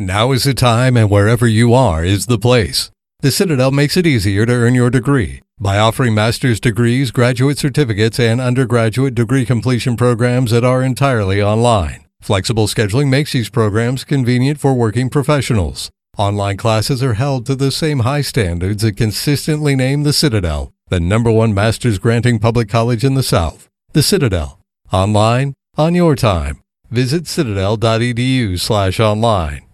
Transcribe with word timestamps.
Now 0.00 0.32
is 0.32 0.44
the 0.44 0.54
time, 0.54 0.96
and 0.96 1.10
wherever 1.10 1.46
you 1.46 1.74
are 1.74 2.02
is 2.02 2.24
the 2.24 2.38
place. 2.38 2.90
The 3.20 3.30
Citadel 3.30 3.70
makes 3.70 3.98
it 3.98 4.06
easier 4.06 4.46
to 4.46 4.52
earn 4.52 4.74
your 4.74 4.88
degree 4.88 5.42
by 5.58 5.78
offering 5.78 6.14
master's 6.14 6.58
degrees, 6.58 7.10
graduate 7.10 7.58
certificates, 7.58 8.18
and 8.18 8.40
undergraduate 8.40 9.14
degree 9.14 9.44
completion 9.44 9.98
programs 9.98 10.52
that 10.52 10.64
are 10.64 10.82
entirely 10.82 11.42
online. 11.42 12.06
Flexible 12.22 12.66
scheduling 12.66 13.10
makes 13.10 13.32
these 13.32 13.50
programs 13.50 14.04
convenient 14.04 14.58
for 14.58 14.72
working 14.72 15.10
professionals. 15.10 15.90
Online 16.16 16.56
classes 16.56 17.02
are 17.02 17.14
held 17.14 17.44
to 17.44 17.54
the 17.54 17.70
same 17.70 17.98
high 17.98 18.22
standards 18.22 18.82
that 18.82 18.96
consistently 18.96 19.76
name 19.76 20.04
the 20.04 20.14
Citadel 20.14 20.72
the 20.90 20.98
number 20.98 21.30
one 21.30 21.54
master's 21.54 21.98
granting 21.98 22.40
public 22.40 22.68
college 22.68 23.04
in 23.04 23.14
the 23.14 23.22
South. 23.22 23.68
The 23.92 24.02
Citadel. 24.02 24.58
Online, 24.92 25.54
on 25.76 25.94
your 25.94 26.16
time. 26.16 26.62
Visit 26.90 27.28
citadel.edu 27.28 28.58
slash 28.58 28.98
online. 28.98 29.69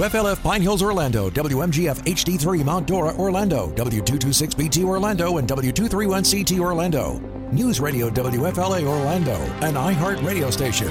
WFLF 0.00 0.42
Pine 0.42 0.62
Hills, 0.62 0.82
Orlando, 0.82 1.28
WMGF 1.28 2.06
HD3 2.06 2.64
Mount 2.64 2.86
Dora, 2.86 3.14
Orlando, 3.16 3.70
W226BT 3.74 4.82
Orlando, 4.82 5.36
and 5.36 5.46
W231CT 5.46 6.58
Orlando. 6.58 7.18
News 7.52 7.80
Radio 7.80 8.08
WFLA 8.08 8.86
Orlando, 8.86 9.36
an 9.60 9.74
iHeart 9.74 10.24
radio 10.24 10.50
station. 10.50 10.88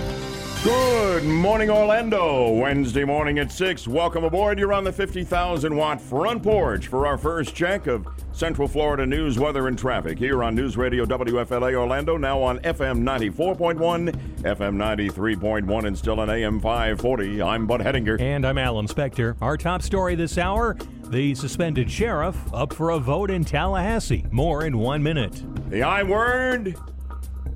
Good 0.62 1.24
morning, 1.24 1.70
Orlando. 1.70 2.50
Wednesday 2.52 3.06
morning 3.06 3.40
at 3.40 3.50
6. 3.50 3.88
Welcome 3.88 4.26
aboard. 4.26 4.60
You're 4.60 4.74
on 4.74 4.84
the 4.84 4.92
50,000 4.92 5.74
watt 5.74 6.02
front 6.02 6.44
porch 6.44 6.88
for 6.88 7.08
our 7.08 7.18
first 7.18 7.56
check 7.56 7.88
of 7.88 8.06
Central 8.34 8.68
Florida 8.68 9.06
news, 9.06 9.40
weather, 9.40 9.70
and 9.70 9.80
traffic 9.80 10.20
here 10.20 10.44
on 10.44 10.56
News 10.56 10.76
Radio 10.76 11.06
WFLA 11.06 11.76
Orlando, 11.76 12.18
now 12.18 12.42
on 12.42 12.60
FM 12.60 13.04
94.1, 13.04 14.12
FM 14.42 14.76
93.1, 14.76 15.88
and 15.88 15.98
still 15.98 16.20
on 16.20 16.30
AM 16.30 16.60
540. 16.60 17.42
I'm 17.42 17.66
Bud 17.66 17.80
Hedinger. 17.80 18.20
And 18.20 18.46
I'm 18.46 18.58
Alan 18.58 18.88
Spector. 18.88 19.38
Our 19.40 19.56
top 19.56 19.82
story 19.82 20.16
this 20.16 20.38
hour 20.38 20.76
the 21.10 21.34
suspended 21.36 21.90
sheriff 21.90 22.38
up 22.54 22.74
for 22.74 22.92
a 22.92 23.00
vote 23.00 23.32
in 23.32 23.46
Tallahassee. 23.46 24.26
More 24.30 24.66
in 24.66 24.78
one 24.78 25.02
minute. 25.02 25.42
The 25.70 25.84
I 25.84 26.04
word 26.04 26.76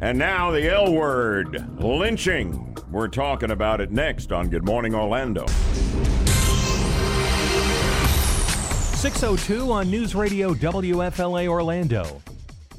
and 0.03 0.19
now 0.19 0.51
the 0.51 0.69
L 0.69 0.91
word 0.91 1.79
lynching. 1.81 2.77
We're 2.91 3.07
talking 3.07 3.51
about 3.51 3.79
it 3.79 3.89
next 3.89 4.33
on 4.33 4.49
Good 4.49 4.65
Morning 4.65 4.93
Orlando. 4.93 5.45
602 8.97 9.71
on 9.71 9.89
News 9.89 10.13
Radio 10.13 10.53
WFLA 10.53 11.47
Orlando. 11.47 12.21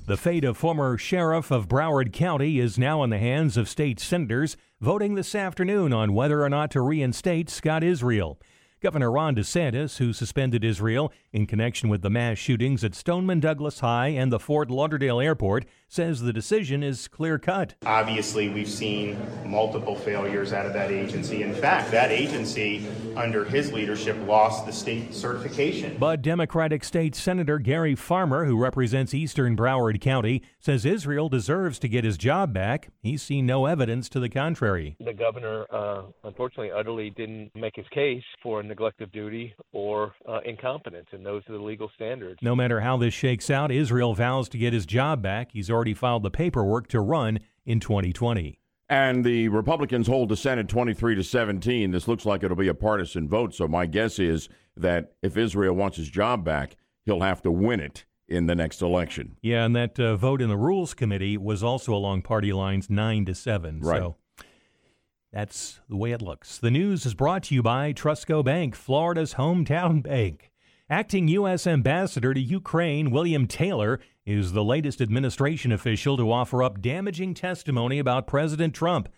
The 0.07 0.19
fate 0.19 0.45
of 0.45 0.59
former 0.59 0.99
sheriff 0.99 1.51
of 1.51 1.67
Broward 1.67 2.13
County 2.13 2.59
is 2.59 2.79
now 2.79 3.03
in 3.03 3.09
the 3.09 3.17
hands 3.17 3.57
of 3.57 3.71
state 3.71 3.99
senators 4.01 4.59
voting 4.83 5.15
this 5.15 5.35
afternoon 5.35 5.95
on 5.95 6.13
whether 6.13 6.43
or 6.43 6.51
not 6.51 6.71
to 6.73 6.83
reinstate 6.83 7.49
Scott 7.49 7.83
Israel. 7.83 8.39
Governor 8.85 9.11
Ron 9.11 9.35
DeSantis, 9.35 9.97
who 9.97 10.13
suspended 10.13 10.63
Israel 10.63 11.11
in 11.33 11.47
connection 11.47 11.89
with 11.89 12.03
the 12.03 12.11
mass 12.11 12.37
shootings 12.37 12.85
at 12.85 12.95
Stoneman 12.95 13.41
Douglas 13.41 13.81
High 13.81 14.09
and 14.09 14.31
the 14.31 14.39
Fort 14.39 14.71
Lauderdale 14.71 15.21
Airport, 15.21 15.65
says 15.89 16.21
the 16.21 16.35
decision 16.35 16.83
is 16.83 17.09
clear 17.09 17.39
cut. 17.39 17.77
Obviously, 17.87 18.51
we've 18.51 18.69
seen 18.69 19.17
multiple 19.47 19.95
failures 19.95 20.53
out 20.53 20.67
of 20.67 20.75
that 20.75 20.91
agency. 20.91 21.43
In 21.43 21.55
fact, 21.55 21.91
that 21.93 22.11
agency, 22.11 22.87
under 23.17 23.45
his 23.45 23.73
leadership, 23.73 24.19
lost 24.27 24.67
the 24.67 24.73
state 24.73 25.15
certification. 25.15 25.97
But 25.99 26.21
Democratic 26.21 26.85
State 26.85 27.15
Senator 27.15 27.59
Gary 27.59 27.95
Farmer, 27.95 28.45
who 28.45 28.59
represents 28.59 29.15
Eastern 29.15 29.57
Broward 29.57 29.99
County, 30.03 30.43
says 30.59 30.85
Israel 30.85 31.31
deserves 31.31 31.79
to 31.79 31.89
get 31.89 32.05
his 32.05 32.19
job 32.19 32.53
back. 32.53 32.91
He's 33.03 33.23
seen 33.23 33.47
no 33.47 33.65
evidence 33.65 34.11
to 34.11 34.21
the 34.21 34.29
contrary. 34.29 34.97
The 35.01 35.15
governor, 35.15 35.65
uh, 35.71 36.03
unfortunately, 36.23 36.71
utterly 36.71 37.09
didn't 37.09 37.53
make 37.55 37.77
his 37.77 37.87
case 37.89 38.25
for 38.43 38.61
neglect 38.75 39.01
of 39.01 39.13
duty 39.13 39.55
or 39.73 40.13
uh, 40.29 40.41
incompetence, 40.45 41.07
and 41.13 41.25
those 41.25 41.45
are 41.49 41.53
the 41.53 41.63
legal 41.63 41.89
standards. 41.95 42.41
No 42.43 42.57
matter 42.57 42.81
how 42.81 42.97
this 42.97 43.15
shakes 43.15 43.49
out, 43.49 43.71
Israel 43.71 44.15
vows 44.15 44.49
to 44.49 44.59
get 44.59 44.73
his 44.73 44.85
job 44.85 45.23
back. 45.23 45.53
He's 45.53 45.71
already 45.71 45.95
filed 45.95 46.25
the 46.25 46.31
paperwork 46.31 46.89
to 46.89 47.01
run 47.01 47.39
in 47.65 47.79
2020. 47.79 48.59
And 48.89 49.25
the 49.25 49.49
Republicans 49.49 50.09
hold 50.09 50.29
the 50.29 50.37
Senate 50.37 50.69
23 50.69 51.15
to 51.15 51.23
17. 51.23 51.93
This 51.93 52.09
looks 52.09 52.27
like 52.27 52.43
it'll 52.43 52.57
be 52.57 52.69
a 52.69 52.75
partisan 52.75 53.29
vote. 53.29 53.55
So 53.55 53.69
my 53.69 53.87
guess 53.87 54.19
is 54.19 54.49
that 54.77 55.13
if 55.23 55.37
Israel 55.37 55.75
wants 55.75 55.97
his 55.97 56.11
job 56.11 56.45
back, 56.45 56.77
he'll 57.05 57.21
have 57.21 57.43
to 57.43 57.53
win 57.53 57.79
it 57.79 58.05
in 58.27 58.47
the 58.47 58.57
next 58.57 58.83
election. 58.83 59.37
Yeah, 59.41 59.65
and 59.65 59.77
that 59.77 60.01
uh, 60.01 60.17
vote 60.17 60.43
in 60.43 60.49
the 60.49 60.57
Rules 60.57 60.95
Committee 60.95 61.39
was 61.39 61.63
also 61.63 61.95
along 61.95 62.23
party 62.23 62.53
lines, 62.53 62.91
nine 62.91 63.25
to 63.27 63.35
seven. 63.37 63.81
Right. 63.81 64.01
So 64.01 64.17
that's 65.35 65.81
the 65.89 65.97
way 65.97 66.13
it 66.13 66.23
looks. 66.23 66.59
The 66.59 66.71
news 66.71 67.05
is 67.05 67.13
brought 67.13 67.43
to 67.45 67.57
you 67.57 67.63
by 67.63 67.93
Trustco 67.93 68.45
Bank, 68.45 68.77
Florida's 68.77 69.35
hometown 69.35 70.01
bank. 70.01 70.53
Acting 70.89 71.27
U.S. 71.27 71.67
Ambassador 71.67 72.33
to 72.33 72.41
Ukraine, 72.41 73.11
William 73.11 73.49
Taylor, 73.49 73.99
is 74.25 74.53
the 74.53 74.63
latest 74.63 75.01
administration 75.01 75.73
official 75.73 76.17
to 76.17 76.31
offer 76.31 76.63
up 76.63 76.81
damaging 76.81 77.35
testimony 77.35 77.99
about 77.99 78.29
President 78.29 78.75
Trump. 78.75 79.09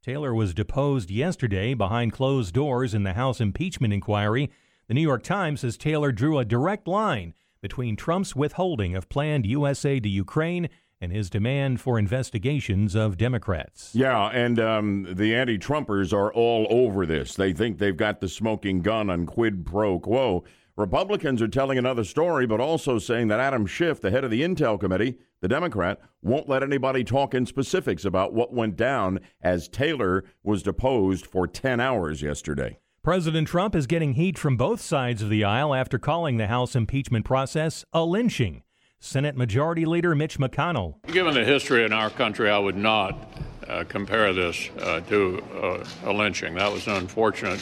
Taylor 0.00 0.32
was 0.32 0.54
deposed 0.54 1.10
yesterday 1.10 1.74
behind 1.74 2.12
closed 2.12 2.54
doors 2.54 2.94
in 2.94 3.02
the 3.02 3.14
House 3.14 3.40
impeachment 3.40 3.92
inquiry. 3.92 4.52
The 4.86 4.94
New 4.94 5.02
York 5.02 5.24
Times 5.24 5.62
says 5.62 5.76
Taylor 5.76 6.12
drew 6.12 6.38
a 6.38 6.44
direct 6.44 6.86
line 6.86 7.34
between 7.60 7.96
Trump's 7.96 8.36
withholding 8.36 8.94
of 8.94 9.08
planned 9.08 9.44
USA 9.44 9.98
to 9.98 10.08
Ukraine 10.08 10.68
and 11.04 11.12
his 11.12 11.30
demand 11.30 11.80
for 11.80 11.98
investigations 11.98 12.96
of 12.96 13.16
Democrats. 13.16 13.90
Yeah, 13.94 14.28
and 14.28 14.58
um, 14.58 15.06
the 15.08 15.34
anti 15.34 15.58
Trumpers 15.58 16.12
are 16.12 16.32
all 16.32 16.66
over 16.70 17.06
this. 17.06 17.36
They 17.36 17.52
think 17.52 17.78
they've 17.78 17.96
got 17.96 18.20
the 18.20 18.28
smoking 18.28 18.80
gun 18.80 19.10
on 19.10 19.26
quid 19.26 19.64
pro 19.64 20.00
quo. 20.00 20.42
Republicans 20.76 21.40
are 21.40 21.46
telling 21.46 21.78
another 21.78 22.02
story, 22.02 22.46
but 22.46 22.58
also 22.58 22.98
saying 22.98 23.28
that 23.28 23.38
Adam 23.38 23.64
Schiff, 23.64 24.00
the 24.00 24.10
head 24.10 24.24
of 24.24 24.32
the 24.32 24.42
Intel 24.42 24.80
Committee, 24.80 25.18
the 25.40 25.46
Democrat, 25.46 26.00
won't 26.20 26.48
let 26.48 26.64
anybody 26.64 27.04
talk 27.04 27.32
in 27.32 27.46
specifics 27.46 28.04
about 28.04 28.32
what 28.32 28.52
went 28.52 28.74
down 28.74 29.20
as 29.40 29.68
Taylor 29.68 30.24
was 30.42 30.64
deposed 30.64 31.26
for 31.26 31.46
10 31.46 31.78
hours 31.78 32.22
yesterday. 32.22 32.80
President 33.04 33.46
Trump 33.46 33.76
is 33.76 33.86
getting 33.86 34.14
heat 34.14 34.36
from 34.36 34.56
both 34.56 34.80
sides 34.80 35.22
of 35.22 35.28
the 35.28 35.44
aisle 35.44 35.74
after 35.74 35.98
calling 35.98 36.38
the 36.38 36.48
House 36.48 36.74
impeachment 36.74 37.24
process 37.24 37.84
a 37.92 38.04
lynching. 38.04 38.63
Senate 39.04 39.36
Majority 39.36 39.84
Leader 39.84 40.14
Mitch 40.14 40.38
McConnell. 40.38 40.94
Given 41.08 41.34
the 41.34 41.44
history 41.44 41.84
in 41.84 41.92
our 41.92 42.08
country, 42.08 42.48
I 42.48 42.58
would 42.58 42.76
not 42.76 43.38
uh, 43.68 43.84
compare 43.86 44.32
this 44.32 44.70
uh, 44.80 45.00
to 45.00 45.44
uh, 45.62 45.84
a 46.04 46.12
lynching. 46.12 46.54
That 46.54 46.72
was 46.72 46.86
an 46.86 46.94
unfortunate 46.94 47.60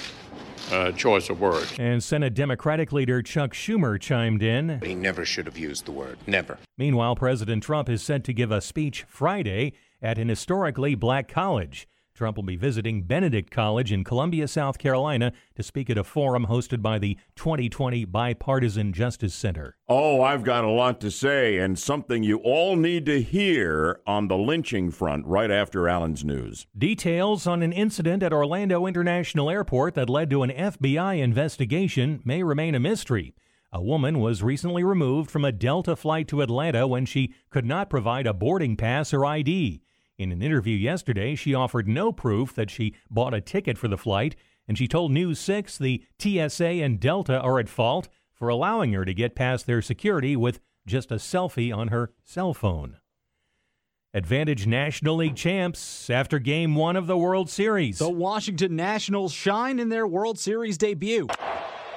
uh, 0.71 0.93
choice 0.93 1.29
of 1.31 1.41
words. 1.41 1.75
And 1.81 2.03
Senate 2.03 2.35
Democratic 2.35 2.93
Leader 2.93 3.23
Chuck 3.23 3.55
Schumer 3.55 4.01
chimed 4.01 4.41
in. 4.41 4.81
He 4.85 4.95
never 4.95 5.25
should 5.25 5.47
have 5.47 5.59
used 5.59 5.85
the 5.85 5.91
word. 5.91 6.17
Never. 6.29 6.59
Meanwhile, 6.79 7.17
President 7.17 7.65
Trump 7.65 7.89
is 7.89 8.05
set 8.05 8.23
to 8.25 8.33
give 8.33 8.53
a 8.53 8.61
speech 8.61 9.05
Friday 9.09 9.73
at 10.01 10.19
an 10.19 10.29
historically 10.29 10.95
black 10.95 11.27
college. 11.27 11.89
Trump 12.15 12.37
will 12.37 12.45
be 12.45 12.57
visiting 12.57 13.03
Benedict 13.03 13.51
College 13.51 13.91
in 13.91 14.05
Columbia, 14.05 14.47
South 14.47 14.79
Carolina, 14.79 15.33
to 15.55 15.63
speak 15.63 15.89
at 15.89 15.99
a 15.99 16.05
forum 16.05 16.47
hosted 16.47 16.83
by 16.83 16.99
the 16.99 17.17
2020 17.37 18.05
Bipartisan 18.05 18.93
Justice 18.93 19.35
Center. 19.35 19.77
Oh, 19.89 20.23
I've 20.23 20.45
got 20.45 20.65
a 20.65 20.71
lot 20.71 21.01
to 21.01 21.11
say, 21.11 21.59
and 21.59 21.79
something 21.79 22.23
you 22.23 22.39
all 22.39 22.77
need 22.77 23.07
to 23.07 23.23
hear 23.23 24.01
on 24.07 24.29
the 24.29 24.37
lynching 24.37 24.91
front 24.91 25.27
right 25.27 25.51
after 25.51 25.89
Alan's 25.89 26.25
news. 26.25 26.67
Details 26.77 27.47
on 27.47 27.63
an 27.63 27.73
incident 27.73 28.23
at 28.23 28.33
Orlando 28.33 28.87
International 28.87 29.51
Airport 29.51 29.95
that 29.95 30.11
led 30.11 30.31
to 30.31 30.43
an 30.43 30.51
FBI 30.51 31.19
investigation 31.19 32.21
may 32.25 32.43
remain 32.43 32.75
a 32.75 32.81
mystery. 32.81 33.35
A 33.75 33.83
woman 33.83 34.21
was 34.21 34.43
recently 34.43 34.85
removed 34.85 35.31
from 35.31 35.47
a 35.47 35.53
Delta 35.53 35.97
flight 35.97 36.29
to 36.29 36.43
Atlanta 36.43 36.87
when 36.87 37.07
she 37.07 37.33
could 37.49 37.65
not 37.65 37.89
provide 37.89 38.27
a 38.27 38.35
boarding 38.35 38.77
pass 38.77 39.15
or 39.15 39.25
ID. 39.25 39.81
In 40.23 40.31
an 40.31 40.41
interview 40.41 40.77
yesterday, 40.77 41.35
she 41.35 41.53
offered 41.53 41.89
no 41.89 42.13
proof 42.13 42.55
that 42.55 42.71
she 42.71 42.95
bought 43.11 43.35
a 43.35 43.41
ticket 43.41 43.77
for 43.77 43.89
the 43.89 43.99
flight, 43.99 44.37
and 44.69 44.79
she 44.79 44.87
told 44.87 45.11
News 45.11 45.41
6 45.41 45.77
the 45.79 46.05
TSA 46.21 46.65
and 46.65 47.01
Delta 47.01 47.41
are 47.41 47.59
at 47.59 47.69
fault 47.69 48.09
for 48.33 48.49
allowing 48.49 48.93
her 48.93 49.05
to 49.05 49.13
get 49.13 49.35
past 49.35 49.67
their 49.67 49.83
security 49.83 50.37
with 50.37 50.61
just 50.87 51.11
a 51.11 51.17
selfie 51.17 51.77
on 51.77 51.89
her 51.89 52.13
cell 52.23 52.55
phone. 52.55 52.99
Advantage 54.15 54.65
National 54.65 55.17
League 55.17 55.35
champs 55.35 56.09
after 56.09 56.39
game 56.39 56.77
one 56.77 56.95
of 56.95 57.09
the 57.09 57.19
World 57.19 57.51
Series. 57.51 57.99
The 57.99 58.09
Washington 58.09 58.77
Nationals 58.77 59.33
shine 59.33 59.81
in 59.81 59.89
their 59.89 60.07
World 60.07 60.39
Series 60.39 60.79
debut. 60.79 61.27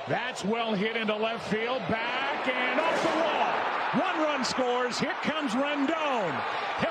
That's 0.08 0.44
well 0.44 0.74
hit 0.74 0.96
into 0.96 1.16
left 1.16 1.48
field, 1.52 1.80
back 1.90 2.48
and 2.48 2.80
off 2.80 3.04
the 3.04 3.20
wall. 3.20 4.02
One 4.02 4.24
run 4.24 4.44
scores. 4.44 4.98
Here 4.98 5.14
comes 5.22 5.52
Rendon. 5.52 6.42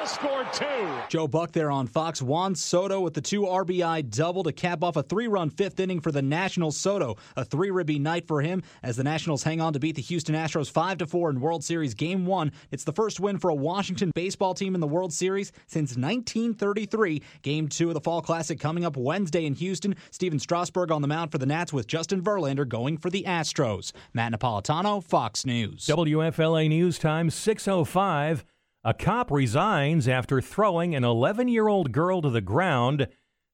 He'll 0.05 0.11
score 0.11 0.45
two. 0.53 0.99
Joe 1.09 1.27
Buck 1.27 1.53
there 1.53 1.71
on 1.71 1.87
Fox. 1.87 2.21
Juan 2.21 2.55
Soto 2.55 3.01
with 3.01 3.15
the 3.15 3.23
two 3.23 3.43
RBI 3.43 4.11
double 4.11 4.43
to 4.43 4.53
cap 4.53 4.85
off 4.85 4.97
a 4.97 5.03
three 5.03 5.29
run 5.29 5.49
fifth 5.49 5.81
inning 5.81 6.01
for 6.01 6.13
the 6.13 6.21
Nationals. 6.21 6.77
Soto, 6.77 7.17
a 7.37 7.45
three 7.45 7.71
ribby 7.71 7.99
night 7.99 8.29
for 8.29 8.43
him 8.43 8.63
as 8.83 8.97
the 8.97 9.03
Nationals 9.05 9.43
hang 9.43 9.63
on 9.63 9.73
to 9.73 9.79
beat 9.79 9.97
the 9.97 10.03
Houston 10.03 10.35
Astros 10.35 10.71
5 10.71 11.09
4 11.09 11.31
in 11.31 11.41
World 11.41 11.65
Series 11.65 11.95
Game 11.95 12.27
1. 12.27 12.53
It's 12.71 12.85
the 12.85 12.93
first 12.93 13.19
win 13.19 13.39
for 13.39 13.49
a 13.49 13.55
Washington 13.55 14.11
baseball 14.15 14.53
team 14.53 14.75
in 14.75 14.83
the 14.83 14.87
World 14.87 15.11
Series 15.11 15.53
since 15.69 15.97
1933. 15.97 17.23
Game 17.41 17.67
2 17.69 17.89
of 17.89 17.95
the 17.95 18.01
Fall 18.03 18.21
Classic 18.21 18.61
coming 18.61 18.85
up 18.85 18.99
Wednesday 18.99 19.47
in 19.47 19.55
Houston. 19.55 19.97
Stephen 20.11 20.39
Strasburg 20.39 20.91
on 20.91 21.01
the 21.01 21.09
mound 21.09 21.33
for 21.33 21.39
the 21.39 21.47
Nats 21.47 21.73
with 21.73 21.87
Justin 21.87 22.21
Verlander 22.23 22.69
going 22.69 22.99
for 22.99 23.09
the 23.09 23.23
Astros. 23.23 23.93
Matt 24.13 24.33
Napolitano, 24.33 25.03
Fox 25.03 25.47
News. 25.47 25.87
WFLA 25.87 26.69
News 26.69 26.99
Time 26.99 27.31
605. 27.31 28.45
A 28.87 28.93
cop 28.93 29.31
resigns 29.31 30.07
after 30.07 30.43
throwing 30.43 30.95
an 30.95 31.05
11 31.05 31.49
year 31.49 31.69
old 31.69 31.91
girl 31.91 32.21
to 32.21 32.29
the 32.29 32.43
ground 32.43 33.09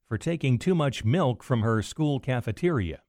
for 0.08 0.18
taking 0.18 0.58
too 0.58 0.74
much 0.74 1.04
milk 1.04 1.44
from 1.44 1.62
her 1.62 1.82
school 1.82 2.18
cafeteria. 2.18 3.02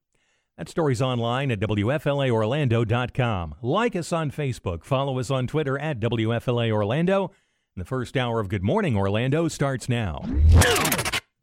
That 0.56 0.68
story's 0.68 1.02
online 1.02 1.50
at 1.50 1.58
WFLAOrlando.com. 1.58 3.56
Like 3.60 3.96
us 3.96 4.12
on 4.12 4.30
Facebook. 4.30 4.84
Follow 4.84 5.18
us 5.18 5.32
on 5.32 5.48
Twitter 5.48 5.76
at 5.76 5.98
WFLA 5.98 6.70
Orlando. 6.70 7.32
The 7.74 7.84
first 7.84 8.16
hour 8.16 8.38
of 8.38 8.48
Good 8.48 8.62
Morning 8.62 8.96
Orlando 8.96 9.48
starts 9.48 9.88
now. 9.88 10.22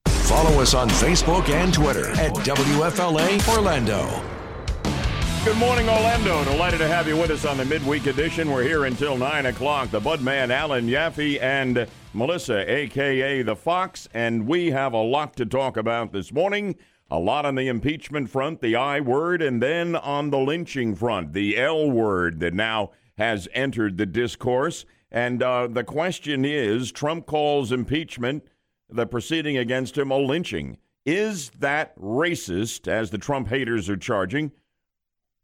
Follow 0.08 0.62
us 0.62 0.74
on 0.74 0.88
Facebook 0.88 1.50
and 1.50 1.74
Twitter 1.74 2.10
at 2.12 2.32
WFLA 2.36 3.46
Orlando. 3.54 4.39
Good 5.46 5.58
morning, 5.58 5.88
Orlando. 5.88 6.44
Delighted 6.44 6.80
to 6.80 6.88
have 6.88 7.08
you 7.08 7.16
with 7.16 7.32
us 7.32 7.46
on 7.46 7.58
the 7.58 7.64
midweek 7.64 8.08
edition. 8.08 8.52
We're 8.52 8.64
here 8.64 8.84
until 8.86 9.18
9 9.18 9.46
o'clock. 9.46 9.90
The 9.90 10.02
Budman, 10.02 10.50
Alan 10.50 10.88
Yaffee, 10.88 11.42
and 11.42 11.88
Melissa, 12.14 12.70
a.k.a. 12.70 13.42
The 13.44 13.56
Fox. 13.56 14.10
And 14.14 14.48
we 14.48 14.72
have 14.72 14.92
a 14.92 15.02
lot 15.02 15.38
to 15.38 15.46
talk 15.46 15.78
about 15.78 16.12
this 16.12 16.34
morning. 16.34 16.76
A 17.10 17.18
lot 17.18 17.46
on 17.46 17.56
the 17.56 17.70
impeachment 17.70 18.30
front, 18.30 18.60
the 18.60 18.76
I 18.76 19.00
word, 19.00 19.42
and 19.42 19.64
then 19.64 19.96
on 19.96 20.30
the 20.30 20.38
lynching 20.38 20.94
front, 20.94 21.32
the 21.32 21.58
L 21.58 21.90
word 21.90 22.42
that 22.42 22.54
now 22.54 22.92
has 23.18 23.48
entered 23.54 23.98
the 23.98 24.06
discourse. 24.06 24.86
And 25.10 25.42
uh, 25.42 25.68
the 25.68 25.86
question 25.86 26.44
is 26.44 26.92
Trump 26.92 27.26
calls 27.26 27.72
impeachment, 27.72 28.44
the 28.90 29.08
proceeding 29.08 29.58
against 29.58 29.98
him, 29.98 30.12
a 30.12 30.18
lynching. 30.18 30.78
Is 31.06 31.50
that 31.60 31.98
racist, 31.98 32.90
as 32.90 33.10
the 33.10 33.18
Trump 33.18 33.48
haters 33.48 33.90
are 33.90 33.98
charging? 33.98 34.52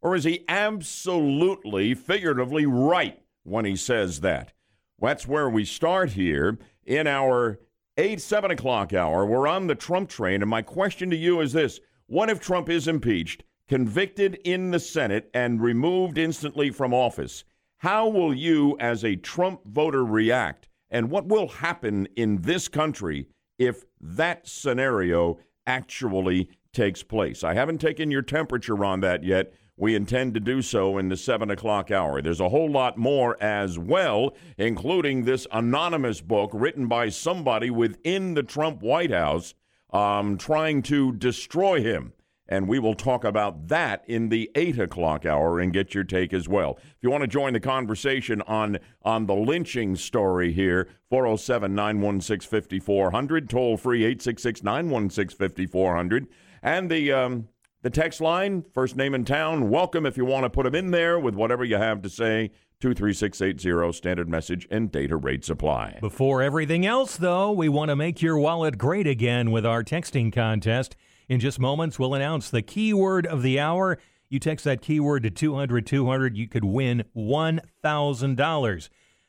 Or 0.06 0.14
is 0.14 0.22
he 0.22 0.44
absolutely, 0.46 1.92
figuratively 1.94 2.64
right 2.64 3.20
when 3.42 3.64
he 3.64 3.74
says 3.74 4.20
that? 4.20 4.52
That's 5.00 5.26
where 5.26 5.50
we 5.50 5.64
start 5.64 6.12
here 6.12 6.60
in 6.84 7.08
our 7.08 7.58
8, 7.96 8.20
7 8.20 8.52
o'clock 8.52 8.94
hour. 8.94 9.26
We're 9.26 9.48
on 9.48 9.66
the 9.66 9.74
Trump 9.74 10.08
train, 10.08 10.42
and 10.42 10.48
my 10.48 10.62
question 10.62 11.10
to 11.10 11.16
you 11.16 11.40
is 11.40 11.54
this 11.54 11.80
What 12.06 12.30
if 12.30 12.38
Trump 12.38 12.68
is 12.68 12.86
impeached, 12.86 13.42
convicted 13.66 14.38
in 14.44 14.70
the 14.70 14.78
Senate, 14.78 15.28
and 15.34 15.60
removed 15.60 16.18
instantly 16.18 16.70
from 16.70 16.94
office? 16.94 17.42
How 17.78 18.06
will 18.06 18.32
you, 18.32 18.76
as 18.78 19.04
a 19.04 19.16
Trump 19.16 19.66
voter, 19.66 20.04
react? 20.04 20.68
And 20.88 21.10
what 21.10 21.26
will 21.26 21.48
happen 21.48 22.06
in 22.14 22.42
this 22.42 22.68
country 22.68 23.26
if 23.58 23.82
that 24.00 24.46
scenario 24.46 25.40
actually 25.66 26.48
takes 26.72 27.02
place? 27.02 27.42
I 27.42 27.54
haven't 27.54 27.80
taken 27.80 28.12
your 28.12 28.22
temperature 28.22 28.84
on 28.84 29.00
that 29.00 29.24
yet. 29.24 29.52
We 29.78 29.94
intend 29.94 30.32
to 30.34 30.40
do 30.40 30.62
so 30.62 30.96
in 30.96 31.10
the 31.10 31.18
7 31.18 31.50
o'clock 31.50 31.90
hour. 31.90 32.22
There's 32.22 32.40
a 32.40 32.48
whole 32.48 32.70
lot 32.70 32.96
more 32.96 33.36
as 33.42 33.78
well, 33.78 34.34
including 34.56 35.24
this 35.24 35.46
anonymous 35.52 36.22
book 36.22 36.50
written 36.54 36.86
by 36.86 37.10
somebody 37.10 37.68
within 37.68 38.32
the 38.32 38.42
Trump 38.42 38.80
White 38.80 39.10
House 39.10 39.52
um, 39.90 40.38
trying 40.38 40.82
to 40.84 41.12
destroy 41.12 41.82
him. 41.82 42.14
And 42.48 42.68
we 42.68 42.78
will 42.78 42.94
talk 42.94 43.24
about 43.24 43.68
that 43.68 44.02
in 44.06 44.30
the 44.30 44.50
8 44.54 44.78
o'clock 44.78 45.26
hour 45.26 45.60
and 45.60 45.72
get 45.72 45.94
your 45.94 46.04
take 46.04 46.32
as 46.32 46.48
well. 46.48 46.78
If 46.78 46.96
you 47.02 47.10
want 47.10 47.22
to 47.22 47.28
join 47.28 47.52
the 47.52 47.60
conversation 47.60 48.40
on, 48.42 48.78
on 49.02 49.26
the 49.26 49.34
lynching 49.34 49.96
story 49.96 50.52
here, 50.52 50.88
407 51.10 51.74
916 51.74 52.48
5400, 52.48 53.50
toll 53.50 53.76
free 53.76 54.04
866 54.04 54.62
916 54.62 55.36
5400. 55.36 56.28
And 56.62 56.90
the. 56.90 57.12
Um, 57.12 57.48
the 57.82 57.90
text 57.90 58.20
line, 58.20 58.64
first 58.72 58.96
name 58.96 59.14
in 59.14 59.24
town, 59.24 59.70
welcome 59.70 60.06
if 60.06 60.16
you 60.16 60.24
want 60.24 60.44
to 60.44 60.50
put 60.50 60.64
them 60.64 60.74
in 60.74 60.90
there 60.90 61.18
with 61.18 61.34
whatever 61.34 61.64
you 61.64 61.76
have 61.76 62.02
to 62.02 62.08
say. 62.08 62.50
23680, 62.80 63.96
standard 63.96 64.28
message 64.28 64.66
and 64.70 64.92
data 64.92 65.16
rate 65.16 65.44
supply. 65.44 65.96
Before 66.00 66.42
everything 66.42 66.84
else, 66.84 67.16
though, 67.16 67.50
we 67.50 67.68
want 67.68 67.88
to 67.88 67.96
make 67.96 68.20
your 68.20 68.38
wallet 68.38 68.76
great 68.76 69.06
again 69.06 69.50
with 69.50 69.64
our 69.64 69.82
texting 69.82 70.32
contest. 70.32 70.94
In 71.28 71.40
just 71.40 71.58
moments, 71.58 71.98
we'll 71.98 72.14
announce 72.14 72.50
the 72.50 72.62
keyword 72.62 73.26
of 73.26 73.42
the 73.42 73.58
hour. 73.58 73.98
You 74.28 74.38
text 74.38 74.64
that 74.64 74.82
keyword 74.82 75.22
to 75.22 75.30
200 75.30 75.86
200, 75.86 76.36
you 76.36 76.48
could 76.48 76.64
win 76.64 77.04
$1,000. 77.16 78.88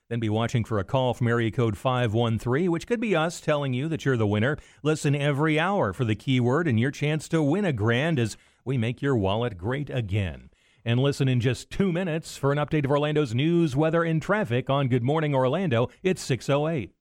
Then 0.09 0.21
be 0.21 0.29
watching 0.29 0.63
for 0.63 0.79
a 0.79 0.85
call 0.85 1.13
from 1.13 1.27
area 1.27 1.51
code 1.51 1.77
513, 1.77 2.71
which 2.71 2.87
could 2.87 3.01
be 3.01 3.13
us 3.13 3.41
telling 3.41 3.73
you 3.73 3.89
that 3.89 4.05
you're 4.05 4.15
the 4.15 4.25
winner. 4.25 4.57
Listen 4.81 5.13
every 5.13 5.59
hour 5.59 5.91
for 5.91 6.05
the 6.05 6.15
keyword 6.15 6.65
and 6.65 6.79
your 6.79 6.91
chance 6.91 7.27
to 7.27 7.43
win 7.43 7.65
a 7.65 7.73
grand 7.73 8.17
as 8.17 8.37
we 8.63 8.77
make 8.77 9.01
your 9.01 9.17
wallet 9.17 9.57
great 9.57 9.89
again. 9.89 10.49
And 10.85 11.01
listen 11.01 11.27
in 11.27 11.41
just 11.41 11.69
two 11.69 11.91
minutes 11.91 12.37
for 12.37 12.53
an 12.53 12.57
update 12.57 12.85
of 12.85 12.91
Orlando's 12.91 13.35
news, 13.35 13.75
weather, 13.75 14.01
and 14.01 14.21
traffic 14.21 14.69
on 14.69 14.87
Good 14.87 15.03
Morning 15.03 15.35
Orlando. 15.35 15.89
It's 16.01 16.21
608. 16.21 16.93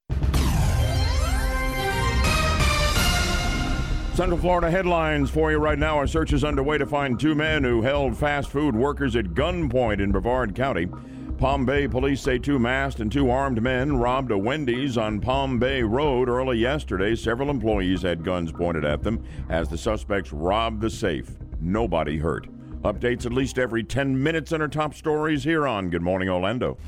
Central 4.16 4.40
Florida 4.40 4.68
headlines 4.68 5.30
for 5.30 5.52
you 5.52 5.58
right 5.58 5.78
now. 5.78 5.96
Our 5.98 6.08
search 6.08 6.32
is 6.32 6.42
underway 6.42 6.78
to 6.78 6.86
find 6.86 7.20
two 7.20 7.36
men 7.36 7.62
who 7.62 7.82
held 7.82 8.16
fast 8.16 8.50
food 8.50 8.74
workers 8.74 9.14
at 9.14 9.26
gunpoint 9.26 10.00
in 10.00 10.10
Brevard 10.10 10.56
County. 10.56 10.88
Palm 11.38 11.66
Bay 11.66 11.86
police 11.86 12.22
say 12.22 12.38
two 12.38 12.58
masked 12.58 13.00
and 13.00 13.12
two 13.12 13.30
armed 13.30 13.60
men 13.60 13.98
robbed 13.98 14.30
a 14.30 14.38
Wendy's 14.38 14.96
on 14.96 15.20
Palm 15.20 15.58
Bay 15.58 15.82
Road 15.82 16.30
early 16.30 16.56
yesterday. 16.56 17.14
Several 17.14 17.50
employees 17.50 18.00
had 18.00 18.24
guns 18.24 18.50
pointed 18.50 18.86
at 18.86 19.02
them 19.02 19.22
as 19.50 19.68
the 19.68 19.76
suspects 19.76 20.32
robbed 20.32 20.80
the 20.80 20.88
safe. 20.88 21.30
Nobody 21.60 22.16
hurt. 22.16 22.48
Updates 22.82 23.26
at 23.26 23.32
least 23.32 23.58
every 23.58 23.84
10 23.84 24.22
minutes 24.22 24.52
in 24.52 24.62
our 24.62 24.68
top 24.68 24.94
stories 24.94 25.44
here 25.44 25.66
on 25.66 25.90
Good 25.90 26.02
Morning 26.02 26.30
Orlando. 26.30 26.78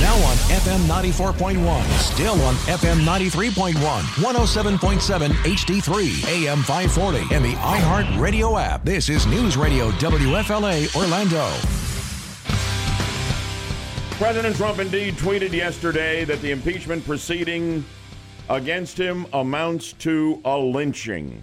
Now 0.00 0.14
on 0.14 0.36
FM 0.52 0.86
94.1, 0.86 1.82
still 1.98 2.40
on 2.42 2.54
FM 2.66 3.04
93.1, 3.04 3.72
107.7 3.74 5.28
HD3, 5.28 6.28
AM 6.28 6.58
540, 6.58 7.34
and 7.34 7.44
the 7.44 7.54
iHeart 7.54 8.20
Radio 8.20 8.58
app. 8.58 8.84
This 8.84 9.08
is 9.08 9.26
News 9.26 9.56
Radio 9.56 9.90
WFLA 9.92 10.94
Orlando. 10.94 11.95
President 14.18 14.56
Trump 14.56 14.78
indeed 14.78 15.12
tweeted 15.16 15.52
yesterday 15.52 16.24
that 16.24 16.40
the 16.40 16.50
impeachment 16.50 17.04
proceeding 17.04 17.84
against 18.48 18.98
him 18.98 19.26
amounts 19.34 19.92
to 19.92 20.40
a 20.46 20.56
lynching. 20.56 21.42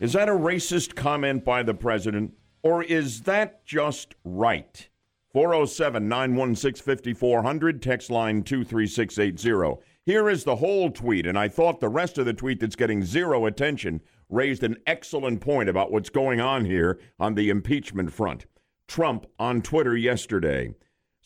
Is 0.00 0.14
that 0.14 0.30
a 0.30 0.32
racist 0.32 0.94
comment 0.94 1.44
by 1.44 1.62
the 1.62 1.74
president, 1.74 2.32
or 2.62 2.82
is 2.82 3.20
that 3.24 3.62
just 3.66 4.14
right? 4.24 4.88
407 5.34 6.08
916 6.08 6.82
5400, 6.82 7.82
text 7.82 8.10
line 8.10 8.42
23680. 8.42 9.78
Here 10.06 10.30
is 10.30 10.44
the 10.44 10.56
whole 10.56 10.90
tweet, 10.90 11.26
and 11.26 11.38
I 11.38 11.48
thought 11.48 11.80
the 11.80 11.90
rest 11.90 12.16
of 12.16 12.24
the 12.24 12.32
tweet 12.32 12.58
that's 12.58 12.74
getting 12.74 13.04
zero 13.04 13.44
attention 13.44 14.00
raised 14.30 14.62
an 14.62 14.78
excellent 14.86 15.42
point 15.42 15.68
about 15.68 15.92
what's 15.92 16.08
going 16.08 16.40
on 16.40 16.64
here 16.64 16.98
on 17.20 17.34
the 17.34 17.50
impeachment 17.50 18.14
front. 18.14 18.46
Trump 18.88 19.26
on 19.38 19.60
Twitter 19.60 19.94
yesterday. 19.94 20.74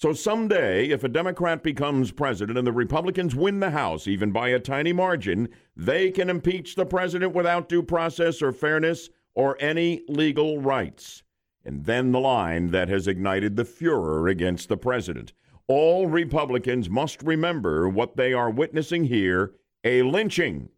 So 0.01 0.15
someday, 0.15 0.89
if 0.89 1.05
a 1.05 1.11
Democrat 1.11 1.63
becomes 1.63 2.11
president 2.11 2.57
and 2.57 2.67
the 2.67 2.73
Republicans 2.73 3.37
win 3.37 3.61
the 3.61 3.69
House, 3.69 4.07
even 4.07 4.33
by 4.33 4.49
a 4.49 4.59
tiny 4.59 4.95
margin, 4.95 5.51
they 5.77 6.11
can 6.11 6.31
impeach 6.31 6.75
the 6.75 6.87
president 6.87 7.35
without 7.35 7.69
due 7.69 7.83
process 7.83 8.41
or 8.41 8.51
fairness 8.51 9.11
or 9.35 9.59
any 9.61 10.01
legal 10.09 10.59
rights. 10.59 11.23
And 11.67 11.85
then 11.85 12.13
the 12.13 12.19
line 12.19 12.71
that 12.71 12.89
has 12.89 13.07
ignited 13.07 13.57
the 13.57 13.67
furor 13.67 14.27
against 14.27 14.71
the 14.71 14.79
president. 14.79 15.35
All 15.67 16.07
Republicans 16.07 16.89
must 16.89 17.23
remember 17.23 17.87
what 17.87 18.17
they 18.17 18.33
are 18.33 18.49
witnessing 18.49 19.05
here 19.05 19.53
a 19.85 20.01
lynching. 20.01 20.71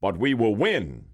But 0.00 0.16
we 0.16 0.32
will 0.32 0.54
win. 0.54 1.08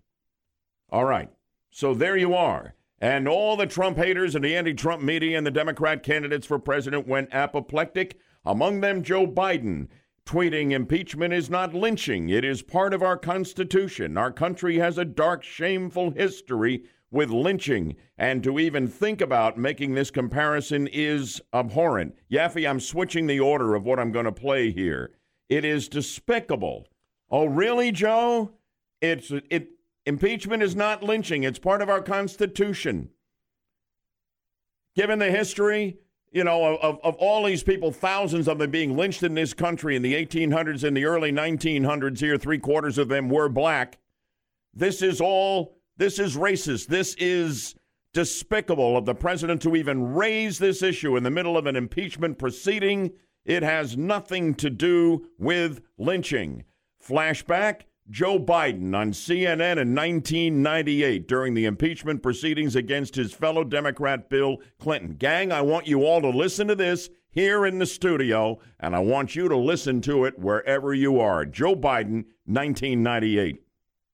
All 0.90 1.06
right. 1.06 1.30
So 1.70 1.92
there 1.92 2.16
you 2.16 2.36
are. 2.36 2.76
And 3.02 3.26
all 3.26 3.56
the 3.56 3.66
Trump 3.66 3.96
haters 3.98 4.36
and 4.36 4.44
the 4.44 4.54
anti 4.54 4.72
Trump 4.72 5.02
media 5.02 5.36
and 5.36 5.44
the 5.44 5.50
Democrat 5.50 6.04
candidates 6.04 6.46
for 6.46 6.60
president 6.60 7.08
went 7.08 7.34
apoplectic, 7.34 8.16
among 8.44 8.80
them 8.80 9.02
Joe 9.02 9.26
Biden, 9.26 9.88
tweeting 10.24 10.70
impeachment 10.70 11.34
is 11.34 11.50
not 11.50 11.74
lynching. 11.74 12.28
It 12.28 12.44
is 12.44 12.62
part 12.62 12.94
of 12.94 13.02
our 13.02 13.16
Constitution. 13.16 14.16
Our 14.16 14.30
country 14.30 14.78
has 14.78 14.98
a 14.98 15.04
dark, 15.04 15.42
shameful 15.42 16.12
history 16.12 16.84
with 17.10 17.28
lynching, 17.28 17.96
and 18.16 18.40
to 18.44 18.60
even 18.60 18.86
think 18.86 19.20
about 19.20 19.58
making 19.58 19.94
this 19.94 20.12
comparison 20.12 20.86
is 20.86 21.42
abhorrent. 21.52 22.14
Yaffee, 22.30 22.70
I'm 22.70 22.78
switching 22.78 23.26
the 23.26 23.40
order 23.40 23.74
of 23.74 23.84
what 23.84 23.98
I'm 23.98 24.12
going 24.12 24.26
to 24.26 24.32
play 24.32 24.70
here. 24.70 25.10
It 25.48 25.64
is 25.64 25.88
despicable. 25.88 26.86
Oh, 27.28 27.46
really, 27.46 27.90
Joe? 27.90 28.52
It's 29.00 29.32
it 29.50 29.70
impeachment 30.06 30.62
is 30.62 30.76
not 30.76 31.02
lynching. 31.02 31.44
It's 31.44 31.58
part 31.58 31.82
of 31.82 31.88
our 31.88 32.02
Constitution. 32.02 33.10
Given 34.94 35.18
the 35.18 35.30
history, 35.30 35.98
you 36.32 36.44
know, 36.44 36.76
of, 36.76 36.98
of 37.02 37.14
all 37.16 37.44
these 37.44 37.62
people, 37.62 37.92
thousands 37.92 38.48
of 38.48 38.58
them 38.58 38.70
being 38.70 38.96
lynched 38.96 39.22
in 39.22 39.34
this 39.34 39.54
country 39.54 39.96
in 39.96 40.02
the 40.02 40.14
1800s 40.14 40.84
and 40.84 40.96
the 40.96 41.04
early 41.04 41.32
1900s 41.32 42.18
here, 42.18 42.38
three 42.38 42.58
quarters 42.58 42.98
of 42.98 43.08
them 43.08 43.28
were 43.28 43.48
black. 43.48 43.98
This 44.74 45.02
is 45.02 45.20
all, 45.20 45.76
this 45.96 46.18
is 46.18 46.36
racist. 46.36 46.86
This 46.86 47.14
is 47.18 47.74
despicable 48.14 48.96
of 48.96 49.06
the 49.06 49.14
president 49.14 49.62
to 49.62 49.76
even 49.76 50.14
raise 50.14 50.58
this 50.58 50.82
issue 50.82 51.16
in 51.16 51.22
the 51.22 51.30
middle 51.30 51.56
of 51.56 51.66
an 51.66 51.76
impeachment 51.76 52.38
proceeding. 52.38 53.12
It 53.44 53.62
has 53.62 53.96
nothing 53.96 54.54
to 54.56 54.70
do 54.70 55.28
with 55.38 55.82
lynching. 55.98 56.64
Flashback 57.06 57.82
Joe 58.10 58.38
Biden 58.38 58.94
on 58.96 59.12
CNN 59.12 59.78
in 59.78 59.94
1998 59.94 61.28
during 61.28 61.54
the 61.54 61.66
impeachment 61.66 62.22
proceedings 62.22 62.74
against 62.74 63.14
his 63.14 63.32
fellow 63.32 63.64
Democrat 63.64 64.28
Bill 64.28 64.58
Clinton. 64.78 65.14
Gang, 65.14 65.52
I 65.52 65.62
want 65.62 65.86
you 65.86 66.04
all 66.04 66.20
to 66.20 66.28
listen 66.28 66.68
to 66.68 66.74
this 66.74 67.08
here 67.30 67.64
in 67.64 67.78
the 67.78 67.86
studio, 67.86 68.58
and 68.80 68.94
I 68.94 68.98
want 68.98 69.36
you 69.36 69.48
to 69.48 69.56
listen 69.56 70.00
to 70.02 70.24
it 70.24 70.38
wherever 70.38 70.92
you 70.92 71.20
are. 71.20 71.44
Joe 71.46 71.76
Biden, 71.76 72.24
1998. 72.44 73.62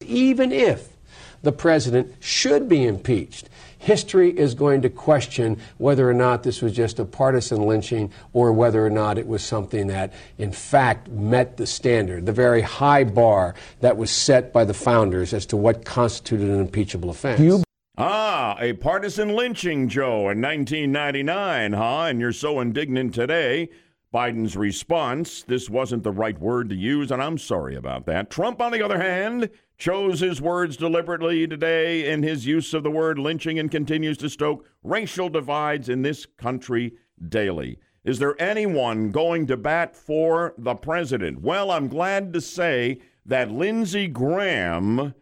Even 0.02 0.52
if 0.52 0.96
the 1.42 1.52
president 1.52 2.14
should 2.20 2.68
be 2.68 2.86
impeached, 2.86 3.48
history 3.78 4.30
is 4.36 4.54
going 4.54 4.82
to 4.82 4.90
question 4.90 5.58
whether 5.78 6.08
or 6.08 6.14
not 6.14 6.42
this 6.42 6.60
was 6.60 6.72
just 6.72 6.98
a 6.98 7.04
partisan 7.04 7.62
lynching 7.62 8.12
or 8.32 8.52
whether 8.52 8.84
or 8.84 8.90
not 8.90 9.18
it 9.18 9.26
was 9.26 9.42
something 9.42 9.86
that, 9.86 10.12
in 10.36 10.52
fact, 10.52 11.08
met 11.08 11.56
the 11.56 11.66
standard, 11.66 12.26
the 12.26 12.32
very 12.32 12.60
high 12.60 13.04
bar 13.04 13.54
that 13.80 13.96
was 13.96 14.10
set 14.10 14.52
by 14.52 14.64
the 14.64 14.74
founders 14.74 15.32
as 15.32 15.46
to 15.46 15.56
what 15.56 15.84
constituted 15.84 16.48
an 16.48 16.60
impeachable 16.60 17.10
offense. 17.10 17.40
You 17.40 17.62
Ah, 18.00 18.56
a 18.60 18.74
partisan 18.74 19.34
lynching, 19.34 19.88
Joe, 19.88 20.28
in 20.28 20.40
1999, 20.40 21.72
huh? 21.72 22.04
And 22.04 22.20
you're 22.20 22.30
so 22.30 22.60
indignant 22.60 23.12
today. 23.12 23.70
Biden's 24.14 24.56
response 24.56 25.42
this 25.42 25.68
wasn't 25.68 26.04
the 26.04 26.12
right 26.12 26.38
word 26.38 26.70
to 26.70 26.76
use, 26.76 27.10
and 27.10 27.20
I'm 27.20 27.38
sorry 27.38 27.74
about 27.74 28.06
that. 28.06 28.30
Trump, 28.30 28.60
on 28.60 28.70
the 28.70 28.82
other 28.82 29.00
hand, 29.00 29.50
chose 29.78 30.20
his 30.20 30.42
words 30.42 30.76
deliberately 30.76 31.46
today 31.46 32.10
in 32.10 32.22
his 32.22 32.44
use 32.44 32.74
of 32.74 32.82
the 32.82 32.90
word 32.90 33.18
lynching 33.18 33.58
and 33.58 33.70
continues 33.70 34.18
to 34.18 34.28
stoke 34.28 34.66
racial 34.82 35.28
divides 35.28 35.88
in 35.88 36.02
this 36.02 36.26
country 36.26 36.92
daily. 37.28 37.78
Is 38.04 38.18
there 38.18 38.40
anyone 38.40 39.10
going 39.10 39.46
to 39.46 39.56
bat 39.56 39.94
for 39.94 40.54
the 40.58 40.74
president? 40.74 41.40
Well, 41.40 41.70
I'm 41.70 41.88
glad 41.88 42.32
to 42.32 42.40
say 42.40 43.00
that 43.24 43.50
Lindsey 43.50 44.08
Graham 44.08 45.14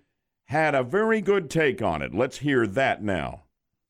had 0.45 0.75
a 0.75 0.83
very 0.83 1.21
good 1.21 1.51
take 1.51 1.83
on 1.83 2.01
it. 2.01 2.15
Let's 2.15 2.39
hear 2.39 2.67
that 2.67 3.03
now. 3.03 3.46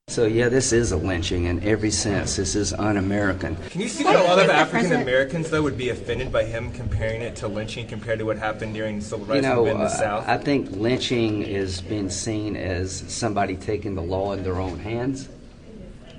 So 0.09 0.25
yeah, 0.25 0.49
this 0.49 0.73
is 0.73 0.93
a 0.93 0.97
lynching 0.97 1.47
in 1.47 1.61
every 1.65 1.91
sense. 1.91 2.37
This 2.37 2.55
is 2.55 2.73
un-American. 2.73 3.57
Can 3.71 3.81
you 3.81 3.89
see 3.89 4.05
that 4.05 4.15
a 4.15 4.23
lot 4.23 4.39
of 4.39 4.49
African 4.49 5.03
Americans 5.03 5.51
though 5.51 5.63
would 5.63 5.77
be 5.77 5.89
offended 5.89 6.31
by 6.31 6.45
him 6.45 6.71
comparing 6.71 7.23
it 7.23 7.35
to 7.37 7.49
lynching 7.49 7.89
compared 7.89 8.21
to 8.21 8.25
what 8.25 8.39
happened 8.39 8.73
during 8.73 9.01
the 9.01 9.05
civil 9.05 9.27
rights 9.27 9.43
you 9.45 9.51
know, 9.51 9.65
movement 9.65 9.75
in 9.75 9.81
the 9.81 9.87
uh, 9.87 9.99
South? 9.99 10.29
I 10.29 10.39
think 10.39 10.71
lynching 10.71 11.43
is 11.43 11.81
being 11.81 12.09
seen 12.09 12.57
as 12.57 13.03
somebody 13.13 13.57
taking 13.57 13.97
the 13.97 14.03
law 14.03 14.33
in 14.33 14.45
their 14.45 14.61
own 14.61 14.79
hands 14.79 15.29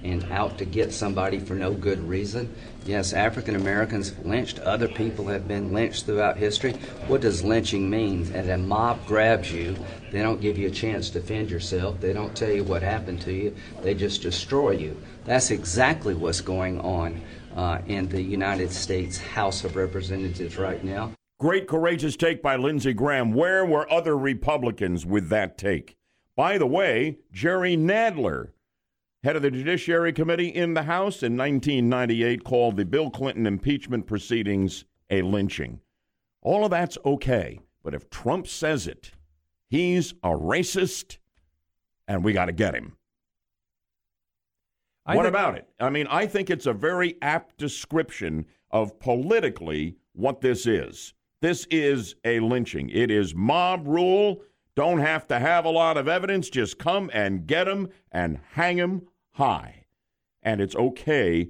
and 0.04 0.30
out 0.34 0.58
to 0.58 0.66
get 0.66 0.92
somebody 0.92 1.40
for 1.40 1.54
no 1.54 1.74
good 1.74 2.00
reason. 2.08 2.54
Yes, 2.88 3.12
African 3.12 3.58
Americans 3.58 4.16
lynched. 4.24 4.60
Other 4.60 4.88
people 4.88 5.28
have 5.28 5.46
been 5.46 5.74
lynched 5.74 6.06
throughout 6.06 6.38
history. 6.38 6.72
What 7.08 7.20
does 7.20 7.44
lynching 7.44 7.90
mean? 7.90 8.32
And 8.34 8.50
a 8.50 8.58
mob 8.58 9.06
grabs 9.06 9.52
you. 9.52 9.76
They 10.10 10.22
don't 10.22 10.40
give 10.40 10.58
you 10.58 10.70
a 10.70 10.72
chance 10.72 11.10
to 11.10 11.20
defend 11.20 11.52
yourself. 11.52 12.00
They 12.00 12.14
don't 12.14 12.34
tell 12.34 12.50
you 12.50 12.64
what 12.64 12.82
happened 12.82 13.20
to 13.24 13.34
you. 13.34 13.54
They 13.82 13.94
just 13.94 14.22
destroy 14.22 14.72
you. 14.72 14.96
That's 15.26 15.52
exactly 15.52 16.14
what's 16.14 16.40
going 16.40 16.80
on 16.80 17.22
uh, 17.58 17.82
in 17.88 18.08
the 18.08 18.22
United 18.22 18.72
States 18.72 19.18
House 19.18 19.66
of 19.66 19.76
Representatives 19.76 20.58
right 20.58 20.82
now. 20.82 21.12
Great 21.42 21.68
courageous 21.68 22.16
take 22.16 22.42
by 22.42 22.56
Lindsey 22.56 22.94
Graham. 22.94 23.34
Where 23.34 23.66
were 23.66 23.92
other 23.92 24.18
Republicans 24.18 25.06
with 25.06 25.28
that 25.28 25.58
take? 25.58 25.98
By 26.38 26.58
the 26.58 26.68
way, 26.68 27.18
Jerry 27.34 27.76
Nadler, 27.76 28.52
head 29.24 29.36
of 29.36 29.42
the 29.42 29.52
Judiciary 29.52 30.14
Committee 30.14 30.50
in 30.50 30.74
the 30.74 30.84
House 30.84 31.24
in 31.24 31.38
1998, 31.38 32.44
called 32.44 32.78
the 32.78 32.86
Bill 32.86 33.10
Clinton 33.10 33.46
impeachment 33.46 34.08
proceedings 34.08 34.86
a 35.10 35.22
lynching. 35.22 35.80
All 36.42 36.64
of 36.64 36.72
that's 36.72 36.98
okay, 37.06 37.60
but 37.84 37.94
if 37.94 38.10
Trump 38.10 38.48
says 38.48 38.88
it, 38.88 39.12
he's 39.70 40.14
a 40.24 40.30
racist, 40.30 41.18
and 42.08 42.24
we 42.24 42.34
got 42.34 42.46
to 42.46 42.52
get 42.52 42.76
him. 42.76 42.96
I 45.06 45.16
what 45.16 45.24
think- 45.24 45.34
about 45.34 45.56
it? 45.58 45.68
I 45.80 45.90
mean, 45.90 46.08
I 46.10 46.28
think 46.28 46.50
it's 46.50 46.66
a 46.66 46.74
very 46.74 47.16
apt 47.22 47.58
description 47.58 48.46
of 48.72 49.00
politically 49.00 49.96
what 50.14 50.42
this 50.42 50.68
is. 50.68 51.14
This 51.42 51.66
is 51.70 52.16
a 52.26 52.40
lynching. 52.40 52.90
It 52.90 53.12
is 53.12 53.34
mob 53.36 53.88
rule. 53.88 54.42
Don't 54.78 55.00
have 55.00 55.26
to 55.30 55.40
have 55.40 55.66
a 55.66 55.72
lot 55.72 55.98
of 55.98 56.08
evidence. 56.08 56.52
Just 56.52 56.78
come 56.78 57.10
and 57.12 57.48
get 57.48 57.68
him 57.68 57.90
and 58.12 58.40
hang 58.52 58.78
him 58.78 59.08
high. 59.32 59.88
And 60.44 60.62
it's 60.62 60.76
okay 60.76 61.50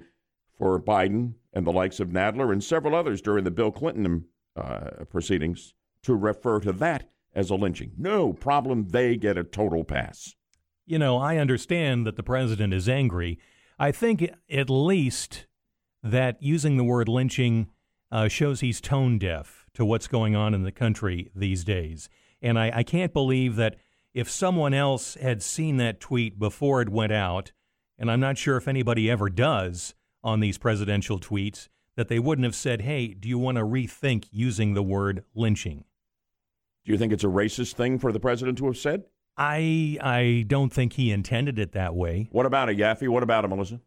for 0.57 0.79
Biden 0.79 1.33
and 1.51 1.67
the 1.67 1.73
likes 1.73 1.99
of 1.99 2.07
Nadler 2.07 2.53
and 2.53 2.63
several 2.63 2.95
others 2.95 3.21
during 3.21 3.43
the 3.43 3.51
Bill 3.51 3.69
Clinton 3.69 4.27
uh, 4.55 5.03
proceedings 5.09 5.73
to 6.03 6.15
refer 6.15 6.61
to 6.61 6.71
that 6.71 7.09
as 7.35 7.49
a 7.49 7.55
lynching. 7.55 7.91
No 7.97 8.31
problem. 8.31 8.87
They 8.91 9.17
get 9.17 9.37
a 9.37 9.43
total 9.43 9.83
pass. 9.83 10.33
You 10.85 10.97
know, 10.97 11.17
I 11.17 11.35
understand 11.35 12.07
that 12.07 12.15
the 12.15 12.23
president 12.23 12.73
is 12.73 12.87
angry. 12.87 13.39
I 13.77 13.91
think 13.91 14.31
at 14.49 14.69
least 14.69 15.47
that 16.01 16.41
using 16.41 16.77
the 16.77 16.85
word 16.85 17.09
lynching 17.09 17.67
uh, 18.09 18.29
shows 18.29 18.61
he's 18.61 18.79
tone 18.79 19.17
deaf 19.19 19.65
to 19.73 19.83
what's 19.83 20.07
going 20.07 20.33
on 20.33 20.53
in 20.53 20.63
the 20.63 20.71
country 20.71 21.29
these 21.35 21.65
days. 21.65 22.07
And 22.41 22.59
I, 22.59 22.71
I 22.75 22.83
can't 22.83 23.13
believe 23.13 23.55
that 23.55 23.75
if 24.13 24.29
someone 24.29 24.73
else 24.73 25.15
had 25.15 25.43
seen 25.43 25.77
that 25.77 25.99
tweet 25.99 26.39
before 26.39 26.81
it 26.81 26.89
went 26.89 27.11
out, 27.11 27.51
and 27.97 28.11
I'm 28.11 28.19
not 28.19 28.37
sure 28.37 28.57
if 28.57 28.67
anybody 28.67 29.09
ever 29.09 29.29
does 29.29 29.95
on 30.23 30.39
these 30.39 30.57
presidential 30.57 31.19
tweets, 31.19 31.67
that 31.95 32.09
they 32.09 32.19
wouldn't 32.19 32.45
have 32.45 32.55
said, 32.55 32.81
hey, 32.81 33.07
do 33.07 33.27
you 33.27 33.39
want 33.39 33.57
to 33.57 33.63
rethink 33.63 34.25
using 34.31 34.73
the 34.73 34.83
word 34.83 35.23
lynching? 35.35 35.83
Do 36.85 36.91
you 36.91 36.97
think 36.97 37.11
it's 37.11 37.23
a 37.23 37.27
racist 37.27 37.73
thing 37.73 37.99
for 37.99 38.11
the 38.11 38.19
president 38.19 38.57
to 38.59 38.67
have 38.67 38.77
said? 38.77 39.05
I 39.35 39.97
I 40.01 40.45
don't 40.47 40.71
think 40.71 40.93
he 40.93 41.11
intended 41.11 41.59
it 41.59 41.73
that 41.73 41.95
way. 41.95 42.29
What 42.31 42.45
about 42.45 42.69
it, 42.69 42.77
Yaffee? 42.77 43.07
What 43.07 43.23
about 43.23 43.45
it, 43.45 43.49
Melissa? 43.49 43.81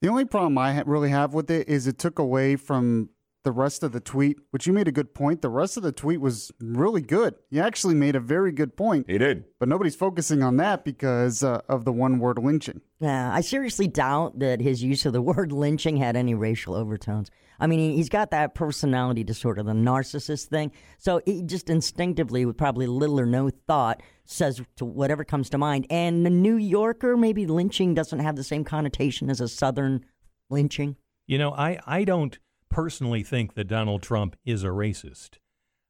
The 0.00 0.08
only 0.08 0.24
problem 0.24 0.56
I 0.58 0.74
ha- 0.74 0.82
really 0.86 1.10
have 1.10 1.34
with 1.34 1.50
it 1.50 1.68
is 1.68 1.86
it 1.86 1.98
took 1.98 2.18
away 2.18 2.56
from 2.56 3.10
the 3.44 3.52
rest 3.52 3.82
of 3.82 3.92
the 3.92 4.00
tweet, 4.00 4.38
which 4.50 4.66
you 4.66 4.72
made 4.72 4.88
a 4.88 4.92
good 4.92 5.14
point. 5.14 5.42
The 5.42 5.48
rest 5.50 5.76
of 5.76 5.82
the 5.82 5.92
tweet 5.92 6.20
was 6.20 6.50
really 6.60 7.02
good. 7.02 7.34
You 7.50 7.60
actually 7.60 7.94
made 7.94 8.16
a 8.16 8.20
very 8.20 8.50
good 8.52 8.76
point. 8.76 9.04
He 9.08 9.18
did. 9.18 9.44
But 9.60 9.68
nobody's 9.68 9.94
focusing 9.94 10.42
on 10.42 10.56
that 10.56 10.84
because 10.84 11.44
uh, 11.44 11.60
of 11.68 11.84
the 11.84 11.92
one 11.92 12.18
word 12.18 12.38
lynching. 12.38 12.80
Yeah, 13.00 13.32
I 13.32 13.42
seriously 13.42 13.86
doubt 13.86 14.38
that 14.38 14.60
his 14.60 14.82
use 14.82 15.04
of 15.06 15.12
the 15.12 15.22
word 15.22 15.52
lynching 15.52 15.98
had 15.98 16.16
any 16.16 16.34
racial 16.34 16.74
overtones. 16.74 17.30
I 17.60 17.66
mean, 17.68 17.78
he- 17.78 17.96
he's 17.96 18.08
got 18.08 18.30
that 18.32 18.54
personality 18.54 19.22
disorder, 19.22 19.62
the 19.62 19.72
narcissist 19.72 20.46
thing. 20.46 20.72
So 20.98 21.20
he 21.24 21.42
just 21.42 21.70
instinctively, 21.70 22.44
with 22.46 22.56
probably 22.56 22.86
little 22.86 23.20
or 23.20 23.26
no 23.26 23.50
thought, 23.68 24.02
says 24.24 24.60
to 24.76 24.84
whatever 24.84 25.22
comes 25.24 25.50
to 25.50 25.58
mind. 25.58 25.86
And 25.90 26.24
the 26.24 26.30
New 26.30 26.56
Yorker, 26.56 27.16
maybe 27.16 27.46
lynching 27.46 27.94
doesn't 27.94 28.20
have 28.20 28.36
the 28.36 28.42
same 28.44 28.64
connotation 28.64 29.28
as 29.30 29.40
a 29.40 29.48
Southern 29.48 30.04
lynching. 30.50 30.96
You 31.26 31.38
know, 31.38 31.52
I, 31.52 31.78
I 31.86 32.04
don't 32.04 32.38
personally 32.74 33.22
think 33.22 33.54
that 33.54 33.68
Donald 33.68 34.02
Trump 34.02 34.34
is 34.44 34.64
a 34.64 34.68
racist. 34.68 35.38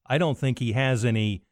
I 0.07 0.19
don't 0.19 0.37
think 0.37 0.59
he 0.59 0.73
has 0.73 1.03
any 1.03 1.43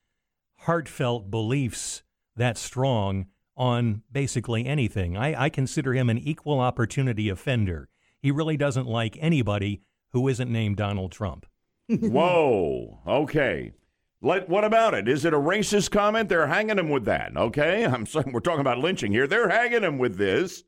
heartfelt 0.59 1.31
beliefs 1.31 2.03
that 2.37 2.59
strong 2.59 3.25
on 3.57 4.03
basically 4.13 4.67
anything. 4.67 5.17
I, 5.17 5.45
I 5.45 5.49
consider 5.49 5.95
him 5.95 6.11
an 6.11 6.19
equal 6.19 6.61
opportunity 6.61 7.31
offender. 7.31 7.89
He 8.21 8.31
really 8.31 8.59
doesn't 8.59 8.87
like 8.87 9.17
anybody 9.21 9.81
who 10.11 10.29
isn't 10.29 10.53
named 10.53 10.77
Donald 10.77 11.13
Trump. 11.13 11.47
Whoa. 11.89 13.01
Okay. 13.07 13.73
Let, 14.21 14.51
what 14.51 14.65
about 14.65 14.93
it? 14.93 15.09
Is 15.09 15.25
it 15.25 15.33
a 15.33 15.39
racist 15.39 15.91
comment? 15.91 16.29
They're 16.29 16.47
hanging 16.47 16.79
him 16.79 16.91
with 16.91 17.07
that. 17.07 17.35
Okay. 17.35 17.87
I'm 17.87 18.05
saying 18.05 18.33
we're 18.33 18.41
talking 18.41 18.61
about 18.61 18.79
lynching 18.79 19.13
here. 19.13 19.27
They're 19.27 19.49
hanging 19.49 19.83
him 19.83 19.97
with 19.97 20.19
this. 20.19 20.63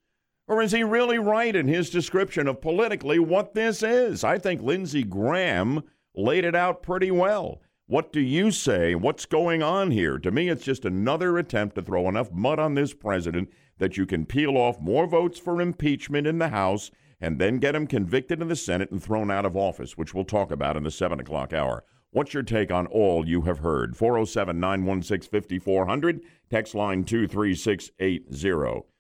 Or 0.47 0.61
is 0.61 0.73
he 0.73 0.85
really 0.85 1.19
right 1.19 1.57
in 1.57 1.69
his 1.69 1.89
description 1.89 2.47
of 2.47 2.61
politically 2.61 3.19
what 3.19 3.55
this 3.55 3.83
is? 3.83 4.23
I 4.23 4.39
think 4.39 4.61
Lindsey 4.61 5.03
Graham 5.03 5.83
laid 6.15 6.45
it 6.45 6.55
out 6.55 6.83
pretty 6.83 7.11
well. 7.11 7.63
What 7.87 8.13
do 8.13 8.21
you 8.21 8.51
say? 8.51 8.95
What's 8.95 9.25
going 9.25 9.63
on 9.63 9.91
here? 9.91 10.19
To 10.19 10.31
me, 10.31 10.49
it's 10.49 10.65
just 10.65 10.85
another 10.85 11.39
attempt 11.39 11.77
to 11.77 11.83
throw 11.83 12.09
enough 12.09 12.31
mud 12.31 12.59
on 12.59 12.75
this 12.75 12.93
president 12.93 13.51
that 13.79 13.97
you 13.97 14.07
can 14.07 14.27
peel 14.27 14.57
off 14.57 14.81
more 14.81 15.07
votes 15.07 15.39
for 15.39 15.61
impeachment 15.61 16.27
in 16.27 16.39
the 16.39 16.49
House 16.49 16.91
and 17.21 17.39
then 17.39 17.59
get 17.59 17.75
him 17.75 17.87
convicted 17.87 18.43
in 18.43 18.49
the 18.49 18.57
Senate 18.57 18.91
and 18.91 19.03
thrown 19.03 19.31
out 19.31 19.47
of 19.47 19.57
office, 19.57 19.97
which 19.97 20.13
we'll 20.13 20.25
talk 20.25 20.51
about 20.51 20.77
in 20.77 20.83
the 20.83 20.91
7 20.91 21.21
o'clock 21.21 21.55
hour. 21.55 21.85
What's 22.11 22.35
your 22.35 22.43
take 22.43 22.71
on 22.71 22.87
all 22.87 23.27
you 23.27 23.43
have 23.43 23.59
heard? 23.59 23.97
407 23.97 24.61
916 24.61 25.31
5400, 25.31 26.21
text 26.51 26.75
line 26.75 27.05
23680. 27.05 28.94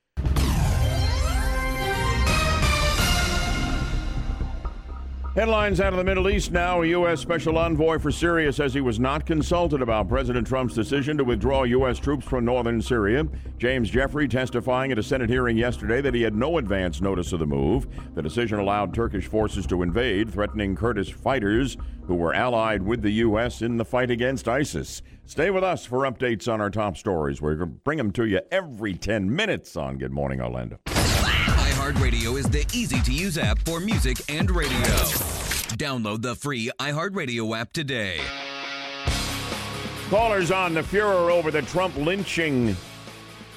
Headlines 5.35 5.81
out 5.81 5.93
of 5.93 5.97
the 5.97 6.05
Middle 6.05 6.31
East 6.31 6.53
now. 6.53 6.83
A 6.83 6.87
U.S. 6.87 7.21
Special 7.21 7.59
Envoy 7.59 7.99
for 7.99 8.13
Syria 8.13 8.53
says 8.53 8.73
he 8.73 8.81
was 8.81 9.01
not 9.01 9.27
consulted 9.27 9.83
about 9.83 10.09
President 10.09 10.47
Trump's 10.47 10.75
decision 10.75 11.19
to 11.19 11.25
withdraw 11.25 11.65
U.S. 11.65 11.99
troops 11.99 12.25
from 12.25 12.45
northern 12.45 12.81
Syria. 12.81 13.27
James 13.59 13.91
Jeffrey 13.91 14.29
testifying 14.29 14.93
at 14.93 14.99
a 14.99 15.03
Senate 15.03 15.29
hearing 15.29 15.57
yesterday 15.57 16.01
that 16.03 16.15
he 16.15 16.23
had 16.23 16.37
no 16.37 16.59
advance 16.59 17.01
notice 17.01 17.33
of 17.33 17.41
the 17.41 17.47
move. 17.47 17.89
The 18.15 18.23
decision 18.23 18.61
allowed 18.61 18.95
Turkish 18.95 19.27
forces 19.27 19.67
to 19.67 19.83
invade, 19.83 20.31
threatening 20.31 20.77
Kurdish 20.77 21.15
fighters 21.15 21.77
who 22.07 22.15
were 22.15 22.33
allied 22.33 22.83
with 22.83 23.03
the 23.03 23.11
U.S. 23.15 23.61
in 23.61 23.77
the 23.77 23.85
fight 23.85 24.13
against 24.13 24.47
ISIS. 24.47 25.03
Stay 25.27 25.51
with 25.51 25.65
us 25.65 25.85
for 25.85 26.03
updates 26.03 26.47
on 26.47 26.61
our 26.61 26.71
top 26.71 26.97
stories. 26.97 27.43
We're 27.43 27.57
going 27.57 27.71
to 27.71 27.75
bring 27.75 27.99
them 27.99 28.13
to 28.13 28.25
you 28.25 28.41
every 28.53 28.95
10 28.95 29.35
minutes 29.35 29.77
on 29.77 29.99
Good 29.99 30.13
Morning 30.13 30.41
Orlando 30.41 30.79
iHeartRadio 31.85 32.39
is 32.39 32.49
the 32.49 32.65
easy 32.73 32.99
to 33.03 33.13
use 33.13 33.37
app 33.37 33.59
for 33.59 33.79
music 33.79 34.17
and 34.31 34.51
radio. 34.51 34.73
Download 35.77 36.23
the 36.23 36.35
free 36.35 36.71
iHeartRadio 36.81 37.61
app 37.61 37.75
today. 37.75 38.21
Callers 40.09 40.51
on 40.51 40.73
the 40.73 40.83
furor 40.83 41.31
over 41.31 41.51
the 41.51 41.61
Trump 41.61 41.95
lynching 41.99 42.75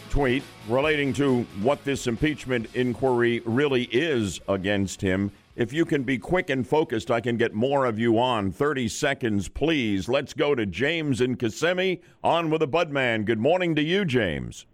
tweet 0.09 0.43
relating 0.67 1.13
to 1.13 1.43
what 1.61 1.81
this 1.85 2.05
impeachment 2.05 2.67
inquiry 2.73 3.41
really 3.45 3.83
is 3.93 4.41
against 4.49 4.99
him. 4.99 5.31
If 5.55 5.71
you 5.71 5.85
can 5.85 6.03
be 6.03 6.17
quick 6.17 6.49
and 6.49 6.67
focused, 6.67 7.09
I 7.09 7.21
can 7.21 7.37
get 7.37 7.53
more 7.53 7.85
of 7.85 7.97
you 7.97 8.19
on. 8.19 8.51
30 8.51 8.89
seconds, 8.89 9.47
please. 9.47 10.09
Let's 10.09 10.33
go 10.33 10.53
to 10.53 10.65
James 10.65 11.21
in 11.21 11.37
Kissimmee. 11.37 12.01
On 12.25 12.49
with 12.49 12.59
the 12.59 12.67
Budman. 12.67 13.23
Good 13.23 13.39
morning 13.39 13.73
to 13.75 13.81
you, 13.81 14.03
James. 14.03 14.65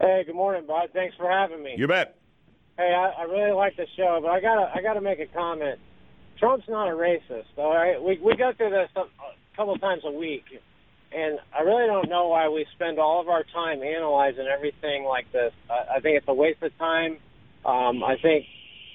Hey, 0.00 0.22
good 0.24 0.36
morning, 0.36 0.64
Bud. 0.64 0.90
Thanks 0.94 1.16
for 1.16 1.28
having 1.28 1.60
me. 1.64 1.74
You 1.76 1.88
bet. 1.88 2.19
Hey, 2.80 2.94
I, 2.94 3.10
I 3.20 3.22
really 3.24 3.52
like 3.52 3.76
the 3.76 3.84
show, 3.94 4.20
but 4.22 4.30
I 4.30 4.40
gotta 4.40 4.72
I 4.74 4.80
gotta 4.80 5.02
make 5.02 5.20
a 5.20 5.26
comment. 5.26 5.78
Trump's 6.38 6.64
not 6.66 6.88
a 6.88 6.92
racist. 6.92 7.52
All 7.58 7.74
right, 7.74 8.02
we 8.02 8.18
we 8.24 8.34
go 8.36 8.52
through 8.56 8.70
this 8.70 8.88
a, 8.96 9.02
couple 9.54 9.76
times 9.76 10.00
a 10.06 10.10
week, 10.10 10.44
and 11.12 11.38
I 11.54 11.60
really 11.60 11.86
don't 11.86 12.08
know 12.08 12.28
why 12.28 12.48
we 12.48 12.64
spend 12.74 12.98
all 12.98 13.20
of 13.20 13.28
our 13.28 13.44
time 13.52 13.82
analyzing 13.82 14.46
everything 14.46 15.04
like 15.04 15.30
this. 15.30 15.52
I, 15.68 15.96
I 15.96 16.00
think 16.00 16.16
it's 16.16 16.26
a 16.26 16.32
waste 16.32 16.62
of 16.62 16.72
time. 16.78 17.18
Um, 17.66 18.02
I 18.02 18.16
think 18.22 18.46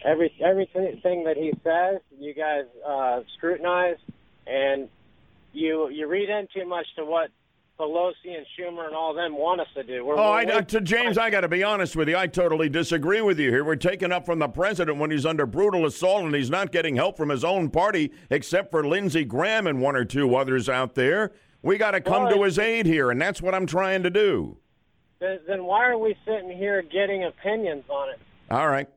every 0.04 0.34
everything 0.44 1.25
that 1.25 1.38
he 1.38 1.54
says, 1.63 2.01
you 2.18 2.34
guys 2.34 2.65
uh, 2.84 3.20
scrutinize, 3.38 3.98
and 4.48 4.89
you 5.54 5.89
you 5.89 6.08
read 6.08 6.30
in 6.30 6.48
too 6.56 6.68
much 6.68 6.88
to 6.96 7.06
what 7.06 7.30
Pelosi 7.79 8.38
and 8.38 8.46
Schumer 8.58 8.86
and 8.86 8.96
all 8.96 9.13
them 9.13 9.38
want 9.38 9.60
us 9.60 9.67
to 9.75 9.84
do. 9.84 10.05
We're, 10.05 10.15
oh, 10.15 10.32
we're 10.32 10.58
I, 10.58 10.62
to 10.62 10.82
James, 10.82 11.17
I 11.17 11.29
got 11.29 11.41
to 11.41 11.50
be 11.50 11.63
honest 11.63 11.96
with 11.96 12.08
you. 12.08 12.17
I 12.17 12.27
totally 12.27 12.70
disagree 12.70 13.22
with 13.22 13.39
you 13.39 13.50
here. 13.50 13.65
We're 13.65 13.75
taking 13.75 14.12
up 14.12 14.25
from 14.25 14.39
the 14.39 14.48
president 14.48 14.98
when 14.98 15.12
he's 15.12 15.25
under 15.25 15.46
brutal 15.46 15.86
assault 15.86 16.24
and 16.24 16.34
he's 16.34 16.50
not 16.50 16.72
getting 16.72 16.96
help 16.96 17.17
from 17.17 17.29
his 17.29 17.44
own 17.44 17.70
party, 17.70 18.12
except 18.29 18.72
for 18.72 18.88
Lindsey 18.88 19.25
Graham 19.25 19.67
and 19.67 19.82
one 19.82 19.96
or 19.96 20.05
two 20.05 20.36
others 20.36 20.70
out 20.70 20.96
there. 20.96 21.34
We 21.62 21.77
got 21.77 21.91
to 21.91 22.01
come 22.01 22.24
well, 22.24 22.36
to 22.36 22.44
his 22.44 22.60
aid 22.60 22.86
here, 22.86 23.12
and 23.12 23.22
that's 23.22 23.41
what 23.41 23.53
I'm 23.53 23.65
trying 23.65 24.03
to 24.03 24.10
do. 24.10 24.58
Then, 25.20 25.39
then 25.48 25.63
why 25.65 25.88
are 25.88 25.98
we 25.98 26.15
sitting 26.25 26.55
here 26.55 26.82
getting 26.82 27.25
opinions 27.25 27.84
on 27.89 28.10
it? 28.10 28.20
All 28.51 28.67
right. 28.67 28.88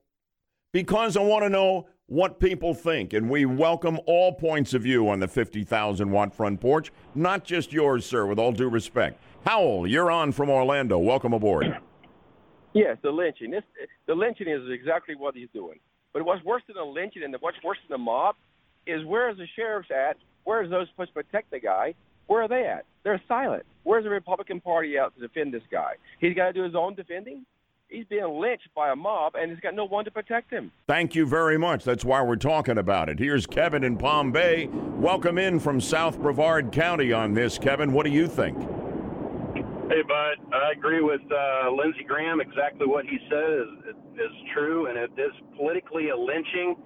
Because 0.73 1.17
I 1.17 1.23
want 1.23 1.45
to 1.45 1.49
know 1.49 1.87
what 2.09 2.41
people 2.41 2.73
think, 2.73 3.13
and 3.13 3.29
we 3.29 3.45
welcome 3.45 4.01
all 4.07 4.33
points 4.33 4.73
of 4.73 4.83
view 4.83 5.09
on 5.11 5.21
the 5.21 5.29
50,000 5.29 6.11
watt 6.11 6.35
front 6.35 6.59
porch, 6.59 6.91
not 7.15 7.45
just 7.45 7.71
yours, 7.71 8.05
sir, 8.05 8.25
with 8.27 8.39
all 8.39 8.51
due 8.51 8.69
respect. 8.69 9.21
Howell, 9.45 9.87
you're 9.87 10.11
on 10.11 10.33
from 10.33 10.49
Orlando. 10.49 10.99
Welcome 10.99 11.35
aboard. 11.35 11.79
Yes, 12.73 12.97
the 13.03 13.11
lynching. 13.11 13.51
This, 13.51 13.63
the 14.07 14.15
lynching 14.15 14.49
is 14.49 14.63
exactly 14.71 15.17
what 15.17 15.35
he's 15.35 15.49
doing. 15.53 15.79
But 16.13 16.25
what's 16.25 16.43
worse 16.45 16.63
than 16.67 16.77
the 16.77 16.83
lynching 16.83 17.23
and 17.23 17.35
what's 17.41 17.57
worse 17.63 17.79
than 17.87 17.95
the 17.95 18.03
mob 18.03 18.37
is 18.87 19.05
where 19.05 19.31
is 19.31 19.37
the 19.37 19.47
sheriffs 19.55 19.91
at? 19.91 20.17
Where 20.45 20.63
is 20.63 20.71
those 20.71 20.89
supposed 20.89 21.11
to 21.11 21.15
protect 21.15 21.51
the 21.51 21.61
guy? 21.61 21.95
Where 22.27 22.43
are 22.43 22.49
they 22.49 22.65
at? 22.65 22.87
They're 23.05 23.21
silent. 23.29 23.65
Where's 23.83 24.05
the 24.05 24.11
Republican 24.11 24.61
Party 24.61 24.99
out 24.99 25.15
to 25.15 25.21
defend 25.21 25.53
this 25.53 25.63
guy? 25.71 25.95
He's 26.21 26.35
got 26.35 26.47
to 26.47 26.53
do 26.55 26.63
his 26.63 26.75
own 26.75 26.95
defending? 26.95 27.45
He's 27.89 28.05
being 28.07 28.41
lynched 28.41 28.69
by 28.75 28.91
a 28.91 28.97
mob 28.97 29.35
and 29.35 29.51
he's 29.51 29.61
got 29.61 29.75
no 29.75 29.85
one 29.85 30.05
to 30.05 30.11
protect 30.11 30.51
him. 30.53 30.71
Thank 30.87 31.15
you 31.15 31.27
very 31.27 31.59
much. 31.59 31.85
That's 31.85 32.05
why 32.05 32.23
we're 32.23 32.37
talking 32.37 32.79
about 32.79 33.09
it. 33.09 33.19
Here's 33.19 33.47
Kevin 33.47 33.85
in 33.85 33.97
Palm 33.97 34.31
Bay. 34.31 34.69
Welcome 34.73 35.39
in 35.39 35.59
from 35.59 35.81
South 35.81 36.19
Brevard 36.21 36.73
County 36.73 37.13
on 37.13 37.35
this, 37.35 37.59
Kevin. 37.59 37.93
What 37.93 38.05
do 38.05 38.13
you 38.13 38.29
think? 38.29 38.59
Hey, 39.89 40.03
Bud. 40.07 40.37
I 40.53 40.73
agree 40.77 41.01
with 41.01 41.23
uh, 41.33 41.71
Lindsey 41.71 42.05
Graham. 42.07 42.41
Exactly 42.41 42.87
what 42.87 43.07
he 43.07 43.19
said 43.31 43.51
is, 43.51 43.95
is 44.17 44.37
true, 44.55 44.87
and 44.87 44.99
it 44.99 45.11
is 45.17 45.33
politically 45.57 46.11
a 46.11 46.17
lynching. 46.17 46.77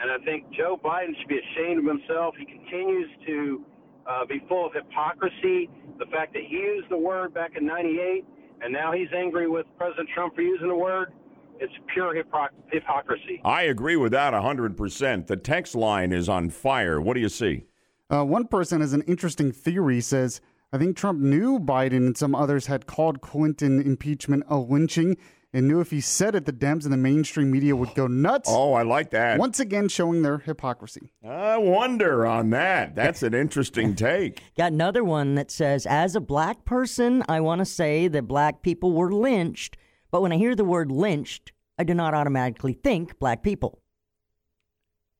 And 0.00 0.10
I 0.10 0.24
think 0.24 0.44
Joe 0.56 0.78
Biden 0.82 1.18
should 1.18 1.28
be 1.28 1.40
ashamed 1.40 1.78
of 1.78 1.86
himself. 1.86 2.34
He 2.38 2.44
continues 2.44 3.10
to 3.26 3.64
uh, 4.08 4.26
be 4.26 4.44
full 4.48 4.66
of 4.66 4.74
hypocrisy. 4.74 5.68
The 5.98 6.06
fact 6.12 6.34
that 6.34 6.42
he 6.46 6.56
used 6.56 6.88
the 6.88 6.98
word 6.98 7.34
back 7.34 7.52
in 7.56 7.66
98 7.66 8.24
and 8.62 8.72
now 8.72 8.92
he's 8.92 9.08
angry 9.16 9.48
with 9.48 9.66
President 9.78 10.08
Trump 10.14 10.34
for 10.34 10.42
using 10.42 10.68
the 10.68 10.76
word. 10.76 11.12
It's 11.58 11.72
pure 11.92 12.14
hypocrisy. 12.14 13.40
I 13.44 13.62
agree 13.62 13.96
with 13.96 14.12
that 14.12 14.34
100%. 14.34 15.26
The 15.26 15.36
text 15.36 15.74
line 15.74 16.12
is 16.12 16.28
on 16.28 16.50
fire. 16.50 17.00
What 17.00 17.14
do 17.14 17.20
you 17.20 17.30
see? 17.30 17.64
Uh, 18.10 18.24
one 18.24 18.46
person 18.46 18.82
has 18.82 18.92
an 18.92 19.02
interesting 19.02 19.52
theory 19.52 20.00
says, 20.00 20.40
I 20.72 20.78
think 20.78 20.96
Trump 20.96 21.20
knew 21.20 21.58
Biden 21.58 22.08
and 22.08 22.16
some 22.16 22.34
others 22.34 22.66
had 22.66 22.86
called 22.86 23.20
Clinton 23.20 23.80
impeachment 23.80 24.44
a 24.48 24.58
lynching 24.58 25.16
and 25.52 25.68
knew 25.68 25.80
if 25.80 25.90
he 25.90 26.00
said 26.00 26.34
it, 26.34 26.44
the 26.44 26.52
Dems 26.52 26.84
and 26.84 26.92
the 26.92 26.98
mainstream 26.98 27.50
media 27.50 27.74
would 27.74 27.94
go 27.94 28.06
nuts. 28.06 28.48
Oh, 28.52 28.74
I 28.74 28.82
like 28.82 29.10
that. 29.10 29.38
Once 29.38 29.60
again, 29.60 29.88
showing 29.88 30.22
their 30.22 30.38
hypocrisy. 30.38 31.12
I 31.24 31.56
wonder 31.56 32.26
on 32.26 32.50
that. 32.50 32.94
That's 32.94 33.22
an 33.22 33.34
interesting 33.34 33.94
take. 33.96 34.42
Got 34.56 34.72
another 34.72 35.04
one 35.04 35.34
that 35.36 35.50
says, 35.50 35.86
as 35.86 36.14
a 36.16 36.20
black 36.20 36.64
person, 36.64 37.24
I 37.28 37.40
want 37.40 37.60
to 37.60 37.64
say 37.64 38.08
that 38.08 38.28
black 38.28 38.62
people 38.62 38.92
were 38.92 39.12
lynched, 39.12 39.76
but 40.10 40.22
when 40.22 40.32
I 40.32 40.36
hear 40.36 40.54
the 40.54 40.64
word 40.64 40.90
lynched, 40.90 41.52
I 41.78 41.84
do 41.84 41.94
not 41.94 42.14
automatically 42.14 42.72
think 42.72 43.18
black 43.18 43.42
people. 43.42 43.80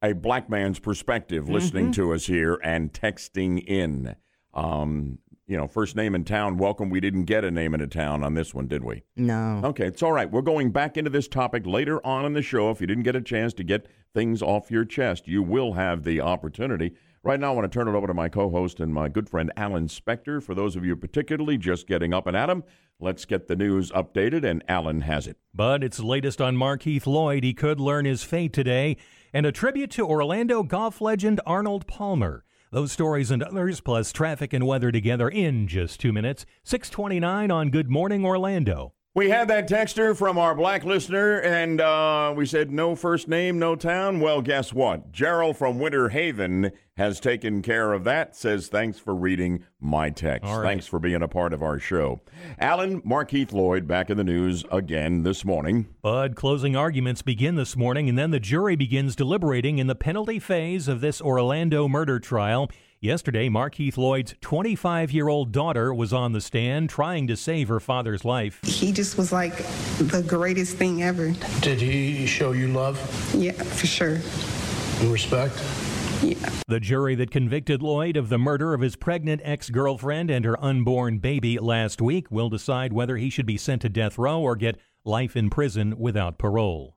A 0.02 0.12
black 0.12 0.50
man's 0.50 0.78
perspective 0.78 1.44
mm-hmm. 1.44 1.54
listening 1.54 1.92
to 1.92 2.12
us 2.12 2.26
here 2.26 2.60
and 2.62 2.92
texting 2.92 3.64
in. 3.64 4.16
Um, 4.56 5.18
you 5.46 5.56
know, 5.56 5.68
first 5.68 5.94
name 5.94 6.16
in 6.16 6.24
town, 6.24 6.56
welcome. 6.56 6.90
We 6.90 6.98
didn't 6.98 7.24
get 7.24 7.44
a 7.44 7.50
name 7.52 7.72
in 7.74 7.80
a 7.80 7.86
town 7.86 8.24
on 8.24 8.34
this 8.34 8.52
one, 8.52 8.66
did 8.66 8.82
we? 8.82 9.04
No. 9.14 9.60
Okay, 9.62 9.86
it's 9.86 10.02
all 10.02 10.10
right. 10.10 10.28
We're 10.28 10.42
going 10.42 10.72
back 10.72 10.96
into 10.96 11.10
this 11.10 11.28
topic 11.28 11.66
later 11.66 12.04
on 12.04 12.24
in 12.24 12.32
the 12.32 12.42
show. 12.42 12.70
If 12.70 12.80
you 12.80 12.88
didn't 12.88 13.04
get 13.04 13.14
a 13.14 13.20
chance 13.20 13.52
to 13.54 13.64
get 13.64 13.86
things 14.12 14.42
off 14.42 14.72
your 14.72 14.84
chest, 14.84 15.28
you 15.28 15.44
will 15.44 15.74
have 15.74 16.02
the 16.02 16.20
opportunity. 16.20 16.94
Right 17.22 17.38
now, 17.38 17.52
I 17.52 17.54
want 17.54 17.70
to 17.70 17.76
turn 17.76 17.86
it 17.86 17.96
over 17.96 18.06
to 18.08 18.14
my 18.14 18.28
co 18.28 18.50
host 18.50 18.80
and 18.80 18.92
my 18.92 19.08
good 19.08 19.28
friend 19.28 19.52
Alan 19.56 19.86
Spector. 19.86 20.42
For 20.42 20.54
those 20.54 20.74
of 20.74 20.84
you 20.84 20.96
particularly 20.96 21.58
just 21.58 21.86
getting 21.86 22.12
up 22.12 22.26
and 22.26 22.36
at 22.36 22.50
him, 22.50 22.64
let's 22.98 23.24
get 23.24 23.46
the 23.46 23.56
news 23.56 23.92
updated, 23.92 24.44
and 24.44 24.64
Alan 24.68 25.02
has 25.02 25.26
it. 25.28 25.36
But 25.54 25.84
it's 25.84 26.00
latest 26.00 26.40
on 26.40 26.56
Markeith 26.56 27.06
Lloyd. 27.06 27.44
He 27.44 27.52
could 27.54 27.78
learn 27.78 28.04
his 28.04 28.22
fate 28.22 28.52
today, 28.52 28.96
and 29.32 29.44
a 29.44 29.52
tribute 29.52 29.90
to 29.92 30.06
Orlando 30.06 30.62
golf 30.62 31.00
legend 31.00 31.40
Arnold 31.46 31.86
Palmer. 31.86 32.45
Those 32.72 32.90
stories 32.90 33.30
and 33.30 33.42
others, 33.44 33.80
plus 33.80 34.12
traffic 34.12 34.52
and 34.52 34.66
weather 34.66 34.90
together 34.90 35.28
in 35.28 35.68
just 35.68 36.00
two 36.00 36.12
minutes. 36.12 36.44
629 36.64 37.50
on 37.50 37.70
Good 37.70 37.88
Morning 37.88 38.24
Orlando. 38.24 38.92
We 39.14 39.30
had 39.30 39.48
that 39.48 39.68
texter 39.68 40.14
from 40.16 40.36
our 40.36 40.54
black 40.54 40.84
listener, 40.84 41.40
and 41.40 41.80
uh, 41.80 42.34
we 42.36 42.44
said 42.44 42.70
no 42.70 42.94
first 42.94 43.28
name, 43.28 43.58
no 43.58 43.76
town. 43.76 44.20
Well, 44.20 44.42
guess 44.42 44.72
what? 44.74 45.12
Gerald 45.12 45.56
from 45.56 45.78
Winter 45.78 46.10
Haven 46.10 46.72
has 46.96 47.20
taken 47.20 47.62
care 47.62 47.92
of 47.92 48.04
that. 48.04 48.34
Says 48.34 48.68
thanks 48.68 48.98
for 48.98 49.14
reading 49.14 49.64
my 49.80 50.10
text. 50.10 50.50
Right. 50.50 50.62
Thanks 50.62 50.86
for 50.86 50.98
being 50.98 51.22
a 51.22 51.28
part 51.28 51.52
of 51.52 51.62
our 51.62 51.78
show. 51.78 52.20
Alan 52.58 53.02
Markeith 53.02 53.52
Lloyd 53.52 53.86
back 53.86 54.10
in 54.10 54.16
the 54.16 54.24
news 54.24 54.64
again 54.72 55.22
this 55.22 55.44
morning. 55.44 55.86
Bud, 56.02 56.36
closing 56.36 56.74
arguments 56.74 57.22
begin 57.22 57.54
this 57.56 57.76
morning, 57.76 58.08
and 58.08 58.16
then 58.16 58.30
the 58.30 58.40
jury 58.40 58.76
begins 58.76 59.14
deliberating 59.14 59.78
in 59.78 59.86
the 59.86 59.94
penalty 59.94 60.38
phase 60.38 60.88
of 60.88 61.00
this 61.00 61.20
Orlando 61.20 61.86
murder 61.86 62.18
trial. 62.18 62.70
Yesterday, 62.98 63.50
Markeith 63.50 63.98
Lloyd's 63.98 64.34
25 64.40 65.12
year 65.12 65.28
old 65.28 65.52
daughter 65.52 65.92
was 65.92 66.14
on 66.14 66.32
the 66.32 66.40
stand 66.40 66.88
trying 66.88 67.26
to 67.26 67.36
save 67.36 67.68
her 67.68 67.78
father's 67.78 68.24
life. 68.24 68.58
He 68.64 68.90
just 68.90 69.18
was 69.18 69.32
like 69.32 69.56
the 69.98 70.24
greatest 70.26 70.78
thing 70.78 71.02
ever. 71.02 71.34
Did 71.60 71.82
he 71.82 72.26
show 72.26 72.52
you 72.52 72.68
love? 72.68 72.98
Yeah, 73.34 73.52
for 73.52 73.86
sure. 73.86 74.18
And 75.00 75.12
respect? 75.12 75.62
The 76.16 76.80
jury 76.80 77.14
that 77.16 77.30
convicted 77.30 77.82
Lloyd 77.82 78.16
of 78.16 78.30
the 78.30 78.38
murder 78.38 78.72
of 78.72 78.80
his 78.80 78.96
pregnant 78.96 79.42
ex 79.44 79.68
girlfriend 79.68 80.30
and 80.30 80.46
her 80.46 80.62
unborn 80.64 81.18
baby 81.18 81.58
last 81.58 82.00
week 82.00 82.30
will 82.30 82.48
decide 82.48 82.92
whether 82.92 83.18
he 83.18 83.28
should 83.28 83.44
be 83.44 83.58
sent 83.58 83.82
to 83.82 83.90
death 83.90 84.16
row 84.16 84.40
or 84.40 84.56
get 84.56 84.78
life 85.04 85.36
in 85.36 85.50
prison 85.50 85.98
without 85.98 86.38
parole. 86.38 86.96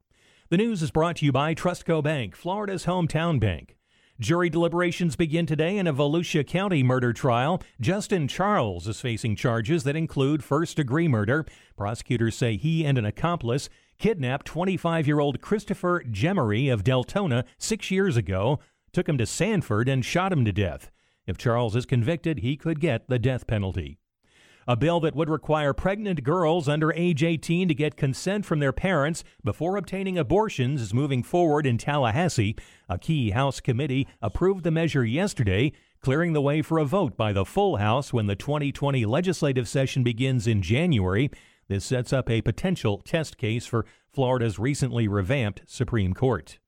The 0.50 0.58
news 0.58 0.82
is 0.82 0.92
brought 0.92 1.18
to 1.18 1.26
you 1.26 1.34
by 1.34 1.54
Trustco 1.54 2.02
Bank, 2.02 2.34
Florida's 2.34 2.86
hometown 2.86 3.42
bank. 3.42 3.76
Jury 4.22 4.50
deliberations 4.50 5.16
begin 5.16 5.46
today 5.46 5.78
in 5.78 5.88
a 5.88 5.94
Volusia 5.94 6.46
County 6.46 6.82
murder 6.82 7.12
trial. 7.12 7.62
Justin 7.80 8.28
Charles 8.28 8.88
is 8.88 9.02
facing 9.02 9.36
charges 9.36 9.84
that 9.84 9.96
include 9.96 10.44
first 10.44 10.78
degree 10.78 11.08
murder. 11.08 11.46
Prosecutors 11.78 12.36
say 12.36 12.56
he 12.56 12.86
and 12.86 12.98
an 12.98 13.06
accomplice 13.06 13.70
kidnapped 13.98 14.46
25 14.46 15.08
year 15.08 15.20
old 15.20 15.42
Christopher 15.42 16.04
Gemery 16.10 16.72
of 16.72 16.84
Deltona 16.84 17.44
six 17.58 17.92
years 17.92 18.18
ago, 18.18 18.60
took 18.94 19.10
him 19.10 19.18
to 19.18 19.26
Sanford, 19.26 19.88
and 19.90 20.04
shot 20.04 20.32
him 20.32 20.46
to 20.46 20.52
death. 20.52 20.92
If 21.28 21.38
Charles 21.38 21.76
is 21.76 21.86
convicted, 21.86 22.40
he 22.40 22.58
could 22.58 22.80
get 22.80 23.08
the 23.08 23.20
death 23.20 23.46
penalty. 23.48 24.00
A 24.68 24.76
bill 24.76 25.00
that 25.00 25.16
would 25.16 25.30
require 25.30 25.74
pregnant 25.74 26.24
girls 26.24 26.70
under 26.70 26.94
age 26.94 27.24
18 27.24 27.68
to 27.70 27.74
get 27.74 27.98
consent 27.98 28.46
from 28.46 28.60
their 28.60 28.72
parents 28.72 29.24
before 29.44 29.78
obtaining 29.78 30.18
abortions 30.18 30.80
is 30.80 30.94
moving 30.94 31.24
forward 31.24 31.66
in 31.66 31.80
Tallahassee. 31.80 32.56
A 32.88 33.00
key 33.00 33.32
House 33.32 33.60
committee 33.60 34.08
approved 34.22 34.64
the 34.64 34.70
measure 34.70 35.04
yesterday, 35.04 35.72
clearing 36.02 36.34
the 36.34 36.42
way 36.42 36.62
for 36.62 36.78
a 36.78 36.86
vote 36.86 37.18
by 37.18 37.34
the 37.34 37.46
full 37.46 37.78
House 37.78 38.14
when 38.14 38.28
the 38.28 38.36
2020 38.36 39.06
legislative 39.06 39.68
session 39.68 40.04
begins 40.04 40.46
in 40.46 40.62
January. 40.62 41.32
This 41.68 41.84
sets 41.84 42.14
up 42.14 42.30
a 42.30 42.42
potential 42.42 43.00
test 43.00 43.40
case 43.40 43.66
for 43.66 43.88
Florida's 44.14 44.60
recently 44.60 45.08
revamped 45.08 45.64
Supreme 45.66 46.14
Court. 46.14 46.60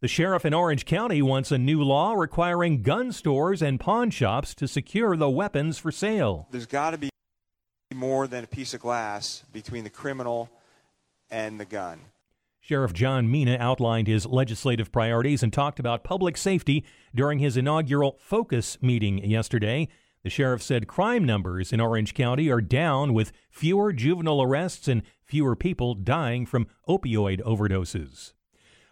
The 0.00 0.06
sheriff 0.06 0.44
in 0.44 0.54
Orange 0.54 0.84
County 0.84 1.22
wants 1.22 1.50
a 1.50 1.58
new 1.58 1.82
law 1.82 2.12
requiring 2.12 2.82
gun 2.82 3.10
stores 3.10 3.60
and 3.60 3.80
pawn 3.80 4.10
shops 4.10 4.54
to 4.54 4.68
secure 4.68 5.16
the 5.16 5.28
weapons 5.28 5.76
for 5.76 5.90
sale. 5.90 6.46
There's 6.52 6.66
got 6.66 6.92
to 6.92 6.98
be 6.98 7.10
more 7.92 8.28
than 8.28 8.44
a 8.44 8.46
piece 8.46 8.74
of 8.74 8.80
glass 8.80 9.42
between 9.52 9.82
the 9.82 9.90
criminal 9.90 10.50
and 11.32 11.58
the 11.58 11.64
gun. 11.64 11.98
Sheriff 12.60 12.92
John 12.92 13.28
Mina 13.28 13.56
outlined 13.58 14.06
his 14.06 14.24
legislative 14.24 14.92
priorities 14.92 15.42
and 15.42 15.52
talked 15.52 15.80
about 15.80 16.04
public 16.04 16.36
safety 16.36 16.84
during 17.12 17.40
his 17.40 17.56
inaugural 17.56 18.18
focus 18.20 18.78
meeting 18.80 19.18
yesterday. 19.28 19.88
The 20.22 20.30
sheriff 20.30 20.62
said 20.62 20.86
crime 20.86 21.24
numbers 21.24 21.72
in 21.72 21.80
Orange 21.80 22.14
County 22.14 22.48
are 22.50 22.60
down 22.60 23.14
with 23.14 23.32
fewer 23.50 23.92
juvenile 23.92 24.42
arrests 24.42 24.86
and 24.86 25.02
fewer 25.24 25.56
people 25.56 25.94
dying 25.94 26.46
from 26.46 26.68
opioid 26.88 27.40
overdoses. 27.42 28.34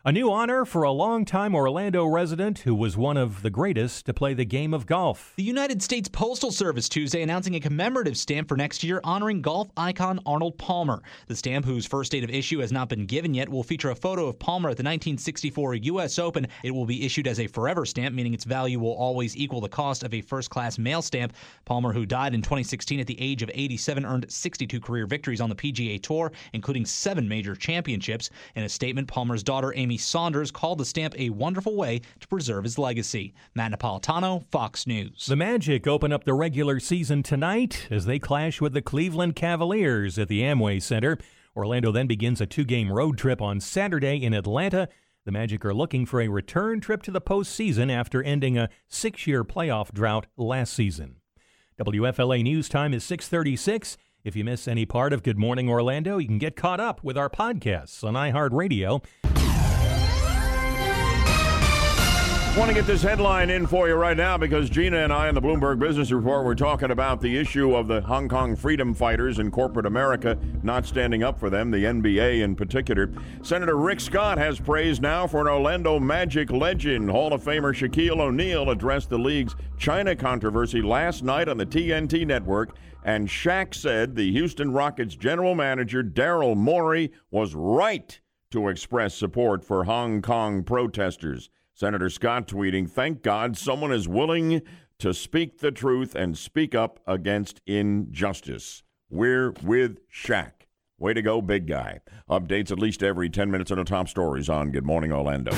A 0.07 0.13
new 0.13 0.31
honor 0.31 0.65
for 0.65 0.85
a 0.85 0.93
longtime 0.93 1.53
Orlando 1.53 2.07
resident 2.07 2.61
who 2.61 2.77
was 2.77 2.97
one 2.97 3.17
of 3.17 3.43
the 3.43 3.51
greatest 3.51 4.07
to 4.07 4.15
play 4.15 4.35
the 4.35 4.45
game 4.45 4.73
of 4.73 4.87
golf. 4.87 5.33
The 5.35 5.43
United 5.43 5.83
States 5.83 6.09
Postal 6.09 6.53
Service 6.53 6.89
Tuesday 6.89 7.23
announcing 7.23 7.57
a 7.57 7.61
commemorative 7.61 8.17
stamp 8.17 8.49
for 8.49 8.57
next 8.57 8.85
year 8.85 9.01
honoring 9.03 9.43
golf 9.43 9.69
icon 9.77 10.21
Arnold 10.25 10.59
Palmer. 10.59 11.03
The 11.27 11.35
stamp, 11.35 11.65
whose 11.65 11.87
first 11.87 12.13
date 12.13 12.23
of 12.23 12.31
issue 12.31 12.61
has 12.61 12.71
not 12.71 12.89
been 12.89 13.05
given 13.05 13.35
yet, 13.35 13.49
will 13.49 13.65
feature 13.65 13.91
a 13.91 13.97
photo 13.97 14.29
of 14.29 14.39
Palmer 14.39 14.69
at 14.69 14.77
the 14.77 14.85
1964 14.85 15.75
U.S. 15.75 16.21
Open. 16.21 16.47
It 16.63 16.71
will 16.71 16.87
be 16.87 17.05
issued 17.05 17.27
as 17.27 17.41
a 17.41 17.49
forever 17.49 17.85
stamp, 17.85 18.15
meaning 18.15 18.33
its 18.33 18.45
value 18.45 18.79
will 18.79 18.95
always 18.95 19.37
equal 19.37 19.61
the 19.61 19.69
cost 19.69 20.05
of 20.05 20.15
a 20.15 20.21
first 20.21 20.51
class 20.51 20.79
mail 20.79 21.03
stamp. 21.03 21.33
Palmer, 21.65 21.93
who 21.93 22.07
died 22.07 22.33
in 22.33 22.43
2016 22.43 23.01
at 23.01 23.09
the 23.09 23.21
age 23.21 23.43
of 23.43 23.51
87, 23.53 24.07
earned 24.07 24.31
62 24.31 24.79
career 24.79 25.07
victories 25.09 25.41
on 25.41 25.49
the 25.49 25.57
PGA 25.57 26.01
Tour, 26.01 26.31
including 26.53 26.87
seven 26.87 27.29
major 27.29 27.57
championships. 27.57 28.31
In 28.55 28.63
a 28.63 28.69
statement, 28.69 29.09
Palmer's 29.09 29.43
daughter, 29.43 29.73
Amy 29.75 29.96
Saunders 29.97 30.51
called 30.51 30.79
the 30.79 30.85
stamp 30.85 31.15
a 31.19 31.31
wonderful 31.31 31.77
way 31.77 32.01
to 32.21 32.29
preserve 32.29 32.65
his 32.65 32.79
legacy. 32.79 33.35
Matt 33.55 33.73
Napolitano, 33.73 34.45
Fox 34.51 34.87
News. 34.87 35.27
The 35.27 35.37
Magic 35.37 35.87
open 35.87 36.13
up 36.13 36.25
the 36.25 36.35
regular 36.35 36.81
season 36.81 37.23
tonight 37.23 37.89
as 37.91 38.07
they 38.07 38.19
clash 38.19 38.61
with 38.61 38.73
the 38.73 38.83
Cleveland 38.83 39.37
Cavaliers 39.37 40.19
at 40.19 40.29
the 40.29 40.43
Amway 40.43 40.83
Center. 40.83 41.19
Orlando 41.57 41.91
then 41.91 42.07
begins 42.07 42.41
a 42.41 42.47
two 42.47 42.65
game 42.65 42.93
road 42.93 43.17
trip 43.19 43.41
on 43.41 43.61
Saturday 43.61 44.23
in 44.23 44.35
Atlanta. 44.35 44.89
The 45.25 45.33
Magic 45.33 45.65
are 45.65 45.75
looking 45.75 46.07
for 46.07 46.21
a 46.21 46.29
return 46.29 46.81
trip 46.81 47.03
to 47.03 47.11
the 47.11 47.21
postseason 47.21 47.91
after 47.91 48.23
ending 48.23 48.57
a 48.57 48.69
six 48.89 49.27
year 49.27 49.43
playoff 49.43 49.93
drought 49.93 50.27
last 50.37 50.73
season. 50.73 51.17
WFLA 51.81 52.43
News 52.43 52.69
Time 52.69 52.95
is 52.95 53.05
636. 53.05 53.97
If 54.25 54.35
you 54.35 54.45
miss 54.45 54.67
any 54.67 54.87
part 54.87 55.13
of 55.13 55.23
Good 55.23 55.39
Morning 55.39 55.69
Orlando, 55.69 56.19
you 56.19 56.27
can 56.27 56.39
get 56.39 56.57
caught 56.57 56.81
up 56.81 57.05
with 57.05 57.17
our 57.17 57.31
podcasts 57.31 58.03
on 58.03 58.15
iHeartRadio. 58.15 59.05
Want 62.57 62.71
to 62.71 62.75
get 62.75 62.87
this 62.87 63.03
headline 63.03 63.51
in 63.51 63.67
for 63.67 63.87
you 63.87 63.97
right 63.97 64.17
now 64.17 64.39
because 64.39 64.71
Gina 64.71 64.97
and 64.97 65.13
I 65.13 65.29
in 65.29 65.35
the 65.35 65.43
Bloomberg 65.43 65.79
Business 65.79 66.11
Report 66.11 66.43
were 66.43 66.55
talking 66.55 66.91
about 66.91 67.21
the 67.21 67.37
issue 67.37 67.77
of 67.77 67.87
the 67.87 68.01
Hong 68.01 68.31
Kong 68.31 68.57
freedom 68.57 68.95
fighters 68.95 69.39
in 69.39 69.51
corporate 69.51 69.85
America 69.85 70.39
not 70.63 70.87
standing 70.87 71.23
up 71.23 71.39
for 71.39 71.51
them, 71.51 71.71
the 71.71 71.85
NBA 71.85 72.41
in 72.41 72.57
particular. 72.57 73.13
Senator 73.43 73.77
Rick 73.77 74.01
Scott 74.01 74.39
has 74.39 74.59
praise 74.59 75.03
now 75.03 75.27
for 75.27 75.43
an 75.43 75.49
Orlando 75.49 76.01
Magic 76.01 76.51
legend. 76.51 77.11
Hall 77.11 77.35
of 77.35 77.45
Famer 77.45 77.75
Shaquille 77.75 78.21
O'Neal 78.21 78.71
addressed 78.71 79.11
the 79.11 79.19
league's 79.19 79.55
China 79.77 80.17
controversy 80.17 80.81
last 80.81 81.23
night 81.23 81.51
on 81.51 81.59
the 81.59 81.67
TNT 81.67 82.27
network, 82.27 82.75
and 83.05 83.29
Shaq 83.29 83.75
said 83.75 84.17
the 84.17 84.33
Houston 84.33 84.73
Rockets 84.73 85.15
general 85.15 85.55
manager 85.55 86.03
Daryl 86.03 86.57
Morey 86.57 87.13
was 87.31 87.55
right 87.55 88.19
to 88.51 88.69
express 88.69 89.15
support 89.15 89.63
for 89.63 89.85
Hong 89.85 90.23
Kong 90.23 90.65
protesters. 90.65 91.51
Senator 91.77 92.09
Scott 92.09 92.49
tweeting, 92.49 92.91
Thank 92.91 93.23
God 93.23 93.59
someone 93.59 93.93
is 93.93 94.09
willing 94.09 94.63
to 94.99 95.13
speak 95.13 95.59
the 95.59 95.71
truth 95.71 96.15
and 96.15 96.39
speak 96.39 96.75
up 96.75 97.01
against 97.07 97.61
injustice. 97.67 98.83
We're 99.11 99.51
with 99.63 99.99
Shaq. 100.11 100.53
Way 100.99 101.13
to 101.13 101.21
go, 101.21 101.43
big 101.43 101.67
guy. 101.67 102.01
Updates 102.31 102.73
at 102.73 102.79
least 102.79 103.03
every 103.03 103.29
10 103.29 103.51
minutes 103.51 103.71
on 103.71 103.77
the 103.77 103.85
top 103.85 104.09
stories 104.09 104.49
on 104.49 104.71
Good 104.71 104.87
Morning 104.87 105.13
Orlando. 105.13 105.51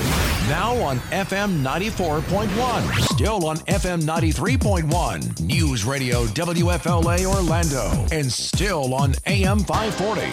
Now 0.49 0.75
on 0.81 0.97
FM 0.97 1.63
94.1. 1.63 3.13
Still 3.13 3.45
on 3.45 3.55
FM 3.59 4.01
93.1. 4.01 5.39
News 5.39 5.85
Radio 5.85 6.25
WFLA 6.25 7.23
Orlando. 7.33 8.05
And 8.11 8.29
still 8.29 8.93
on 8.93 9.15
AM 9.25 9.59
540. 9.59 10.27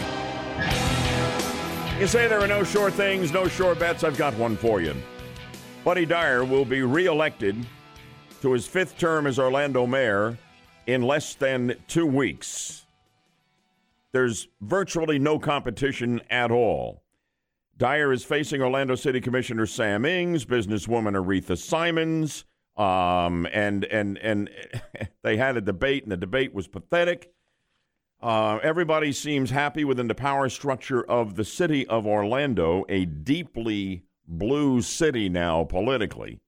You 2.01 2.09
say 2.09 2.27
there 2.27 2.40
are 2.40 2.49
no 2.49 2.64
sure 2.64 2.90
things, 2.90 3.33
no 3.33 3.46
sure 3.46 3.77
bets. 3.77 4.03
I've 4.03 4.18
got 4.18 4.35
one 4.35 4.57
for 4.57 4.81
you. 4.81 4.96
Buddy 5.87 6.05
Dyer 6.05 6.44
will 6.44 6.64
be 6.64 6.83
reelected 6.83 7.64
to 8.40 8.51
his 8.51 8.66
fifth 8.66 8.99
term 8.99 9.25
as 9.25 9.38
Orlando 9.38 9.87
mayor 9.87 10.37
in 10.88 11.03
less 11.03 11.37
than 11.37 11.77
two 11.87 12.07
weeks. 12.07 12.87
There's 14.11 14.49
virtually 14.61 15.20
no 15.20 15.38
competition 15.38 16.22
at 16.29 16.51
all. 16.51 17.05
Dyer 17.77 18.12
is 18.12 18.25
facing 18.25 18.62
Orlando 18.62 18.96
City 18.96 19.20
Commissioner 19.20 19.64
Sam 19.64 20.05
Ings, 20.05 20.44
businesswoman 20.44 21.14
Aretha 21.14 21.57
Simons, 21.57 22.46
um, 22.77 23.46
and 23.53 23.85
and 23.85 24.18
and 24.18 24.51
they 25.22 25.37
had 25.37 25.57
a 25.57 25.61
debate, 25.61 26.03
and 26.03 26.11
the 26.11 26.16
debate 26.16 26.53
was 26.53 26.66
pathetic. 26.66 27.31
Uh, 28.20 28.59
everybody 28.61 29.12
seems 29.12 29.51
happy 29.51 29.85
within 29.85 30.09
the 30.09 30.16
power 30.16 30.49
structure 30.49 31.09
of 31.09 31.37
the 31.37 31.44
city 31.44 31.87
of 31.87 32.09
Orlando, 32.09 32.85
a 32.88 33.05
deeply 33.05 34.06
blue 34.27 34.83
city 34.83 35.29
now 35.29 35.65
politically, 35.65 36.41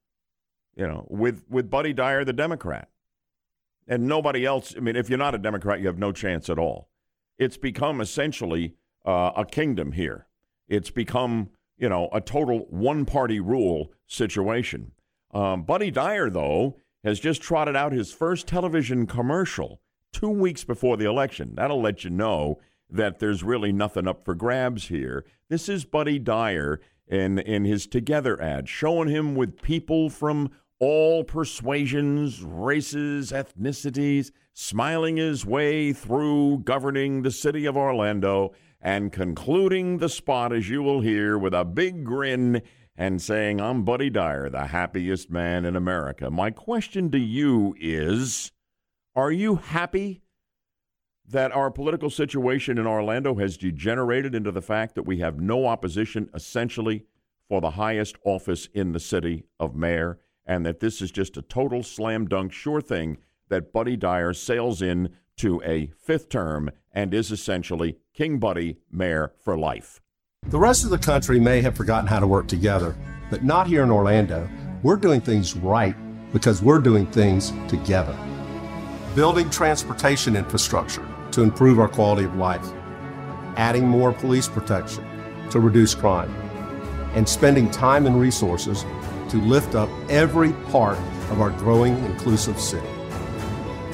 you 0.77 0.87
know, 0.87 1.07
with, 1.09 1.45
with 1.49 1.71
Buddy 1.71 1.93
Dyer, 1.93 2.25
the 2.25 2.33
Democrat. 2.33 2.89
And 3.87 4.07
nobody 4.07 4.45
else, 4.45 4.75
I 4.77 4.81
mean, 4.81 4.97
if 4.97 5.09
you're 5.09 5.19
not 5.19 5.35
a 5.35 5.39
Democrat, 5.39 5.81
you 5.81 5.87
have 5.87 5.99
no 5.99 6.13
chance 6.13 6.51
at 6.51 6.59
all. 6.59 6.89
It's 7.39 7.57
become 7.57 8.01
essentially 8.01 8.75
uh, 9.07 9.33
a 9.37 9.45
kingdom 9.45 9.93
here. 9.93 10.27
It's 10.69 10.91
become, 10.91 11.51
you 11.79 11.89
know, 11.89 12.09
a 12.13 12.21
total 12.21 12.67
one 12.69 13.07
party 13.07 13.41
rule 13.41 13.93
situation. 14.07 14.93
Um, 15.33 15.63
Buddy 15.63 15.91
Dyer, 15.91 16.29
though, 16.29 16.77
has 17.05 17.21
just 17.21 17.41
trotted 17.41 17.77
out 17.77 17.93
his 17.93 18.13
first 18.13 18.47
television 18.47 19.07
commercial 19.07 19.81
two 20.13 20.29
weeks 20.29 20.65
before 20.65 20.97
the 20.97 21.07
election. 21.07 21.55
That'll 21.55 21.81
let 21.81 22.05
you 22.05 22.11
know 22.11 22.59
that 22.91 23.19
there's 23.19 23.43
really 23.43 23.73
nothing 23.73 24.09
up 24.09 24.25
for 24.25 24.35
grabs 24.35 24.89
here. 24.89 25.25
This 25.49 25.69
is 25.69 25.85
Buddy 25.85 26.19
Dyer 26.19 26.81
in 27.11 27.39
in 27.39 27.65
his 27.65 27.87
Together 27.87 28.41
ad, 28.41 28.69
showing 28.69 29.09
him 29.09 29.35
with 29.35 29.63
people 29.63 30.11
from 30.11 30.51
all 30.81 31.25
persuasions, 31.25 32.43
races, 32.43 33.33
ethnicities, 33.33 34.31
smiling 34.53 35.17
his 35.17 35.45
way 35.45 35.93
through 35.93 36.59
governing 36.59 37.23
the 37.23 37.31
city 37.31 37.67
of 37.67 37.77
Orlando, 37.77 38.53
and 38.81 39.13
concluding 39.13 39.99
the 39.99 40.09
spot, 40.09 40.53
as 40.53 40.69
you 40.69 40.83
will 40.83 41.01
hear, 41.01 41.37
with 41.37 41.53
a 41.53 41.65
big 41.65 42.05
grin 42.05 42.63
and 42.97 43.23
saying, 43.23 43.61
I'm 43.61 43.85
Buddy 43.85 44.11
Dyer, 44.11 44.49
the 44.49 44.67
happiest 44.67 45.31
man 45.31 45.65
in 45.65 45.77
America. 45.77 46.31
My 46.31 46.51
question 46.51 47.11
to 47.13 47.19
you 47.19 47.75
is 47.81 48.53
Are 49.15 49.33
you 49.33 49.57
happy 49.57 50.23
that 51.31 51.53
our 51.53 51.71
political 51.71 52.09
situation 52.09 52.79
in 52.79 52.87
Orlando 52.87 53.35
has 53.35 53.59
degenerated 53.59 54.35
into 54.35 54.51
the 54.51 54.63
fact 54.63 54.95
that 54.95 55.03
we 55.03 55.19
have 55.19 55.41
no 55.41 55.67
opposition 55.67 56.31
essentially 56.35 57.05
for 57.49 57.61
the 57.61 57.73
highest 57.73 58.17
office 58.25 58.69
in 58.73 58.93
the 58.93 59.01
city 59.01 59.45
of 59.61 59.75
mayor, 59.75 60.19
and 60.47 60.65
that 60.65 60.81
this 60.81 61.03
is 61.03 61.11
just 61.11 61.37
a 61.37 61.43
total 61.43 61.83
slam 61.83 62.27
dunk 62.27 62.53
sure 62.53 62.81
thing 62.81 63.19
that 63.49 63.73
Buddy 63.73 63.97
Dyer 63.97 64.33
sails 64.33 64.81
in 64.81 65.11
to 65.37 65.63
a 65.65 65.91
fifth 66.03 66.29
term 66.31 66.71
and 66.93 67.13
is 67.13 67.31
essentially 67.31 67.99
King 68.15 68.39
Buddy 68.39 68.79
mayor 68.91 69.33
for 69.39 69.57
life. 69.57 70.01
The 70.47 70.59
rest 70.59 70.85
of 70.85 70.91
the 70.91 70.99
country 70.99 71.39
may 71.39 71.61
have 71.61 71.77
forgotten 71.77 72.07
how 72.07 72.21
to 72.21 72.27
work 72.27 72.49
together, 72.49 72.97
but 73.31 73.45
not 73.45 73.67
here 73.67 73.83
in 73.83 73.91
Orlando. 73.91 74.49
We're 74.83 74.97
doing 74.97 75.21
things 75.21 75.57
right 75.57 75.95
because 76.33 76.63
we're 76.63 76.79
doing 76.79 77.07
things 77.07 77.53
together. 77.69 78.17
Building 79.15 79.51
transportation 79.51 80.37
infrastructure 80.37 81.07
to 81.39 81.45
improve 81.45 81.79
our 81.79 81.87
quality 81.87 82.25
of 82.25 82.35
life, 82.35 82.69
adding 83.57 83.87
more 83.87 84.13
police 84.13 84.49
protection 84.49 85.07
to 85.51 85.61
reduce 85.61 85.95
crime, 85.95 86.35
and 87.15 87.29
spending 87.29 87.71
time 87.71 88.07
and 88.07 88.21
resources 88.21 88.85
to 89.29 89.37
lift 89.43 89.77
up 89.77 89.89
every 90.09 90.53
part 90.73 90.99
of 91.31 91.41
our 91.41 91.51
growing 91.51 91.97
inclusive 92.07 92.59
city. 92.59 92.89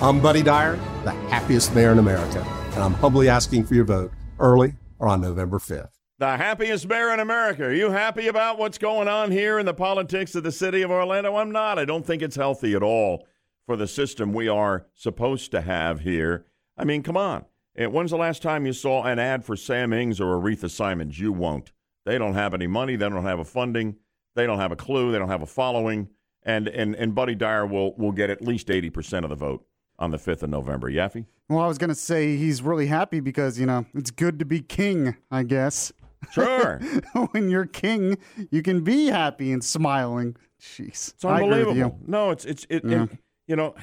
I'm 0.01 0.21
Buddy 0.21 0.43
Dyer, 0.43 0.77
the 1.05 1.11
happiest 1.29 1.75
mayor 1.75 1.93
in 1.93 1.99
America, 1.99 2.41
and 2.73 2.83
I'm 2.83 2.95
humbly 2.95 3.29
asking 3.29 3.65
for 3.65 3.75
your 3.75 3.85
vote 3.85 4.11
early 4.39 4.77
or 4.99 5.09
on 5.09 5.21
November 5.21 5.59
5th. 5.59 5.91
The 6.19 6.39
happiest 6.39 6.89
mayor 6.89 7.13
in 7.13 7.21
America. 7.21 7.65
Are 7.67 7.75
you 7.75 7.91
happy 7.91 8.29
about 8.29 8.59
what's 8.59 8.79
going 8.79 9.09
on 9.09 9.31
here 9.31 9.59
in 9.59 9.67
the 9.67 9.75
politics 9.75 10.35
of 10.35 10.45
the 10.45 10.53
city 10.53 10.81
of 10.81 10.91
Orlando? 10.91 11.37
I'm 11.37 11.53
not. 11.53 11.79
I 11.79 11.85
don't 11.85 12.07
think 12.07 12.23
it's 12.23 12.37
healthy 12.37 12.75
at 12.75 12.83
all 12.83 13.27
for 13.67 13.77
the 13.77 13.87
system 13.87 14.33
we 14.33 14.49
are 14.49 14.87
supposed 14.95 15.51
to 15.51 15.61
have 15.61 16.01
here. 16.01 16.47
I 16.77 16.85
mean, 16.85 17.03
come 17.03 17.17
on. 17.17 17.45
When's 17.77 18.11
the 18.11 18.17
last 18.17 18.43
time 18.43 18.67
you 18.67 18.73
saw 18.73 19.03
an 19.05 19.19
ad 19.19 19.45
for 19.45 19.57
Sam 19.57 19.93
Ings 19.93 20.21
or 20.21 20.37
Aretha 20.37 20.71
Simons? 20.71 21.19
You 21.19 21.33
won't. 21.33 21.73
They 22.05 22.19
don't 22.19 22.35
have 22.35 22.55
any 22.55 22.67
money. 22.67 22.97
They 22.97 23.09
don't 23.09 23.25
have 23.25 23.41
a 23.41 23.45
funding. 23.45 23.97
They 24.35 24.47
don't 24.47 24.59
have 24.59 24.73
a 24.73 24.77
clue. 24.77 25.11
They 25.11 25.19
don't 25.19 25.29
have 25.29 25.43
a 25.43 25.47
following. 25.47 26.09
And 26.43 26.69
and 26.69 26.95
and 26.95 27.15
Buddy 27.15 27.35
Dyer 27.35 27.67
will 27.67 27.97
will 27.97 28.13
get 28.13 28.31
at 28.31 28.43
least 28.43 28.71
eighty 28.71 28.91
percent 28.91 29.25
of 29.25 29.31
the 29.31 29.37
vote 29.37 29.65
on 29.99 30.11
the 30.11 30.19
fifth 30.19 30.43
of 30.43 30.51
November. 30.51 30.91
Yaffee. 30.91 31.25
Well, 31.49 31.61
I 31.61 31.67
was 31.67 31.79
gonna 31.79 31.95
say 31.95 32.37
he's 32.37 32.63
really 32.63 32.87
happy 32.87 33.21
because 33.21 33.59
you 33.59 33.67
know 33.67 33.87
it's 33.95 34.11
good 34.11 34.39
to 34.41 34.45
be 34.45 34.61
king. 34.61 35.17
I 35.31 35.43
guess. 35.43 35.93
Sure. 36.33 36.81
when 37.33 37.51
you're 37.51 37.67
king, 37.67 38.19
you 38.51 38.63
can 38.63 38.83
be 38.83 39.07
happy 39.07 39.53
and 39.53 39.65
smiling. 39.65 40.37
Jeez, 40.61 41.15
it's 41.15 41.25
unbelievable. 41.25 41.99
No, 42.07 42.31
it's 42.31 42.45
it's 42.45 42.67
it, 42.69 42.85
yeah. 42.85 43.05
it, 43.05 43.11
you 43.47 43.57
know, 43.57 43.75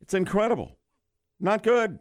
it's 0.00 0.14
incredible. 0.14 0.76
Not 1.40 1.62
good. 1.62 1.98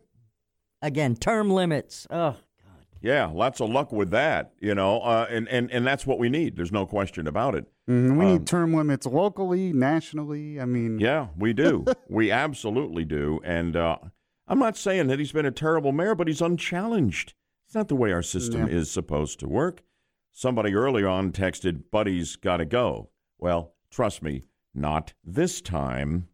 Again, 0.82 1.16
term 1.16 1.50
limits. 1.50 2.06
Oh. 2.10 2.32
God. 2.32 2.86
Yeah, 3.02 3.28
lots 3.28 3.62
of 3.62 3.70
luck 3.70 3.92
with 3.92 4.12
that, 4.12 4.54
you 4.60 4.76
know, 4.76 5.00
uh, 5.02 5.26
and, 5.30 5.48
and, 5.48 5.72
and 5.72 5.88
that's 5.88 6.06
what 6.06 6.20
we 6.20 6.30
need. 6.30 6.56
There's 6.56 6.72
no 6.72 6.86
question 6.86 7.28
about 7.28 7.56
it. 7.56 7.66
Mm, 7.90 8.18
we 8.18 8.26
um, 8.26 8.32
need 8.34 8.48
term 8.48 8.74
limits 8.74 9.06
locally, 9.06 9.74
nationally. 9.74 10.60
I 10.60 10.66
mean, 10.66 11.00
yeah, 11.00 11.28
we 11.38 11.54
do. 11.54 11.86
we 12.10 12.32
absolutely 12.32 13.06
do. 13.06 13.40
And 13.44 13.76
uh, 13.76 13.98
I'm 14.48 14.60
not 14.60 14.78
saying 14.78 15.08
that 15.08 15.20
he's 15.20 15.32
been 15.32 15.46
a 15.46 15.52
terrible 15.52 15.92
mayor, 15.92 16.16
but 16.16 16.28
he's 16.28 16.42
unchallenged. 16.42 17.34
It's 17.66 17.76
not 17.76 17.88
the 17.88 17.96
way 17.96 18.12
our 18.12 18.24
system 18.24 18.68
yeah. 18.68 18.74
is 18.74 18.90
supposed 18.90 19.40
to 19.42 19.48
work. 19.48 19.84
Somebody 20.32 20.74
earlier 20.74 21.08
on 21.08 21.32
texted, 21.32 21.84
Buddy's 21.92 22.36
got 22.36 22.58
to 22.58 22.66
go. 22.66 23.10
Well, 23.38 23.74
trust 23.92 24.24
me, 24.24 24.46
not 24.74 25.14
this 25.24 25.62
time. 25.62 26.29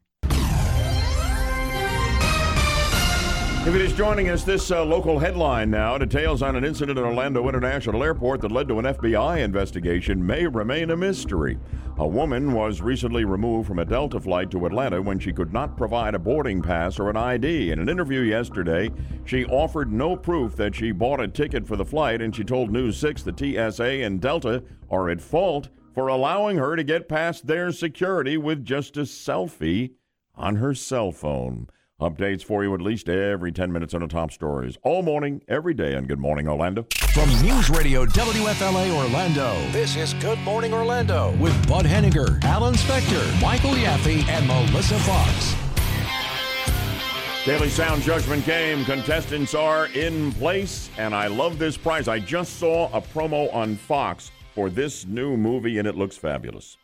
If 3.65 3.73
it 3.73 3.81
is 3.81 3.93
joining 3.93 4.29
us, 4.29 4.43
this 4.43 4.69
uh, 4.69 4.85
local 4.85 5.17
headline 5.17 5.71
now 5.71 5.97
details 5.97 6.43
on 6.43 6.55
an 6.55 6.63
incident 6.63 6.99
at 6.99 7.03
Orlando 7.03 7.49
International 7.49 8.03
Airport 8.03 8.41
that 8.41 8.51
led 8.51 8.67
to 8.67 8.77
an 8.77 8.85
FBI 8.85 9.39
investigation 9.39 10.23
may 10.23 10.45
remain 10.45 10.91
a 10.91 10.95
mystery. 10.95 11.57
A 11.97 12.07
woman 12.07 12.53
was 12.53 12.79
recently 12.79 13.25
removed 13.25 13.67
from 13.67 13.79
a 13.79 13.85
Delta 13.85 14.19
flight 14.19 14.51
to 14.51 14.67
Atlanta 14.67 15.01
when 15.01 15.17
she 15.17 15.33
could 15.33 15.51
not 15.51 15.77
provide 15.77 16.13
a 16.13 16.19
boarding 16.19 16.61
pass 16.61 16.99
or 16.99 17.09
an 17.09 17.17
ID. 17.17 17.71
In 17.71 17.79
an 17.79 17.89
interview 17.89 18.19
yesterday, 18.19 18.91
she 19.25 19.45
offered 19.45 19.91
no 19.91 20.15
proof 20.15 20.55
that 20.57 20.75
she 20.75 20.91
bought 20.91 21.19
a 21.19 21.27
ticket 21.27 21.65
for 21.65 21.75
the 21.75 21.83
flight, 21.83 22.21
and 22.21 22.35
she 22.35 22.43
told 22.43 22.69
News 22.69 22.99
6 22.99 23.23
the 23.23 23.33
TSA 23.35 24.03
and 24.03 24.21
Delta 24.21 24.63
are 24.91 25.09
at 25.09 25.19
fault 25.19 25.69
for 25.95 26.09
allowing 26.09 26.57
her 26.57 26.75
to 26.75 26.83
get 26.83 27.09
past 27.09 27.47
their 27.47 27.71
security 27.71 28.37
with 28.37 28.63
just 28.63 28.95
a 28.95 29.07
selfie 29.07 29.93
on 30.35 30.57
her 30.57 30.75
cell 30.75 31.11
phone. 31.11 31.67
Updates 32.01 32.43
for 32.43 32.61
you 32.61 32.73
at 32.75 32.81
least 32.81 33.07
every 33.07 33.53
10 33.53 33.71
minutes 33.71 33.93
on 33.93 34.01
the 34.01 34.07
top 34.07 34.29
stories. 34.29 34.77
All 34.83 35.01
morning, 35.01 35.41
every 35.47 35.73
day 35.73 35.95
on 35.95 36.07
Good 36.07 36.19
Morning 36.19 36.45
Orlando. 36.45 36.85
From 37.13 37.29
News 37.41 37.69
Radio 37.69 38.05
WFLA 38.05 38.93
Orlando, 38.93 39.55
this 39.71 39.95
is 39.95 40.13
Good 40.15 40.37
Morning 40.39 40.73
Orlando 40.73 41.33
with 41.37 41.55
Bud 41.69 41.85
Hedinger, 41.85 42.43
Alan 42.43 42.73
Spector, 42.73 43.41
Michael 43.41 43.75
Yaffee, 43.75 44.27
and 44.27 44.45
Melissa 44.45 44.99
Fox. 44.99 45.55
Daily 47.45 47.69
Sound 47.69 48.01
Judgment 48.01 48.45
Game 48.45 48.83
contestants 48.83 49.55
are 49.55 49.85
in 49.93 50.33
place, 50.33 50.89
and 50.97 51.15
I 51.15 51.27
love 51.27 51.57
this 51.57 51.77
prize. 51.77 52.09
I 52.09 52.19
just 52.19 52.59
saw 52.59 52.89
a 52.91 52.99
promo 52.99 53.53
on 53.53 53.77
Fox 53.77 54.31
for 54.53 54.69
this 54.69 55.05
new 55.05 55.37
movie, 55.37 55.77
and 55.77 55.87
it 55.87 55.95
looks 55.95 56.17
fabulous. 56.17 56.75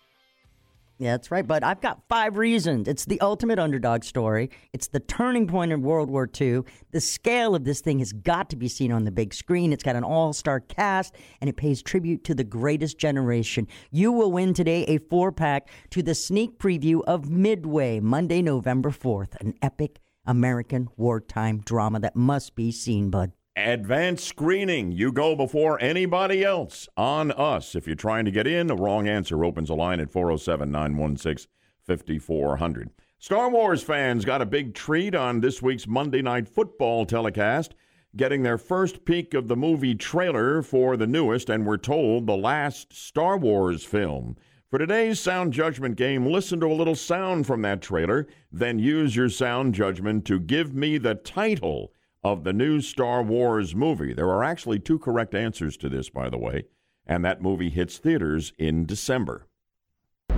Yeah, 1.02 1.14
that's 1.14 1.32
right. 1.32 1.48
But 1.48 1.64
I've 1.64 1.82
got 1.82 2.04
five 2.08 2.38
reasons. 2.38 2.88
It's 2.88 3.06
the 3.06 3.20
ultimate 3.22 3.58
underdog 3.58 4.04
story. 4.04 4.52
It's 4.72 4.88
the 4.88 5.00
turning 5.00 5.48
point 5.48 5.72
in 5.72 5.82
World 5.82 6.12
War 6.12 6.30
II. 6.40 6.62
The 6.92 7.02
scale 7.02 7.56
of 7.56 7.64
this 7.64 7.82
thing 7.82 7.98
has 7.98 8.14
got 8.14 8.52
to 8.52 8.56
be 8.56 8.68
seen 8.68 8.92
on 8.92 9.04
the 9.04 9.12
big 9.12 9.34
screen. 9.34 9.74
It's 9.74 9.82
got 9.82 9.96
an 9.96 10.04
all 10.04 10.32
star 10.32 10.60
cast 10.60 11.16
and 11.42 11.50
it 11.50 11.58
pays 11.58 11.82
tribute 11.82 12.24
to 12.26 12.36
the 12.36 12.44
greatest 12.44 13.00
generation. 13.00 13.68
You 13.90 14.12
will 14.12 14.32
win 14.32 14.54
today 14.54 14.84
a 14.84 15.00
four 15.00 15.32
pack 15.32 15.70
to 15.90 16.04
the 16.04 16.14
sneak 16.14 16.60
preview 16.60 17.02
of 17.08 17.32
Midway, 17.32 18.00
Monday, 18.00 18.44
November 18.44 18.92
4th, 18.92 19.36
an 19.42 19.56
epic 19.60 20.02
American 20.28 20.88
wartime 20.98 21.62
drama 21.62 22.00
that 22.02 22.16
must 22.16 22.54
be 22.54 22.72
seen, 22.72 23.10
bud. 23.10 23.32
Advanced 23.58 24.26
screening. 24.26 24.94
You 24.94 25.12
go 25.12 25.36
before 25.36 25.78
anybody 25.82 26.42
else 26.42 26.88
on 26.96 27.32
us. 27.34 27.76
If 27.76 27.86
you're 27.86 27.98
trying 27.98 28.24
to 28.24 28.32
get 28.32 28.48
in, 28.48 28.68
the 28.68 28.78
wrong 28.78 29.10
answer 29.10 29.44
opens 29.44 29.70
a 29.70 29.74
line 29.74 30.00
at 30.00 30.10
407 30.10 30.72
916 30.72 31.52
5400. 31.86 32.92
Star 33.20 33.50
Wars 33.50 33.84
fans 33.84 34.24
got 34.24 34.42
a 34.42 34.46
big 34.46 34.74
treat 34.74 35.14
on 35.14 35.42
this 35.42 35.62
week's 35.62 35.86
Monday 35.86 36.22
Night 36.22 36.48
Football 36.48 37.06
telecast, 37.06 37.76
getting 38.16 38.42
their 38.42 38.58
first 38.58 39.04
peek 39.04 39.34
of 39.34 39.50
the 39.50 39.58
movie 39.58 39.96
trailer 39.96 40.62
for 40.62 40.96
the 40.96 41.06
newest 41.06 41.50
and 41.50 41.66
we're 41.66 41.76
told 41.76 42.28
the 42.28 42.38
last 42.38 42.94
Star 42.94 43.38
Wars 43.38 43.84
film. 43.84 44.38
For 44.70 44.80
today's 44.80 45.20
sound 45.20 45.52
judgment 45.52 45.98
game, 45.98 46.26
listen 46.26 46.62
to 46.62 46.68
a 46.68 46.74
little 46.74 46.96
sound 46.96 47.46
from 47.46 47.64
that 47.64 47.82
trailer, 47.82 48.28
then 48.50 48.80
use 48.80 49.14
your 49.14 49.28
sound 49.28 49.76
judgment 49.76 50.24
to 50.28 50.40
give 50.40 50.74
me 50.74 50.98
the 50.98 51.16
title 51.16 51.92
of 52.24 52.44
the 52.44 52.54
new 52.54 52.82
Star 52.82 53.24
Wars 53.24 53.76
movie. 53.76 54.14
There 54.14 54.30
are 54.30 54.44
actually 54.44 54.80
two 54.80 55.00
correct 55.00 55.34
answers 55.34 55.78
to 55.78 55.90
this, 55.90 56.10
by 56.10 56.30
the 56.30 56.38
way, 56.38 56.66
and 57.06 57.26
that 57.26 57.42
movie 57.42 57.70
hits 57.70 57.98
theaters 57.98 58.54
in 58.58 58.86
December. 58.86 59.48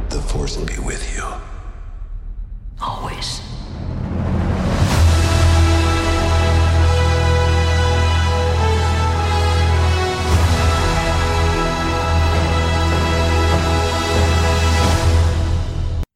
The 0.10 0.22
Force 0.22 0.58
will 0.58 0.66
be 0.66 0.80
with 0.80 1.16
you. 1.16 1.24
Always. 2.82 3.53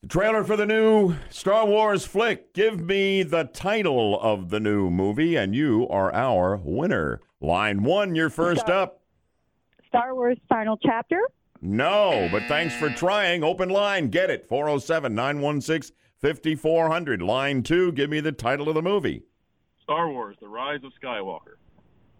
Trailer 0.09 0.45
for 0.45 0.55
the 0.55 0.65
new 0.65 1.15
Star 1.29 1.65
Wars 1.65 2.05
flick. 2.05 2.53
Give 2.53 2.79
me 2.79 3.23
the 3.23 3.43
title 3.43 4.17
of 4.21 4.49
the 4.49 4.59
new 4.59 4.89
movie, 4.89 5.35
and 5.35 5.53
you 5.53 5.85
are 5.89 6.13
our 6.13 6.55
winner. 6.63 7.19
Line 7.41 7.83
one, 7.83 8.15
you're 8.15 8.29
first 8.29 8.61
Star, 8.61 8.83
up. 8.83 9.01
Star 9.87 10.15
Wars 10.15 10.37
Final 10.47 10.77
Chapter? 10.77 11.19
No, 11.61 12.29
but 12.31 12.43
thanks 12.43 12.73
for 12.75 12.89
trying. 12.89 13.43
Open 13.43 13.69
line, 13.69 14.07
get 14.09 14.29
it. 14.29 14.47
407 14.47 15.13
916 15.13 15.95
5400. 16.21 17.21
Line 17.21 17.61
two, 17.61 17.91
give 17.91 18.09
me 18.09 18.21
the 18.21 18.31
title 18.31 18.69
of 18.69 18.75
the 18.75 18.81
movie. 18.81 19.23
Star 19.83 20.09
Wars 20.09 20.37
The 20.39 20.47
Rise 20.47 20.83
of 20.85 20.93
Skywalker. 21.01 21.55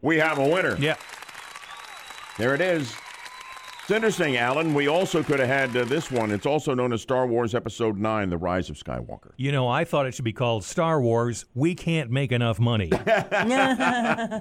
We 0.01 0.17
have 0.17 0.39
a 0.39 0.47
winner. 0.47 0.75
Yeah. 0.77 0.97
There 2.37 2.53
it 2.53 2.61
is. 2.61 2.93
It's 3.87 3.95
interesting, 3.95 4.35
Alan. 4.35 4.73
We 4.73 4.89
also 4.89 5.23
could 5.23 5.39
have 5.39 5.47
had 5.47 5.77
uh, 5.77 5.85
this 5.85 6.11
one. 6.11 6.29
It's 6.31 6.45
also 6.45 6.73
known 6.73 6.91
as 6.91 7.01
Star 7.01 7.25
Wars 7.25 7.55
Episode 7.55 7.97
9 7.97 8.29
The 8.29 8.37
Rise 8.37 8.69
of 8.69 8.75
Skywalker. 8.75 9.31
You 9.37 9.53
know, 9.53 9.69
I 9.69 9.85
thought 9.85 10.05
it 10.05 10.13
should 10.13 10.25
be 10.25 10.33
called 10.33 10.65
Star 10.65 10.99
Wars 10.99 11.45
We 11.55 11.73
Can't 11.73 12.11
Make 12.11 12.33
Enough 12.33 12.59
Money. 12.59 12.89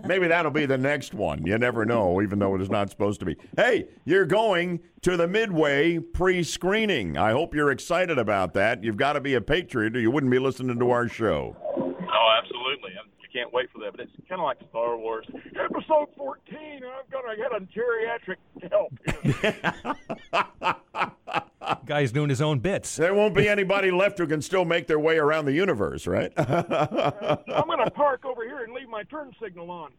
Maybe 0.04 0.26
that'll 0.26 0.50
be 0.50 0.66
the 0.66 0.76
next 0.76 1.14
one. 1.14 1.46
You 1.46 1.59
never 1.59 1.85
know, 1.85 2.20
even 2.22 2.40
though 2.40 2.56
it 2.56 2.61
is 2.61 2.70
not 2.70 2.90
supposed 2.90 3.20
to 3.20 3.26
be. 3.26 3.37
Hey, 3.56 3.87
you're 4.04 4.26
going 4.26 4.80
to 5.02 5.16
the 5.16 5.28
Midway 5.28 6.00
pre 6.00 6.42
screening. 6.42 7.16
I 7.16 7.30
hope 7.30 7.54
you're 7.54 7.70
excited 7.70 8.18
about 8.18 8.52
that. 8.54 8.82
You've 8.82 8.96
got 8.96 9.12
to 9.12 9.20
be 9.20 9.35
a 9.35 9.40
patriot 9.40 9.94
or 9.94 10.00
you 10.00 10.11
wouldn't 10.11 10.32
be 10.32 10.40
listening 10.40 10.76
to 10.76 10.90
our 10.90 11.06
show. 11.06 11.56
Oh, 11.76 12.37
absolutely. 12.37 12.90
I'm 13.00 13.15
can't 13.37 13.53
wait 13.53 13.70
for 13.70 13.79
that. 13.81 13.92
But 13.92 14.01
it's 14.01 14.12
kind 14.29 14.40
of 14.40 14.44
like 14.44 14.59
Star 14.70 14.96
Wars. 14.96 15.27
Episode 15.62 16.09
14, 16.16 16.83
I'm 16.83 17.05
going 17.11 17.25
to 17.29 17.37
get 17.37 17.53
a 17.53 17.61
geriatric 17.77 18.37
help. 18.70 18.92
Guy's 21.87 22.12
doing 22.12 22.31
his 22.31 22.40
own 22.40 22.61
bits. 22.61 22.96
There 22.96 23.12
won't 23.12 23.35
be 23.35 23.49
anybody 23.49 23.90
left 23.90 24.18
who 24.18 24.27
can 24.27 24.40
still 24.40 24.64
make 24.64 24.87
their 24.87 24.99
way 24.99 25.18
around 25.18 25.44
the 25.44 25.53
universe, 25.53 26.07
right? 26.07 26.33
I'm 26.38 27.66
going 27.66 27.85
to 27.85 27.90
park 27.94 28.25
over 28.25 28.44
here 28.44 28.64
and 28.64 28.72
leave 28.72 28.88
my 28.88 29.03
turn 29.05 29.33
signal 29.42 29.70
on. 29.70 29.92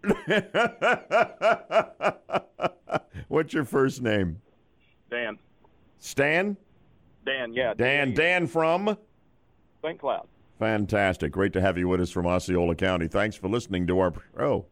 What's 3.28 3.54
your 3.54 3.66
first 3.66 4.02
name? 4.02 4.42
Dan. 5.12 5.38
Stan? 6.00 6.58
Dan, 7.26 7.54
yeah. 7.54 7.74
Dan. 7.76 8.14
Dan 8.14 8.48
from? 8.48 8.98
St. 9.84 10.00
Cloud. 10.00 10.28
Fantastic. 10.60 11.32
Great 11.32 11.54
to 11.54 11.62
have 11.62 11.78
you 11.78 11.88
with 11.88 12.02
us 12.02 12.10
from 12.10 12.26
Osceola 12.26 12.76
County. 12.76 13.08
Thanks 13.08 13.36
for 13.36 13.48
listening 13.48 13.86
to 13.88 14.00
our 14.00 14.14
show. 14.38 14.66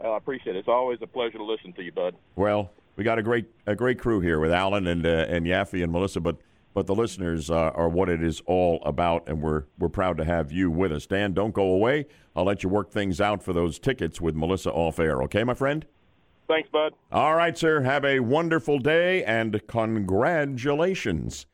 Well, 0.00 0.12
I 0.12 0.16
appreciate 0.18 0.56
it. 0.56 0.58
It's 0.58 0.68
always 0.68 0.98
a 1.00 1.06
pleasure 1.06 1.38
to 1.38 1.44
listen 1.44 1.72
to 1.74 1.82
you, 1.82 1.92
bud. 1.92 2.14
Well, 2.36 2.70
we 2.96 3.04
got 3.04 3.18
a 3.18 3.22
great 3.22 3.46
a 3.66 3.74
great 3.74 3.98
crew 3.98 4.20
here 4.20 4.38
with 4.38 4.52
Alan 4.52 4.86
and 4.86 5.06
uh, 5.06 5.26
and 5.28 5.46
Yaffee 5.46 5.82
and 5.82 5.90
Melissa, 5.90 6.20
but 6.20 6.36
but 6.74 6.86
the 6.86 6.94
listeners 6.94 7.50
uh, 7.50 7.70
are 7.74 7.88
what 7.88 8.08
it 8.08 8.22
is 8.22 8.42
all 8.46 8.82
about, 8.84 9.28
and 9.28 9.40
we're 9.40 9.64
we're 9.78 9.88
proud 9.88 10.18
to 10.18 10.24
have 10.24 10.52
you 10.52 10.70
with 10.70 10.92
us. 10.92 11.06
Dan, 11.06 11.32
don't 11.32 11.54
go 11.54 11.70
away. 11.70 12.06
I'll 12.36 12.44
let 12.44 12.62
you 12.62 12.68
work 12.68 12.90
things 12.90 13.20
out 13.20 13.42
for 13.42 13.52
those 13.52 13.78
tickets 13.78 14.20
with 14.20 14.34
Melissa 14.34 14.70
off 14.72 14.98
air. 14.98 15.22
Okay, 15.22 15.44
my 15.44 15.54
friend. 15.54 15.86
Thanks, 16.46 16.68
bud. 16.68 16.92
All 17.10 17.34
right, 17.34 17.56
sir. 17.56 17.80
Have 17.80 18.04
a 18.04 18.20
wonderful 18.20 18.78
day 18.78 19.24
and 19.24 19.66
congratulations. 19.66 21.46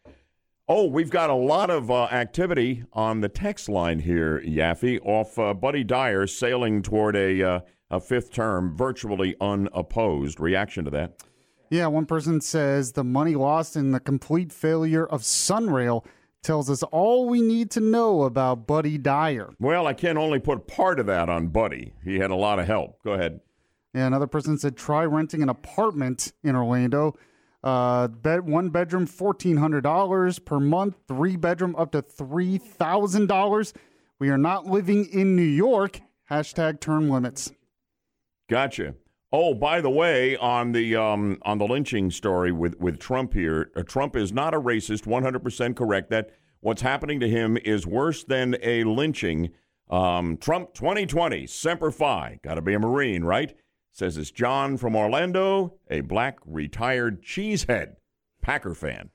Oh, 0.73 0.85
we've 0.85 1.11
got 1.11 1.31
a 1.31 1.35
lot 1.35 1.69
of 1.69 1.91
uh, 1.91 2.05
activity 2.05 2.85
on 2.93 3.23
the 3.23 3.29
text 3.29 3.69
line 3.69 3.99
here, 3.99 4.41
Yaffee, 4.47 5.05
off 5.05 5.37
uh, 5.37 5.53
Buddy 5.53 5.83
Dyer 5.83 6.29
sailing 6.29 6.81
toward 6.81 7.17
a, 7.17 7.43
uh, 7.43 7.61
a 7.91 7.99
fifth 7.99 8.33
term, 8.33 8.77
virtually 8.77 9.35
unopposed. 9.41 10.39
Reaction 10.39 10.85
to 10.85 10.91
that? 10.93 11.25
Yeah, 11.71 11.89
one 11.89 12.07
person 12.07 12.41
says 12.41 12.93
the 12.93 13.03
money 13.03 13.35
lost 13.35 13.75
in 13.75 13.91
the 13.91 13.99
complete 13.99 14.53
failure 14.53 15.05
of 15.05 15.23
Sunrail 15.23 16.07
tells 16.41 16.71
us 16.71 16.85
all 16.85 17.29
we 17.29 17.41
need 17.41 17.73
to 17.73 17.81
know 17.81 18.23
about 18.23 18.69
Buddy 18.69 18.97
Dyer. 18.97 19.51
Well, 19.59 19.89
I 19.89 19.93
can 19.93 20.17
only 20.17 20.39
put 20.39 20.69
part 20.69 21.01
of 21.01 21.07
that 21.07 21.29
on 21.29 21.49
Buddy. 21.49 21.95
He 22.05 22.21
had 22.21 22.31
a 22.31 22.37
lot 22.37 22.61
of 22.61 22.69
help. 22.69 23.03
Go 23.03 23.15
ahead. 23.15 23.41
Yeah, 23.93 24.07
another 24.07 24.29
person 24.29 24.57
said 24.57 24.77
try 24.77 25.05
renting 25.05 25.43
an 25.43 25.49
apartment 25.49 26.33
in 26.45 26.55
Orlando. 26.55 27.17
Uh, 27.63 28.09
bed 28.09 28.49
one 28.49 28.71
bedroom 28.71 29.07
fourteen 29.07 29.59
hundred 29.59 29.83
dollars 29.83 30.39
per 30.39 30.59
month. 30.59 30.97
Three 31.07 31.37
bedroom 31.37 31.77
up 31.77 31.93
to 31.93 32.03
three 32.03 32.57
thousand 32.57 33.27
dollars. 33.27 33.75
We 34.19 34.31
are 34.31 34.39
not 34.39 34.67
living 34.67 35.07
in 35.07 35.37
New 35.37 35.43
York. 35.43 36.01
Hashtag 36.31 36.81
term 36.81 37.11
limits. 37.11 37.53
Gotcha. 38.49 38.95
Oh, 39.33 39.55
by 39.55 39.81
the 39.81 39.91
way, 39.91 40.37
on 40.37 40.73
the 40.73 40.97
um, 40.97 41.39
on 41.43 41.59
the 41.59 41.67
lynching 41.67 42.11
story 42.11 42.51
with 42.51 42.81
with 42.81 42.99
Trump 42.99 43.35
here, 43.35 43.71
uh, 43.77 43.83
Trump 43.83 44.17
is 44.17 44.33
not 44.33 44.55
a 44.55 44.61
racist. 44.61 45.07
One 45.07 45.23
hundred 45.23 45.45
percent 45.45 45.77
correct. 45.77 46.11
That 46.11 46.31
what's 46.61 46.83
happening 46.83 47.21
to 47.21 47.29
him 47.29 47.57
is 47.59 47.87
worse 47.87 48.25
than 48.25 48.57
a 48.63 48.85
lynching. 48.85 49.51
Um, 49.89 50.37
Trump 50.37 50.73
twenty 50.73 51.07
twenty 51.07 51.47
semper 51.47 51.91
fi. 51.91 52.41
Got 52.43 52.55
to 52.55 52.63
be 52.63 52.75
a 52.75 52.79
Marine, 52.79 53.23
right? 53.23 53.55
Says 53.93 54.17
it's 54.17 54.31
John 54.31 54.77
from 54.77 54.95
Orlando, 54.95 55.75
a 55.91 56.01
black 56.01 56.39
retired 56.47 57.23
cheesehead 57.23 57.97
Packer 58.41 58.75
fan. 58.75 59.11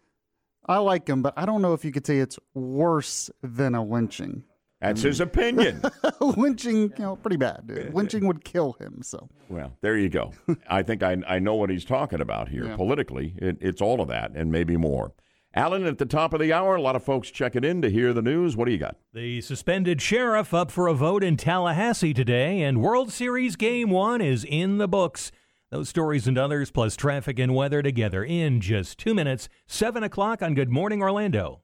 I 0.66 0.78
like 0.78 1.08
him, 1.08 1.22
but 1.22 1.34
I 1.38 1.46
don't 1.46 1.62
know 1.62 1.74
if 1.74 1.86
you 1.86 1.92
could 1.92 2.06
say 2.06 2.18
it's 2.18 2.40
worse 2.54 3.30
than 3.42 3.76
a 3.76 3.84
lynching. 3.84 4.44
That's 4.82 5.02
his 5.02 5.20
mm. 5.20 5.24
opinion. 5.24 5.82
lynching, 6.20 6.76
you 6.76 6.94
know, 7.00 7.16
pretty 7.16 7.38
bad. 7.38 7.64
Lynching 7.94 8.28
would 8.28 8.44
kill 8.44 8.74
him. 8.74 9.02
So, 9.04 9.30
well, 9.50 9.74
there 9.82 9.98
you 9.98 10.10
go. 10.10 10.34
I 10.70 10.84
think 10.84 11.02
I, 11.02 11.18
I 11.28 11.40
know 11.40 11.56
what 11.56 11.70
he's 11.70 11.86
talking 11.86 12.22
about 12.22 12.50
here. 12.50 12.66
Yeah. 12.66 12.76
Politically, 12.76 13.36
it, 13.38 13.58
it's 13.62 13.82
all 13.82 14.02
of 14.02 14.10
that 14.10 14.32
and 14.36 14.52
maybe 14.52 14.78
more. 14.78 15.14
Alan, 15.58 15.86
at 15.86 16.00
the 16.00 16.06
top 16.06 16.34
of 16.34 16.41
the 16.41 16.52
hour, 16.52 16.76
a 16.76 16.82
lot 16.82 16.98
of 16.98 17.04
folks 17.04 17.32
checking 17.32 17.63
in 17.63 17.82
to 17.82 17.89
hear 17.89 18.12
the 18.12 18.22
news. 18.22 18.58
What 18.58 18.65
do 18.65 18.74
you 18.74 18.78
got? 18.78 18.98
The 19.13 19.39
suspended 19.39 20.02
sheriff 20.02 20.54
up 20.54 20.70
for 20.70 20.88
a 20.88 20.94
vote 20.94 21.24
in 21.24 21.38
Tallahassee 21.38 22.13
today, 22.13 22.62
and 22.62 22.82
World 22.82 23.10
Series 23.10 23.56
Game 23.56 23.89
1 23.89 24.20
is 24.20 24.44
in 24.44 24.80
the 24.80 24.88
books. 24.89 25.32
Those 25.72 25.88
stories 25.88 26.28
and 26.28 26.38
others, 26.38 26.72
plus 26.72 26.98
traffic 26.98 27.39
and 27.39 27.56
weather 27.56 27.82
together 27.82 28.22
in 28.22 28.60
just 28.60 28.98
two 29.00 29.13
minutes, 29.13 29.48
7 29.65 30.04
o'clock 30.04 30.41
on 30.41 30.56
Good 30.56 30.70
Morning 30.70 31.02
Orlando. 31.02 31.62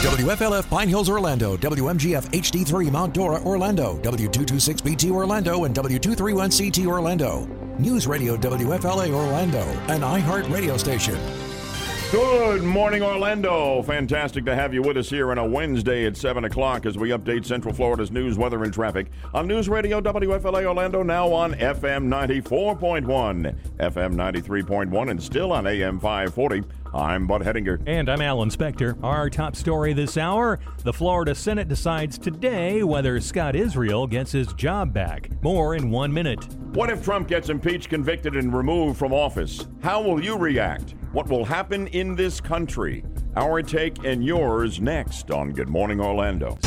WFLF 0.00 0.66
Pine 0.70 0.88
Hills, 0.88 1.10
Orlando, 1.10 1.58
WMGF 1.58 2.30
HD3 2.30 2.90
Mount 2.90 3.12
Dora, 3.12 3.38
Orlando, 3.42 3.98
W226BT 3.98 5.10
Orlando, 5.10 5.64
and 5.64 5.74
W231CT 5.74 6.86
Orlando. 6.86 7.44
News 7.78 8.06
Radio 8.06 8.34
WFLA 8.38 9.10
Orlando, 9.10 9.60
an 9.88 10.00
iHeart 10.00 10.50
radio 10.50 10.78
station. 10.78 11.18
Good 12.12 12.62
morning, 12.62 13.02
Orlando. 13.02 13.82
Fantastic 13.82 14.46
to 14.46 14.54
have 14.54 14.72
you 14.72 14.80
with 14.80 14.96
us 14.96 15.10
here 15.10 15.30
on 15.30 15.38
a 15.38 15.46
Wednesday 15.46 16.06
at 16.06 16.16
7 16.16 16.44
o'clock 16.44 16.86
as 16.86 16.96
we 16.96 17.10
update 17.10 17.44
Central 17.44 17.74
Florida's 17.74 18.10
news, 18.10 18.38
weather, 18.38 18.64
and 18.64 18.72
traffic 18.72 19.08
on 19.34 19.46
News 19.46 19.68
Radio 19.68 20.00
WFLA 20.00 20.64
Orlando, 20.64 21.02
now 21.02 21.30
on 21.30 21.52
FM 21.52 22.08
94.1, 22.08 23.54
FM 23.78 24.14
93.1, 24.14 25.10
and 25.10 25.22
still 25.22 25.52
on 25.52 25.66
AM 25.66 26.00
540. 26.00 26.62
I'm 26.92 27.26
Bud 27.26 27.42
Hedinger. 27.42 27.82
And 27.86 28.08
I'm 28.08 28.20
Alan 28.20 28.50
Spector. 28.50 29.02
Our 29.02 29.30
top 29.30 29.54
story 29.54 29.92
this 29.92 30.16
hour 30.16 30.58
the 30.82 30.92
Florida 30.92 31.34
Senate 31.34 31.68
decides 31.68 32.18
today 32.18 32.82
whether 32.82 33.20
Scott 33.20 33.54
Israel 33.54 34.06
gets 34.06 34.32
his 34.32 34.52
job 34.54 34.92
back. 34.92 35.30
More 35.42 35.76
in 35.76 35.90
one 35.90 36.12
minute. 36.12 36.44
What 36.72 36.90
if 36.90 37.04
Trump 37.04 37.28
gets 37.28 37.48
impeached, 37.48 37.90
convicted, 37.90 38.34
and 38.36 38.52
removed 38.52 38.98
from 38.98 39.12
office? 39.12 39.66
How 39.82 40.02
will 40.02 40.22
you 40.22 40.36
react? 40.36 40.94
What 41.12 41.28
will 41.28 41.44
happen 41.44 41.86
in 41.88 42.16
this 42.16 42.40
country? 42.40 43.04
Our 43.36 43.62
take 43.62 44.04
and 44.04 44.24
yours 44.24 44.80
next 44.80 45.30
on 45.30 45.52
Good 45.52 45.68
Morning 45.68 46.00
Orlando. 46.00 46.58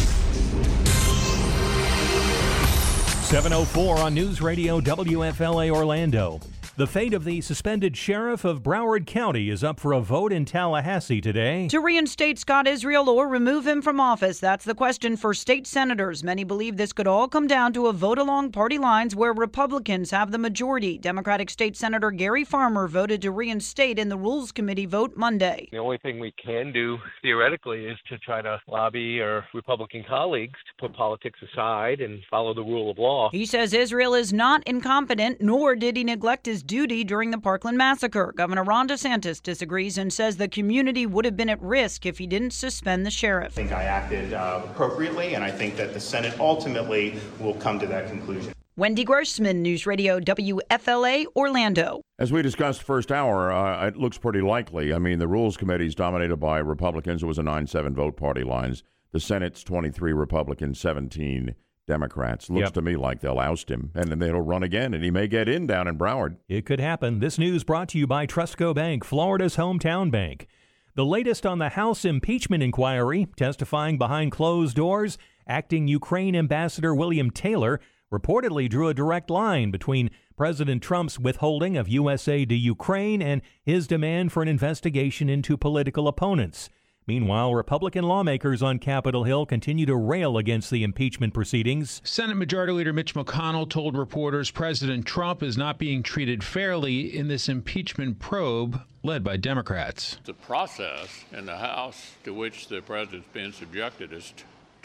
704 3.23 3.97
on 3.97 4.13
News 4.13 4.41
Radio 4.41 4.79
WFLA 4.79 5.71
Orlando. 5.71 6.39
The 6.75 6.87
fate 6.87 7.13
of 7.13 7.23
the 7.23 7.39
suspended 7.41 7.95
sheriff 7.95 8.43
of 8.43 8.63
Broward 8.63 9.05
County 9.05 9.51
is 9.51 9.63
up 9.63 9.79
for 9.79 9.93
a 9.93 9.99
vote 9.99 10.33
in 10.33 10.43
Tallahassee 10.43 11.21
today. 11.21 11.67
To 11.67 11.79
reinstate 11.79 12.39
Scott 12.39 12.65
Israel 12.65 13.09
or 13.09 13.27
remove 13.27 13.67
him 13.67 13.79
from 13.79 13.99
office, 13.99 14.39
that's 14.39 14.65
the 14.65 14.73
question 14.73 15.15
for 15.15 15.35
state 15.35 15.67
senators. 15.67 16.23
Many 16.23 16.43
believe 16.43 16.77
this 16.77 16.91
could 16.91 17.05
all 17.05 17.27
come 17.27 17.45
down 17.45 17.73
to 17.73 17.85
a 17.85 17.93
vote 17.93 18.17
along 18.17 18.53
party 18.53 18.79
lines 18.79 19.15
where 19.15 19.33
Republicans 19.33 20.09
have 20.09 20.31
the 20.31 20.39
majority. 20.39 20.97
Democratic 20.97 21.51
State 21.51 21.77
Senator 21.77 22.09
Gary 22.09 22.43
Farmer 22.43 22.87
voted 22.87 23.21
to 23.21 23.29
reinstate 23.29 23.99
in 23.99 24.09
the 24.09 24.17
Rules 24.17 24.51
Committee 24.51 24.87
vote 24.87 25.15
Monday. 25.15 25.69
The 25.71 25.77
only 25.77 25.99
thing 25.99 26.19
we 26.19 26.33
can 26.43 26.71
do 26.71 26.97
theoretically 27.21 27.85
is 27.85 27.99
to 28.09 28.17
try 28.17 28.41
to 28.41 28.59
lobby 28.67 29.21
our 29.21 29.45
Republican 29.53 30.03
colleagues 30.09 30.57
to 30.65 30.87
put 30.87 30.97
politics 30.97 31.37
aside 31.53 32.01
and 32.01 32.19
follow 32.31 32.55
the 32.55 32.63
rule 32.63 32.89
of 32.89 32.97
law. 32.97 33.29
He 33.31 33.45
says 33.45 33.75
Israel 33.75 34.15
is 34.15 34.33
not 34.33 34.63
incompetent, 34.63 35.39
nor 35.39 35.75
did 35.75 35.97
he 35.97 36.03
neglect 36.03 36.47
his 36.47 36.62
duty 36.65 37.03
during 37.03 37.31
the 37.31 37.37
Parkland 37.37 37.77
massacre. 37.77 38.33
Governor 38.35 38.63
Ron 38.63 38.87
DeSantis 38.87 39.41
disagrees 39.41 39.97
and 39.97 40.11
says 40.11 40.37
the 40.37 40.47
community 40.47 41.05
would 41.05 41.25
have 41.25 41.37
been 41.37 41.49
at 41.49 41.61
risk 41.61 42.05
if 42.05 42.17
he 42.17 42.27
didn't 42.27 42.51
suspend 42.51 43.05
the 43.05 43.11
sheriff. 43.11 43.53
I 43.53 43.55
think 43.55 43.71
I 43.71 43.83
acted 43.83 44.33
uh, 44.33 44.61
appropriately, 44.65 45.35
and 45.35 45.43
I 45.43 45.51
think 45.51 45.75
that 45.77 45.93
the 45.93 45.99
Senate 45.99 46.39
ultimately 46.39 47.19
will 47.39 47.55
come 47.55 47.79
to 47.79 47.87
that 47.87 48.07
conclusion. 48.07 48.53
Wendy 48.75 49.03
Grossman, 49.03 49.61
News 49.61 49.85
Radio 49.85 50.19
WFLA, 50.19 51.25
Orlando. 51.35 52.01
As 52.17 52.31
we 52.31 52.41
discussed 52.41 52.81
first 52.81 53.11
hour, 53.11 53.51
uh, 53.51 53.87
it 53.87 53.97
looks 53.97 54.17
pretty 54.17 54.41
likely. 54.41 54.91
I 54.93 54.97
mean, 54.97 55.19
the 55.19 55.27
Rules 55.27 55.57
Committee 55.57 55.85
is 55.85 55.93
dominated 55.93 56.37
by 56.37 56.57
Republicans. 56.57 57.21
It 57.21 57.27
was 57.27 57.37
a 57.37 57.43
9 57.43 57.67
7 57.67 57.93
vote 57.93 58.17
party 58.17 58.43
lines. 58.43 58.83
The 59.11 59.19
Senate's 59.19 59.63
23 59.63 60.11
Republicans, 60.11 60.79
17 60.79 61.53
Democrats. 61.87 62.49
Looks 62.49 62.67
Yep. 62.67 62.73
to 62.73 62.81
me 62.81 62.95
like 62.95 63.19
they'll 63.21 63.39
oust 63.39 63.69
him, 63.69 63.91
and 63.93 64.09
then 64.09 64.19
they'll 64.19 64.39
run 64.41 64.63
again, 64.63 64.93
and 64.93 65.03
he 65.03 65.11
may 65.11 65.27
get 65.27 65.49
in 65.49 65.67
down 65.67 65.87
in 65.87 65.97
Broward. 65.97 66.37
It 66.47 66.65
could 66.65 66.79
happen. 66.79 67.19
This 67.19 67.37
news 67.37 67.63
brought 67.63 67.89
to 67.89 67.99
you 67.99 68.07
by 68.07 68.25
Trustco 68.25 68.73
Bank, 68.73 69.03
Florida's 69.03 69.57
hometown 69.57 70.09
bank. 70.11 70.47
The 70.95 71.05
latest 71.05 71.45
on 71.45 71.57
the 71.59 71.69
House 71.69 72.05
impeachment 72.05 72.61
inquiry, 72.63 73.27
testifying 73.35 73.97
behind 73.97 74.31
closed 74.31 74.75
doors, 74.75 75.17
acting 75.47 75.87
Ukraine 75.87 76.35
Ambassador 76.35 76.93
William 76.93 77.31
Taylor 77.31 77.79
reportedly 78.13 78.69
drew 78.69 78.87
a 78.87 78.93
direct 78.93 79.29
line 79.31 79.71
between 79.71 80.11
President 80.37 80.83
Trump's 80.83 81.19
withholding 81.19 81.75
of 81.77 81.89
USA 81.89 82.45
to 82.45 82.55
Ukraine 82.55 83.21
and 83.21 83.41
his 83.63 83.87
demand 83.87 84.31
for 84.31 84.43
an 84.43 84.47
investigation 84.47 85.29
into 85.29 85.57
political 85.57 86.07
opponents. 86.07 86.69
Meanwhile, 87.05 87.53
Republican 87.53 88.05
lawmakers 88.05 88.63
on 88.63 88.79
Capitol 88.79 89.25
Hill 89.25 89.45
continue 89.45 89.85
to 89.85 89.95
rail 89.95 90.37
against 90.37 90.71
the 90.71 90.83
impeachment 90.83 91.33
proceedings. 91.33 92.01
Senate 92.05 92.35
Majority 92.35 92.73
Leader 92.73 92.93
Mitch 92.93 93.13
McConnell 93.13 93.69
told 93.69 93.97
reporters 93.97 94.51
President 94.51 95.05
Trump 95.05 95.43
is 95.43 95.57
not 95.57 95.77
being 95.77 96.01
treated 96.01 96.43
fairly 96.43 97.15
in 97.15 97.27
this 97.27 97.49
impeachment 97.49 98.19
probe 98.19 98.81
led 99.03 99.23
by 99.23 99.35
Democrats. 99.35 100.17
The 100.23 100.33
process 100.33 101.25
in 101.33 101.45
the 101.45 101.57
House 101.57 102.11
to 102.23 102.33
which 102.33 102.69
the 102.69 102.81
president's 102.81 103.27
been 103.33 103.51
subjected 103.51 104.13
is 104.13 104.31
t- 104.35 104.43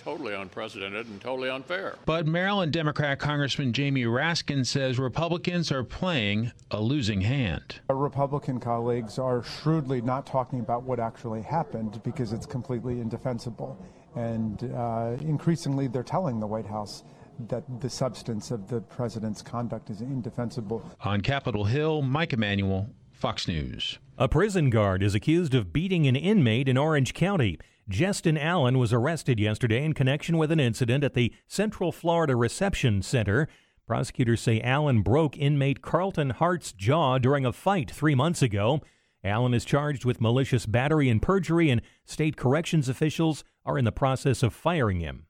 totally 0.09 0.33
unprecedented 0.33 1.07
and 1.07 1.21
totally 1.21 1.51
unfair. 1.51 1.97
But 2.07 2.27
Maryland 2.27 2.73
Democrat 2.73 3.19
Congressman 3.19 3.75
Jamie 3.75 4.05
Raskin 4.05 4.67
says 4.67 4.99
Republicans 4.99 5.71
are 5.71 5.85
playing 5.85 6.51
a 6.71 6.81
losing 6.81 7.21
hand. 7.21 7.81
Our 7.91 7.97
Republican 7.97 8.59
colleagues 8.59 9.19
are 9.19 9.43
shrewdly 9.43 10.01
not 10.01 10.25
talking 10.25 10.61
about 10.61 10.85
what 10.85 10.99
actually 10.99 11.43
happened 11.43 12.03
because 12.05 12.33
it's 12.33 12.47
completely 12.47 13.03
indefensible. 13.03 13.79
And 14.17 14.73
uh, 14.75 15.17
increasingly, 15.21 15.89
they're 15.89 16.03
telling 16.03 16.41
the 16.41 16.47
White 16.47 16.67
House 16.67 17.05
that 17.49 17.65
the 17.81 17.91
substance 17.91 18.51
of 18.51 18.67
the 18.67 18.81
president's 18.81 19.43
conduct 19.43 19.91
is 19.91 20.01
indefensible. 20.01 20.91
On 21.03 21.21
Capitol 21.21 21.65
Hill, 21.65 22.01
Mike 22.01 22.33
Emanuel, 22.33 22.89
Fox 23.13 23.47
News. 23.47 23.99
A 24.17 24.27
prison 24.27 24.71
guard 24.71 25.03
is 25.03 25.15
accused 25.15 25.55
of 25.55 25.71
beating 25.71 26.07
an 26.07 26.17
inmate 26.17 26.67
in 26.67 26.79
Orange 26.79 27.13
County. 27.13 27.59
Justin 27.89 28.37
Allen 28.37 28.79
was 28.79 28.93
arrested 28.93 29.41
yesterday 29.41 29.83
in 29.83 29.95
connection 29.95 30.37
with 30.37 30.53
an 30.53 30.61
incident 30.61 31.03
at 31.03 31.15
the 31.15 31.33
Central 31.47 31.91
Florida 31.91 32.37
Reception 32.37 33.01
Center. 33.01 33.49
Prosecutors 33.87 34.43
say 34.43 34.61
Allen 34.61 35.01
broke 35.01 35.39
inmate 35.39 35.81
Carlton 35.81 36.31
Hart's 36.31 36.73
jaw 36.73 37.17
during 37.17 37.47
a 37.47 37.53
fight 37.53 37.91
three 37.91 38.15
months 38.15 38.43
ago. 38.43 38.83
Allen 39.25 39.55
is 39.55 39.65
charged 39.65 40.05
with 40.05 40.21
malicious 40.21 40.67
battery 40.67 41.09
and 41.09 41.23
perjury, 41.23 41.71
and 41.71 41.81
state 42.05 42.37
corrections 42.37 42.91
officials 42.91 43.43
are 43.65 43.79
in 43.79 43.87
the 43.87 43.93
process 43.93 44.43
of 44.43 44.53
firing 44.53 45.01
him. 45.01 45.25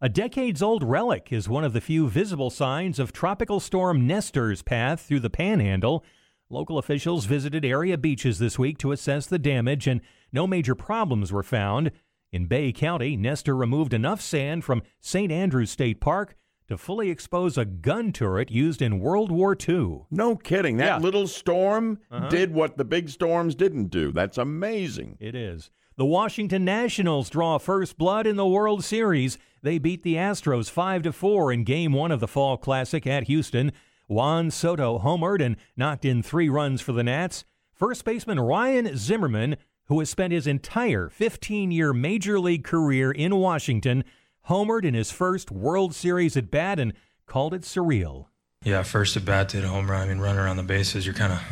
A 0.00 0.08
decades 0.08 0.62
old 0.62 0.82
relic 0.82 1.28
is 1.32 1.50
one 1.50 1.64
of 1.64 1.74
the 1.74 1.82
few 1.82 2.08
visible 2.08 2.48
signs 2.48 2.98
of 2.98 3.12
Tropical 3.12 3.60
Storm 3.60 4.06
Nestor's 4.06 4.62
path 4.62 5.02
through 5.02 5.20
the 5.20 5.30
panhandle. 5.30 6.02
Local 6.50 6.78
officials 6.78 7.24
visited 7.24 7.64
area 7.64 7.96
beaches 7.96 8.38
this 8.38 8.58
week 8.58 8.78
to 8.78 8.92
assess 8.92 9.26
the 9.26 9.38
damage, 9.38 9.86
and 9.86 10.00
no 10.32 10.46
major 10.46 10.74
problems 10.74 11.32
were 11.32 11.42
found. 11.42 11.90
In 12.32 12.46
Bay 12.46 12.72
County, 12.72 13.16
Nestor 13.16 13.56
removed 13.56 13.94
enough 13.94 14.20
sand 14.20 14.64
from 14.64 14.82
St. 15.00 15.32
Andrews 15.32 15.70
State 15.70 16.00
Park 16.00 16.34
to 16.68 16.76
fully 16.76 17.10
expose 17.10 17.56
a 17.56 17.64
gun 17.64 18.12
turret 18.12 18.50
used 18.50 18.82
in 18.82 18.98
World 18.98 19.30
War 19.30 19.56
II. 19.56 20.02
No 20.10 20.34
kidding. 20.36 20.76
That 20.78 20.84
Yeah. 20.86 20.98
little 20.98 21.26
storm 21.26 21.98
Uh-huh. 22.10 22.28
did 22.28 22.52
what 22.52 22.76
the 22.76 22.84
big 22.84 23.08
storms 23.08 23.54
didn't 23.54 23.88
do. 23.90 24.12
That's 24.12 24.38
amazing. 24.38 25.16
It 25.20 25.34
is. 25.34 25.70
The 25.96 26.06
Washington 26.06 26.64
Nationals 26.64 27.30
draw 27.30 27.58
first 27.58 27.96
blood 27.98 28.26
in 28.26 28.36
the 28.36 28.46
World 28.46 28.82
Series. 28.82 29.38
They 29.62 29.78
beat 29.78 30.02
the 30.02 30.16
Astros 30.16 30.68
5 30.70 31.02
to 31.02 31.12
4 31.12 31.52
in 31.52 31.64
game 31.64 31.92
1 31.92 32.10
of 32.10 32.20
the 32.20 32.26
Fall 32.28 32.56
Classic 32.56 33.06
at 33.06 33.24
Houston. 33.28 33.70
Juan 34.06 34.50
Soto 34.50 34.98
homered 34.98 35.44
and 35.44 35.56
knocked 35.76 36.04
in 36.04 36.22
3 36.22 36.48
runs 36.48 36.80
for 36.80 36.92
the 36.92 37.02
Nats. 37.02 37.44
First 37.72 38.04
baseman 38.04 38.38
Ryan 38.38 38.96
Zimmerman, 38.96 39.56
who 39.86 39.98
has 39.98 40.10
spent 40.10 40.32
his 40.32 40.46
entire 40.46 41.08
15-year 41.08 41.92
major 41.92 42.38
league 42.38 42.64
career 42.64 43.10
in 43.10 43.36
Washington, 43.36 44.04
homered 44.48 44.84
in 44.84 44.94
his 44.94 45.10
first 45.10 45.50
World 45.50 45.94
Series 45.94 46.36
at 46.36 46.50
bat 46.50 46.78
and 46.78 46.92
called 47.26 47.54
it 47.54 47.62
surreal. 47.62 48.26
Yeah, 48.62 48.82
first 48.82 49.16
at 49.16 49.24
bat, 49.24 49.48
did 49.48 49.64
a 49.64 49.68
home 49.68 49.90
run. 49.90 50.02
I 50.02 50.06
mean, 50.06 50.18
running 50.18 50.38
around 50.40 50.56
the 50.56 50.62
bases, 50.62 51.04
you're 51.04 51.14
kind 51.14 51.32
of 51.32 51.42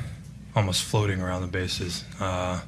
almost 0.55 0.83
floating 0.83 1.21
around 1.21 1.43
the 1.43 1.49
bases. 1.49 2.05
Uh, 2.21 2.61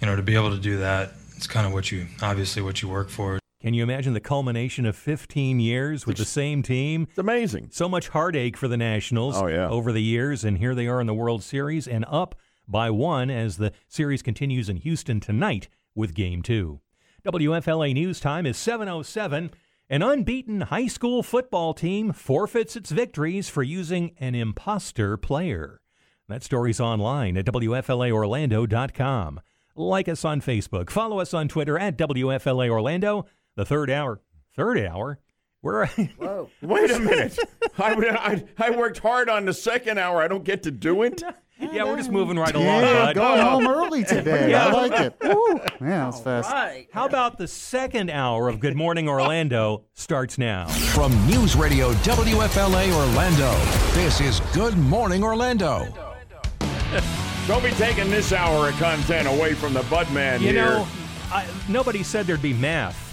you 0.00 0.06
know, 0.06 0.16
to 0.16 0.22
be 0.22 0.34
able 0.34 0.50
to 0.50 0.60
do 0.60 0.78
that, 0.78 1.12
it's 1.36 1.46
kind 1.46 1.66
of 1.66 1.72
what 1.72 1.90
you 1.90 2.06
obviously 2.22 2.60
what 2.62 2.82
you 2.82 2.88
work 2.88 3.08
for. 3.08 3.39
Can 3.60 3.74
you 3.74 3.82
imagine 3.82 4.14
the 4.14 4.20
culmination 4.20 4.86
of 4.86 4.96
15 4.96 5.60
years 5.60 6.06
with 6.06 6.16
the 6.16 6.24
same 6.24 6.62
team? 6.62 7.06
It's 7.10 7.18
amazing. 7.18 7.68
So 7.72 7.88
much 7.90 8.08
heartache 8.08 8.56
for 8.56 8.68
the 8.68 8.76
Nationals 8.78 9.36
Oh, 9.36 9.48
yeah. 9.48 9.68
over 9.68 9.92
the 9.92 10.02
years, 10.02 10.44
and 10.44 10.56
here 10.58 10.74
they 10.74 10.86
are 10.86 10.98
in 11.00 11.06
the 11.06 11.12
World 11.14 11.42
Series 11.42 11.86
and 11.86 12.06
up 12.08 12.34
by 12.66 12.88
one 12.88 13.28
as 13.30 13.58
the 13.58 13.72
series 13.86 14.22
continues 14.22 14.68
in 14.70 14.76
Houston 14.76 15.20
tonight 15.20 15.68
with 15.94 16.14
Game 16.14 16.40
2. 16.40 16.80
WFLA 17.24 17.92
News 17.92 18.18
Time 18.18 18.46
is 18.46 18.56
7.07. 18.56 19.50
An 19.90 20.02
unbeaten 20.02 20.62
high 20.62 20.86
school 20.86 21.22
football 21.22 21.74
team 21.74 22.12
forfeits 22.12 22.76
its 22.76 22.90
victories 22.90 23.50
for 23.50 23.62
using 23.62 24.12
an 24.20 24.34
imposter 24.34 25.18
player. 25.18 25.80
That 26.28 26.42
story's 26.44 26.80
online 26.80 27.36
at 27.36 27.44
WFLAOrlando.com. 27.44 29.40
Like 29.76 30.08
us 30.08 30.24
on 30.24 30.40
Facebook. 30.40 30.90
Follow 30.90 31.18
us 31.20 31.34
on 31.34 31.48
Twitter 31.48 31.78
at 31.78 31.96
WFLA 31.98 32.68
Orlando. 32.70 33.26
The 33.60 33.66
third 33.66 33.90
hour. 33.90 34.22
Third 34.56 34.78
hour? 34.86 35.18
We're. 35.60 35.84
Whoa. 36.18 36.48
Wait 36.62 36.90
a 36.90 36.98
minute. 36.98 37.38
I, 37.76 37.92
I, 37.92 38.44
I 38.56 38.70
worked 38.70 39.00
hard 39.00 39.28
on 39.28 39.44
the 39.44 39.52
second 39.52 39.98
hour. 39.98 40.22
I 40.22 40.28
don't 40.28 40.44
get 40.44 40.62
to 40.62 40.70
do 40.70 41.02
it? 41.02 41.22
yeah, 41.60 41.84
we're 41.84 41.98
just 41.98 42.10
moving 42.10 42.38
right 42.38 42.54
along, 42.54 42.80
Yeah, 42.84 43.12
bud. 43.12 43.16
going 43.16 43.40
home 43.42 43.68
early 43.68 44.02
today. 44.08 44.52
yeah. 44.52 44.68
I 44.68 44.72
like 44.72 44.98
it. 44.98 45.14
Woo. 45.22 45.60
Yeah, 45.86 46.10
that's 46.10 46.20
fast. 46.22 46.50
How 46.90 47.04
about 47.04 47.36
the 47.36 47.46
second 47.46 48.08
hour 48.08 48.48
of 48.48 48.60
Good 48.60 48.76
Morning 48.76 49.10
Orlando 49.10 49.84
starts 49.92 50.38
now? 50.38 50.66
From 50.68 51.12
News 51.26 51.54
Radio 51.54 51.92
WFLA 51.92 52.90
Orlando, 52.94 53.52
this 53.92 54.22
is 54.22 54.40
Good 54.54 54.78
Morning 54.78 55.22
Orlando. 55.22 55.86
Don't 57.46 57.62
be 57.62 57.72
taking 57.72 58.08
this 58.10 58.32
hour 58.32 58.70
of 58.70 58.74
content 58.78 59.28
away 59.28 59.52
from 59.52 59.74
the 59.74 59.82
Budman 59.82 60.40
You 60.40 60.46
here. 60.48 60.64
know, 60.64 60.88
I, 61.30 61.46
nobody 61.68 62.02
said 62.02 62.26
there'd 62.26 62.40
be 62.40 62.54
math 62.54 63.08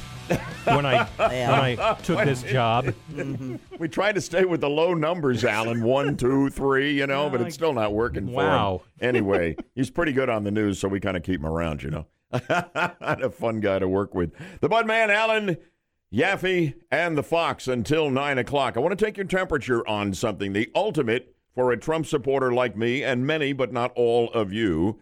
when 0.65 0.85
I 0.85 1.07
Yeah. 1.19 1.51
when 1.51 1.79
I 1.79 1.93
took 2.01 2.23
this 2.25 2.43
job. 2.43 2.85
Mm-hmm. 3.13 3.55
we 3.79 3.87
tried 3.87 4.15
to 4.15 4.21
stay 4.21 4.45
with 4.45 4.61
the 4.61 4.69
low 4.69 4.93
numbers, 4.93 5.43
Alan. 5.45 5.83
One, 5.83 6.15
two, 6.17 6.49
three, 6.49 6.93
you 6.93 7.07
know, 7.07 7.29
but 7.29 7.41
it's 7.41 7.55
still 7.55 7.73
not 7.73 7.93
working 7.93 8.27
for 8.27 8.33
Wow. 8.33 8.81
him. 8.99 9.09
Anyway, 9.09 9.55
he's 9.75 9.89
pretty 9.89 10.11
good 10.11 10.29
on 10.29 10.43
the 10.43 10.51
news, 10.51 10.79
so 10.79 10.87
we 10.87 10.99
kind 10.99 11.17
of 11.17 11.23
keep 11.23 11.39
him 11.41 11.45
around, 11.45 11.83
you 11.83 11.89
know. 11.91 12.05
a 12.31 13.29
fun 13.29 13.59
guy 13.61 13.79
to 13.79 13.87
work 13.87 14.13
with. 14.13 14.31
The 14.59 14.67
Budman, 14.69 15.09
Alan, 15.09 15.57
Yaffee, 16.13 16.73
and 16.91 17.17
the 17.17 17.23
Fox 17.23 17.67
until 17.67 18.09
9 18.09 18.37
o'clock. 18.37 18.75
I 18.75 18.79
want 18.81 18.97
to 18.97 19.05
take 19.05 19.15
your 19.17 19.25
temperature 19.25 19.87
on 19.87 20.13
something. 20.13 20.51
The 20.53 20.69
ultimate 20.75 21.33
for 21.55 21.71
a 21.71 21.77
Trump 21.77 22.05
supporter 22.05 22.53
like 22.53 22.75
me, 22.77 23.03
and 23.03 23.25
many, 23.25 23.53
but 23.53 23.71
not 23.73 23.91
all 23.95 24.29
of 24.33 24.51
you, 24.53 24.99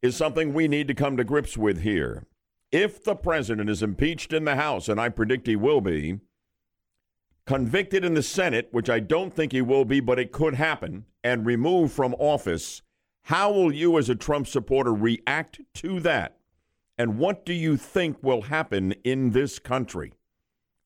is 0.00 0.16
something 0.16 0.52
we 0.54 0.66
need 0.68 0.88
to 0.88 0.94
come 0.94 1.16
to 1.16 1.24
grips 1.24 1.56
with 1.58 1.82
here. 1.82 2.24
If 2.72 3.04
the 3.04 3.14
president 3.14 3.68
is 3.68 3.82
impeached 3.82 4.32
in 4.32 4.46
the 4.46 4.56
House, 4.56 4.88
and 4.88 4.98
I 4.98 5.10
predict 5.10 5.46
he 5.46 5.56
will 5.56 5.82
be, 5.82 6.20
convicted 7.44 8.02
in 8.02 8.14
the 8.14 8.22
Senate, 8.22 8.68
which 8.72 8.88
I 8.88 8.98
don't 8.98 9.32
think 9.32 9.52
he 9.52 9.60
will 9.60 9.84
be, 9.84 10.00
but 10.00 10.18
it 10.18 10.32
could 10.32 10.54
happen, 10.54 11.04
and 11.22 11.44
removed 11.44 11.92
from 11.92 12.14
office, 12.14 12.80
how 13.24 13.52
will 13.52 13.72
you 13.72 13.98
as 13.98 14.08
a 14.08 14.14
Trump 14.14 14.46
supporter 14.46 14.92
react 14.92 15.60
to 15.74 16.00
that? 16.00 16.38
And 16.96 17.18
what 17.18 17.44
do 17.44 17.52
you 17.52 17.76
think 17.76 18.22
will 18.22 18.42
happen 18.42 18.92
in 19.04 19.30
this 19.30 19.58
country 19.58 20.14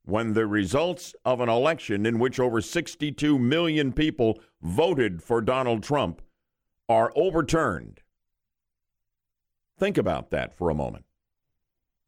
when 0.04 0.34
the 0.34 0.46
results 0.46 1.14
of 1.24 1.40
an 1.40 1.48
election 1.48 2.04
in 2.04 2.18
which 2.18 2.40
over 2.40 2.60
62 2.60 3.38
million 3.38 3.92
people 3.92 4.40
voted 4.60 5.22
for 5.22 5.40
Donald 5.40 5.84
Trump 5.84 6.20
are 6.88 7.12
overturned? 7.14 8.00
Think 9.78 9.96
about 9.96 10.30
that 10.30 10.56
for 10.56 10.68
a 10.68 10.74
moment. 10.74 11.05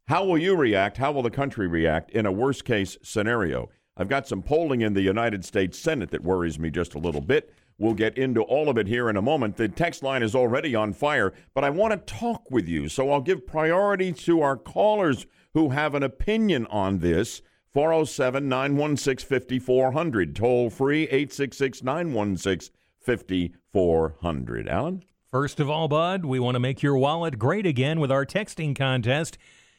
How 0.08 0.24
will 0.24 0.38
you 0.38 0.56
react? 0.56 0.96
How 0.96 1.12
will 1.12 1.20
the 1.20 1.28
country 1.28 1.66
react 1.66 2.10
in 2.12 2.24
a 2.24 2.32
worst 2.32 2.64
case 2.64 2.96
scenario? 3.02 3.68
I've 3.94 4.08
got 4.08 4.26
some 4.26 4.40
polling 4.40 4.80
in 4.80 4.94
the 4.94 5.02
United 5.02 5.44
States 5.44 5.78
Senate 5.78 6.10
that 6.12 6.24
worries 6.24 6.58
me 6.58 6.70
just 6.70 6.94
a 6.94 6.98
little 6.98 7.20
bit. 7.20 7.52
We'll 7.76 7.92
get 7.92 8.16
into 8.16 8.40
all 8.40 8.70
of 8.70 8.78
it 8.78 8.86
here 8.86 9.10
in 9.10 9.18
a 9.18 9.22
moment. 9.22 9.58
The 9.58 9.68
text 9.68 10.02
line 10.02 10.22
is 10.22 10.34
already 10.34 10.74
on 10.74 10.94
fire, 10.94 11.34
but 11.52 11.62
I 11.62 11.68
want 11.68 11.92
to 11.92 12.14
talk 12.14 12.50
with 12.50 12.66
you. 12.66 12.88
So 12.88 13.10
I'll 13.10 13.20
give 13.20 13.46
priority 13.46 14.14
to 14.14 14.40
our 14.40 14.56
callers 14.56 15.26
who 15.52 15.68
have 15.70 15.94
an 15.94 16.02
opinion 16.02 16.66
on 16.70 17.00
this. 17.00 17.42
407 17.74 18.48
916 18.48 19.28
5400. 19.28 20.34
Toll 20.34 20.70
free 20.70 21.02
866 21.02 21.82
916 21.82 22.74
5400. 22.98 24.68
Alan? 24.68 25.04
First 25.30 25.60
of 25.60 25.68
all, 25.68 25.88
Bud, 25.88 26.24
we 26.24 26.40
want 26.40 26.54
to 26.54 26.60
make 26.60 26.82
your 26.82 26.96
wallet 26.96 27.38
great 27.38 27.66
again 27.66 28.00
with 28.00 28.10
our 28.10 28.24
texting 28.24 28.74
contest. 28.74 29.36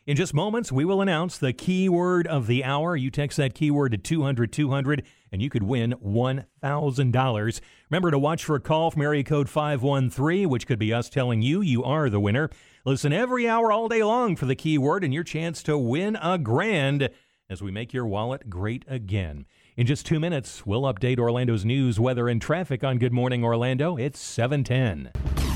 In 0.10 0.16
just 0.16 0.34
moments, 0.34 0.72
we 0.72 0.86
will 0.86 1.03
announce 1.03 1.38
the 1.38 1.53
keyword 1.53 2.26
of 2.26 2.47
the 2.47 2.64
hour. 2.64 2.95
You 2.95 3.12
text 3.12 3.38
that 3.38 3.53
keyword 3.53 3.91
to 3.91 3.99
200 3.99 4.51
200 4.51 5.05
and 5.32 5.39
you 5.39 5.51
could 5.51 5.62
win 5.62 5.93
$1,000. 6.03 7.62
Remember 7.91 8.10
to 8.10 8.18
watch 8.18 8.43
for 8.43 8.55
a 8.55 8.60
call 8.60 8.89
from 8.89 9.03
area 9.03 9.24
code 9.24 9.49
513, 9.49 10.49
which 10.49 10.66
could 10.66 10.80
be 10.80 10.91
us 10.91 11.12
telling 11.12 11.43
you 11.43 11.62
you 11.62 11.84
are 11.84 12.10
the 12.10 12.20
winner. 12.20 12.49
Listen 12.86 13.14
every 13.14 13.47
hour 13.47 13.72
all 13.72 13.88
day 13.88 14.01
long 14.01 14.36
for 14.36 14.47
the 14.47 14.55
keyword 14.55 15.03
and 15.03 15.14
your 15.14 15.24
chance 15.24 15.62
to 15.62 15.78
win 15.78 16.18
a 16.24 16.39
grand 16.39 17.12
as 17.47 17.62
we 17.62 17.70
make 17.70 17.93
your 17.93 18.07
wallet 18.07 18.49
great 18.49 18.86
again. 18.88 19.45
In 19.78 19.86
just 19.86 20.07
two 20.07 20.20
minutes, 20.20 20.66
we'll 20.66 20.91
update 20.91 21.20
Orlando's 21.20 21.66
news, 21.66 21.99
weather, 21.99 22.28
and 22.28 22.41
traffic 22.41 22.84
on 22.84 22.97
Good 22.97 23.14
Morning 23.14 23.43
Orlando. 23.43 23.95
It's 23.95 24.20
710. 24.20 25.49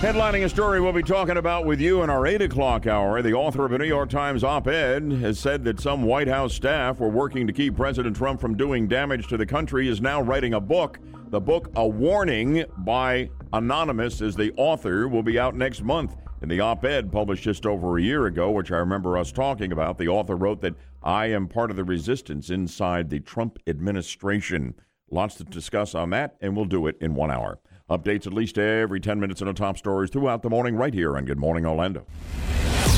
Headlining 0.00 0.44
a 0.44 0.48
story 0.50 0.78
we'll 0.78 0.92
be 0.92 1.02
talking 1.02 1.38
about 1.38 1.64
with 1.64 1.80
you 1.80 2.02
in 2.02 2.10
our 2.10 2.26
8 2.26 2.42
o'clock 2.42 2.86
hour, 2.86 3.22
the 3.22 3.32
author 3.32 3.64
of 3.64 3.72
a 3.72 3.78
New 3.78 3.86
York 3.86 4.10
Times 4.10 4.44
op 4.44 4.68
ed 4.68 5.10
has 5.10 5.38
said 5.38 5.64
that 5.64 5.80
some 5.80 6.02
White 6.02 6.28
House 6.28 6.52
staff 6.52 7.00
were 7.00 7.08
working 7.08 7.46
to 7.46 7.52
keep 7.52 7.76
President 7.76 8.14
Trump 8.14 8.38
from 8.38 8.58
doing 8.58 8.86
damage 8.86 9.26
to 9.28 9.38
the 9.38 9.46
country, 9.46 9.88
is 9.88 10.02
now 10.02 10.20
writing 10.20 10.52
a 10.52 10.60
book. 10.60 10.98
The 11.30 11.40
book, 11.40 11.70
A 11.76 11.88
Warning 11.88 12.66
by 12.76 13.30
Anonymous, 13.54 14.20
is 14.20 14.36
the 14.36 14.52
author, 14.58 15.08
will 15.08 15.22
be 15.22 15.38
out 15.38 15.56
next 15.56 15.82
month. 15.82 16.14
In 16.42 16.50
the 16.50 16.60
op 16.60 16.84
ed 16.84 17.10
published 17.10 17.44
just 17.44 17.64
over 17.64 17.96
a 17.96 18.02
year 18.02 18.26
ago, 18.26 18.50
which 18.50 18.70
I 18.70 18.76
remember 18.76 19.16
us 19.16 19.32
talking 19.32 19.72
about, 19.72 19.96
the 19.96 20.08
author 20.08 20.36
wrote 20.36 20.60
that 20.60 20.74
I 21.02 21.26
am 21.28 21.48
part 21.48 21.70
of 21.70 21.76
the 21.78 21.84
resistance 21.84 22.50
inside 22.50 23.08
the 23.08 23.20
Trump 23.20 23.58
administration. 23.66 24.74
Lots 25.10 25.36
to 25.36 25.44
discuss 25.44 25.94
on 25.94 26.10
that, 26.10 26.36
and 26.42 26.54
we'll 26.54 26.66
do 26.66 26.86
it 26.86 26.98
in 27.00 27.14
one 27.14 27.30
hour. 27.30 27.60
Updates 27.88 28.26
at 28.26 28.32
least 28.32 28.58
every 28.58 28.98
10 28.98 29.20
minutes 29.20 29.40
in 29.40 29.46
the 29.46 29.52
top 29.52 29.78
stories 29.78 30.10
throughout 30.10 30.42
the 30.42 30.50
morning, 30.50 30.74
right 30.74 30.92
here 30.92 31.16
on 31.16 31.24
Good 31.24 31.38
Morning 31.38 31.64
Orlando. 31.64 32.04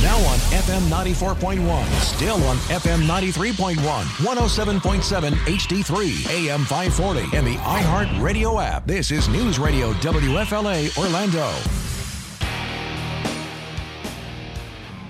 Now 0.01 0.16
on 0.16 0.39
FM 0.49 0.89
94.1, 0.89 1.86
still 2.01 2.43
on 2.45 2.57
FM 2.57 3.07
93.1, 3.07 3.74
107.7 3.74 5.30
HD3, 5.32 6.30
AM 6.30 6.64
540, 6.64 7.36
and 7.36 7.47
the 7.47 7.57
iHeart 7.57 8.22
Radio 8.22 8.59
app. 8.61 8.86
This 8.86 9.11
is 9.11 9.28
News 9.28 9.59
Radio 9.59 9.93
WFLA 9.95 10.97
Orlando. 10.97 11.53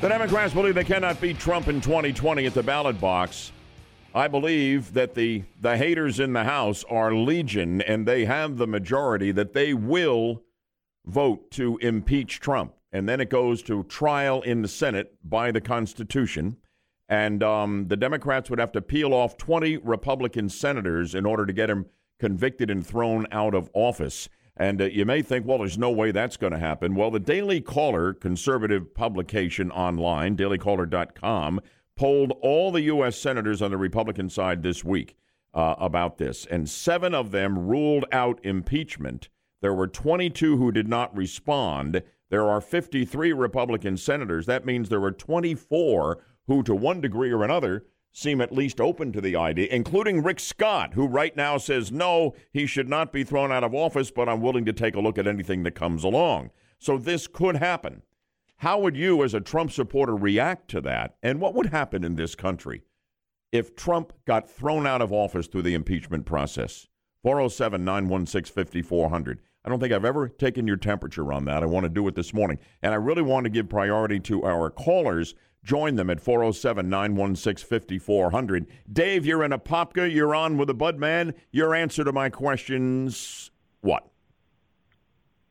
The 0.00 0.08
Democrats 0.08 0.54
believe 0.54 0.74
they 0.74 0.82
cannot 0.82 1.20
beat 1.20 1.38
Trump 1.38 1.68
in 1.68 1.80
2020 1.80 2.46
at 2.46 2.54
the 2.54 2.62
ballot 2.64 3.00
box. 3.00 3.52
I 4.18 4.26
believe 4.26 4.94
that 4.94 5.14
the, 5.14 5.44
the 5.60 5.76
haters 5.76 6.18
in 6.18 6.32
the 6.32 6.42
House 6.42 6.82
are 6.90 7.14
legion 7.14 7.80
and 7.80 8.04
they 8.04 8.24
have 8.24 8.56
the 8.56 8.66
majority 8.66 9.30
that 9.30 9.52
they 9.52 9.72
will 9.72 10.42
vote 11.06 11.52
to 11.52 11.76
impeach 11.76 12.40
Trump. 12.40 12.74
And 12.90 13.08
then 13.08 13.20
it 13.20 13.30
goes 13.30 13.62
to 13.62 13.84
trial 13.84 14.42
in 14.42 14.62
the 14.62 14.66
Senate 14.66 15.14
by 15.22 15.52
the 15.52 15.60
Constitution. 15.60 16.56
And 17.08 17.44
um, 17.44 17.86
the 17.86 17.96
Democrats 17.96 18.50
would 18.50 18.58
have 18.58 18.72
to 18.72 18.82
peel 18.82 19.14
off 19.14 19.36
20 19.36 19.76
Republican 19.76 20.48
senators 20.48 21.14
in 21.14 21.24
order 21.24 21.46
to 21.46 21.52
get 21.52 21.70
him 21.70 21.86
convicted 22.18 22.70
and 22.70 22.84
thrown 22.84 23.24
out 23.30 23.54
of 23.54 23.70
office. 23.72 24.28
And 24.56 24.82
uh, 24.82 24.86
you 24.86 25.04
may 25.04 25.22
think, 25.22 25.46
well, 25.46 25.58
there's 25.58 25.78
no 25.78 25.92
way 25.92 26.10
that's 26.10 26.36
going 26.36 26.52
to 26.52 26.58
happen. 26.58 26.96
Well, 26.96 27.12
the 27.12 27.20
Daily 27.20 27.60
Caller, 27.60 28.14
conservative 28.14 28.92
publication 28.94 29.70
online, 29.70 30.36
dailycaller.com, 30.36 31.60
polled 31.98 32.32
all 32.40 32.70
the 32.70 32.82
U.S. 32.82 33.18
senators 33.18 33.60
on 33.60 33.72
the 33.72 33.76
Republican 33.76 34.30
side 34.30 34.62
this 34.62 34.84
week 34.84 35.16
uh, 35.52 35.74
about 35.78 36.16
this, 36.16 36.46
and 36.46 36.70
seven 36.70 37.12
of 37.12 37.32
them 37.32 37.58
ruled 37.58 38.04
out 38.12 38.38
impeachment. 38.44 39.28
There 39.60 39.74
were 39.74 39.88
22 39.88 40.56
who 40.56 40.70
did 40.70 40.88
not 40.88 41.14
respond. 41.16 42.02
There 42.30 42.48
are 42.48 42.60
53 42.60 43.32
Republican 43.32 43.96
senators. 43.96 44.46
That 44.46 44.64
means 44.64 44.88
there 44.88 45.00
were 45.00 45.10
24 45.10 46.24
who, 46.46 46.62
to 46.62 46.74
one 46.74 47.00
degree 47.00 47.32
or 47.32 47.42
another, 47.42 47.84
seem 48.12 48.40
at 48.40 48.52
least 48.52 48.80
open 48.80 49.12
to 49.12 49.20
the 49.20 49.34
idea, 49.34 49.66
including 49.70 50.22
Rick 50.22 50.38
Scott, 50.38 50.94
who 50.94 51.06
right 51.06 51.36
now 51.36 51.58
says, 51.58 51.90
no, 51.90 52.34
he 52.52 52.64
should 52.64 52.88
not 52.88 53.12
be 53.12 53.24
thrown 53.24 53.50
out 53.50 53.64
of 53.64 53.74
office, 53.74 54.12
but 54.12 54.28
I'm 54.28 54.40
willing 54.40 54.64
to 54.66 54.72
take 54.72 54.94
a 54.94 55.00
look 55.00 55.18
at 55.18 55.26
anything 55.26 55.64
that 55.64 55.74
comes 55.74 56.04
along. 56.04 56.50
So 56.78 56.96
this 56.96 57.26
could 57.26 57.56
happen. 57.56 58.02
How 58.58 58.80
would 58.80 58.96
you, 58.96 59.22
as 59.22 59.34
a 59.34 59.40
Trump 59.40 59.70
supporter, 59.70 60.16
react 60.16 60.68
to 60.70 60.80
that? 60.80 61.16
And 61.22 61.40
what 61.40 61.54
would 61.54 61.66
happen 61.66 62.02
in 62.02 62.16
this 62.16 62.34
country 62.34 62.82
if 63.52 63.76
Trump 63.76 64.12
got 64.26 64.50
thrown 64.50 64.84
out 64.84 65.00
of 65.00 65.12
office 65.12 65.46
through 65.46 65.62
the 65.62 65.74
impeachment 65.74 66.26
process? 66.26 66.88
407 67.22 67.84
916 67.84 68.52
5400. 68.52 69.40
I 69.64 69.68
don't 69.68 69.78
think 69.78 69.92
I've 69.92 70.04
ever 70.04 70.28
taken 70.28 70.66
your 70.66 70.76
temperature 70.76 71.32
on 71.32 71.44
that. 71.44 71.62
I 71.62 71.66
want 71.66 71.84
to 71.84 71.90
do 71.90 72.06
it 72.08 72.16
this 72.16 72.34
morning. 72.34 72.58
And 72.82 72.92
I 72.92 72.96
really 72.96 73.22
want 73.22 73.44
to 73.44 73.50
give 73.50 73.68
priority 73.68 74.18
to 74.20 74.44
our 74.44 74.70
callers. 74.70 75.36
Join 75.62 75.94
them 75.94 76.10
at 76.10 76.20
407 76.20 76.88
916 76.88 77.68
5400. 77.68 78.66
Dave, 78.92 79.24
you're 79.24 79.44
in 79.44 79.52
Apopka. 79.52 80.12
You're 80.12 80.34
on 80.34 80.56
with 80.56 80.66
the 80.66 80.74
Budman. 80.74 81.34
Your 81.52 81.76
answer 81.76 82.02
to 82.02 82.12
my 82.12 82.28
questions 82.28 83.52
what? 83.82 84.08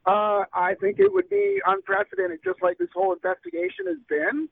Uh, 0.08 0.48
I 0.56 0.74
think 0.80 1.00
it 1.00 1.12
would 1.12 1.30
be 1.30 1.60
unprecedented, 1.68 2.40
just 2.42 2.64
like 2.64 2.78
this 2.78 2.88
whole 2.96 3.12
investigation 3.12 3.92
has 3.92 4.00
been. 4.08 4.48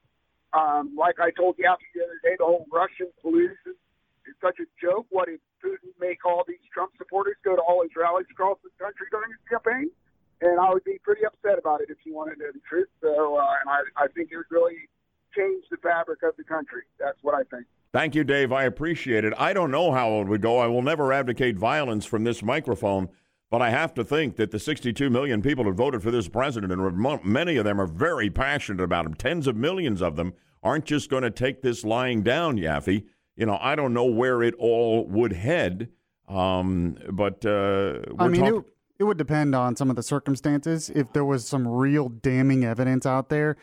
Um, 0.51 0.95
like 0.99 1.15
I 1.19 1.31
told 1.31 1.55
you 1.57 1.65
after 1.65 1.85
the 1.95 2.03
other 2.03 2.19
day, 2.23 2.35
the 2.37 2.43
whole 2.43 2.67
Russian 2.71 3.07
collusion 3.21 3.71
is 4.27 4.35
such 4.43 4.59
a 4.59 4.67
joke. 4.83 5.07
What 5.09 5.27
did 5.27 5.39
Putin 5.63 5.95
make 5.99 6.25
all 6.25 6.43
these 6.45 6.59
Trump 6.73 6.91
supporters 6.97 7.35
go 7.43 7.55
to 7.55 7.61
all 7.61 7.83
his 7.83 7.91
rallies 7.95 8.27
across 8.29 8.57
the 8.63 8.69
country 8.83 9.07
during 9.11 9.31
his 9.31 9.39
campaign? 9.47 9.89
And 10.41 10.59
I 10.59 10.69
would 10.73 10.83
be 10.83 10.99
pretty 11.03 11.23
upset 11.25 11.57
about 11.57 11.79
it 11.79 11.87
if 11.89 11.97
he 12.03 12.11
wanted 12.11 12.35
to 12.35 12.39
know 12.43 12.51
the 12.51 12.59
truth. 12.67 12.89
So, 13.01 13.37
uh, 13.39 13.55
and 13.63 13.69
I, 13.71 13.79
I 13.95 14.07
think 14.11 14.31
it 14.31 14.37
would 14.37 14.51
really 14.51 14.91
change 15.35 15.63
the 15.71 15.77
fabric 15.77 16.19
of 16.23 16.35
the 16.35 16.43
country. 16.43 16.83
That's 16.99 17.17
what 17.21 17.33
I 17.33 17.43
think. 17.47 17.65
Thank 17.93 18.13
you, 18.13 18.25
Dave. 18.25 18.51
I 18.51 18.65
appreciate 18.65 19.23
it. 19.23 19.33
I 19.37 19.53
don't 19.53 19.71
know 19.71 19.93
how 19.93 20.19
it 20.19 20.27
would 20.27 20.41
go. 20.41 20.59
I 20.59 20.67
will 20.67 20.81
never 20.81 21.13
advocate 21.13 21.55
violence 21.55 22.05
from 22.05 22.25
this 22.25 22.43
microphone. 22.43 23.07
But 23.51 23.61
I 23.61 23.69
have 23.69 23.93
to 23.93 24.03
think 24.03 24.37
that 24.37 24.51
the 24.51 24.59
62 24.59 25.09
million 25.09 25.41
people 25.41 25.63
who 25.63 25.73
voted 25.73 26.01
for 26.01 26.11
this 26.11 26.27
president, 26.27 26.73
and 26.73 27.23
many 27.23 27.57
of 27.57 27.63
them 27.63 27.79
are 27.79 27.87
very 27.87 28.29
passionate 28.29 28.83
about 28.83 29.05
him, 29.05 29.13
tens 29.13 29.47
of 29.47 29.55
millions 29.55 30.01
of 30.01 30.15
them, 30.15 30.33
aren't 30.63 30.85
just 30.85 31.09
going 31.09 31.23
to 31.23 31.29
take 31.31 31.61
this 31.61 31.83
lying 31.83 32.23
down, 32.23 32.57
Yaffee. 32.57 33.05
You 33.35 33.45
know, 33.45 33.57
I 33.61 33.75
don't 33.75 33.93
know 33.93 34.05
where 34.05 34.41
it 34.41 34.55
all 34.57 35.05
would 35.07 35.33
head. 35.33 35.89
Um, 36.27 36.97
but 37.11 37.45
uh, 37.45 37.99
I 38.17 38.27
mean, 38.27 38.41
talk- 38.41 38.65
it, 38.65 38.65
it 38.99 39.03
would 39.03 39.17
depend 39.17 39.53
on 39.53 39.75
some 39.75 39.89
of 39.89 39.95
the 39.95 40.03
circumstances. 40.03 40.89
If 40.89 41.13
there 41.13 41.25
was 41.25 41.47
some 41.47 41.67
real 41.67 42.09
damning 42.09 42.65
evidence 42.65 43.05
out 43.05 43.29
there, 43.29 43.57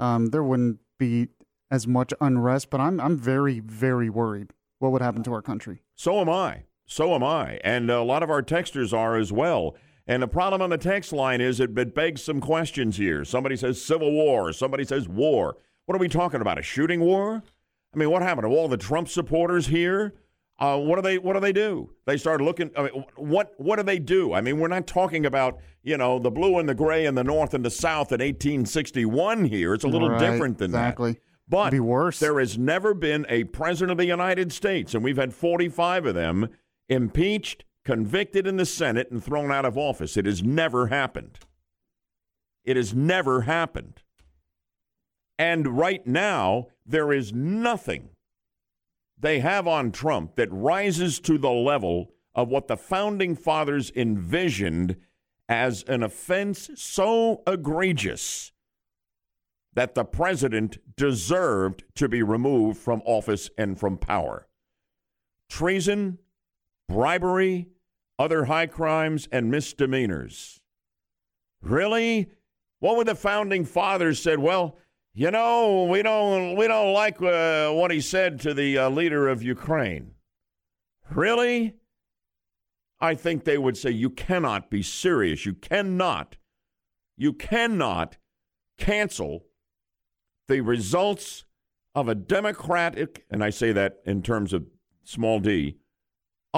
um, 0.00 0.26
there 0.26 0.42
wouldn't 0.42 0.78
be 0.98 1.28
as 1.70 1.86
much 1.86 2.14
unrest. 2.20 2.70
But 2.70 2.80
I'm 2.80 3.00
I'm 3.00 3.18
very 3.18 3.60
very 3.60 4.08
worried. 4.08 4.52
What 4.78 4.92
would 4.92 5.02
happen 5.02 5.22
to 5.24 5.32
our 5.32 5.42
country? 5.42 5.82
So 5.94 6.20
am 6.20 6.30
I. 6.30 6.62
So 6.86 7.14
am 7.14 7.22
I. 7.22 7.58
And 7.64 7.90
a 7.90 8.02
lot 8.02 8.22
of 8.22 8.30
our 8.30 8.42
texters 8.42 8.96
are 8.96 9.16
as 9.16 9.32
well. 9.32 9.76
And 10.06 10.22
the 10.22 10.28
problem 10.28 10.62
on 10.62 10.70
the 10.70 10.78
text 10.78 11.12
line 11.12 11.40
is 11.40 11.58
it, 11.58 11.76
it 11.76 11.94
begs 11.94 12.22
some 12.22 12.40
questions 12.40 12.96
here. 12.96 13.24
Somebody 13.24 13.56
says 13.56 13.84
civil 13.84 14.12
war. 14.12 14.52
Somebody 14.52 14.84
says 14.84 15.08
war. 15.08 15.56
What 15.86 15.96
are 15.96 15.98
we 15.98 16.08
talking 16.08 16.40
about? 16.40 16.58
A 16.58 16.62
shooting 16.62 17.00
war? 17.00 17.42
I 17.92 17.98
mean, 17.98 18.10
what 18.10 18.22
happened 18.22 18.46
to 18.46 18.56
all 18.56 18.68
the 18.68 18.76
Trump 18.76 19.08
supporters 19.08 19.66
here? 19.66 20.14
Uh, 20.58 20.78
what 20.78 20.96
do 20.96 21.02
they 21.02 21.18
What 21.18 21.34
do 21.34 21.40
they 21.40 21.52
do? 21.52 21.90
They 22.06 22.16
start 22.16 22.40
looking. 22.40 22.70
I 22.76 22.84
mean, 22.84 23.04
what 23.16 23.52
What 23.58 23.76
do 23.76 23.82
they 23.82 23.98
do? 23.98 24.32
I 24.32 24.40
mean, 24.40 24.58
we're 24.58 24.68
not 24.68 24.86
talking 24.86 25.26
about 25.26 25.58
you 25.82 25.98
know 25.98 26.18
the 26.18 26.30
blue 26.30 26.58
and 26.58 26.68
the 26.68 26.74
gray 26.74 27.04
and 27.04 27.16
the 27.16 27.24
north 27.24 27.52
and 27.52 27.64
the 27.64 27.70
south 27.70 28.10
in 28.10 28.20
1861 28.20 29.44
here. 29.46 29.74
It's 29.74 29.84
a 29.84 29.88
little 29.88 30.10
right, 30.10 30.18
different 30.18 30.58
than 30.58 30.70
that. 30.72 30.84
exactly. 30.84 31.12
that. 31.12 31.20
But 31.48 31.70
be 31.70 31.80
worse. 31.80 32.18
there 32.18 32.40
has 32.40 32.58
never 32.58 32.94
been 32.94 33.26
a 33.28 33.44
president 33.44 33.92
of 33.92 33.98
the 33.98 34.06
United 34.06 34.50
States, 34.50 34.94
and 34.94 35.04
we've 35.04 35.16
had 35.16 35.32
45 35.32 36.06
of 36.06 36.14
them 36.14 36.48
impeached, 36.88 37.64
convicted 37.84 38.46
in 38.46 38.56
the 38.56 38.66
Senate, 38.66 39.10
and 39.10 39.22
thrown 39.22 39.52
out 39.52 39.64
of 39.64 39.78
office. 39.78 40.16
It 40.16 40.26
has 40.26 40.42
never 40.42 40.88
happened. 40.88 41.38
It 42.64 42.76
has 42.76 42.94
never 42.94 43.42
happened. 43.42 44.02
And 45.38 45.78
right 45.78 46.06
now, 46.06 46.68
there 46.84 47.12
is 47.12 47.32
nothing 47.32 48.10
they 49.18 49.40
have 49.40 49.66
on 49.66 49.92
Trump 49.92 50.36
that 50.36 50.52
rises 50.52 51.20
to 51.20 51.38
the 51.38 51.50
level 51.50 52.12
of 52.34 52.48
what 52.48 52.68
the 52.68 52.76
founding 52.76 53.34
fathers 53.34 53.90
envisioned 53.94 54.96
as 55.48 55.84
an 55.84 56.02
offense 56.02 56.70
so 56.74 57.42
egregious 57.46 58.52
that 59.74 59.94
the 59.94 60.04
president 60.04 60.78
deserved 60.96 61.84
to 61.94 62.08
be 62.08 62.22
removed 62.22 62.78
from 62.78 63.02
office 63.04 63.50
and 63.56 63.78
from 63.78 63.96
power. 63.96 64.48
Treason, 65.48 66.18
bribery, 66.88 67.68
other 68.18 68.44
high 68.44 68.66
crimes, 68.66 69.28
and 69.32 69.50
misdemeanors. 69.50 70.60
Really? 71.60 72.30
What 72.80 72.96
would 72.96 73.08
the 73.08 73.14
founding 73.14 73.64
fathers 73.64 74.22
said? 74.22 74.38
Well, 74.38 74.78
you 75.14 75.30
know, 75.30 75.84
we 75.84 76.02
don't 76.02 76.56
we 76.56 76.68
don't 76.68 76.92
like 76.92 77.20
uh, 77.22 77.70
what 77.70 77.90
he 77.90 78.00
said 78.00 78.40
to 78.40 78.52
the 78.52 78.78
uh, 78.78 78.90
leader 78.90 79.28
of 79.28 79.42
Ukraine. 79.42 80.12
Really? 81.10 81.74
I 83.00 83.14
think 83.14 83.44
they 83.44 83.58
would 83.58 83.76
say 83.76 83.90
you 83.90 84.10
cannot 84.10 84.70
be 84.70 84.82
serious. 84.82 85.46
You 85.46 85.54
cannot. 85.54 86.36
You 87.16 87.32
cannot 87.32 88.18
cancel 88.78 89.44
the 90.48 90.60
results 90.60 91.44
of 91.94 92.08
a 92.08 92.14
democratic, 92.14 93.24
and 93.30 93.42
I 93.42 93.50
say 93.50 93.72
that 93.72 94.00
in 94.04 94.22
terms 94.22 94.52
of 94.52 94.66
small 95.02 95.40
d, 95.40 95.78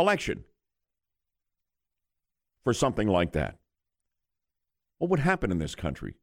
election 0.01 0.44
for 2.64 2.72
something 2.72 3.09
like 3.09 3.32
that. 3.32 3.59
What 4.99 5.11
would 5.11 5.20
happen 5.20 5.51
in 5.51 5.59
this 5.59 5.74
country? 5.74 6.16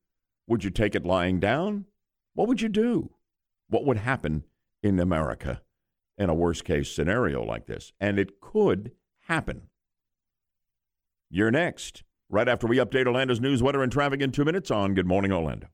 Would 0.48 0.64
you 0.64 0.70
take 0.70 0.96
it 0.96 1.06
lying 1.06 1.40
down? 1.40 1.86
What 2.34 2.48
would 2.48 2.62
you 2.62 2.70
do? 2.70 3.12
What 3.70 3.86
would 3.86 3.98
happen 3.98 4.44
in 4.84 5.00
America 5.00 5.62
in 6.18 6.30
a 6.30 6.36
worst 6.36 6.66
case 6.66 6.92
scenario 6.92 7.44
like 7.44 7.66
this? 7.66 7.94
And 8.00 8.20
it 8.20 8.40
could 8.40 8.92
happen. 9.22 9.70
You're 11.30 11.52
next, 11.52 12.04
right 12.30 12.48
after 12.48 12.68
we 12.68 12.78
update 12.78 13.08
Orlando's 13.08 13.42
news, 13.42 13.64
weather, 13.64 13.82
and 13.82 13.92
traffic 13.92 14.22
in 14.22 14.32
two 14.32 14.46
minutes 14.46 14.70
on 14.70 14.94
Good 14.94 15.08
Morning 15.08 15.32
Orlando. 15.32 15.68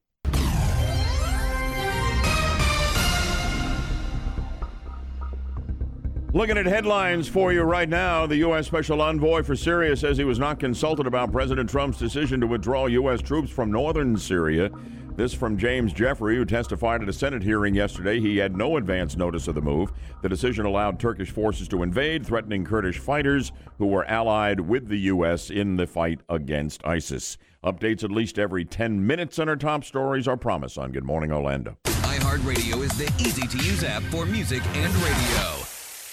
Looking 6.33 6.57
at 6.57 6.65
headlines 6.65 7.27
for 7.27 7.51
you 7.51 7.63
right 7.63 7.89
now, 7.89 8.25
the 8.25 8.37
U.S. 8.37 8.65
Special 8.65 9.01
Envoy 9.01 9.43
for 9.43 9.53
Syria 9.53 9.97
says 9.97 10.17
he 10.17 10.23
was 10.23 10.39
not 10.39 10.61
consulted 10.61 11.05
about 11.05 11.33
President 11.33 11.69
Trump's 11.69 11.97
decision 11.97 12.39
to 12.39 12.47
withdraw 12.47 12.85
U.S. 12.85 13.21
troops 13.21 13.51
from 13.51 13.69
northern 13.69 14.15
Syria. 14.15 14.69
This 15.17 15.33
from 15.33 15.57
James 15.57 15.91
Jeffrey, 15.91 16.37
who 16.37 16.45
testified 16.45 17.01
at 17.01 17.09
a 17.09 17.13
Senate 17.13 17.43
hearing 17.43 17.75
yesterday. 17.75 18.21
He 18.21 18.37
had 18.37 18.55
no 18.55 18.77
advance 18.77 19.17
notice 19.17 19.49
of 19.49 19.55
the 19.55 19.61
move. 19.61 19.91
The 20.21 20.29
decision 20.29 20.65
allowed 20.65 21.01
Turkish 21.01 21.31
forces 21.31 21.67
to 21.67 21.83
invade, 21.83 22.25
threatening 22.25 22.63
Kurdish 22.63 22.99
fighters 22.99 23.51
who 23.77 23.87
were 23.87 24.05
allied 24.05 24.61
with 24.61 24.87
the 24.87 24.99
U.S. 24.99 25.49
in 25.49 25.75
the 25.75 25.85
fight 25.85 26.21
against 26.29 26.87
ISIS. 26.87 27.37
Updates 27.61 28.05
at 28.05 28.11
least 28.11 28.39
every 28.39 28.63
10 28.63 29.05
minutes 29.05 29.37
on 29.37 29.49
our 29.49 29.57
top 29.57 29.83
stories 29.83 30.29
are 30.29 30.37
promised 30.37 30.77
on 30.77 30.93
Good 30.93 31.03
Morning 31.03 31.33
Orlando. 31.33 31.77
iHeartRadio 31.83 32.81
is 32.81 32.97
the 32.97 33.13
easy 33.19 33.45
to 33.47 33.57
use 33.57 33.83
app 33.83 34.03
for 34.03 34.25
music 34.25 34.65
and 34.77 34.95
radio. 34.95 35.60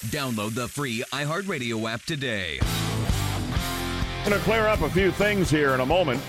Download 0.07 0.55
the 0.55 0.69
free 0.69 1.03
iHeartRadio 1.13 1.91
app 1.93 2.03
today. 2.03 2.59
I'm 2.63 4.31
Going 4.31 4.39
to 4.41 4.45
clear 4.45 4.67
up 4.67 4.83
a 4.83 4.91
few 4.91 5.11
things 5.11 5.51
here 5.51 5.71
in 5.75 5.81
a 5.81 5.87
moment. 5.87 6.23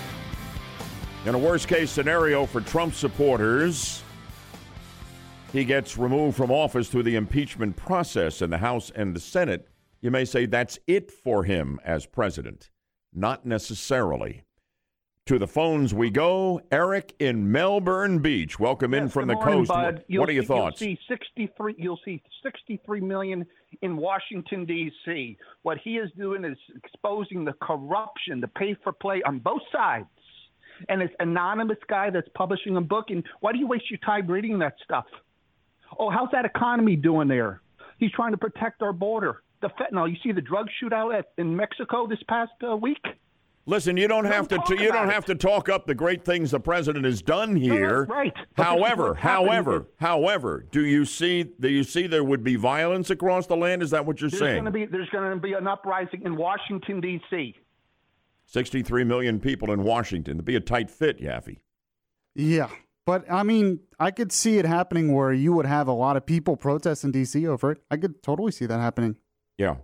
In 1.24 1.34
a 1.34 1.38
worst 1.38 1.68
case 1.68 1.90
scenario 1.90 2.46
for 2.46 2.60
Trump 2.62 2.94
supporters, 2.94 4.02
he 5.52 5.64
gets 5.64 5.96
removed 5.96 6.36
from 6.36 6.50
office 6.50 6.88
through 6.88 7.04
the 7.04 7.14
impeachment 7.16 7.76
process 7.76 8.42
in 8.42 8.50
the 8.50 8.58
House 8.58 8.90
and 8.94 9.14
the 9.14 9.20
Senate. 9.20 9.68
You 10.00 10.10
may 10.10 10.24
say 10.24 10.46
that's 10.46 10.78
it 10.86 11.10
for 11.12 11.44
him 11.44 11.78
as 11.84 12.06
president. 12.06 12.70
Not 13.12 13.46
necessarily. 13.46 14.42
To 15.26 15.38
the 15.38 15.46
phones 15.46 15.94
we 15.94 16.10
go. 16.10 16.60
Eric 16.72 17.14
in 17.20 17.52
Melbourne 17.52 18.18
Beach. 18.18 18.58
Welcome 18.58 18.94
in 18.94 19.08
from 19.08 19.28
the 19.28 19.34
morning, 19.34 19.58
coast. 19.58 19.68
Bud. 19.68 19.94
What, 19.96 20.04
You'll 20.08 20.24
are 20.24 20.30
your 20.32 20.42
see- 20.42 20.46
thoughts? 20.48 20.80
You'll 20.80 20.96
see 20.96 21.00
63. 21.08 21.74
You'll 21.78 22.00
see 22.04 22.20
63 22.42 23.00
million 23.00 23.46
in 23.82 23.96
Washington 23.96 24.64
D.C. 24.64 25.36
What 25.62 25.78
he 25.78 25.96
is 25.96 26.10
doing 26.18 26.44
is 26.44 26.58
exposing 26.76 27.44
the 27.44 27.54
corruption, 27.60 28.40
the 28.40 28.48
pay 28.48 28.76
for 28.82 28.92
play 28.92 29.22
on 29.26 29.38
both 29.38 29.62
sides. 29.72 30.06
And 30.88 31.00
this 31.02 31.10
anonymous 31.20 31.78
guy 31.88 32.10
that's 32.10 32.28
publishing 32.34 32.76
a 32.76 32.80
book. 32.80 33.06
And 33.10 33.22
why 33.40 33.52
do 33.52 33.58
you 33.58 33.66
waste 33.66 33.90
your 33.90 33.98
time 33.98 34.26
reading 34.26 34.58
that 34.60 34.74
stuff? 34.82 35.04
Oh, 35.98 36.10
how's 36.10 36.30
that 36.32 36.44
economy 36.44 36.96
doing 36.96 37.28
there? 37.28 37.60
He's 37.98 38.12
trying 38.12 38.32
to 38.32 38.38
protect 38.38 38.80
our 38.82 38.92
border. 38.92 39.42
The 39.60 39.68
fentanyl. 39.68 40.08
You 40.10 40.16
see 40.22 40.32
the 40.32 40.40
drug 40.40 40.68
shootout 40.82 41.18
at, 41.18 41.32
in 41.36 41.54
Mexico 41.54 42.06
this 42.06 42.18
past 42.28 42.52
uh, 42.66 42.76
week. 42.76 43.04
Listen, 43.70 43.96
you 43.96 44.08
don't 44.08 44.24
have 44.24 44.48
to. 44.48 44.56
talk 44.56 44.68
you 44.70 44.78
don't 44.88 45.04
about 45.04 45.12
have 45.12 45.24
to 45.26 45.36
talk 45.36 45.68
up 45.68 45.86
the 45.86 45.94
great 45.94 46.24
things 46.24 46.50
the 46.50 46.58
president 46.58 47.04
has 47.04 47.22
done 47.22 47.54
here. 47.54 48.04
right. 48.06 48.32
But 48.56 48.64
However, 48.64 49.10
what's 49.10 49.20
however, 49.20 49.86
however, 50.00 50.66
do 50.72 50.84
you 50.84 51.04
see? 51.04 51.44
Do 51.44 51.68
you 51.68 51.84
see 51.84 52.08
there 52.08 52.24
would 52.24 52.42
be 52.42 52.56
violence 52.56 53.10
across 53.10 53.46
the 53.46 53.56
land? 53.56 53.80
Is 53.84 53.90
that 53.92 54.04
what 54.04 54.20
you're 54.20 54.28
There's 54.28 54.40
saying? 54.40 54.64
going 54.64 54.64
to 54.64 54.70
be 54.72 54.86
there's 54.86 55.08
going 55.10 55.30
to 55.32 55.40
be 55.40 55.52
an 55.52 55.68
uprising 55.68 56.22
in 56.24 56.36
Washington 56.36 57.00
D.C. 57.00 57.54
Sixty-three 58.44 59.04
million 59.04 59.38
people 59.38 59.70
in 59.70 59.84
Washington. 59.84 60.38
It'd 60.38 60.44
be 60.44 60.56
a 60.56 60.60
tight 60.60 60.90
fit, 60.90 61.20
Yaffee. 61.20 61.58
Yeah. 62.34 62.70
But 63.06 63.24
I 63.30 63.44
mean, 63.44 63.78
I 64.00 64.10
could 64.10 64.32
see 64.32 64.58
it 64.58 64.64
happening 64.64 65.14
where 65.14 65.32
you 65.32 65.52
would 65.52 65.66
have 65.66 65.86
a 65.86 65.92
lot 65.92 66.16
of 66.16 66.26
people 66.26 66.56
protest 66.56 67.04
in 67.04 67.12
D.C. 67.12 67.46
over 67.46 67.70
it. 67.70 67.78
I 67.88 67.96
could 67.98 68.20
totally 68.20 68.50
see 68.50 68.66
that 68.66 68.80
happening. 68.80 69.14
Yeah. 69.56 69.76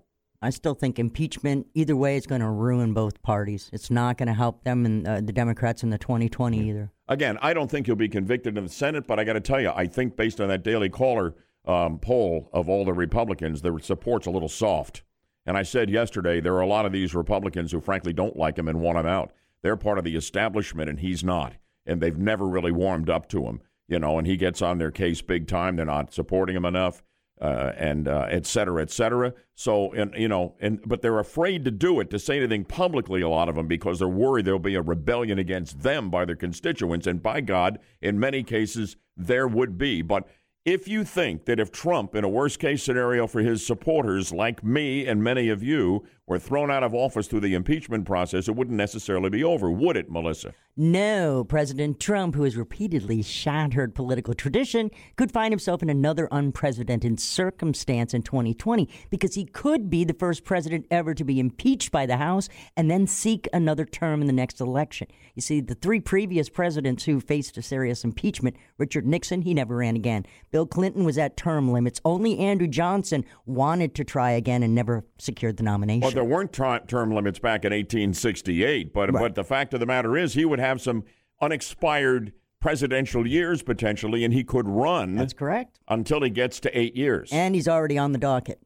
I 0.43 0.51
still 0.51 0.74
think 0.74 0.99
impeachment, 0.99 1.66
either 1.74 1.97
way, 1.97 2.16
is 2.16 2.26
going 2.26 2.41
to 2.41 2.51
ruin 2.51 2.93
both 2.93 3.22
parties. 3.22 3.70
It's 3.72 3.91
not 3.91 4.18
going 4.18 4.28
to 4.28 4.34
help 4.34 4.64
them 4.64 4.84
and 4.84 5.07
uh, 5.07 5.20
the 5.20 5.32
Democrats 5.32 5.82
in 5.82 5.91
the 5.91 5.99
2020 5.99 6.68
either. 6.68 6.93
Again, 7.09 7.39
I 7.41 7.55
don't 7.55 7.70
think 7.70 7.87
he'll 7.87 7.97
be 7.97 8.09
convicted 8.09 8.59
in 8.59 8.64
the 8.64 8.70
Senate, 8.70 9.07
but 9.07 9.18
I 9.18 9.24
got 9.24 9.34
to 9.34 9.41
tell 9.41 9.61
you, 9.61 9.72
I 9.74 9.87
think 9.87 10.16
based 10.16 10.41
on 10.41 10.49
that 10.49 10.62
Daily 10.62 10.89
Caller 10.89 11.34
um, 11.66 11.99
poll 11.99 12.49
of 12.53 12.68
all 12.68 12.84
the 12.84 12.93
Republicans, 12.93 13.62
their 13.62 13.78
support's 13.78 14.26
a 14.26 14.30
little 14.30 14.49
soft. 14.49 15.03
And 15.45 15.57
I 15.57 15.62
said 15.62 15.91
yesterday, 15.91 16.41
there 16.41 16.55
are 16.55 16.61
a 16.61 16.66
lot 16.66 16.87
of 16.87 16.93
these 16.93 17.14
Republicans 17.14 17.72
who 17.72 17.80
frankly 17.80 18.12
don't 18.12 18.37
like 18.37 18.59
him 18.59 18.68
and 18.68 18.80
want 18.80 18.99
him 18.99 19.07
out. 19.07 19.32
They're 19.62 19.76
part 19.76 19.99
of 19.99 20.05
the 20.05 20.16
establishment, 20.16 20.91
and 20.91 21.01
he's 21.01 21.24
not. 21.24 21.55
And 21.87 22.01
they've 22.01 22.16
never 22.16 22.47
really 22.47 22.72
warmed 22.72 23.09
up 23.09 23.28
to 23.30 23.45
him, 23.45 23.61
you 23.89 23.99
know, 23.99 24.18
and 24.18 24.26
he 24.26 24.37
gets 24.37 24.61
on 24.61 24.78
their 24.78 24.91
case 24.91 25.22
big 25.22 25.47
time. 25.47 25.76
They're 25.76 25.87
not 25.87 26.12
supporting 26.12 26.57
him 26.57 26.64
enough. 26.64 27.03
Uh, 27.39 27.70
and 27.76 28.09
uh, 28.09 28.26
et 28.30 28.47
cetera, 28.47 28.80
et 28.80 28.91
cetera. 28.91 29.30
So, 29.55 29.93
and 29.93 30.14
you 30.16 30.26
know, 30.26 30.55
and 30.59 30.80
but 30.87 31.03
they're 31.03 31.18
afraid 31.18 31.66
to 31.66 31.70
do 31.70 32.01
it 32.01 32.09
to 32.09 32.18
say 32.18 32.39
anything 32.39 32.64
publicly. 32.64 33.20
A 33.20 33.28
lot 33.28 33.51
of 33.51 33.57
them 33.57 33.66
because 33.66 33.99
they're 33.99 34.09
worried 34.09 34.47
there'll 34.47 34.59
be 34.59 34.74
a 34.74 34.80
rebellion 34.80 35.39
against 35.39 35.82
them 35.82 36.09
by 36.09 36.24
their 36.24 36.34
constituents. 36.34 37.07
And 37.07 37.22
by 37.22 37.43
God, 37.43 37.78
in 38.01 38.18
many 38.18 38.43
cases, 38.43 38.97
there 39.18 39.47
would 39.47 39.76
be. 39.76 40.01
But 40.01 40.26
if 40.64 40.89
you 40.89 41.05
think 41.05 41.45
that 41.45 41.61
if 41.61 41.70
Trump, 41.70 42.14
in 42.14 42.24
a 42.24 42.28
worst 42.28 42.59
case 42.59 42.82
scenario 42.82 43.26
for 43.26 43.41
his 43.41 43.66
supporters 43.66 44.32
like 44.32 44.64
me 44.64 45.07
and 45.07 45.22
many 45.22 45.51
of 45.51 45.62
you, 45.62 46.07
were 46.26 46.38
thrown 46.40 46.72
out 46.72 46.82
of 46.82 46.92
office 46.92 47.28
through 47.28 47.40
the 47.40 47.54
impeachment 47.54 48.04
process, 48.04 48.48
it 48.48 48.56
wouldn't 48.56 48.76
necessarily 48.76 49.30
be 49.30 49.44
over, 49.44 49.70
would 49.70 49.96
it, 49.96 50.10
Melissa? 50.10 50.52
No, 50.76 51.44
President 51.44 52.00
Trump, 52.00 52.34
who 52.34 52.42
has 52.42 52.56
repeatedly 52.56 53.22
shattered 53.22 53.94
political 53.94 54.34
tradition, 54.34 54.90
could 55.16 55.32
find 55.32 55.52
himself 55.52 55.82
in 55.82 55.88
another 55.88 56.28
unprecedented 56.32 57.18
circumstance 57.20 58.12
in 58.12 58.22
2020 58.22 58.88
because 59.08 59.36
he 59.36 59.44
could 59.44 59.88
be 59.88 60.04
the 60.04 60.12
first 60.12 60.44
president 60.44 60.84
ever 60.90 61.14
to 61.14 61.24
be 61.24 61.40
impeached 61.40 61.92
by 61.92 62.04
the 62.04 62.16
House 62.16 62.48
and 62.76 62.90
then 62.90 63.06
seek 63.06 63.48
another 63.52 63.84
term 63.84 64.20
in 64.20 64.26
the 64.26 64.32
next 64.32 64.60
election. 64.60 65.06
You 65.34 65.42
see, 65.42 65.60
the 65.60 65.74
three 65.74 66.00
previous 66.00 66.48
presidents 66.48 67.04
who 67.04 67.20
faced 67.20 67.56
a 67.56 67.62
serious 67.62 68.04
impeachment 68.04 68.56
Richard 68.78 69.06
Nixon, 69.06 69.42
he 69.42 69.54
never 69.54 69.76
ran 69.76 69.96
again. 69.96 70.26
Bill 70.50 70.66
Clinton 70.66 71.04
was 71.04 71.16
at 71.16 71.36
term 71.36 71.72
limits. 71.72 72.00
Only 72.04 72.38
Andrew 72.38 72.68
Johnson 72.68 73.24
wanted 73.46 73.94
to 73.94 74.04
try 74.04 74.32
again 74.32 74.62
and 74.62 74.74
never 74.74 75.04
secured 75.18 75.56
the 75.56 75.62
nomination. 75.62 76.15
There 76.16 76.24
weren't 76.24 76.50
tri- 76.52 76.80
term 76.80 77.12
limits 77.12 77.38
back 77.38 77.64
in 77.64 77.72
1868, 77.72 78.92
but 78.92 79.12
but 79.12 79.34
the 79.34 79.44
fact 79.44 79.74
of 79.74 79.80
the 79.80 79.86
matter 79.86 80.16
is, 80.16 80.32
he 80.32 80.44
would 80.46 80.58
have 80.58 80.80
some 80.80 81.04
unexpired 81.42 82.32
presidential 82.58 83.26
years 83.26 83.62
potentially, 83.62 84.24
and 84.24 84.32
he 84.32 84.42
could 84.42 84.66
run. 84.66 85.14
That's 85.14 85.34
correct. 85.34 85.78
Until 85.88 86.22
he 86.22 86.30
gets 86.30 86.58
to 86.60 86.76
eight 86.76 86.96
years. 86.96 87.28
And 87.30 87.54
he's 87.54 87.68
already 87.68 87.98
on 87.98 88.12
the 88.12 88.18
docket. 88.18 88.60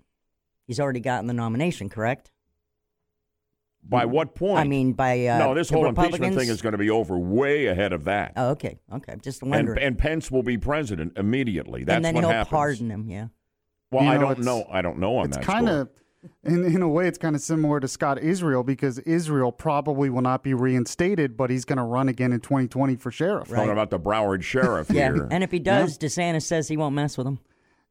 He's 0.68 0.78
already 0.78 1.00
gotten 1.00 1.26
the 1.26 1.34
nomination, 1.34 1.88
correct? 1.88 2.30
By 3.82 4.04
what 4.04 4.36
point? 4.36 4.58
I 4.60 4.64
mean, 4.64 4.92
by 4.92 5.26
uh, 5.26 5.38
no, 5.38 5.54
this 5.54 5.70
whole 5.70 5.86
impeachment 5.86 6.36
thing 6.36 6.48
is 6.48 6.62
going 6.62 6.72
to 6.72 6.78
be 6.78 6.90
over 6.90 7.18
way 7.18 7.66
ahead 7.66 7.92
of 7.92 8.04
that. 8.04 8.34
Oh, 8.36 8.50
okay, 8.50 8.78
okay. 8.92 9.16
Just 9.22 9.42
and, 9.42 9.50
wondering. 9.50 9.82
and 9.82 9.98
Pence 9.98 10.30
will 10.30 10.44
be 10.44 10.56
president 10.56 11.14
immediately. 11.16 11.82
That's 11.82 11.96
and 11.96 12.04
then 12.04 12.14
what 12.14 12.22
he'll 12.24 12.30
happens. 12.30 12.50
pardon 12.50 12.90
him. 12.90 13.08
Yeah. 13.08 13.28
Well, 13.90 14.04
You 14.04 14.10
I 14.10 14.18
don't 14.18 14.38
know. 14.40 14.66
I 14.70 14.82
don't 14.82 14.98
know 14.98 15.16
on 15.16 15.26
It's 15.26 15.38
that. 15.38 15.46
kind 15.46 15.68
of, 15.68 15.88
in, 16.44 16.64
in 16.64 16.82
a 16.82 16.88
way, 16.88 17.06
it's 17.08 17.18
kind 17.18 17.34
of 17.34 17.42
similar 17.42 17.80
to 17.80 17.88
Scott 17.88 18.18
Israel 18.22 18.62
because 18.62 18.98
Israel 19.00 19.52
probably 19.52 20.10
will 20.10 20.22
not 20.22 20.42
be 20.42 20.54
reinstated, 20.54 21.36
but 21.36 21.50
he's 21.50 21.64
going 21.64 21.78
to 21.78 21.82
run 21.84 22.08
again 22.08 22.32
in 22.32 22.40
2020 22.40 22.96
for 22.96 23.10
sheriff. 23.10 23.48
Talking 23.48 23.70
about 23.70 23.90
the 23.90 23.98
Broward 23.98 24.42
sheriff 24.42 24.90
Yeah. 24.90 25.12
here. 25.12 25.28
And 25.30 25.42
if 25.42 25.50
he 25.50 25.58
does, 25.58 25.96
DeSantis 25.98 26.42
says 26.42 26.68
he 26.68 26.76
won't 26.76 26.94
mess 26.94 27.16
with 27.16 27.26
him. 27.26 27.38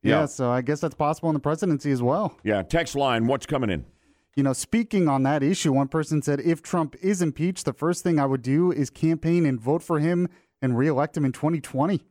Yeah. 0.04 0.22
Yeah. 0.22 0.26
so 0.28 0.50
I 0.52 0.62
guess 0.62 0.80
that's 0.80 0.96
possible 0.96 1.30
in 1.30 1.34
the 1.34 1.40
presidency 1.40 1.92
as 1.92 2.02
well. 2.02 2.38
Yeah, 2.44 2.62
text 2.62 2.96
line, 2.96 3.28
what's 3.28 3.46
coming 3.46 3.70
in? 3.70 3.86
You 4.36 4.44
know, 4.44 4.54
speaking 4.54 5.10
on 5.10 5.24
that 5.24 5.44
issue, 5.44 5.74
one 5.74 5.88
person 5.90 6.22
said 6.22 6.40
if 6.40 6.62
Trump 6.62 6.96
is 7.02 7.22
impeached, 7.22 7.66
the 7.66 7.74
first 7.74 8.04
thing 8.04 8.20
I 8.20 8.26
would 8.26 8.42
do 8.42 8.72
is 8.72 8.90
campaign 8.90 9.46
and 9.46 9.60
vote 9.60 9.84
for 9.84 10.00
him 10.00 10.30
and 10.62 10.78
reelect 10.78 11.18
him 11.18 11.26
in 11.26 11.32
2020. 11.32 12.06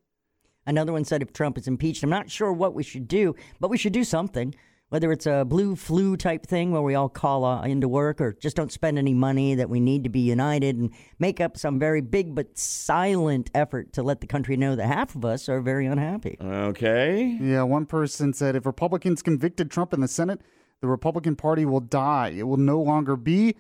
Another 0.67 0.93
one 0.93 1.05
said 1.05 1.23
if 1.23 1.33
Trump 1.33 1.57
is 1.57 1.67
impeached, 1.67 2.03
I'm 2.03 2.11
not 2.11 2.31
sure 2.31 2.53
what 2.53 2.75
we 2.75 2.83
should 2.83 3.09
do, 3.09 3.35
but 3.61 3.71
we 3.71 3.79
should 3.79 3.95
do 3.95 4.05
something. 4.05 4.55
Whether 4.91 5.13
it's 5.13 5.27
a 5.27 5.45
blue 5.45 5.77
flu 5.77 6.17
type 6.17 6.47
thing 6.47 6.73
where 6.73 6.81
we 6.81 6.95
all 6.95 7.11
call 7.11 7.45
uh, 7.45 7.63
into 7.65 7.87
work 7.89 8.23
or 8.23 8.33
just 8.33 8.57
don't 8.57 8.73
spend 8.73 8.99
any 8.99 9.13
money, 9.13 9.55
that 9.55 9.69
we 9.69 9.81
need 9.81 10.03
to 10.05 10.09
be 10.09 10.21
united 10.21 10.77
and 10.77 10.91
make 11.19 11.41
up 11.41 11.59
some 11.59 11.79
very 11.79 12.01
big 12.01 12.35
but 12.35 12.57
silent 12.57 13.51
effort 13.55 13.93
to 13.93 14.03
let 14.03 14.23
the 14.23 14.27
country 14.27 14.57
know 14.57 14.75
that 14.77 14.87
half 14.87 15.15
of 15.15 15.27
us 15.27 15.47
are 15.49 15.61
very 15.61 15.87
unhappy. 15.87 16.39
Okay. 16.41 17.37
Yeah, 17.39 17.65
one 17.65 17.85
person 17.85 18.33
said 18.33 18.57
if 18.57 18.65
Republicans 18.65 19.21
convicted 19.21 19.71
Trump 19.71 19.93
in 19.93 20.01
the 20.01 20.09
Senate, 20.09 20.41
the 20.81 20.89
Republican 20.89 21.37
Party 21.37 21.67
will 21.67 21.81
die. 21.81 22.31
It 22.31 22.45
will 22.45 22.57
no 22.57 22.81
longer 22.81 23.17
be. 23.17 23.57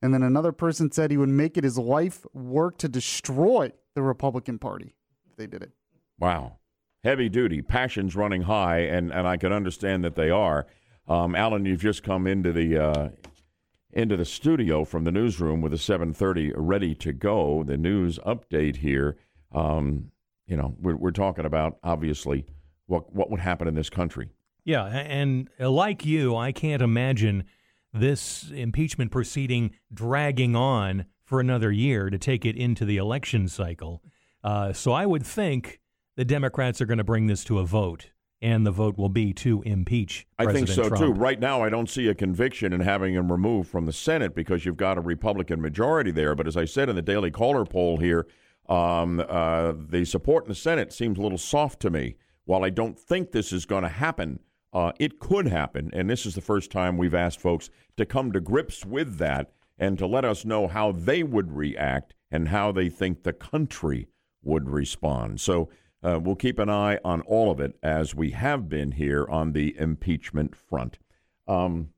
And 0.00 0.12
then 0.12 0.24
another 0.24 0.50
person 0.50 0.90
said 0.90 1.12
he 1.12 1.16
would 1.16 1.28
make 1.28 1.56
it 1.56 1.62
his 1.62 1.78
life 1.78 2.26
work 2.34 2.76
to 2.78 2.88
destroy 2.88 3.70
the 3.94 4.02
Republican 4.02 4.58
Party 4.58 4.96
if 5.30 5.36
they 5.36 5.46
did 5.46 5.62
it. 5.62 5.70
Wow. 6.18 6.56
Heavy 7.04 7.28
duty, 7.28 7.62
passions 7.62 8.14
running 8.14 8.42
high, 8.42 8.78
and, 8.78 9.12
and 9.12 9.26
I 9.26 9.36
can 9.36 9.52
understand 9.52 10.04
that 10.04 10.14
they 10.14 10.30
are. 10.30 10.66
Um, 11.08 11.34
Alan, 11.34 11.64
you've 11.64 11.82
just 11.82 12.04
come 12.04 12.28
into 12.28 12.52
the 12.52 12.78
uh, 12.78 13.08
into 13.92 14.16
the 14.16 14.24
studio 14.24 14.84
from 14.84 15.02
the 15.02 15.10
newsroom 15.10 15.60
with 15.60 15.72
a 15.72 15.78
7:30 15.78 16.52
ready 16.56 16.94
to 16.94 17.12
go. 17.12 17.64
The 17.64 17.76
news 17.76 18.20
update 18.20 18.76
here. 18.76 19.16
Um, 19.50 20.12
you 20.46 20.56
know, 20.56 20.76
we're, 20.80 20.96
we're 20.96 21.10
talking 21.10 21.44
about 21.44 21.78
obviously 21.82 22.46
what 22.86 23.12
what 23.12 23.30
would 23.30 23.40
happen 23.40 23.66
in 23.66 23.74
this 23.74 23.90
country. 23.90 24.30
Yeah, 24.64 24.84
and 24.86 25.50
uh, 25.58 25.70
like 25.70 26.06
you, 26.06 26.36
I 26.36 26.52
can't 26.52 26.82
imagine 26.82 27.44
this 27.92 28.48
impeachment 28.50 29.10
proceeding 29.10 29.72
dragging 29.92 30.54
on 30.54 31.06
for 31.24 31.40
another 31.40 31.72
year 31.72 32.10
to 32.10 32.18
take 32.18 32.44
it 32.44 32.56
into 32.56 32.84
the 32.84 32.96
election 32.96 33.48
cycle. 33.48 34.02
Uh, 34.44 34.72
so 34.72 34.92
I 34.92 35.04
would 35.04 35.26
think 35.26 35.80
the 36.16 36.24
Democrats 36.24 36.80
are 36.80 36.86
going 36.86 36.98
to 36.98 37.04
bring 37.04 37.26
this 37.26 37.44
to 37.44 37.58
a 37.58 37.64
vote, 37.64 38.10
and 38.40 38.66
the 38.66 38.70
vote 38.70 38.98
will 38.98 39.08
be 39.08 39.32
to 39.34 39.62
impeach 39.62 40.26
I 40.38 40.52
think 40.52 40.68
so 40.68 40.88
Trump. 40.88 41.02
too. 41.02 41.12
Right 41.12 41.40
now, 41.40 41.62
I 41.62 41.68
don't 41.68 41.88
see 41.88 42.08
a 42.08 42.14
conviction 42.14 42.72
in 42.72 42.80
having 42.80 43.14
him 43.14 43.30
removed 43.30 43.70
from 43.70 43.86
the 43.86 43.92
Senate 43.92 44.34
because 44.34 44.64
you've 44.64 44.76
got 44.76 44.98
a 44.98 45.00
Republican 45.00 45.60
majority 45.60 46.10
there. 46.10 46.34
But 46.34 46.46
as 46.46 46.56
I 46.56 46.64
said 46.64 46.88
in 46.88 46.96
the 46.96 47.02
Daily 47.02 47.30
Caller 47.30 47.64
poll 47.64 47.98
here, 47.98 48.26
Um, 48.68 49.20
uh, 49.28 49.72
the 49.76 50.04
support 50.04 50.44
in 50.44 50.48
the 50.48 50.54
Senate 50.54 50.92
seems 50.92 51.18
a 51.18 51.20
little 51.20 51.36
soft 51.36 51.80
to 51.80 51.90
me. 51.90 52.14
While 52.44 52.64
I 52.64 52.70
don't 52.70 52.96
think 52.96 53.32
this 53.32 53.52
is 53.52 53.66
going 53.66 53.82
to 53.82 53.88
happen, 53.88 54.38
uh, 54.72 54.92
it 55.00 55.18
could 55.18 55.48
happen. 55.48 55.90
And 55.92 56.08
this 56.08 56.24
is 56.24 56.36
the 56.36 56.40
first 56.40 56.70
time 56.70 56.96
we've 56.96 57.12
asked 57.12 57.40
folks 57.40 57.70
to 57.96 58.06
come 58.06 58.30
to 58.32 58.40
grips 58.40 58.86
with 58.86 59.18
that 59.18 59.52
and 59.78 59.98
to 59.98 60.06
let 60.06 60.24
us 60.24 60.44
know 60.44 60.68
how 60.68 60.92
they 60.92 61.24
would 61.24 61.50
react 61.52 62.14
and 62.30 62.48
how 62.48 62.70
they 62.70 62.88
think 62.88 63.24
the 63.24 63.32
country 63.32 64.06
would 64.44 64.70
respond. 64.70 65.40
So 65.40 65.68
uh, 66.02 66.18
we'll 66.22 66.36
keep 66.36 66.58
an 66.58 66.68
eye 66.68 66.98
on 67.04 67.20
all 67.22 67.50
of 67.50 67.60
it 67.60 67.76
as 67.82 68.14
we 68.14 68.30
have 68.30 68.68
been 68.68 68.92
here 68.92 69.26
on 69.28 69.52
the 69.52 69.76
impeachment 69.78 70.56
front. 70.56 70.98
Um, 71.46 71.90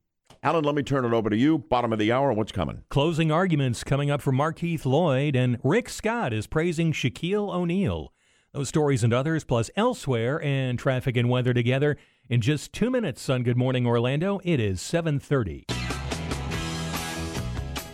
Alan, 0.42 0.64
let 0.64 0.74
me 0.74 0.82
turn 0.82 1.07
it 1.07 1.12
over 1.12 1.30
to 1.30 1.36
you. 1.36 1.57
Bottom 1.59 1.92
of 1.92 1.98
the 1.98 2.12
hour, 2.12 2.32
what's 2.32 2.52
coming? 2.52 2.82
Closing 2.90 3.32
arguments 3.32 3.82
coming 3.82 4.11
up 4.11 4.20
from 4.20 4.36
Markeith 4.36 4.84
Lloyd, 4.84 5.36
and 5.36 5.59
Rick 5.64 5.88
Scott 5.88 6.34
is 6.34 6.46
praising 6.46 6.92
Shaquille 6.92 7.55
O'Neal. 7.55 8.12
Those 8.52 8.68
stories 8.68 9.02
and 9.02 9.12
others, 9.12 9.42
plus 9.42 9.70
elsewhere, 9.74 10.40
and 10.42 10.78
traffic 10.78 11.16
and 11.16 11.30
weather 11.30 11.55
together 11.55 11.96
in 12.28 12.40
just 12.40 12.72
two 12.72 12.90
minutes 12.90 13.28
on 13.28 13.42
Good 13.42 13.57
Morning 13.57 13.86
Orlando. 13.86 14.40
It 14.44 14.61
is 14.61 14.80
730. 14.80 15.84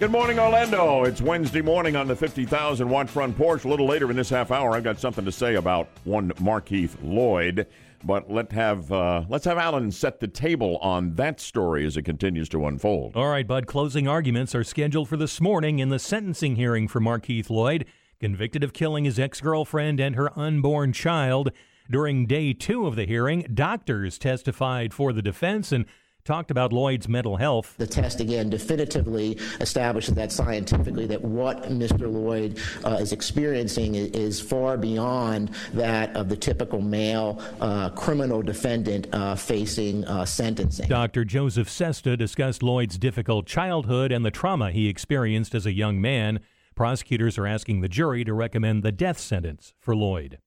Good 0.00 0.12
morning, 0.12 0.38
Orlando. 0.38 1.04
It's 1.04 1.20
Wednesday 1.20 1.60
morning 1.60 1.94
on 1.94 2.08
the 2.08 2.16
50,000 2.16 2.88
watt 2.88 3.10
front 3.10 3.36
porch. 3.36 3.66
A 3.66 3.68
little 3.68 3.84
later 3.84 4.08
in 4.10 4.16
this 4.16 4.30
half 4.30 4.50
hour, 4.50 4.72
I've 4.72 4.82
got 4.82 4.98
something 4.98 5.26
to 5.26 5.30
say 5.30 5.56
about 5.56 5.88
one 6.04 6.30
Markeith 6.40 6.96
Lloyd. 7.02 7.66
But 8.02 8.30
let 8.30 8.50
have 8.52 8.90
uh, 8.90 9.24
let's 9.28 9.44
have 9.44 9.58
Alan 9.58 9.92
set 9.92 10.18
the 10.18 10.26
table 10.26 10.78
on 10.78 11.16
that 11.16 11.38
story 11.38 11.84
as 11.84 11.98
it 11.98 12.04
continues 12.04 12.48
to 12.48 12.66
unfold. 12.66 13.14
All 13.14 13.28
right, 13.28 13.46
Bud. 13.46 13.66
Closing 13.66 14.08
arguments 14.08 14.54
are 14.54 14.64
scheduled 14.64 15.06
for 15.06 15.18
this 15.18 15.38
morning 15.38 15.80
in 15.80 15.90
the 15.90 15.98
sentencing 15.98 16.56
hearing 16.56 16.88
for 16.88 17.00
Markeith 17.00 17.50
Lloyd, 17.50 17.84
convicted 18.20 18.64
of 18.64 18.72
killing 18.72 19.04
his 19.04 19.18
ex-girlfriend 19.18 20.00
and 20.00 20.16
her 20.16 20.30
unborn 20.34 20.94
child. 20.94 21.52
During 21.90 22.24
day 22.24 22.54
two 22.54 22.86
of 22.86 22.96
the 22.96 23.04
hearing, 23.04 23.44
doctors 23.52 24.16
testified 24.16 24.94
for 24.94 25.12
the 25.12 25.20
defense 25.20 25.72
and 25.72 25.84
talked 26.30 26.52
about 26.52 26.72
Lloyd's 26.72 27.08
mental 27.08 27.36
health. 27.36 27.74
The 27.76 27.88
test 27.88 28.20
again 28.20 28.50
definitively 28.50 29.36
establishes 29.58 30.14
that 30.14 30.30
scientifically 30.30 31.04
that 31.06 31.20
what 31.20 31.64
Mr. 31.64 32.02
Lloyd 32.02 32.56
uh, 32.84 32.98
is 33.00 33.10
experiencing 33.12 33.96
is, 33.96 34.10
is, 34.12 34.40
far 34.40 34.76
beyond 34.76 35.50
that 35.74 36.14
of 36.14 36.28
the 36.28 36.36
typical 36.36 36.80
male 36.80 37.42
uh, 37.60 37.90
criminal 37.90 38.42
defendant 38.42 39.08
uh, 39.12 39.34
facing 39.34 40.04
uh, 40.04 40.24
sentencing. 40.24 40.86
Dr. 40.88 41.24
Joseph 41.24 41.68
Sesta 41.68 42.16
discussed 42.16 42.62
Lloyd's 42.62 42.96
difficult 42.96 43.46
childhood 43.46 44.12
and 44.12 44.24
the 44.24 44.30
trauma 44.30 44.70
he 44.70 44.88
experienced 44.88 45.52
as 45.56 45.66
a 45.66 45.72
young 45.72 46.00
man. 46.00 46.38
Prosecutors 46.76 47.38
are 47.38 47.46
asking 47.46 47.80
the 47.80 47.88
jury 47.88 48.22
to 48.22 48.32
recommend 48.32 48.84
the 48.84 48.92
death 48.92 49.18
sentence 49.18 49.74
for 49.80 49.96
Lloyd. 49.96 50.38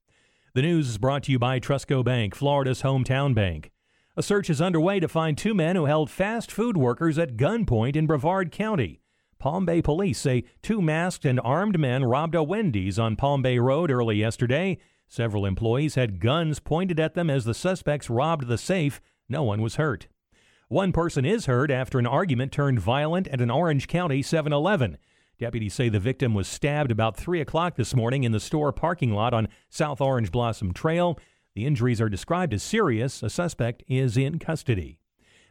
The 0.53 0.61
news 0.61 0.87
is 0.87 0.97
brought 0.97 1.23
to 1.23 1.33
you 1.33 1.39
by 1.39 1.59
Trustco 1.59 2.05
Bank, 2.05 2.35
Florida's 2.35 2.83
hometown 2.83 3.35
bank. 3.35 3.73
A 4.15 4.21
search 4.21 4.47
is 4.47 4.61
underway 4.61 4.99
to 4.99 5.07
find 5.07 5.35
two 5.35 5.55
men 5.55 5.75
who 5.75 5.85
held 5.85 6.11
fast 6.11 6.51
food 6.51 6.77
workers 6.77 7.17
at 7.17 7.35
gunpoint 7.35 7.95
in 7.95 8.05
Brevard 8.05 8.51
County. 8.51 9.01
Palm 9.39 9.65
Bay 9.65 9.81
police 9.81 10.19
say 10.19 10.43
two 10.61 10.83
masked 10.83 11.25
and 11.25 11.39
armed 11.43 11.79
men 11.79 12.05
robbed 12.05 12.35
a 12.35 12.43
Wendy's 12.43 12.99
on 12.99 13.15
Palm 13.15 13.41
Bay 13.41 13.57
Road 13.57 13.89
early 13.89 14.17
yesterday. 14.17 14.77
Several 15.07 15.47
employees 15.47 15.95
had 15.95 16.19
guns 16.19 16.59
pointed 16.59 16.99
at 16.99 17.15
them 17.15 17.27
as 17.27 17.45
the 17.45 17.55
suspects 17.55 18.07
robbed 18.07 18.47
the 18.47 18.57
safe. 18.59 19.01
No 19.27 19.41
one 19.41 19.63
was 19.63 19.77
hurt. 19.77 20.05
One 20.67 20.91
person 20.91 21.25
is 21.25 21.47
hurt 21.47 21.71
after 21.71 21.97
an 21.97 22.05
argument 22.05 22.51
turned 22.51 22.79
violent 22.79 23.27
at 23.29 23.41
an 23.41 23.49
Orange 23.49 23.87
County 23.87 24.21
7 24.21 24.53
Eleven. 24.53 24.99
Deputies 25.39 25.73
say 25.73 25.89
the 25.89 25.99
victim 25.99 26.35
was 26.35 26.47
stabbed 26.47 26.91
about 26.91 27.17
3 27.17 27.41
o'clock 27.41 27.77
this 27.77 27.95
morning 27.95 28.23
in 28.23 28.31
the 28.31 28.39
store 28.39 28.71
parking 28.71 29.11
lot 29.11 29.33
on 29.33 29.47
South 29.69 29.99
Orange 29.99 30.31
Blossom 30.31 30.71
Trail. 30.71 31.17
The 31.55 31.67
injuries 31.67 32.01
are 32.01 32.09
described 32.09 32.51
as 32.53 32.63
serious. 32.63 33.21
A 33.21 33.29
suspect 33.29 33.83
is 33.87 34.17
in 34.17 34.39
custody. 34.39 34.97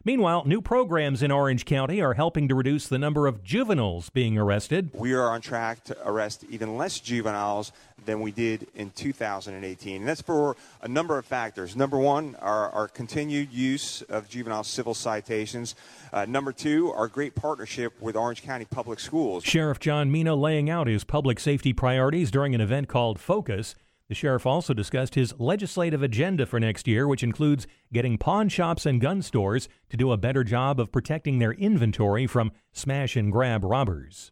Meanwhile, 0.05 0.43
new 0.47 0.61
programs 0.61 1.23
in 1.23 1.31
Orange 1.31 1.65
County 1.65 2.01
are 2.01 2.15
helping 2.15 2.49
to 2.49 2.57
reduce 2.57 2.89
the 2.89 2.99
number 2.99 3.29
of 3.29 3.45
juveniles 3.45 4.11
being 4.11 4.37
arrested. 4.37 4.91
We 4.95 5.13
are 5.13 5.31
on 5.31 5.41
track 5.41 5.85
to 5.85 5.97
arrest 6.05 6.45
even 6.51 6.77
less 6.77 6.99
juveniles 6.99 7.71
than 8.05 8.19
we 8.19 8.33
did 8.33 8.67
in 8.75 8.91
2018. 8.91 10.01
And 10.01 10.09
that's 10.09 10.21
for 10.21 10.57
a 10.81 10.89
number 10.89 11.19
of 11.19 11.25
factors. 11.25 11.77
Number 11.77 11.99
one, 11.99 12.35
our, 12.41 12.69
our 12.71 12.89
continued 12.89 13.53
use 13.53 14.03
of 14.03 14.29
juvenile 14.29 14.65
civil 14.65 14.95
citations. 14.95 15.77
Uh, 16.13 16.25
number 16.25 16.51
two, 16.51 16.91
our 16.91 17.07
great 17.07 17.37
partnership 17.37 17.93
with 18.01 18.17
Orange 18.17 18.43
County 18.43 18.65
Public 18.65 18.99
Schools. 18.99 19.45
Sheriff 19.45 19.79
John 19.79 20.11
Mina 20.11 20.35
laying 20.35 20.69
out 20.69 20.89
his 20.89 21.05
public 21.05 21.39
safety 21.39 21.73
priorities 21.73 22.33
during 22.33 22.57
an 22.57 22.61
event 22.61 22.89
called 22.89 23.21
Focus. 23.21 23.77
The 24.13 24.17
sheriff 24.17 24.45
also 24.45 24.75
discussed 24.75 25.15
his 25.15 25.33
legislative 25.39 26.03
agenda 26.03 26.45
for 26.45 26.61
next 26.61 26.87
year, 26.87 27.09
which 27.09 27.23
includes 27.23 27.67
getting 27.95 28.19
pawn 28.19 28.51
shops 28.51 28.85
and 28.85 29.01
gun 29.01 29.23
stores 29.23 29.71
to 29.89 29.97
do 29.97 30.13
a 30.13 30.19
better 30.19 30.45
job 30.45 30.79
of 30.79 30.93
protecting 30.93 31.39
their 31.39 31.53
inventory 31.53 32.27
from 32.27 32.53
smash 32.75 33.17
and 33.17 33.33
grab 33.33 33.65
robbers. 33.65 34.31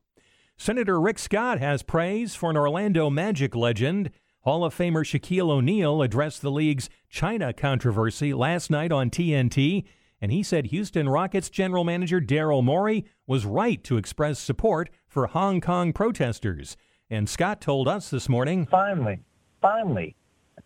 Senator 0.59 1.01
Rick 1.01 1.19
Scott 1.19 1.61
has 1.61 1.83
praise 1.83 2.35
for 2.35 2.51
an 2.51 2.59
Orlando 2.59 3.09
Magic 3.09 3.57
legend. 3.57 4.11
Hall 4.41 4.67
of 4.67 4.77
Famer 4.77 5.03
Shaquille 5.03 5.49
O'Neal 5.49 6.03
addressed 6.03 6.43
the 6.43 6.51
league's 6.51 6.91
China 7.09 7.55
controversy 7.55 8.35
last 8.35 8.71
night 8.71 8.93
on 8.93 9.09
TNT, 9.09 9.85
and 10.21 10.31
he 10.31 10.43
said 10.43 10.67
Houston 10.67 11.09
Rockets 11.09 11.49
general 11.49 11.85
manager 11.85 12.21
Daryl 12.21 12.63
Morey 12.63 13.07
was 13.27 13.47
right 13.47 13.83
to 13.85 13.97
express 13.97 14.39
support 14.39 14.91
for 15.09 15.29
Hong 15.29 15.63
Kong 15.63 15.95
protesters. 15.95 16.77
And 17.09 17.31
Scott 17.31 17.63
told 17.63 17.89
us 17.89 18.11
this 18.11 18.29
morning 18.29 18.67
Finally, 18.67 19.21
finally, 19.61 20.15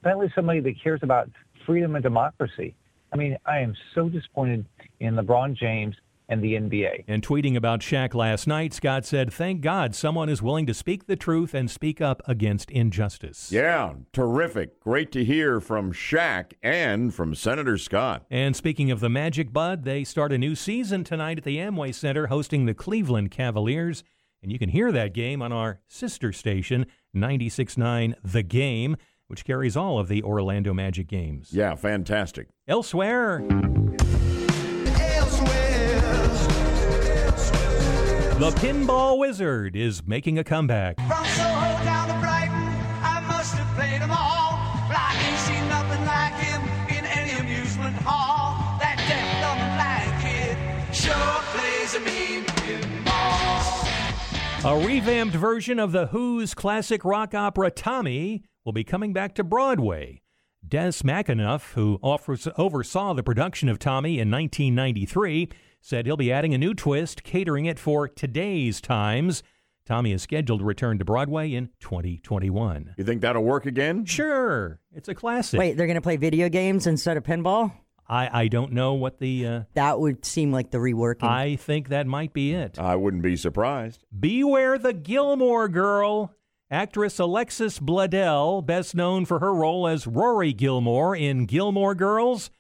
finally 0.03 0.33
somebody 0.35 0.61
that 0.61 0.75
cares 0.83 1.01
about 1.03 1.31
freedom 1.67 1.95
and 1.97 2.03
democracy. 2.03 2.75
I 3.13 3.17
mean, 3.17 3.37
I 3.47 3.61
am 3.61 3.75
so 3.95 4.09
disappointed 4.09 4.67
in 5.01 5.15
LeBron 5.15 5.57
James 5.57 5.95
and 6.29 6.43
the 6.43 6.55
NBA. 6.55 7.05
And 7.07 7.23
tweeting 7.23 7.57
about 7.57 7.81
Shaq 7.81 8.15
last 8.15 8.47
night, 8.47 8.73
Scott 8.73 9.05
said, 9.05 9.33
Thank 9.33 9.61
God 9.61 9.95
someone 9.95 10.29
is 10.29 10.43
willing 10.43 10.67
to 10.67 10.75
speak 10.75 11.07
the 11.07 11.17
truth 11.17 11.55
and 11.55 11.71
speak 11.71 12.01
up 12.01 12.23
against 12.27 12.71
injustice. 12.71 13.53
Yeah, 13.53 13.95
terrific. 14.13 14.81
Great 14.81 15.13
to 15.13 15.25
hear 15.25 15.61
from 15.61 15.93
Shaq 15.93 16.53
and 16.63 17.15
from 17.15 17.35
Senator 17.35 17.77
Scott. 17.77 18.25
And 18.31 18.57
speaking 18.57 18.91
of 18.91 19.01
the 19.01 19.11
Magic 19.11 19.53
Bud, 19.53 19.85
they 19.85 20.03
start 20.03 20.33
a 20.33 20.39
new 20.39 20.55
season 20.55 21.05
tonight 21.05 21.39
at 21.39 21.45
the 21.45 21.59
Amway 21.59 21.95
Center 21.95 22.29
hosting 22.29 22.65
the 22.65 22.75
Cleveland 22.75 23.31
Cavaliers. 23.31 24.03
And 24.43 24.51
you 24.53 24.59
can 24.59 24.71
hear 24.71 24.93
that 24.93 25.15
game 25.15 25.41
on 25.41 25.53
our 25.53 25.81
sister 25.89 26.33
station, 26.33 26.87
96.9 27.15 28.15
The 28.23 28.43
Game, 28.43 28.97
which 29.29 29.45
carries 29.45 29.77
all 29.77 29.99
of 29.99 30.09
the 30.09 30.23
Orlando 30.23 30.75
Magic 30.75 31.07
games. 31.07 31.51
Yeah, 31.53 31.75
fantastic. 31.75 32.49
Elsewhere. 32.69 33.43
The 38.37 38.51
Pinball 38.57 39.19
Wizard 39.19 39.77
is 39.77 40.03
making 40.05 40.39
a 40.39 40.45
comeback. 40.45 40.97
A 54.67 54.79
revamped 54.79 55.37
version 55.37 55.79
of 55.79 55.93
the 55.93 56.07
Who's 56.07 56.55
classic 56.55 57.05
rock 57.05 57.35
opera 57.35 57.71
Tommy 57.71 58.45
will 58.65 58.73
be 58.73 58.83
coming 58.83 59.13
back 59.13 59.35
to 59.35 59.45
Broadway. 59.45 60.23
Des 60.67 61.03
McAnuff, 61.05 61.75
who 61.75 61.99
offers, 62.03 62.49
oversaw 62.57 63.13
the 63.13 63.23
production 63.23 63.69
of 63.69 63.79
Tommy 63.79 64.19
in 64.19 64.31
1993, 64.31 65.51
said 65.83 66.07
he'll 66.07 66.17
be 66.17 66.33
adding 66.33 66.55
a 66.55 66.59
new 66.59 66.73
twist, 66.73 67.23
catering 67.25 67.67
it 67.67 67.79
for 67.79 68.09
today's 68.09 68.81
times. 68.81 69.43
Tommy 69.85 70.13
is 70.13 70.23
scheduled 70.23 70.61
to 70.61 70.65
return 70.65 70.99
to 70.99 71.05
Broadway 71.05 71.53
in 71.53 71.69
2021. 71.81 72.95
You 72.97 73.05
think 73.05 73.21
that'll 73.21 73.45
work 73.45 73.67
again? 73.67 74.07
Sure. 74.07 74.81
It's 74.95 75.11
a 75.11 75.15
classic. 75.15 75.61
Wait, 75.61 75.77
they're 75.77 75.87
going 75.87 75.97
to 75.97 76.01
play 76.01 76.17
video 76.17 76.49
games 76.49 76.87
instead 76.87 77.19
of 77.19 77.23
pinball? 77.23 77.71
I, 78.07 78.43
I 78.43 78.49
don't 78.49 78.73
know 78.73 78.95
what 78.95 79.19
the. 79.19 79.47
Uh, 79.47 79.61
that 79.75 79.99
would 79.99 80.25
seem 80.25 80.53
like 80.53 80.71
the 80.71 80.79
reworking. 80.79 81.29
I 81.29 81.57
think 81.57 81.89
that 81.89 82.07
might 82.07 82.33
be 82.33 82.53
it. 82.53 82.79
I 82.79 82.97
wouldn't 82.97 83.23
be 83.23 83.37
surprised. 83.37 84.05
Beware 84.19 84.79
the 84.79 84.93
Gilmore 84.93 85.69
Girl. 85.69 86.35
Actress 86.71 87.19
Alexis 87.19 87.79
Bledel, 87.79 88.65
best 88.65 88.95
known 88.95 89.27
for 89.27 89.39
her 89.39 89.55
role 89.55 89.87
as 89.87 90.07
Rory 90.07 90.53
Gilmore 90.53 91.15
in 91.15 91.45
Gilmore 91.47 91.95
Girls, 91.95 92.51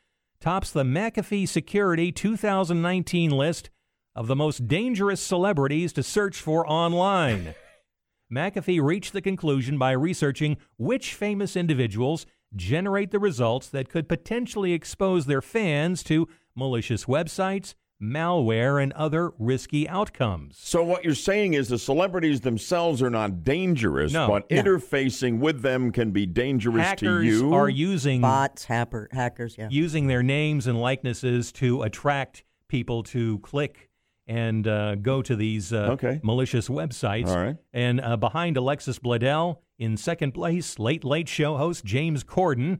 tops 0.40 0.70
the 0.70 0.84
McAfee 0.84 1.49
Security 1.49 2.12
2019 2.12 3.30
list 3.30 3.70
of 4.14 4.26
the 4.26 4.36
most 4.36 4.68
dangerous 4.68 5.20
celebrities 5.20 5.92
to 5.95 6.03
search 6.03 6.36
for 6.40 6.68
online. 6.70 7.55
McAfee 8.32 8.82
reached 8.82 9.12
the 9.12 9.22
conclusion 9.22 9.78
by 9.78 9.92
researching 9.92 10.59
which 10.76 11.14
famous 11.14 11.57
individuals 11.57 12.26
generate 12.57 13.11
the 13.11 13.18
results 13.18 13.68
that 13.68 13.88
could 13.88 14.09
potentially 14.09 14.72
expose 14.72 15.26
their 15.26 15.42
fans 15.42 16.02
to 16.05 16.28
malicious 16.55 17.05
websites, 17.07 17.74
malware, 18.02 18.82
and 18.82 18.92
other 18.94 19.32
risky 19.38 19.88
outcomes. 19.88 20.57
So 20.59 20.82
what 20.84 21.05
you're 21.05 21.14
saying 21.14 21.55
is 21.55 21.68
the 21.68 21.78
celebrities 21.78 22.40
themselves 22.42 23.00
are 23.02 23.11
not 23.11 23.44
dangerous, 23.44 24.12
No. 24.12 24.28
but 24.28 24.50
No. 24.50 24.62
interfacing 24.62 25.38
with 25.38 25.62
them 25.62 25.90
can 25.92 26.11
be 26.11 26.26
dangerous 26.26 26.84
Hackers 26.84 27.24
to 27.24 27.46
you. 27.46 27.55
are 27.55 27.68
using 27.68 28.20
bots, 28.20 28.64
hacker, 28.66 29.09
hackers. 29.12 29.57
Yeah. 29.59 29.68
using 29.70 30.07
their 30.09 30.22
names 30.22 30.66
and 30.66 30.80
likenesses 30.80 31.50
to 31.52 31.82
attract 31.82 32.44
people 32.68 33.02
to 33.05 33.38
click 33.38 33.88
and 34.27 34.66
uh, 34.66 34.95
go 34.97 35.20
to 35.22 35.37
these 35.37 35.72
uh, 35.72 35.91
Okay. 35.93 36.20
malicious 36.22 36.68
websites. 36.68 37.29
All 37.29 37.37
right. 37.39 37.57
And 37.72 38.01
uh, 38.01 38.16
behind 38.16 38.57
Alexis 38.57 38.99
Bledel, 38.99 39.59
in 39.79 39.97
second 39.97 40.33
place, 40.33 40.79
Late 40.79 41.03
Late 41.05 41.29
Show 41.29 41.57
host 41.57 41.85
James 41.85 42.22
Corden. 42.25 42.79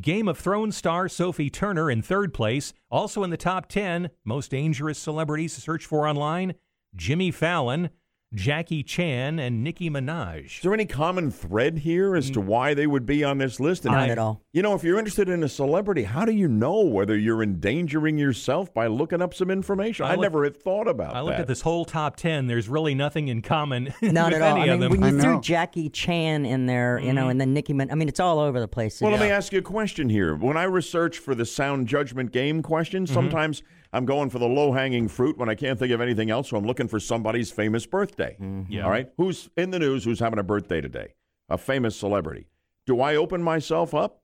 Game 0.00 0.28
of 0.28 0.38
Thrones 0.38 0.76
star 0.76 1.08
Sophie 1.08 1.50
Turner 1.50 1.90
in 1.90 2.00
third 2.02 2.32
place. 2.32 2.72
Also 2.90 3.24
in 3.24 3.30
the 3.30 3.36
top 3.36 3.66
10 3.68 4.10
most 4.24 4.50
dangerous 4.52 4.98
celebrities 4.98 5.56
to 5.56 5.60
search 5.60 5.84
for 5.84 6.06
online 6.06 6.54
Jimmy 6.94 7.30
Fallon, 7.32 7.90
Jackie 8.34 8.82
Chan, 8.82 9.38
and 9.38 9.64
Nicki 9.64 9.88
Minaj. 9.88 10.56
Is 10.56 10.60
there 10.62 10.74
any 10.74 10.84
common 10.84 11.30
thread 11.30 11.78
here 11.78 12.14
as 12.14 12.30
to 12.32 12.40
mm. 12.40 12.44
why 12.44 12.74
they 12.74 12.86
would 12.86 13.06
be 13.06 13.24
on 13.24 13.38
this 13.38 13.58
list? 13.58 13.86
Not 13.86 13.94
I- 13.94 14.08
at 14.08 14.18
all. 14.18 14.42
You 14.52 14.62
know, 14.62 14.74
if 14.74 14.84
you're 14.84 14.98
interested 14.98 15.28
in 15.28 15.42
a 15.42 15.48
celebrity, 15.48 16.02
how 16.02 16.24
do 16.24 16.32
you 16.32 16.46
know 16.46 16.80
whether 16.82 17.16
you're 17.16 17.42
endangering 17.42 18.18
yourself 18.18 18.74
by 18.74 18.86
looking 18.86 19.22
up 19.22 19.32
some 19.32 19.50
information? 19.50 20.04
I, 20.04 20.10
I 20.10 20.12
look- 20.12 20.22
never 20.22 20.44
had 20.44 20.56
thought 20.56 20.88
about 20.88 21.16
I 21.16 21.20
looked 21.20 21.36
that. 21.36 21.42
at 21.42 21.46
this 21.46 21.62
whole 21.62 21.86
top 21.86 22.16
10. 22.16 22.48
There's 22.48 22.68
really 22.68 22.94
nothing 22.94 23.28
in 23.28 23.40
common 23.40 23.94
Not 24.02 24.32
with 24.32 24.42
at 24.42 24.42
all. 24.42 24.58
any 24.58 24.70
I 24.70 24.74
of 24.74 24.80
mean, 24.80 24.90
them. 24.90 25.00
when 25.00 25.14
you 25.14 25.18
I 25.18 25.22
threw. 25.22 25.40
Jackie 25.40 25.88
Chan 25.88 26.44
in 26.44 26.66
there, 26.66 26.98
you 26.98 27.14
know, 27.14 27.28
mm. 27.28 27.30
and 27.30 27.40
then 27.40 27.54
Nicki 27.54 27.72
Minaj, 27.72 27.92
I 27.92 27.94
mean, 27.94 28.08
it's 28.08 28.20
all 28.20 28.40
over 28.40 28.60
the 28.60 28.68
place. 28.68 29.00
Well, 29.00 29.10
let 29.10 29.20
me 29.20 29.30
ask 29.30 29.52
you 29.52 29.60
a 29.60 29.62
question 29.62 30.10
here. 30.10 30.34
When 30.34 30.56
I 30.56 30.64
research 30.64 31.18
for 31.18 31.34
the 31.34 31.46
sound 31.46 31.86
judgment 31.86 32.32
game 32.32 32.62
questions, 32.62 33.08
mm-hmm. 33.08 33.18
sometimes 33.20 33.62
I'm 33.92 34.04
going 34.04 34.28
for 34.30 34.38
the 34.38 34.46
low 34.48 34.72
hanging 34.72 35.08
fruit 35.08 35.38
when 35.38 35.48
I 35.48 35.54
can't 35.54 35.78
think 35.78 35.92
of 35.92 36.00
anything 36.00 36.30
else, 36.30 36.50
so 36.50 36.56
I'm 36.56 36.64
looking 36.66 36.88
for 36.88 37.00
somebody's 37.00 37.50
famous 37.50 37.86
birthday. 37.86 38.36
Yeah. 38.68 38.82
All 38.84 38.90
right? 38.90 39.10
Who's 39.16 39.48
in 39.56 39.70
the 39.70 39.78
news 39.78 40.04
who's 40.04 40.20
having 40.20 40.38
a 40.38 40.42
birthday 40.42 40.80
today? 40.80 41.14
A 41.48 41.56
famous 41.58 41.96
celebrity. 41.96 42.48
Do 42.86 43.00
I 43.00 43.16
open 43.16 43.42
myself 43.42 43.94
up 43.94 44.20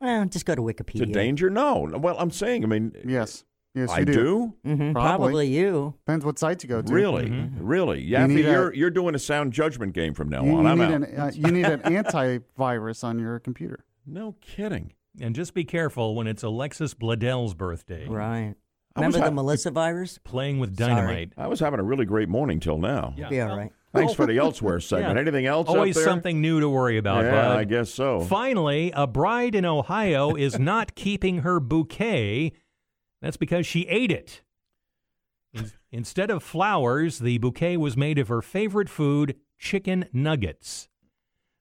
Well, 0.00 0.24
just 0.26 0.46
go 0.46 0.54
to 0.54 0.62
Wikipedia. 0.62 0.98
to 1.00 1.06
danger? 1.06 1.50
No. 1.50 1.88
Well, 1.94 2.16
I'm 2.18 2.30
saying, 2.30 2.64
I 2.64 2.66
mean, 2.66 2.92
Yes. 3.06 3.44
Yes, 3.74 3.88
you 3.88 3.94
I 3.94 4.04
do. 4.04 4.12
do. 4.12 4.54
Mhm, 4.66 4.92
Probably. 4.92 4.92
Probably 4.92 5.46
you. 5.48 5.94
Depends 6.04 6.26
what 6.26 6.38
site 6.38 6.62
you 6.62 6.68
go 6.68 6.82
to. 6.82 6.92
Really? 6.92 7.24
Mm-hmm. 7.30 7.66
Really? 7.66 8.06
Yaffee, 8.06 8.28
need 8.28 8.44
a- 8.46 8.50
you're, 8.50 8.74
you're 8.74 8.90
doing 8.90 9.14
a 9.14 9.18
sound 9.18 9.54
judgment 9.54 9.94
game 9.94 10.12
from 10.12 10.28
now 10.28 10.44
You, 10.44 10.56
on. 10.56 10.64
you 10.64 10.68
I'm 10.68 10.78
need 10.78 10.84
out. 10.84 10.92
an 11.08 11.16
uh, 11.18 11.30
you 11.34 11.50
need 11.50 11.64
an 11.64 11.80
antivirus 12.30 13.02
on 13.04 13.18
your 13.18 13.38
computer. 13.38 13.84
No 14.06 14.34
kidding. 14.42 14.92
And 15.20 15.34
just 15.34 15.54
be 15.54 15.64
careful 15.64 16.14
when 16.14 16.26
it's 16.26 16.42
Alexis 16.42 16.92
Bledel's 16.94 17.54
birthday. 17.54 18.06
Right. 18.08 18.54
I 18.94 19.00
was 19.00 19.06
Remember 19.14 19.18
the 19.18 19.24
ha- 19.24 19.30
Melissa 19.34 19.70
virus? 19.70 20.18
Playing 20.18 20.58
with 20.58 20.76
Sorry. 20.76 20.94
dynamite. 20.94 21.32
I 21.38 21.46
was 21.46 21.60
having 21.60 21.80
a 21.80 21.82
really 21.82 22.04
great 22.04 22.28
morning 22.28 22.60
till 22.60 22.78
now. 22.78 23.14
Yeah. 23.16 23.28
Be 23.28 23.40
all 23.40 23.56
right. 23.56 23.72
Thanks 23.94 24.14
for 24.14 24.26
the 24.26 24.38
elsewhere 24.38 24.80
segment. 24.80 25.14
Yeah. 25.16 25.20
Anything 25.20 25.46
else? 25.46 25.68
up 25.68 25.74
Always 25.76 25.94
there? 25.96 26.04
something 26.04 26.40
new 26.40 26.60
to 26.60 26.68
worry 26.68 26.98
about, 26.98 27.24
Yeah, 27.24 27.30
bud. 27.30 27.58
I 27.58 27.64
guess 27.64 27.90
so. 27.90 28.20
Finally, 28.20 28.92
a 28.94 29.06
bride 29.06 29.54
in 29.54 29.64
Ohio 29.64 30.34
is 30.34 30.58
not 30.58 30.94
keeping 30.94 31.38
her 31.38 31.58
bouquet. 31.60 32.52
That's 33.20 33.36
because 33.36 33.66
she 33.66 33.86
ate 33.88 34.10
it. 34.10 34.42
In- 35.54 35.70
Instead 35.90 36.30
of 36.30 36.42
flowers, 36.42 37.18
the 37.18 37.36
bouquet 37.38 37.76
was 37.76 37.96
made 37.98 38.18
of 38.18 38.28
her 38.28 38.40
favorite 38.40 38.88
food, 38.88 39.36
chicken 39.58 40.06
nuggets. 40.12 40.88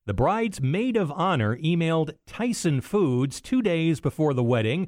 The 0.06 0.14
bride's 0.14 0.62
maid 0.62 0.96
of 0.98 1.12
honor 1.12 1.58
emailed 1.58 2.14
Tyson 2.26 2.80
Foods 2.82 3.40
two 3.42 3.62
days 3.62 4.00
before 4.00 4.34
the 4.34 4.44
wedding 4.44 4.88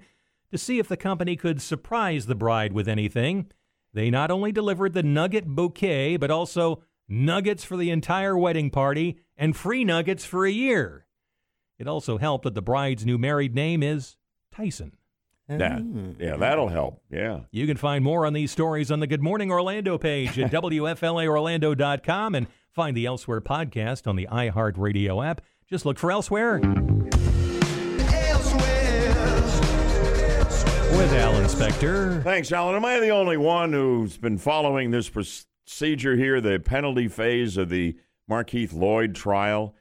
to 0.54 0.58
see 0.58 0.80
if 0.80 0.88
the 0.88 0.95
company 0.95 1.36
could 1.36 1.62
surprise 1.62 2.28
the 2.28 2.36
bride 2.36 2.72
with 2.74 2.88
anything. 2.88 3.51
They 3.93 4.10
not 4.10 4.32
only 4.32 4.51
delivered 4.51 4.93
the 4.93 5.04
nugget 5.04 5.45
bouquet, 5.45 6.16
but 6.18 6.32
also 6.32 6.84
nuggets 7.10 7.64
for 7.64 7.76
the 7.76 7.89
entire 7.89 8.38
wedding 8.38 8.70
party 8.70 9.20
and 9.36 9.56
free 9.56 9.84
nuggets 9.84 10.24
for 10.24 10.45
a 10.45 10.51
year. 10.51 11.06
It 11.78 11.88
also 11.88 12.18
helped 12.18 12.43
that 12.43 12.54
the 12.54 12.62
bride's 12.62 13.06
new 13.06 13.18
married 13.18 13.54
name 13.56 13.84
is 13.84 14.16
Tyson. 14.51 14.93
Yeah, 15.49 15.82
yeah, 16.20 16.38
that'll 16.38 16.70
help. 16.70 17.01
Yeah. 17.12 17.41
You 17.51 17.68
can 17.68 17.78
find 17.78 18.04
more 18.04 18.26
on 18.26 18.34
these 18.34 18.49
stories 18.49 18.89
on 18.89 19.01
the 19.01 19.08
Good 19.08 19.22
Morning 19.22 19.51
Orlando 19.51 19.97
page 19.97 20.39
at 20.39 20.51
WFLAOrlando.com 20.54 22.36
and 22.36 22.47
find 22.72 22.95
the 22.95 23.06
Elsewhere 23.06 23.41
podcast 23.41 24.08
on 24.08 24.16
the 24.16 24.28
iHeartRadio 24.32 25.28
app. 25.28 25.41
Just 25.70 25.86
look 25.86 25.99
for 25.99 26.12
Elsewhere. 26.12 26.62
With 30.97 31.11
Alan 31.13 31.45
Spector. 31.45 32.23
Thanks, 32.23 32.51
Alan. 32.51 32.75
Am 32.75 32.85
I 32.85 32.99
the 32.99 33.09
only 33.09 33.35
one 33.35 33.73
who's 33.73 34.15
been 34.15 34.37
following 34.37 34.91
this 34.91 35.09
procedure 35.09 36.15
here, 36.15 36.39
the 36.39 36.59
penalty 36.59 37.07
phase 37.07 37.57
of 37.57 37.69
the 37.69 37.97
Markeith 38.29 38.73
Lloyd 38.73 39.15
trial? 39.15 39.75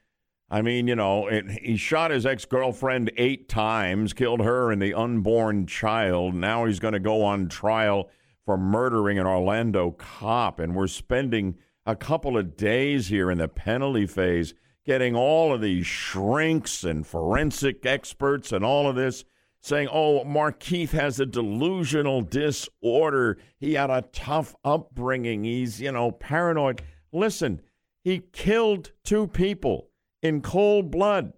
I 0.49 0.63
mean, 0.63 0.87
you 0.87 0.95
know, 0.95 1.27
it, 1.27 1.49
he 1.51 1.77
shot 1.77 2.09
his 2.09 2.25
ex 2.25 2.45
girlfriend 2.45 3.11
eight 3.15 3.47
times, 3.47 4.13
killed 4.13 4.41
her 4.41 4.71
and 4.71 4.81
the 4.81 4.95
unborn 4.95 5.67
child. 5.67 6.33
Now 6.33 6.65
he's 6.65 6.79
going 6.79 6.93
to 6.95 6.99
go 6.99 7.23
on 7.23 7.47
trial 7.47 8.09
for 8.43 8.57
murdering 8.57 9.19
an 9.19 9.27
Orlando 9.27 9.91
cop. 9.91 10.59
And 10.59 10.75
we're 10.75 10.87
spending 10.87 11.55
a 11.85 11.95
couple 11.95 12.37
of 12.37 12.57
days 12.57 13.07
here 13.07 13.29
in 13.29 13.37
the 13.37 13.47
penalty 13.47 14.07
phase 14.07 14.55
getting 14.83 15.15
all 15.15 15.53
of 15.53 15.61
these 15.61 15.85
shrinks 15.85 16.83
and 16.83 17.05
forensic 17.05 17.85
experts 17.85 18.51
and 18.51 18.65
all 18.65 18.89
of 18.89 18.95
this 18.95 19.23
saying, 19.63 19.87
oh, 19.91 20.25
Markeith 20.25 20.89
has 20.89 21.21
a 21.21 21.25
delusional 21.25 22.21
disorder. 22.21 23.37
He 23.57 23.75
had 23.75 23.89
a 23.89 24.03
tough 24.11 24.53
upbringing. 24.65 25.45
He's, 25.45 25.79
you 25.79 25.93
know, 25.93 26.11
paranoid. 26.11 26.81
Listen, 27.13 27.61
he 28.03 28.19
killed 28.33 28.91
two 29.05 29.27
people 29.27 29.87
in 30.21 30.41
cold 30.41 30.91
blood. 30.91 31.31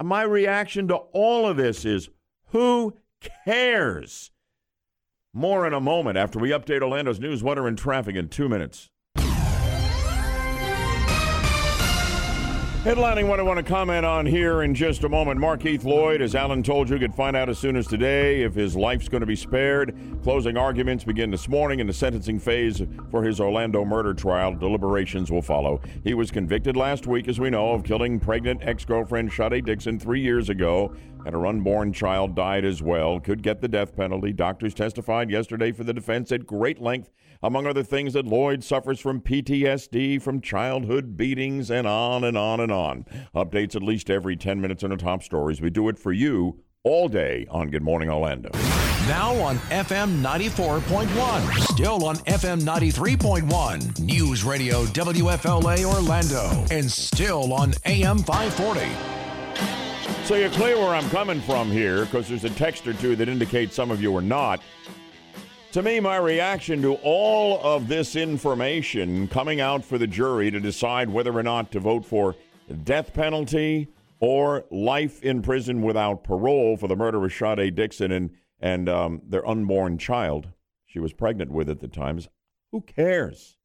My 0.00 0.22
reaction 0.22 0.86
to 0.88 0.94
all 0.94 1.48
of 1.48 1.56
this 1.56 1.84
is 1.84 2.08
who 2.48 2.96
cares? 3.44 4.30
More 5.32 5.66
in 5.66 5.74
a 5.74 5.80
moment 5.80 6.16
after 6.16 6.38
we 6.38 6.50
update 6.50 6.82
Orlando's 6.82 7.18
news, 7.18 7.42
weather, 7.42 7.66
and 7.66 7.76
traffic 7.76 8.14
in 8.14 8.28
two 8.28 8.48
minutes. 8.48 8.90
Headlining 12.84 13.28
what 13.28 13.40
I 13.40 13.42
want 13.42 13.56
to 13.56 13.62
comment 13.62 14.04
on 14.04 14.26
here 14.26 14.62
in 14.62 14.74
just 14.74 15.04
a 15.04 15.08
moment. 15.08 15.40
Markeith 15.40 15.84
Lloyd, 15.84 16.20
as 16.20 16.34
Alan 16.34 16.62
told 16.62 16.90
you, 16.90 16.98
could 16.98 17.14
find 17.14 17.34
out 17.34 17.48
as 17.48 17.58
soon 17.58 17.76
as 17.76 17.86
today 17.86 18.42
if 18.42 18.54
his 18.54 18.76
life's 18.76 19.08
going 19.08 19.22
to 19.22 19.26
be 19.26 19.34
spared. 19.34 19.96
Closing 20.22 20.58
arguments 20.58 21.02
begin 21.02 21.30
this 21.30 21.48
morning 21.48 21.80
in 21.80 21.86
the 21.86 21.94
sentencing 21.94 22.38
phase 22.38 22.82
for 23.10 23.22
his 23.22 23.40
Orlando 23.40 23.86
murder 23.86 24.12
trial. 24.12 24.52
Deliberations 24.52 25.30
will 25.30 25.40
follow. 25.40 25.80
He 26.02 26.12
was 26.12 26.30
convicted 26.30 26.76
last 26.76 27.06
week, 27.06 27.26
as 27.26 27.40
we 27.40 27.48
know, 27.48 27.72
of 27.72 27.84
killing 27.84 28.20
pregnant 28.20 28.60
ex 28.62 28.84
girlfriend 28.84 29.32
Sade 29.32 29.64
Dixon 29.64 29.98
three 29.98 30.20
years 30.20 30.50
ago, 30.50 30.94
and 31.24 31.34
her 31.34 31.46
unborn 31.46 31.90
child 31.90 32.36
died 32.36 32.66
as 32.66 32.82
well. 32.82 33.18
Could 33.18 33.42
get 33.42 33.62
the 33.62 33.68
death 33.68 33.96
penalty. 33.96 34.30
Doctors 34.30 34.74
testified 34.74 35.30
yesterday 35.30 35.72
for 35.72 35.84
the 35.84 35.94
defense 35.94 36.30
at 36.32 36.44
great 36.44 36.82
length 36.82 37.08
among 37.44 37.66
other 37.66 37.82
things, 37.82 38.14
that 38.14 38.26
Lloyd 38.26 38.64
suffers 38.64 38.98
from 38.98 39.20
PTSD 39.20 40.20
from 40.22 40.40
childhood 40.40 41.14
beatings 41.14 41.70
and 41.70 41.86
on 41.86 42.24
and 42.24 42.38
on 42.38 42.58
and 42.58 42.72
on. 42.72 42.73
Updates 43.34 43.76
at 43.76 43.82
least 43.82 44.10
every 44.10 44.36
10 44.36 44.60
minutes 44.60 44.84
on 44.84 44.90
the 44.90 44.96
top 44.96 45.22
stories. 45.22 45.60
We 45.60 45.70
do 45.70 45.88
it 45.88 45.98
for 45.98 46.12
you 46.12 46.60
all 46.82 47.08
day 47.08 47.46
on 47.50 47.70
Good 47.70 47.82
Morning 47.82 48.10
Orlando. 48.10 48.50
Now 49.08 49.34
on 49.36 49.56
FM 49.70 50.20
94.1. 50.20 51.72
Still 51.72 52.04
on 52.04 52.16
FM 52.16 52.60
93.1. 52.60 54.00
News 54.00 54.44
Radio 54.44 54.84
WFLA 54.86 55.84
Orlando. 55.84 56.66
And 56.70 56.90
still 56.90 57.52
on 57.52 57.74
AM 57.86 58.18
540. 58.18 59.14
So 60.24 60.36
you're 60.36 60.50
clear 60.50 60.78
where 60.78 60.94
I'm 60.94 61.08
coming 61.10 61.40
from 61.42 61.70
here 61.70 62.04
because 62.06 62.28
there's 62.28 62.44
a 62.44 62.50
text 62.50 62.86
or 62.86 62.94
two 62.94 63.14
that 63.16 63.28
indicates 63.28 63.74
some 63.74 63.90
of 63.90 64.00
you 64.02 64.16
are 64.16 64.22
not. 64.22 64.60
To 65.72 65.82
me, 65.82 66.00
my 66.00 66.16
reaction 66.16 66.80
to 66.82 66.94
all 67.02 67.60
of 67.62 67.88
this 67.88 68.14
information 68.14 69.26
coming 69.28 69.60
out 69.60 69.84
for 69.84 69.98
the 69.98 70.06
jury 70.06 70.50
to 70.50 70.60
decide 70.60 71.10
whether 71.10 71.36
or 71.36 71.42
not 71.42 71.72
to 71.72 71.80
vote 71.80 72.04
for 72.04 72.36
death 72.72 73.12
penalty 73.12 73.88
or 74.20 74.64
life 74.70 75.22
in 75.22 75.42
prison 75.42 75.82
without 75.82 76.24
parole 76.24 76.76
for 76.76 76.88
the 76.88 76.96
murder 76.96 77.24
of 77.24 77.32
Sade 77.32 77.74
Dixon 77.74 78.10
and, 78.10 78.30
and 78.60 78.88
um, 78.88 79.22
their 79.28 79.46
unborn 79.46 79.98
child. 79.98 80.48
She 80.86 80.98
was 80.98 81.12
pregnant 81.12 81.50
with 81.50 81.68
at 81.68 81.80
the 81.80 81.88
time. 81.88 82.20
Who 82.72 82.80
cares? 82.80 83.56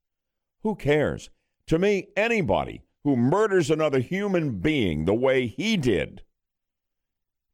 Who 0.64 0.76
cares? 0.76 1.30
To 1.68 1.80
me, 1.80 2.08
anybody 2.18 2.82
who 3.04 3.16
murders 3.16 3.72
another 3.72 4.00
human 4.00 4.60
being 4.60 5.06
the 5.06 5.14
way 5.14 5.48
he 5.48 5.78
did 5.78 6.24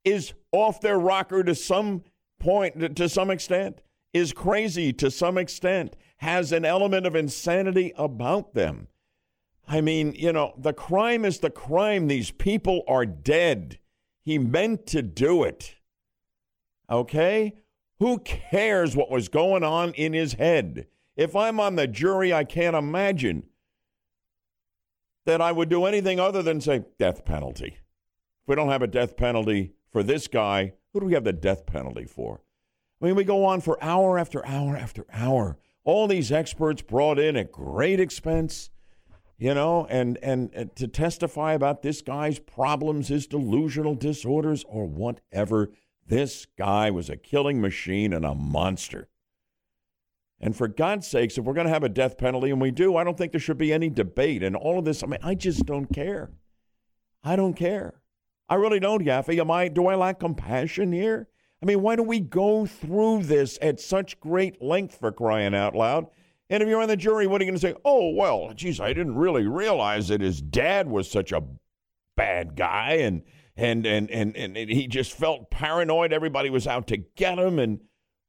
is 0.04 0.34
off 0.52 0.82
their 0.82 0.98
rocker 0.98 1.44
to 1.44 1.54
some 1.54 2.04
point, 2.40 2.96
to 2.96 3.10
some 3.10 3.30
extent, 3.30 3.82
is 4.14 4.32
crazy 4.32 4.94
to 4.94 5.12
some 5.12 5.38
extent, 5.38 5.96
has 6.18 6.52
an 6.52 6.64
element 6.64 7.06
of 7.06 7.16
insanity 7.16 7.92
about 7.98 8.54
them. 8.54 8.88
I 9.68 9.82
mean, 9.82 10.14
you 10.14 10.32
know, 10.32 10.54
the 10.58 10.74
crime 10.74 11.26
is 11.26 11.40
the 11.40 11.50
crime. 11.50 12.08
These 12.08 12.32
people 12.32 12.84
are 12.88 13.06
dead. 13.06 13.80
He 14.22 14.38
meant 14.38 14.86
to 14.88 15.02
do 15.02 15.44
it. 15.44 15.76
Okay? 16.90 17.56
Who 18.00 18.20
cares 18.20 18.96
what 18.96 19.10
was 19.10 19.30
going 19.30 19.64
on 19.64 19.94
in 19.94 20.14
his 20.14 20.34
head? 20.34 20.88
If 21.16 21.36
I'm 21.36 21.60
on 21.60 21.76
the 21.76 21.88
jury, 21.88 22.34
I 22.34 22.44
can't 22.44 22.76
imagine 22.76 23.44
that 25.26 25.42
I 25.42 25.52
would 25.52 25.70
do 25.70 25.86
anything 25.86 26.20
other 26.20 26.44
than 26.44 26.62
say 26.62 26.86
death 27.00 27.26
penalty. 27.26 27.78
If 27.78 28.48
we 28.48 28.56
don't 28.56 28.70
have 28.70 28.82
a 28.82 28.88
death 28.88 29.18
penalty 29.18 29.74
for 29.92 30.04
this 30.04 30.28
guy, 30.28 30.74
who 30.94 31.00
do 31.00 31.06
we 31.08 31.14
have 31.14 31.24
the 31.24 31.34
death 31.34 31.66
penalty 31.66 32.06
for? 32.06 32.42
I 33.02 33.06
mean, 33.06 33.16
we 33.16 33.24
go 33.24 33.46
on 33.46 33.62
for 33.62 33.84
hour 33.84 34.20
after 34.20 34.46
hour 34.46 34.78
after 34.78 35.06
hour. 35.12 35.58
All 35.84 36.08
these 36.08 36.32
experts 36.32 36.82
brought 36.82 37.20
in 37.20 37.36
at 37.36 37.52
great 37.52 38.00
expense, 38.00 38.70
you 39.38 39.54
know, 39.54 39.86
and, 39.90 40.18
and, 40.22 40.50
and 40.54 40.76
to 40.76 40.88
testify 40.88 41.54
about 41.54 41.82
this 41.82 42.02
guy's 42.02 42.40
problems, 42.40 43.10
his 43.10 43.28
delusional 43.28 43.96
disorders, 43.96 44.64
or 44.68 44.86
whatever. 44.86 45.72
This 46.08 46.46
guy 46.58 46.92
was 46.92 47.10
a 47.10 47.18
killing 47.18 47.60
machine 47.60 48.14
and 48.14 48.26
a 48.26 48.36
monster. 48.36 49.10
And 50.40 50.56
for 50.56 50.68
God's 50.68 51.08
sakes, 51.08 51.38
if 51.38 51.46
we're 51.46 51.54
going 51.54 51.68
to 51.68 51.74
have 51.74 51.84
a 51.84 51.90
death 51.90 52.18
penalty, 52.18 52.52
and 52.52 52.62
we 52.62 52.72
do, 52.72 52.96
I 52.96 53.04
don't 53.04 53.18
think 53.18 53.32
there 53.32 53.40
should 53.40 53.58
be 53.58 53.74
any 53.74 53.90
debate. 53.90 54.44
And 54.44 54.56
all 54.56 54.78
of 54.78 54.86
this, 54.86 55.04
I 55.04 55.08
mean, 55.08 55.20
I 55.24 55.34
just 55.34 55.66
don't 55.66 55.88
care. 55.94 56.32
I 57.24 57.36
don't 57.36 57.56
care. 57.56 58.02
I 58.48 58.56
really 58.56 58.80
don't, 58.80 59.04
Yaffee. 59.04 59.40
Am 59.40 59.50
I? 59.50 59.68
Do 59.68 59.88
I 59.88 59.96
lack 59.96 60.20
compassion 60.20 60.92
here? 60.92 61.28
I 61.64 61.66
mean, 61.66 61.82
why 61.82 61.96
do 61.96 62.04
we 62.04 62.20
go 62.20 62.66
through 62.66 63.24
this 63.24 63.58
at 63.62 63.80
such 63.80 64.20
great 64.20 64.62
length 64.62 65.00
for 65.00 65.12
crying 65.12 65.56
out 65.56 65.74
loud? 65.74 66.08
And 66.50 66.62
if 66.62 66.70
you're 66.70 66.82
on 66.82 66.88
the 66.88 66.98
jury, 66.98 67.26
what 67.26 67.42
are 67.42 67.46
you 67.46 67.52
going 67.52 67.60
to 67.60 67.68
say? 67.68 67.76
Oh, 67.84 68.12
well, 68.12 68.54
geez, 68.54 68.80
I 68.80 68.94
didn't 68.94 69.16
really 69.16 69.48
realize 69.48 70.10
that 70.10 70.22
his 70.22 70.42
dad 70.42 70.88
was 70.88 71.10
such 71.10 71.32
a 71.32 71.44
bad 72.16 72.56
guy, 72.56 72.94
and 72.94 73.24
and 73.58 73.86
and 73.86 74.10
and 74.12 74.36
and 74.36 74.56
he 74.56 74.88
just 74.88 75.14
felt 75.14 75.50
paranoid. 75.50 76.14
Everybody 76.14 76.50
was 76.50 76.68
out 76.68 76.88
to 76.88 76.98
get 76.98 77.40
him, 77.40 77.58
and 77.58 77.80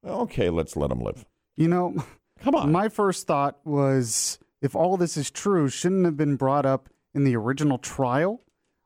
okay, 0.04 0.50
let's 0.50 0.76
let 0.76 0.90
him 0.90 1.00
live. 1.00 1.26
You 1.56 1.68
know, 1.68 1.94
come 2.40 2.54
on. 2.54 2.72
My 2.72 2.88
first 2.88 3.26
thought 3.26 3.58
was 3.64 4.38
if 4.62 4.74
all 4.74 4.96
this 4.96 5.16
is 5.16 5.30
true, 5.30 5.68
shouldn't 5.68 6.04
have 6.04 6.16
been 6.16 6.36
brought 6.36 6.64
up 6.64 6.88
in 7.14 7.24
the 7.24 7.36
original 7.36 7.78
trial. 7.78 8.42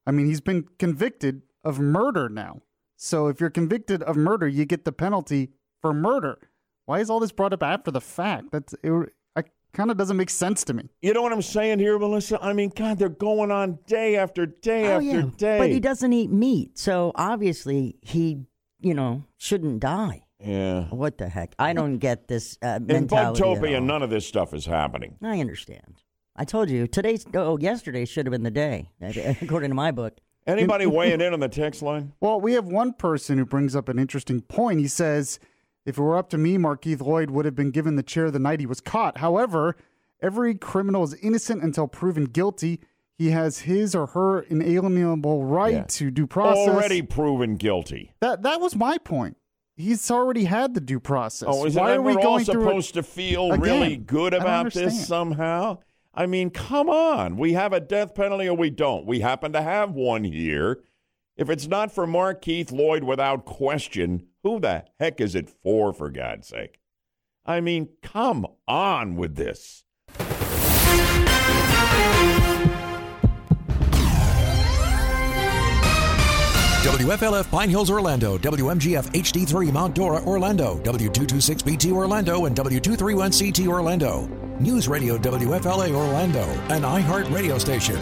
I 0.06 0.10
mean, 0.12 0.26
he's 0.26 0.40
been 0.40 0.66
convicted 0.78 1.42
of 1.62 1.78
murder 1.78 2.28
now. 2.28 2.62
So 2.96 3.28
if 3.28 3.40
you're 3.40 3.50
convicted 3.50 4.02
of 4.02 4.16
murder, 4.16 4.48
you 4.48 4.64
get 4.64 4.84
the 4.84 4.92
penalty 4.92 5.50
for 5.80 5.94
murder. 5.94 6.38
Why 6.86 7.00
is 7.00 7.08
all 7.08 7.20
this 7.20 7.32
brought 7.32 7.52
up 7.52 7.62
after 7.62 7.90
the 7.90 8.00
fact? 8.00 8.50
That's 8.50 8.74
it, 8.82 9.12
kind 9.72 9.90
of 9.90 9.96
doesn't 9.96 10.16
make 10.16 10.30
sense 10.30 10.64
to 10.64 10.74
me. 10.74 10.90
You 11.02 11.12
know 11.12 11.22
what 11.22 11.32
I'm 11.32 11.42
saying 11.42 11.78
here, 11.78 11.98
Melissa? 11.98 12.42
I 12.42 12.52
mean, 12.52 12.72
God, 12.74 12.98
they're 12.98 13.08
going 13.08 13.50
on 13.50 13.78
day 13.86 14.16
after 14.16 14.46
day 14.46 14.86
Oh, 14.92 14.96
after 14.96 15.04
yeah. 15.06 15.22
day. 15.36 15.58
But 15.58 15.70
he 15.70 15.80
doesn't 15.80 16.12
eat 16.12 16.30
meat, 16.30 16.78
so 16.78 17.12
obviously 17.14 17.96
he, 18.02 18.44
you 18.80 18.94
know, 18.94 19.24
shouldn't 19.38 19.80
die. 19.80 20.22
Yeah. 20.38 20.84
What 20.84 21.18
the 21.18 21.28
heck? 21.28 21.54
I 21.58 21.72
don't 21.74 21.98
get 21.98 22.26
this 22.28 22.56
uh, 22.62 22.76
In 22.80 22.86
mentality. 22.86 23.42
at 23.42 23.46
Bugtopia, 23.48 23.82
none 23.82 24.02
of 24.02 24.08
this 24.10 24.26
stuff 24.26 24.54
is 24.54 24.64
happening. 24.66 25.16
I 25.22 25.38
understand. 25.40 26.02
I 26.36 26.44
told 26.44 26.70
you 26.70 26.86
today's. 26.86 27.26
Oh, 27.34 27.58
yesterday 27.58 28.06
should 28.06 28.24
have 28.26 28.30
been 28.30 28.42
the 28.44 28.50
day, 28.50 28.90
according 29.42 29.70
to 29.70 29.74
my 29.74 29.90
book. 29.90 30.16
Anybody 30.46 30.86
weighing 30.86 31.20
in 31.20 31.34
on 31.34 31.40
the 31.40 31.48
text 31.50 31.82
line? 31.82 32.12
Well, 32.20 32.40
we 32.40 32.54
have 32.54 32.64
one 32.64 32.94
person 32.94 33.36
who 33.36 33.44
brings 33.44 33.76
up 33.76 33.90
an 33.90 33.98
interesting 33.98 34.40
point. 34.40 34.80
He 34.80 34.88
says, 34.88 35.38
if 35.90 35.98
it 35.98 36.02
were 36.02 36.16
up 36.16 36.30
to 36.30 36.38
me, 36.38 36.56
Markeith 36.56 37.00
Lloyd 37.02 37.30
would 37.30 37.44
have 37.44 37.54
been 37.54 37.70
given 37.70 37.96
the 37.96 38.02
chair 38.02 38.30
the 38.30 38.38
night 38.38 38.60
he 38.60 38.66
was 38.66 38.80
caught. 38.80 39.18
However, 39.18 39.76
every 40.22 40.54
criminal 40.54 41.02
is 41.04 41.14
innocent 41.22 41.62
until 41.62 41.86
proven 41.86 42.24
guilty. 42.24 42.80
He 43.16 43.30
has 43.30 43.60
his 43.60 43.94
or 43.94 44.06
her 44.08 44.40
inalienable 44.40 45.44
right 45.44 45.74
Yeah. 45.74 45.84
to 45.88 46.10
due 46.10 46.26
process. 46.26 46.68
Already 46.68 47.02
proven 47.02 47.56
guilty. 47.56 48.12
That 48.20 48.42
that 48.42 48.60
was 48.60 48.74
my 48.74 48.96
point. 48.98 49.36
He's 49.76 50.10
already 50.10 50.44
had 50.44 50.74
the 50.74 50.80
due 50.80 51.00
process. 51.00 51.48
Oh, 51.50 51.64
is 51.66 51.74
Why 51.74 51.92
it, 51.92 51.96
are 51.96 52.02
we 52.02 52.14
all 52.16 52.40
supposed 52.40 52.94
to 52.94 53.02
feel 53.02 53.52
again? 53.52 53.60
really 53.60 53.96
good 53.96 54.34
about 54.34 54.72
this 54.72 55.06
somehow? 55.06 55.78
I 56.12 56.26
mean, 56.26 56.50
come 56.50 56.90
on. 56.90 57.36
We 57.36 57.52
have 57.54 57.72
a 57.72 57.80
death 57.80 58.14
penalty 58.14 58.48
or 58.48 58.56
we 58.56 58.68
don't. 58.70 59.06
We 59.06 59.20
happen 59.20 59.52
to 59.52 59.62
have 59.62 59.92
one 59.92 60.24
here. 60.24 60.80
If 61.36 61.48
it's 61.48 61.66
not 61.66 61.92
for 61.92 62.06
Markeith 62.06 62.72
Lloyd 62.72 63.04
without 63.04 63.44
question, 63.46 64.26
who 64.42 64.60
the 64.60 64.84
heck 64.98 65.20
is 65.20 65.34
it 65.34 65.50
for, 65.62 65.92
for 65.92 66.10
God's 66.10 66.48
sake? 66.48 66.80
I 67.44 67.60
mean, 67.60 67.88
come 68.02 68.46
on 68.68 69.16
with 69.16 69.36
this. 69.36 69.84
WFLF 76.80 77.50
Pine 77.50 77.68
Hills, 77.68 77.90
Orlando, 77.90 78.38
WMGF 78.38 79.12
HD3 79.12 79.70
Mount 79.70 79.94
Dora, 79.94 80.22
Orlando, 80.24 80.78
W226BT 80.78 81.92
Orlando, 81.92 82.46
and 82.46 82.56
W231CT 82.56 83.68
Orlando. 83.68 84.26
News 84.58 84.88
Radio 84.88 85.18
WFLA 85.18 85.92
Orlando, 85.94 86.42
an 86.70 86.82
iHeart 86.82 87.30
radio 87.34 87.58
station. 87.58 87.98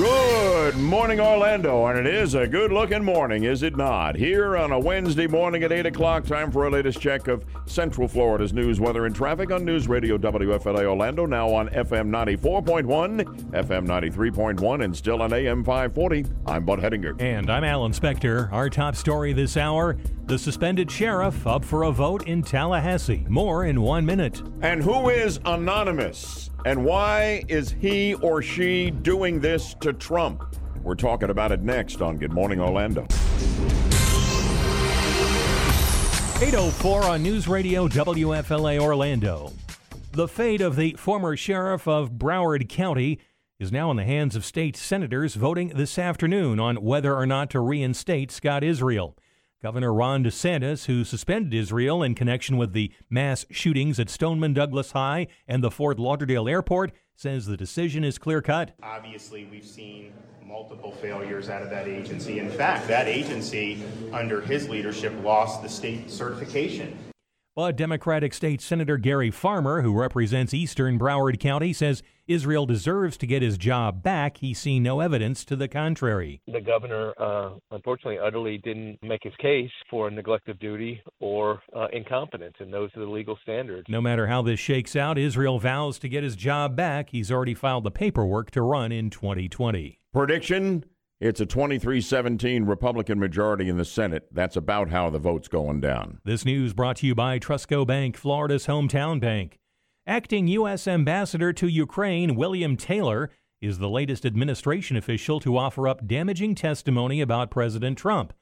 Good 0.00 0.78
morning, 0.78 1.20
Orlando, 1.20 1.84
and 1.84 1.98
it 1.98 2.06
is 2.06 2.32
a 2.34 2.46
good 2.46 2.72
looking 2.72 3.04
morning, 3.04 3.44
is 3.44 3.62
it 3.62 3.76
not? 3.76 4.16
Here 4.16 4.56
on 4.56 4.72
a 4.72 4.78
Wednesday 4.78 5.26
morning 5.26 5.62
at 5.62 5.72
8 5.72 5.84
o'clock, 5.84 6.24
time 6.24 6.50
for 6.50 6.64
our 6.64 6.70
latest 6.70 7.02
check 7.02 7.28
of 7.28 7.44
Central 7.66 8.08
Florida's 8.08 8.54
news, 8.54 8.80
weather, 8.80 9.04
and 9.04 9.14
traffic 9.14 9.50
on 9.50 9.62
News 9.62 9.88
Radio 9.88 10.16
WFLA 10.16 10.84
Orlando, 10.84 11.26
now 11.26 11.52
on 11.52 11.68
FM 11.68 12.08
94.1, 12.08 13.50
FM 13.50 13.86
93.1, 13.86 14.84
and 14.84 14.96
still 14.96 15.20
on 15.20 15.34
AM 15.34 15.62
540. 15.62 16.24
I'm 16.46 16.64
Bud 16.64 16.78
Hedinger. 16.78 17.20
And 17.20 17.50
I'm 17.50 17.62
Alan 17.62 17.92
Spector. 17.92 18.50
Our 18.52 18.70
top 18.70 18.96
story 18.96 19.34
this 19.34 19.58
hour 19.58 19.98
the 20.30 20.38
suspended 20.38 20.88
sheriff 20.88 21.44
up 21.44 21.64
for 21.64 21.82
a 21.82 21.90
vote 21.90 22.28
in 22.28 22.40
Tallahassee. 22.40 23.26
More 23.28 23.64
in 23.64 23.80
one 23.80 24.06
minute. 24.06 24.40
And 24.62 24.80
who 24.80 25.08
is 25.08 25.40
anonymous? 25.44 26.50
And 26.64 26.84
why 26.84 27.42
is 27.48 27.74
he 27.80 28.14
or 28.14 28.40
she 28.40 28.92
doing 28.92 29.40
this 29.40 29.74
to 29.80 29.92
Trump? 29.92 30.54
We're 30.84 30.94
talking 30.94 31.30
about 31.30 31.50
it 31.50 31.62
next 31.62 32.00
on 32.00 32.16
Good 32.16 32.32
Morning 32.32 32.60
Orlando. 32.60 33.08
804 36.40 37.02
on 37.06 37.24
News 37.24 37.48
Radio 37.48 37.88
WFLA 37.88 38.78
Orlando. 38.78 39.52
The 40.12 40.28
fate 40.28 40.60
of 40.60 40.76
the 40.76 40.92
former 40.92 41.36
sheriff 41.36 41.88
of 41.88 42.12
Broward 42.12 42.68
County 42.68 43.18
is 43.58 43.72
now 43.72 43.90
in 43.90 43.96
the 43.96 44.04
hands 44.04 44.36
of 44.36 44.44
state 44.44 44.76
senators 44.76 45.34
voting 45.34 45.70
this 45.70 45.98
afternoon 45.98 46.60
on 46.60 46.76
whether 46.76 47.16
or 47.16 47.26
not 47.26 47.50
to 47.50 47.58
reinstate 47.58 48.30
Scott 48.30 48.62
Israel. 48.62 49.16
Governor 49.62 49.92
Ron 49.92 50.24
DeSantis, 50.24 50.86
who 50.86 51.04
suspended 51.04 51.52
Israel 51.52 52.02
in 52.02 52.14
connection 52.14 52.56
with 52.56 52.72
the 52.72 52.90
mass 53.10 53.44
shootings 53.50 54.00
at 54.00 54.08
Stoneman 54.08 54.54
Douglas 54.54 54.92
High 54.92 55.26
and 55.46 55.62
the 55.62 55.70
Fort 55.70 55.98
Lauderdale 55.98 56.48
Airport, 56.48 56.92
says 57.14 57.44
the 57.44 57.58
decision 57.58 58.02
is 58.02 58.16
clear 58.16 58.40
cut. 58.40 58.74
Obviously, 58.82 59.44
we've 59.50 59.66
seen 59.66 60.14
multiple 60.42 60.92
failures 60.92 61.50
out 61.50 61.60
of 61.60 61.68
that 61.68 61.86
agency. 61.86 62.38
In 62.38 62.48
fact, 62.48 62.88
that 62.88 63.06
agency, 63.06 63.82
under 64.14 64.40
his 64.40 64.66
leadership, 64.66 65.12
lost 65.22 65.62
the 65.62 65.68
state 65.68 66.10
certification. 66.10 66.96
But 67.56 67.76
Democratic 67.76 68.32
State 68.32 68.60
Senator 68.60 68.96
Gary 68.96 69.32
Farmer, 69.32 69.82
who 69.82 69.92
represents 69.92 70.54
eastern 70.54 71.00
Broward 71.00 71.40
County, 71.40 71.72
says 71.72 72.00
Israel 72.28 72.64
deserves 72.64 73.16
to 73.16 73.26
get 73.26 73.42
his 73.42 73.58
job 73.58 74.04
back. 74.04 74.36
He's 74.36 74.60
seen 74.60 74.84
no 74.84 75.00
evidence 75.00 75.44
to 75.46 75.56
the 75.56 75.66
contrary. 75.66 76.42
The 76.46 76.60
governor, 76.60 77.12
uh, 77.18 77.56
unfortunately, 77.72 78.20
utterly 78.20 78.58
didn't 78.58 79.00
make 79.02 79.24
his 79.24 79.34
case 79.40 79.70
for 79.90 80.08
neglect 80.12 80.48
of 80.48 80.60
duty 80.60 81.02
or 81.18 81.60
uh, 81.74 81.88
incompetence, 81.92 82.54
and 82.60 82.72
those 82.72 82.90
are 82.96 83.00
the 83.00 83.10
legal 83.10 83.36
standards. 83.42 83.86
No 83.88 84.00
matter 84.00 84.28
how 84.28 84.42
this 84.42 84.60
shakes 84.60 84.94
out, 84.94 85.18
Israel 85.18 85.58
vows 85.58 85.98
to 85.98 86.08
get 86.08 86.22
his 86.22 86.36
job 86.36 86.76
back. 86.76 87.10
He's 87.10 87.32
already 87.32 87.54
filed 87.54 87.82
the 87.82 87.90
paperwork 87.90 88.52
to 88.52 88.62
run 88.62 88.92
in 88.92 89.10
2020. 89.10 89.98
Prediction? 90.12 90.84
It's 91.20 91.38
a 91.38 91.44
23 91.44 92.00
17 92.00 92.64
Republican 92.64 93.18
majority 93.20 93.68
in 93.68 93.76
the 93.76 93.84
Senate. 93.84 94.28
That's 94.32 94.56
about 94.56 94.88
how 94.88 95.10
the 95.10 95.18
vote's 95.18 95.48
going 95.48 95.80
down. 95.80 96.18
This 96.24 96.46
news 96.46 96.72
brought 96.72 96.96
to 96.96 97.06
you 97.06 97.14
by 97.14 97.38
Trustco 97.38 97.86
Bank, 97.86 98.16
Florida's 98.16 98.66
hometown 98.66 99.20
bank. 99.20 99.58
Acting 100.06 100.48
U.S. 100.48 100.88
Ambassador 100.88 101.52
to 101.52 101.68
Ukraine, 101.68 102.36
William 102.36 102.74
Taylor, 102.74 103.30
is 103.60 103.78
the 103.78 103.90
latest 103.90 104.24
administration 104.24 104.96
official 104.96 105.40
to 105.40 105.58
offer 105.58 105.86
up 105.86 106.06
damaging 106.06 106.54
testimony 106.54 107.20
about 107.20 107.50
President 107.50 107.98
Trump. 107.98 108.32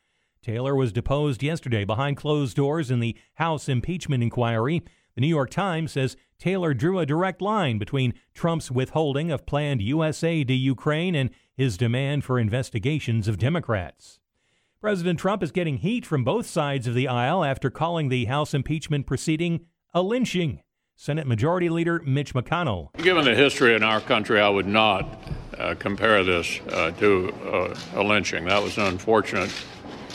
Taylor 0.40 0.76
was 0.76 0.92
deposed 0.92 1.42
yesterday 1.42 1.84
behind 1.84 2.16
closed 2.16 2.56
doors 2.56 2.92
in 2.92 3.00
the 3.00 3.16
House 3.34 3.68
impeachment 3.68 4.22
inquiry. 4.22 4.84
The 5.16 5.22
New 5.22 5.26
York 5.26 5.50
Times 5.50 5.90
says 5.90 6.16
Taylor 6.38 6.74
drew 6.74 7.00
a 7.00 7.06
direct 7.06 7.42
line 7.42 7.78
between 7.78 8.14
Trump's 8.34 8.70
withholding 8.70 9.32
of 9.32 9.46
planned 9.46 9.82
U.S. 9.82 10.22
aid 10.22 10.46
to 10.46 10.54
Ukraine 10.54 11.16
and 11.16 11.30
his 11.58 11.76
demand 11.76 12.22
for 12.22 12.38
investigations 12.38 13.26
of 13.26 13.36
Democrats. 13.36 14.20
President 14.80 15.18
Trump 15.18 15.42
is 15.42 15.50
getting 15.50 15.78
heat 15.78 16.06
from 16.06 16.22
both 16.22 16.46
sides 16.46 16.86
of 16.86 16.94
the 16.94 17.08
aisle 17.08 17.42
after 17.42 17.68
calling 17.68 18.08
the 18.08 18.26
House 18.26 18.54
impeachment 18.54 19.08
proceeding 19.08 19.66
a 19.92 20.00
lynching. 20.00 20.62
Senate 20.94 21.26
Majority 21.26 21.68
Leader 21.68 22.00
Mitch 22.06 22.32
McConnell. 22.32 22.94
Given 22.98 23.24
the 23.24 23.34
history 23.34 23.74
in 23.74 23.82
our 23.82 24.00
country, 24.00 24.40
I 24.40 24.48
would 24.48 24.68
not 24.68 25.20
uh, 25.58 25.74
compare 25.76 26.22
this 26.22 26.60
uh, 26.70 26.92
to 26.92 27.34
uh, 27.44 27.76
a 27.96 28.04
lynching. 28.04 28.44
That 28.44 28.62
was 28.62 28.78
an 28.78 28.84
unfortunate 28.84 29.52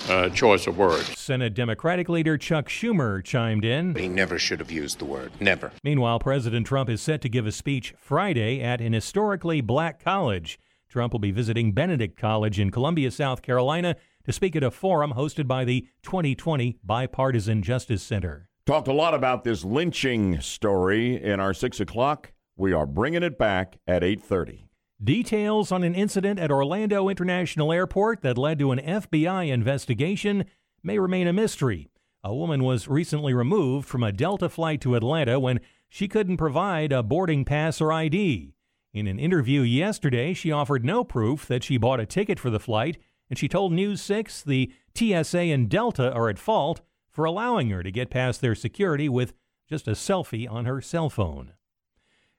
uh, 0.07 0.29
choice 0.29 0.65
of 0.65 0.77
words. 0.77 1.19
Senate 1.19 1.53
Democratic 1.53 2.07
leader 2.07 2.37
Chuck 2.37 2.69
Schumer 2.69 3.21
chimed 3.21 3.65
in. 3.65 3.95
He 3.95 4.07
never 4.07 4.39
should 4.39 4.59
have 4.59 4.71
used 4.71 4.99
the 4.99 5.05
word. 5.05 5.33
Never. 5.41 5.73
Meanwhile, 5.83 6.19
President 6.19 6.65
Trump 6.67 6.89
is 6.89 7.01
set 7.01 7.19
to 7.21 7.27
give 7.27 7.45
a 7.45 7.51
speech 7.51 7.93
Friday 7.97 8.61
at 8.61 8.79
an 8.79 8.93
historically 8.93 9.59
black 9.59 10.01
college. 10.01 10.57
Trump 10.93 11.11
will 11.11 11.19
be 11.19 11.31
visiting 11.31 11.71
Benedict 11.71 12.15
College 12.15 12.59
in 12.59 12.69
Columbia, 12.69 13.09
South 13.09 13.41
Carolina, 13.41 13.95
to 14.25 14.31
speak 14.31 14.55
at 14.55 14.61
a 14.61 14.69
forum 14.69 15.13
hosted 15.17 15.47
by 15.47 15.65
the 15.65 15.87
2020 16.03 16.77
Bipartisan 16.83 17.63
Justice 17.63 18.03
Center. 18.03 18.47
Talked 18.67 18.87
a 18.87 18.93
lot 18.93 19.15
about 19.15 19.43
this 19.43 19.63
lynching 19.63 20.39
story 20.39 21.19
in 21.19 21.39
our 21.39 21.51
six 21.51 21.79
o'clock. 21.79 22.31
We 22.55 22.73
are 22.73 22.85
bringing 22.85 23.23
it 23.23 23.39
back 23.39 23.79
at 23.87 24.03
eight 24.03 24.21
thirty. 24.21 24.67
Details 25.03 25.71
on 25.71 25.83
an 25.83 25.95
incident 25.95 26.39
at 26.39 26.51
Orlando 26.51 27.09
International 27.09 27.73
Airport 27.73 28.21
that 28.21 28.37
led 28.37 28.59
to 28.59 28.71
an 28.71 28.79
FBI 28.79 29.51
investigation 29.51 30.45
may 30.83 30.99
remain 30.99 31.25
a 31.25 31.33
mystery. 31.33 31.89
A 32.23 32.35
woman 32.35 32.63
was 32.63 32.87
recently 32.87 33.33
removed 33.33 33.87
from 33.87 34.03
a 34.03 34.11
Delta 34.11 34.47
flight 34.47 34.79
to 34.81 34.93
Atlanta 34.93 35.39
when 35.39 35.59
she 35.89 36.07
couldn't 36.07 36.37
provide 36.37 36.91
a 36.91 37.01
boarding 37.01 37.45
pass 37.45 37.81
or 37.81 37.91
ID. 37.91 38.52
In 38.93 39.07
an 39.07 39.17
interview 39.17 39.61
yesterday, 39.61 40.35
she 40.35 40.51
offered 40.51 40.85
no 40.85 41.03
proof 41.03 41.47
that 41.47 41.63
she 41.63 41.77
bought 41.77 41.99
a 41.99 42.05
ticket 42.05 42.39
for 42.39 42.51
the 42.51 42.59
flight, 42.59 42.99
and 43.27 43.39
she 43.39 43.47
told 43.47 43.73
News 43.73 44.01
6 44.03 44.43
the 44.43 44.71
TSA 44.95 45.39
and 45.39 45.67
Delta 45.67 46.13
are 46.13 46.29
at 46.29 46.37
fault 46.37 46.81
for 47.09 47.25
allowing 47.25 47.71
her 47.71 47.81
to 47.81 47.91
get 47.91 48.11
past 48.11 48.39
their 48.39 48.53
security 48.53 49.09
with 49.09 49.33
just 49.67 49.87
a 49.87 49.91
selfie 49.91 50.49
on 50.49 50.65
her 50.65 50.79
cell 50.79 51.09
phone. 51.09 51.53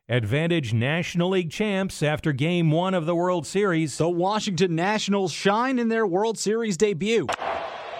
Advantage 0.08 0.72
National 0.72 1.30
League 1.30 1.50
champs 1.50 2.04
after 2.04 2.30
game 2.30 2.70
one 2.70 2.94
of 2.94 3.06
the 3.06 3.16
World 3.16 3.48
Series. 3.48 3.98
The 3.98 4.08
Washington 4.08 4.76
Nationals 4.76 5.32
shine 5.32 5.80
in 5.80 5.88
their 5.88 6.06
World 6.06 6.38
Series 6.38 6.76
debut. 6.76 7.26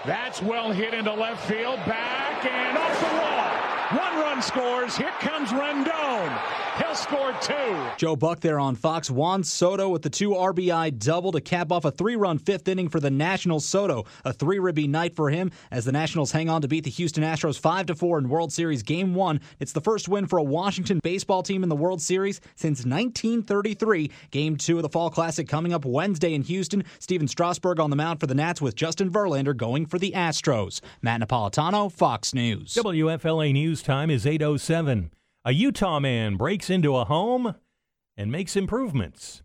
That's 0.05 0.41
well 0.41 0.71
hit 0.71 0.93
into 0.93 1.13
left 1.13 1.45
field, 1.45 1.77
back 1.85 2.45
and 2.45 2.77
off 2.77 2.99
the 3.01 3.05
wall. 3.17 4.01
One 4.01 4.21
run 4.21 4.41
scores. 4.41 4.95
Here 4.95 5.13
comes 5.19 5.49
Rendon. 5.49 6.55
He'll 6.95 7.03
score 7.03 7.35
two. 7.41 7.87
Joe 7.97 8.15
Buck 8.15 8.39
there 8.39 8.57
on 8.57 8.75
Fox. 8.75 9.11
Juan 9.11 9.43
Soto 9.43 9.89
with 9.89 10.01
the 10.01 10.09
two 10.09 10.29
RBI 10.29 10.97
double 10.97 11.33
to 11.33 11.41
cap 11.41 11.69
off 11.69 11.83
a 11.83 11.91
three 11.91 12.15
run 12.15 12.37
fifth 12.37 12.69
inning 12.69 12.87
for 12.87 13.01
the 13.01 13.11
Nationals. 13.11 13.65
Soto, 13.65 14.05
a 14.23 14.31
three 14.31 14.59
ribby 14.59 14.87
night 14.87 15.13
for 15.13 15.29
him 15.29 15.51
as 15.71 15.83
the 15.83 15.91
Nationals 15.91 16.31
hang 16.31 16.49
on 16.49 16.61
to 16.61 16.69
beat 16.69 16.85
the 16.85 16.89
Houston 16.89 17.23
Astros 17.23 17.59
5 17.59 17.87
to 17.87 17.95
4 17.95 18.19
in 18.19 18.29
World 18.29 18.53
Series 18.53 18.81
Game 18.81 19.13
1. 19.13 19.41
It's 19.59 19.73
the 19.73 19.81
first 19.81 20.07
win 20.07 20.25
for 20.25 20.39
a 20.39 20.43
Washington 20.43 20.99
baseball 21.03 21.43
team 21.43 21.63
in 21.63 21.69
the 21.69 21.75
World 21.75 22.01
Series 22.01 22.39
since 22.55 22.85
1933. 22.85 24.09
Game 24.31 24.55
2 24.55 24.77
of 24.77 24.83
the 24.83 24.89
Fall 24.89 25.09
Classic 25.09 25.49
coming 25.49 25.73
up 25.73 25.83
Wednesday 25.83 26.33
in 26.33 26.43
Houston. 26.43 26.85
Stephen 26.99 27.27
Strasburg 27.27 27.81
on 27.81 27.89
the 27.89 27.97
mound 27.97 28.21
for 28.21 28.27
the 28.27 28.35
Nats 28.35 28.61
with 28.61 28.75
Justin 28.75 29.11
Verlander 29.11 29.55
going 29.55 29.85
for 29.85 29.99
the 29.99 30.13
Astros. 30.13 30.79
Matt 31.01 31.19
Napolitano, 31.19 31.91
Fox 31.91 32.33
News. 32.33 32.73
WFLA 32.75 33.51
News 33.51 33.81
Time 33.81 34.09
is 34.09 34.25
807. 34.25 35.11
A 35.47 35.53
Utah 35.53 35.99
man 35.99 36.37
breaks 36.37 36.71
into 36.71 36.95
a 36.95 37.05
home 37.05 37.53
and 38.17 38.31
makes 38.31 38.55
improvements. 38.55 39.43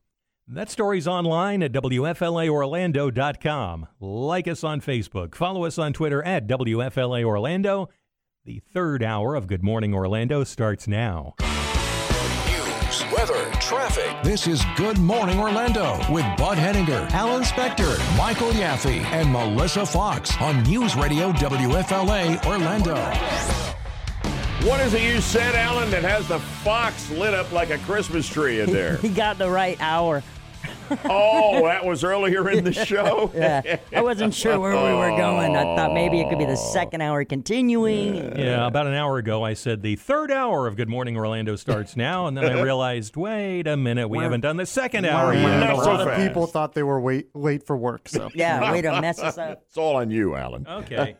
That 0.49 0.71
story's 0.71 1.07
online 1.07 1.63
at 1.63 1.73
WFLAOrlando.com. 1.73 3.87
Like 4.01 4.49
us 4.49 4.65
on 4.65 4.81
Facebook. 4.81 5.35
Follow 5.35 5.67
us 5.67 5.77
on 5.77 5.93
Twitter 5.93 6.23
at 6.23 6.47
WFLA 6.47 7.23
Orlando. 7.23 7.91
The 8.47 8.63
third 8.73 9.03
hour 9.03 9.35
of 9.35 9.47
Good 9.47 9.63
Morning 9.63 9.93
Orlando 9.93 10.43
starts 10.43 10.89
now. 10.89 11.35
News, 12.49 13.05
weather, 13.13 13.51
traffic. 13.61 14.11
This 14.23 14.47
is 14.47 14.65
Good 14.77 14.97
Morning 14.97 15.39
Orlando 15.39 15.99
with 16.11 16.25
Bud 16.39 16.57
Hedinger, 16.57 17.11
Alan 17.11 17.43
Spector, 17.43 17.99
Michael 18.17 18.53
Yaffee, 18.53 19.05
and 19.13 19.31
Melissa 19.31 19.85
Fox 19.85 20.35
on 20.41 20.63
News 20.63 20.97
Radio 20.97 21.31
WFLA 21.33 22.43
Orlando. 22.47 23.70
What 24.65 24.79
is 24.81 24.93
it 24.93 25.03
you 25.03 25.23
said, 25.23 25.55
Alan, 25.55 25.91
that 25.91 26.03
has 26.03 26.29
the 26.29 26.39
fox 26.39 27.11
lit 27.13 27.33
up 27.33 27.51
like 27.51 27.71
a 27.71 27.79
Christmas 27.79 28.29
tree 28.29 28.61
in 28.61 28.71
there? 28.73 28.97
he 28.99 29.09
got 29.09 29.39
the 29.39 29.49
right 29.49 29.79
hour. 29.81 30.23
Oh, 31.05 31.65
that 31.65 31.85
was 31.85 32.05
earlier 32.05 32.49
in 32.51 32.65
the 32.65 32.73
show? 32.87 33.31
yeah. 33.35 33.79
I 33.95 34.03
wasn't 34.03 34.35
sure 34.35 34.59
where 34.59 34.73
we 34.73 34.93
were 34.99 35.17
going. 35.17 35.57
I 35.57 35.77
thought 35.77 35.93
maybe 35.93 36.21
it 36.21 36.29
could 36.29 36.39
be 36.39 36.45
the 36.45 36.57
second 36.57 37.01
hour 37.01 37.25
continuing. 37.25 38.37
Yeah, 38.39 38.67
about 38.67 38.87
an 38.87 38.95
hour 38.95 39.19
ago, 39.19 39.43
I 39.45 39.55
said 39.55 39.83
the 39.83 39.97
third 39.97 40.31
hour 40.31 40.67
of 40.67 40.77
Good 40.77 40.89
Morning 40.89 41.17
Orlando 41.17 41.57
starts 41.57 41.97
now, 41.97 42.27
and 42.27 42.37
then 42.37 42.45
I 42.45 42.61
realized, 42.63 43.17
wait 43.17 43.67
a 43.67 43.77
minute, 43.77 44.09
we 44.09 44.19
We're- 44.19 44.25
haven't 44.25 44.41
done 44.41 44.57
the 44.57 44.67
second 44.67 45.05
hour 45.07 45.33
And 45.33 45.43
yet. 45.63 45.71
a 45.73 45.77
lot 45.77 46.07
of 46.09 46.17
people 46.17 46.47
thought 46.47 46.75
they 46.75 46.83
were 46.83 47.01
wait, 47.01 47.29
late 47.35 47.67
for 47.67 47.77
work. 47.77 48.09
So 48.09 48.31
Yeah, 48.35 48.71
way 48.73 48.83
to 48.83 49.01
mess 49.01 49.19
us 49.21 49.37
up. 49.39 49.63
It's 49.69 49.77
all 49.77 49.97
on 49.97 50.11
you, 50.11 50.35
Alan. 50.37 50.67
Okay. 50.67 51.17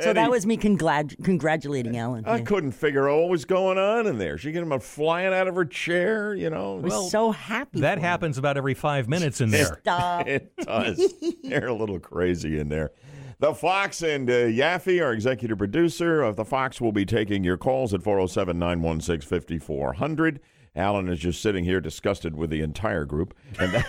So 0.00 0.12
that 0.12 0.30
was 0.30 0.46
me 0.46 0.56
congrat- 0.56 1.22
congratulating 1.22 1.96
Alan. 1.96 2.24
I 2.26 2.36
Yeah. 2.38 2.44
couldn't 2.44 2.72
figure 2.72 3.08
out 3.08 3.20
what 3.22 3.30
was 3.30 3.44
going 3.44 3.78
on 3.78 4.06
in 4.06 4.18
there. 4.18 4.38
She 4.38 4.52
get 4.52 4.62
him 4.62 4.78
flying 4.80 5.32
out 5.34 5.46
of 5.48 5.54
her 5.54 5.64
chair, 5.64 6.34
you 6.34 6.48
know. 6.50 6.76
was 6.76 7.10
so 7.10 7.30
happy. 7.32 7.80
That 7.80 7.98
happens 7.98 8.38
about 8.38 8.56
every 8.56 8.63
five 8.72 9.06
minutes 9.08 9.42
in 9.42 9.50
there. 9.50 9.78
Stop. 9.82 10.26
It 10.26 10.56
does. 10.56 11.12
They're 11.42 11.68
a 11.68 11.74
little 11.74 12.00
crazy 12.00 12.58
in 12.58 12.70
there. 12.70 12.92
The 13.40 13.52
Fox 13.52 14.00
and 14.00 14.30
uh, 14.30 14.46
Yaffee, 14.46 15.04
our 15.04 15.12
executive 15.12 15.58
producer 15.58 16.22
of 16.22 16.36
The 16.36 16.46
Fox, 16.46 16.80
will 16.80 16.92
be 16.92 17.04
taking 17.04 17.44
your 17.44 17.58
calls 17.58 17.92
at 17.92 18.02
407 18.02 18.58
916 18.58 19.28
5400. 19.28 20.40
Alan 20.76 21.08
is 21.08 21.18
just 21.18 21.42
sitting 21.42 21.64
here 21.64 21.80
disgusted 21.80 22.34
with 22.34 22.48
the 22.48 22.62
entire 22.62 23.04
group. 23.04 23.34
And 23.58 23.74
that, 23.74 23.86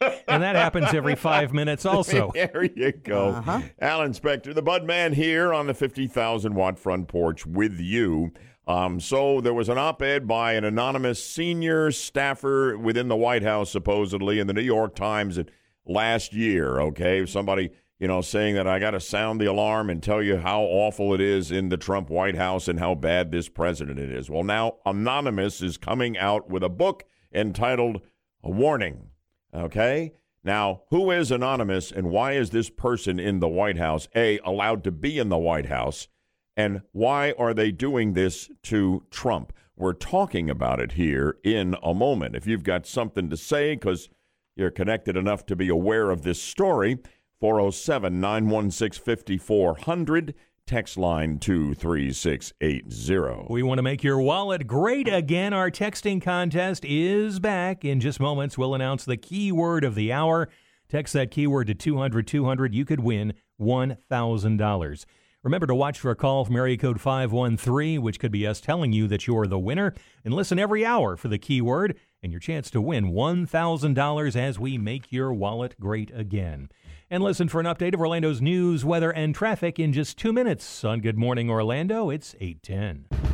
And 0.28 0.42
that 0.42 0.56
happens 0.56 0.92
every 0.92 1.14
five 1.14 1.52
minutes 1.52 1.86
also. 1.86 2.30
there 2.34 2.64
you 2.64 2.92
go. 2.92 3.28
Uh-huh. 3.28 3.60
Alan 3.80 4.12
Spector, 4.12 4.54
the 4.54 4.62
Bud 4.62 4.84
Man 4.84 5.12
here 5.12 5.52
on 5.52 5.66
the 5.66 5.74
50,000 5.74 6.54
watt 6.54 6.78
front 6.78 7.08
porch 7.08 7.46
with 7.46 7.78
you. 7.78 8.32
Um, 8.66 8.98
so 8.98 9.40
there 9.40 9.54
was 9.54 9.68
an 9.68 9.78
op 9.78 10.00
ed 10.00 10.26
by 10.26 10.54
an 10.54 10.64
anonymous 10.64 11.22
senior 11.24 11.90
staffer 11.90 12.78
within 12.78 13.08
the 13.08 13.16
White 13.16 13.42
House, 13.42 13.70
supposedly, 13.70 14.38
in 14.38 14.46
the 14.46 14.54
New 14.54 14.62
York 14.62 14.94
Times 14.94 15.38
last 15.84 16.32
year. 16.32 16.80
Okay. 16.80 17.26
Somebody, 17.26 17.70
you 17.98 18.08
know, 18.08 18.22
saying 18.22 18.54
that 18.54 18.66
I 18.66 18.78
got 18.78 18.92
to 18.92 19.00
sound 19.00 19.40
the 19.40 19.46
alarm 19.46 19.90
and 19.90 20.02
tell 20.02 20.22
you 20.22 20.38
how 20.38 20.62
awful 20.62 21.12
it 21.12 21.20
is 21.20 21.50
in 21.50 21.68
the 21.68 21.76
Trump 21.76 22.08
White 22.08 22.36
House 22.36 22.66
and 22.66 22.78
how 22.78 22.94
bad 22.94 23.30
this 23.30 23.50
president 23.50 23.98
is. 24.00 24.30
Well, 24.30 24.44
now 24.44 24.78
Anonymous 24.86 25.60
is 25.60 25.76
coming 25.76 26.16
out 26.16 26.48
with 26.48 26.62
a 26.62 26.70
book 26.70 27.04
entitled 27.34 28.00
A 28.42 28.50
Warning. 28.50 29.10
Okay. 29.52 30.12
Now, 30.42 30.82
who 30.90 31.10
is 31.10 31.30
anonymous 31.30 31.90
and 31.90 32.10
why 32.10 32.32
is 32.32 32.50
this 32.50 32.68
person 32.68 33.18
in 33.18 33.40
the 33.40 33.48
White 33.48 33.78
House, 33.78 34.08
A, 34.14 34.38
allowed 34.44 34.84
to 34.84 34.92
be 34.92 35.18
in 35.18 35.30
the 35.30 35.38
White 35.38 35.66
House? 35.66 36.08
And 36.56 36.82
why 36.92 37.32
are 37.38 37.54
they 37.54 37.72
doing 37.72 38.12
this 38.12 38.50
to 38.64 39.04
Trump? 39.10 39.52
We're 39.76 39.92
talking 39.92 40.48
about 40.48 40.80
it 40.80 40.92
here 40.92 41.38
in 41.42 41.74
a 41.82 41.92
moment. 41.92 42.36
If 42.36 42.46
you've 42.46 42.62
got 42.62 42.86
something 42.86 43.28
to 43.30 43.36
say, 43.36 43.74
because 43.74 44.08
you're 44.54 44.70
connected 44.70 45.16
enough 45.16 45.44
to 45.46 45.56
be 45.56 45.68
aware 45.68 46.10
of 46.10 46.22
this 46.22 46.40
story, 46.40 46.98
407 47.40 48.20
916 48.20 49.04
5400, 49.04 50.34
text 50.66 50.96
line 50.96 51.38
23680. 51.38 53.46
We 53.50 53.64
want 53.64 53.78
to 53.78 53.82
make 53.82 54.04
your 54.04 54.20
wallet 54.20 54.68
great 54.68 55.12
again. 55.12 55.52
Our 55.52 55.70
texting 55.70 56.22
contest 56.22 56.84
is 56.84 57.40
back. 57.40 57.84
In 57.84 58.00
just 58.00 58.20
moments, 58.20 58.56
we'll 58.56 58.74
announce 58.74 59.04
the 59.04 59.16
keyword 59.16 59.84
of 59.84 59.96
the 59.96 60.12
hour. 60.12 60.48
Text 60.88 61.12
that 61.14 61.32
keyword 61.32 61.66
to 61.66 61.74
200 61.74 62.24
200. 62.26 62.74
You 62.74 62.84
could 62.84 63.00
win 63.00 63.34
$1,000. 63.60 65.04
Remember 65.44 65.66
to 65.66 65.74
watch 65.74 66.00
for 66.00 66.10
a 66.10 66.16
call 66.16 66.46
from 66.46 66.56
area 66.56 66.78
code 66.78 67.02
513, 67.02 68.00
which 68.00 68.18
could 68.18 68.32
be 68.32 68.46
us 68.46 68.62
telling 68.62 68.94
you 68.94 69.06
that 69.08 69.26
you're 69.26 69.46
the 69.46 69.58
winner. 69.58 69.92
And 70.24 70.32
listen 70.32 70.58
every 70.58 70.86
hour 70.86 71.18
for 71.18 71.28
the 71.28 71.36
keyword 71.36 71.98
and 72.22 72.32
your 72.32 72.40
chance 72.40 72.70
to 72.70 72.80
win 72.80 73.12
$1,000 73.12 74.36
as 74.36 74.58
we 74.58 74.78
make 74.78 75.12
your 75.12 75.34
wallet 75.34 75.78
great 75.78 76.10
again. 76.14 76.70
And 77.10 77.22
listen 77.22 77.50
for 77.50 77.60
an 77.60 77.66
update 77.66 77.92
of 77.92 78.00
Orlando's 78.00 78.40
news, 78.40 78.86
weather, 78.86 79.10
and 79.10 79.34
traffic 79.34 79.78
in 79.78 79.92
just 79.92 80.16
two 80.16 80.32
minutes 80.32 80.82
on 80.82 81.00
Good 81.00 81.18
Morning 81.18 81.50
Orlando. 81.50 82.08
It's 82.08 82.34
810. 82.40 83.33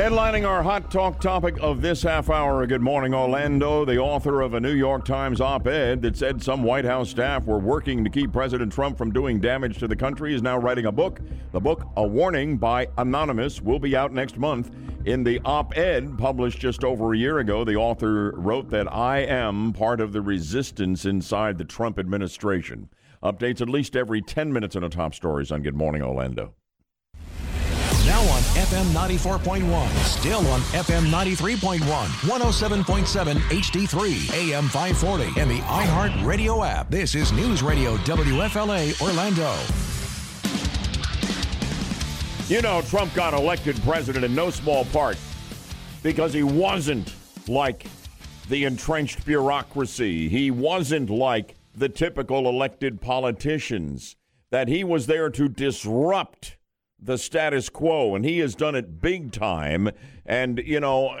Headlining 0.00 0.48
our 0.48 0.62
hot 0.62 0.90
talk 0.90 1.20
topic 1.20 1.58
of 1.60 1.82
this 1.82 2.02
half 2.02 2.30
hour 2.30 2.66
Good 2.66 2.80
Morning 2.80 3.12
Orlando, 3.12 3.84
the 3.84 3.98
author 3.98 4.40
of 4.40 4.54
a 4.54 4.60
New 4.60 4.72
York 4.72 5.04
Times 5.04 5.42
op 5.42 5.66
ed 5.66 6.00
that 6.00 6.16
said 6.16 6.42
some 6.42 6.62
White 6.62 6.86
House 6.86 7.10
staff 7.10 7.44
were 7.44 7.58
working 7.58 8.02
to 8.02 8.08
keep 8.08 8.32
President 8.32 8.72
Trump 8.72 8.96
from 8.96 9.12
doing 9.12 9.40
damage 9.40 9.76
to 9.76 9.86
the 9.86 9.94
country 9.94 10.34
is 10.34 10.40
now 10.40 10.56
writing 10.56 10.86
a 10.86 10.90
book. 10.90 11.20
The 11.52 11.60
book, 11.60 11.86
A 11.98 12.06
Warning 12.06 12.56
by 12.56 12.88
Anonymous, 12.96 13.60
will 13.60 13.78
be 13.78 13.94
out 13.94 14.10
next 14.10 14.38
month. 14.38 14.70
In 15.04 15.22
the 15.22 15.38
op 15.44 15.76
ed 15.76 16.16
published 16.16 16.60
just 16.60 16.82
over 16.82 17.12
a 17.12 17.18
year 17.18 17.40
ago, 17.40 17.62
the 17.62 17.76
author 17.76 18.32
wrote 18.38 18.70
that 18.70 18.90
I 18.90 19.18
am 19.18 19.74
part 19.74 20.00
of 20.00 20.14
the 20.14 20.22
resistance 20.22 21.04
inside 21.04 21.58
the 21.58 21.64
Trump 21.66 21.98
administration. 21.98 22.88
Updates 23.22 23.60
at 23.60 23.68
least 23.68 23.94
every 23.96 24.22
10 24.22 24.50
minutes 24.50 24.76
on 24.76 24.80
the 24.80 24.88
top 24.88 25.14
stories 25.14 25.52
on 25.52 25.60
Good 25.60 25.76
Morning 25.76 26.00
Orlando. 26.00 26.54
Now 28.10 28.22
on 28.22 28.42
FM 28.58 28.86
94.1, 28.86 29.88
still 30.04 30.44
on 30.48 30.60
FM 30.72 31.12
93.1, 31.12 31.78
107.7 31.78 33.34
HD3, 33.36 34.32
AM 34.34 34.64
540, 34.64 35.40
and 35.40 35.48
the 35.48 35.60
iHeart 35.60 36.26
Radio 36.26 36.64
app. 36.64 36.90
This 36.90 37.14
is 37.14 37.30
News 37.30 37.62
Radio 37.62 37.96
WFLA 37.98 39.00
Orlando. 39.00 39.54
You 42.52 42.60
know, 42.62 42.82
Trump 42.82 43.14
got 43.14 43.32
elected 43.32 43.80
president 43.82 44.24
in 44.24 44.34
no 44.34 44.50
small 44.50 44.86
part 44.86 45.16
because 46.02 46.32
he 46.32 46.42
wasn't 46.42 47.14
like 47.46 47.86
the 48.48 48.64
entrenched 48.64 49.24
bureaucracy. 49.24 50.28
He 50.28 50.50
wasn't 50.50 51.10
like 51.10 51.54
the 51.76 51.88
typical 51.88 52.48
elected 52.48 53.00
politicians. 53.00 54.16
That 54.50 54.66
he 54.66 54.82
was 54.82 55.06
there 55.06 55.30
to 55.30 55.48
disrupt 55.48 56.56
the 57.02 57.18
status 57.18 57.68
quo, 57.68 58.14
and 58.14 58.24
he 58.24 58.38
has 58.38 58.54
done 58.54 58.74
it 58.74 59.00
big 59.00 59.32
time. 59.32 59.90
And 60.26 60.58
you 60.64 60.80
know, 60.80 61.16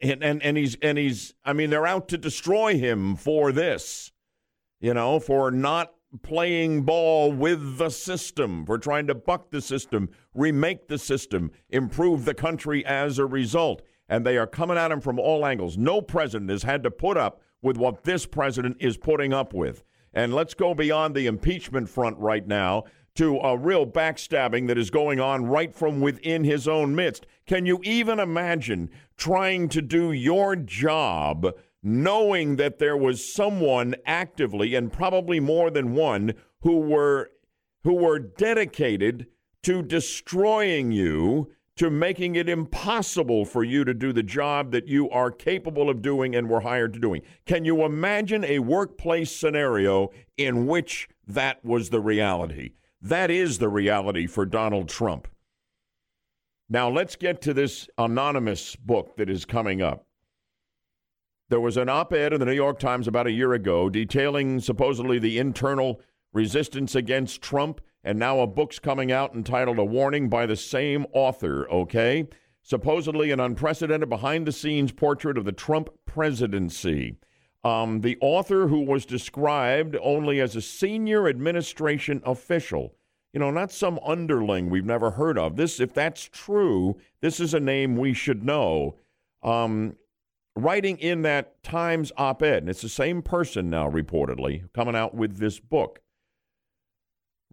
and 0.00 0.22
and, 0.22 0.42
and 0.42 0.56
he's 0.56 0.76
and 0.82 0.98
he's. 0.98 1.34
I 1.44 1.52
mean, 1.52 1.70
they're 1.70 1.86
out 1.86 2.08
to 2.08 2.18
destroy 2.18 2.76
him 2.76 3.16
for 3.16 3.52
this. 3.52 4.12
You 4.80 4.94
know, 4.94 5.18
for 5.20 5.50
not 5.50 5.94
playing 6.22 6.82
ball 6.82 7.32
with 7.32 7.78
the 7.78 7.90
system, 7.90 8.64
for 8.66 8.78
trying 8.78 9.06
to 9.06 9.14
buck 9.14 9.50
the 9.50 9.60
system, 9.60 10.10
remake 10.34 10.88
the 10.88 10.98
system, 10.98 11.50
improve 11.70 12.24
the 12.24 12.34
country 12.34 12.84
as 12.84 13.18
a 13.18 13.26
result. 13.26 13.82
And 14.08 14.24
they 14.24 14.36
are 14.36 14.46
coming 14.46 14.76
at 14.76 14.92
him 14.92 15.00
from 15.00 15.18
all 15.18 15.46
angles. 15.46 15.78
No 15.78 16.02
president 16.02 16.50
has 16.50 16.62
had 16.62 16.82
to 16.82 16.90
put 16.90 17.16
up 17.16 17.40
with 17.62 17.78
what 17.78 18.04
this 18.04 18.26
president 18.26 18.76
is 18.78 18.98
putting 18.98 19.32
up 19.32 19.54
with. 19.54 19.82
And 20.12 20.34
let's 20.34 20.54
go 20.54 20.74
beyond 20.74 21.14
the 21.14 21.26
impeachment 21.26 21.88
front 21.88 22.18
right 22.18 22.46
now 22.46 22.84
to 23.14 23.38
a 23.38 23.56
real 23.56 23.86
backstabbing 23.86 24.66
that 24.66 24.78
is 24.78 24.90
going 24.90 25.20
on 25.20 25.46
right 25.46 25.72
from 25.72 26.00
within 26.00 26.42
his 26.42 26.66
own 26.66 26.94
midst. 26.94 27.26
Can 27.46 27.64
you 27.64 27.80
even 27.84 28.18
imagine 28.18 28.90
trying 29.16 29.68
to 29.68 29.80
do 29.80 30.10
your 30.10 30.56
job 30.56 31.54
knowing 31.82 32.56
that 32.56 32.78
there 32.78 32.96
was 32.96 33.32
someone 33.32 33.94
actively 34.04 34.74
and 34.74 34.92
probably 34.92 35.38
more 35.38 35.70
than 35.70 35.94
one 35.94 36.34
who 36.60 36.78
were 36.78 37.30
who 37.84 37.94
were 37.94 38.18
dedicated 38.18 39.26
to 39.62 39.82
destroying 39.82 40.90
you 40.90 41.52
to 41.76 41.90
making 41.90 42.34
it 42.36 42.48
impossible 42.48 43.44
for 43.44 43.62
you 43.62 43.84
to 43.84 43.92
do 43.92 44.12
the 44.12 44.22
job 44.22 44.72
that 44.72 44.88
you 44.88 45.10
are 45.10 45.30
capable 45.30 45.90
of 45.90 46.00
doing 46.00 46.34
and 46.34 46.48
were 46.48 46.60
hired 46.60 46.94
to 46.94 46.98
doing. 46.98 47.20
Can 47.46 47.64
you 47.64 47.84
imagine 47.84 48.44
a 48.44 48.60
workplace 48.60 49.30
scenario 49.30 50.10
in 50.38 50.66
which 50.66 51.08
that 51.26 51.62
was 51.64 51.90
the 51.90 52.00
reality? 52.00 52.70
That 53.04 53.30
is 53.30 53.58
the 53.58 53.68
reality 53.68 54.26
for 54.26 54.46
Donald 54.46 54.88
Trump. 54.88 55.28
Now, 56.70 56.88
let's 56.88 57.16
get 57.16 57.42
to 57.42 57.52
this 57.52 57.86
anonymous 57.98 58.76
book 58.76 59.18
that 59.18 59.28
is 59.28 59.44
coming 59.44 59.82
up. 59.82 60.06
There 61.50 61.60
was 61.60 61.76
an 61.76 61.90
op 61.90 62.14
ed 62.14 62.32
in 62.32 62.40
the 62.40 62.46
New 62.46 62.52
York 62.52 62.78
Times 62.78 63.06
about 63.06 63.26
a 63.26 63.32
year 63.32 63.52
ago 63.52 63.90
detailing 63.90 64.58
supposedly 64.58 65.18
the 65.18 65.38
internal 65.38 66.00
resistance 66.32 66.94
against 66.94 67.42
Trump, 67.42 67.82
and 68.02 68.18
now 68.18 68.40
a 68.40 68.46
book's 68.46 68.78
coming 68.78 69.12
out 69.12 69.34
entitled 69.34 69.78
A 69.78 69.84
Warning 69.84 70.30
by 70.30 70.46
the 70.46 70.56
same 70.56 71.04
author, 71.12 71.70
okay? 71.70 72.26
Supposedly 72.62 73.30
an 73.32 73.38
unprecedented 73.38 74.08
behind 74.08 74.46
the 74.46 74.52
scenes 74.52 74.92
portrait 74.92 75.36
of 75.36 75.44
the 75.44 75.52
Trump 75.52 75.90
presidency. 76.06 77.18
Um, 77.64 78.02
the 78.02 78.18
author, 78.20 78.68
who 78.68 78.82
was 78.82 79.06
described 79.06 79.96
only 80.02 80.38
as 80.40 80.54
a 80.54 80.60
senior 80.60 81.26
administration 81.28 82.20
official, 82.24 82.94
you 83.32 83.40
know, 83.40 83.50
not 83.50 83.72
some 83.72 83.98
underling 84.06 84.68
we've 84.68 84.84
never 84.84 85.12
heard 85.12 85.38
of. 85.38 85.56
This, 85.56 85.80
if 85.80 85.94
that's 85.94 86.28
true, 86.28 86.96
this 87.22 87.40
is 87.40 87.54
a 87.54 87.60
name 87.60 87.96
we 87.96 88.12
should 88.12 88.44
know. 88.44 88.96
Um, 89.42 89.96
writing 90.54 90.98
in 90.98 91.22
that 91.22 91.62
Times 91.62 92.12
op 92.16 92.42
ed, 92.42 92.58
and 92.58 92.68
it's 92.68 92.82
the 92.82 92.88
same 92.88 93.22
person 93.22 93.70
now, 93.70 93.90
reportedly, 93.90 94.70
coming 94.72 94.94
out 94.94 95.14
with 95.14 95.38
this 95.38 95.58
book, 95.58 96.00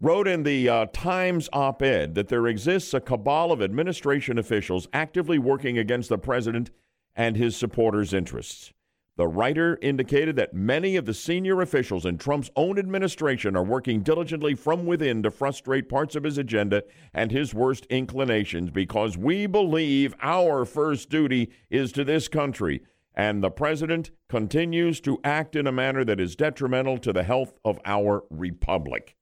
wrote 0.00 0.28
in 0.28 0.42
the 0.42 0.68
uh, 0.68 0.86
Times 0.92 1.48
op 1.52 1.82
ed 1.82 2.14
that 2.14 2.28
there 2.28 2.46
exists 2.46 2.92
a 2.92 3.00
cabal 3.00 3.50
of 3.50 3.62
administration 3.62 4.38
officials 4.38 4.88
actively 4.92 5.38
working 5.38 5.78
against 5.78 6.10
the 6.10 6.18
president 6.18 6.70
and 7.16 7.36
his 7.36 7.56
supporters' 7.56 8.12
interests. 8.12 8.72
The 9.16 9.28
writer 9.28 9.78
indicated 9.82 10.36
that 10.36 10.54
many 10.54 10.96
of 10.96 11.04
the 11.04 11.12
senior 11.12 11.60
officials 11.60 12.06
in 12.06 12.16
Trump's 12.16 12.50
own 12.56 12.78
administration 12.78 13.54
are 13.56 13.62
working 13.62 14.02
diligently 14.02 14.54
from 14.54 14.86
within 14.86 15.22
to 15.22 15.30
frustrate 15.30 15.88
parts 15.88 16.16
of 16.16 16.24
his 16.24 16.38
agenda 16.38 16.82
and 17.12 17.30
his 17.30 17.52
worst 17.52 17.84
inclinations 17.90 18.70
because 18.70 19.18
we 19.18 19.46
believe 19.46 20.14
our 20.22 20.64
first 20.64 21.10
duty 21.10 21.50
is 21.68 21.92
to 21.92 22.04
this 22.04 22.26
country 22.26 22.80
and 23.14 23.42
the 23.42 23.50
president 23.50 24.10
continues 24.30 24.98
to 25.02 25.20
act 25.22 25.54
in 25.56 25.66
a 25.66 25.72
manner 25.72 26.04
that 26.04 26.18
is 26.18 26.34
detrimental 26.34 26.96
to 26.96 27.12
the 27.12 27.22
health 27.22 27.52
of 27.64 27.78
our 27.84 28.24
republic. 28.30 29.14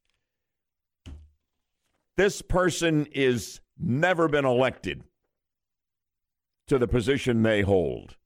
This 2.17 2.43
person 2.43 3.07
is 3.13 3.61
never 3.77 4.29
been 4.29 4.45
elected 4.45 5.03
to 6.69 6.79
the 6.79 6.87
position 6.87 7.43
they 7.43 7.63
hold. 7.63 8.17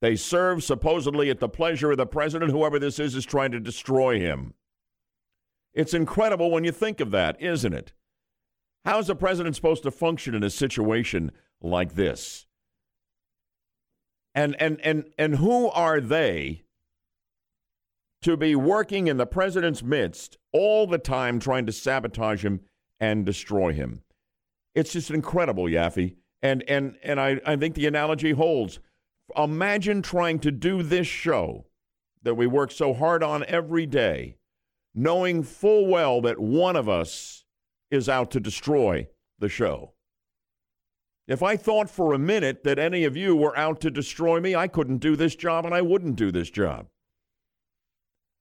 They 0.00 0.16
serve 0.16 0.64
supposedly 0.64 1.30
at 1.30 1.40
the 1.40 1.48
pleasure 1.48 1.90
of 1.90 1.98
the 1.98 2.06
president. 2.06 2.50
Whoever 2.50 2.78
this 2.78 2.98
is 2.98 3.14
is 3.14 3.26
trying 3.26 3.52
to 3.52 3.60
destroy 3.60 4.18
him. 4.18 4.54
It's 5.74 5.94
incredible 5.94 6.50
when 6.50 6.64
you 6.64 6.72
think 6.72 7.00
of 7.00 7.10
that, 7.10 7.40
isn't 7.40 7.72
it? 7.72 7.92
How 8.84 8.98
is 8.98 9.10
a 9.10 9.14
president 9.14 9.56
supposed 9.56 9.82
to 9.82 9.90
function 9.90 10.34
in 10.34 10.42
a 10.42 10.50
situation 10.50 11.32
like 11.60 11.94
this? 11.94 12.46
And 14.34 14.56
and 14.60 14.80
and 14.82 15.04
and 15.18 15.36
who 15.36 15.68
are 15.68 16.00
they 16.00 16.62
to 18.22 18.36
be 18.36 18.54
working 18.54 19.06
in 19.06 19.16
the 19.16 19.26
president's 19.26 19.82
midst 19.82 20.38
all 20.52 20.86
the 20.86 20.98
time 20.98 21.40
trying 21.40 21.66
to 21.66 21.72
sabotage 21.72 22.44
him 22.44 22.60
and 22.98 23.26
destroy 23.26 23.72
him? 23.72 24.02
It's 24.74 24.92
just 24.92 25.10
incredible, 25.10 25.64
Yaffee. 25.64 26.16
And 26.42 26.62
and 26.68 26.96
and 27.02 27.20
I, 27.20 27.40
I 27.44 27.56
think 27.56 27.74
the 27.74 27.86
analogy 27.86 28.30
holds. 28.32 28.78
Imagine 29.36 30.02
trying 30.02 30.38
to 30.40 30.50
do 30.50 30.82
this 30.82 31.06
show 31.06 31.66
that 32.22 32.34
we 32.34 32.46
work 32.46 32.70
so 32.70 32.92
hard 32.92 33.22
on 33.22 33.44
every 33.46 33.86
day, 33.86 34.36
knowing 34.94 35.42
full 35.42 35.86
well 35.86 36.20
that 36.20 36.38
one 36.38 36.76
of 36.76 36.88
us 36.88 37.44
is 37.90 38.08
out 38.08 38.30
to 38.32 38.40
destroy 38.40 39.08
the 39.38 39.48
show. 39.48 39.94
If 41.26 41.42
I 41.42 41.56
thought 41.56 41.88
for 41.88 42.12
a 42.12 42.18
minute 42.18 42.64
that 42.64 42.78
any 42.78 43.04
of 43.04 43.16
you 43.16 43.36
were 43.36 43.56
out 43.56 43.80
to 43.82 43.90
destroy 43.90 44.40
me, 44.40 44.54
I 44.54 44.66
couldn't 44.66 44.98
do 44.98 45.14
this 45.16 45.36
job 45.36 45.64
and 45.64 45.74
I 45.74 45.80
wouldn't 45.80 46.16
do 46.16 46.32
this 46.32 46.50
job. 46.50 46.86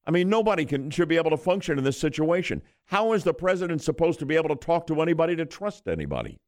I 0.08 0.12
mean, 0.12 0.28
nobody 0.28 0.66
can, 0.66 0.90
should 0.90 1.08
be 1.08 1.18
able 1.18 1.30
to 1.30 1.38
function 1.38 1.78
in 1.78 1.84
this 1.84 2.00
situation. 2.00 2.64
How 2.88 3.14
is 3.14 3.24
the 3.24 3.34
president 3.34 3.84
supposed 3.84 4.18
to 4.20 4.26
be 4.26 4.36
able 4.36 4.50
to 4.50 4.56
talk 4.56 4.88
to 4.88 5.02
anybody 5.04 5.36
to 5.36 5.46
trust 5.46 5.88
anybody? 5.88 6.40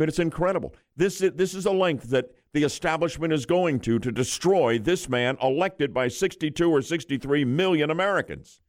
Mean, 0.00 0.08
it's 0.08 0.18
incredible. 0.18 0.74
This 0.96 1.20
is, 1.20 1.32
this 1.34 1.54
is 1.54 1.66
a 1.66 1.70
length 1.70 2.04
that 2.04 2.30
the 2.54 2.64
establishment 2.64 3.34
is 3.34 3.44
going 3.44 3.80
to 3.80 3.98
to 3.98 4.10
destroy 4.10 4.78
this 4.78 5.10
man 5.10 5.36
elected 5.42 5.92
by 5.92 6.08
62 6.08 6.70
or 6.70 6.80
63 6.80 7.44
million 7.44 7.90
Americans. 7.90 8.60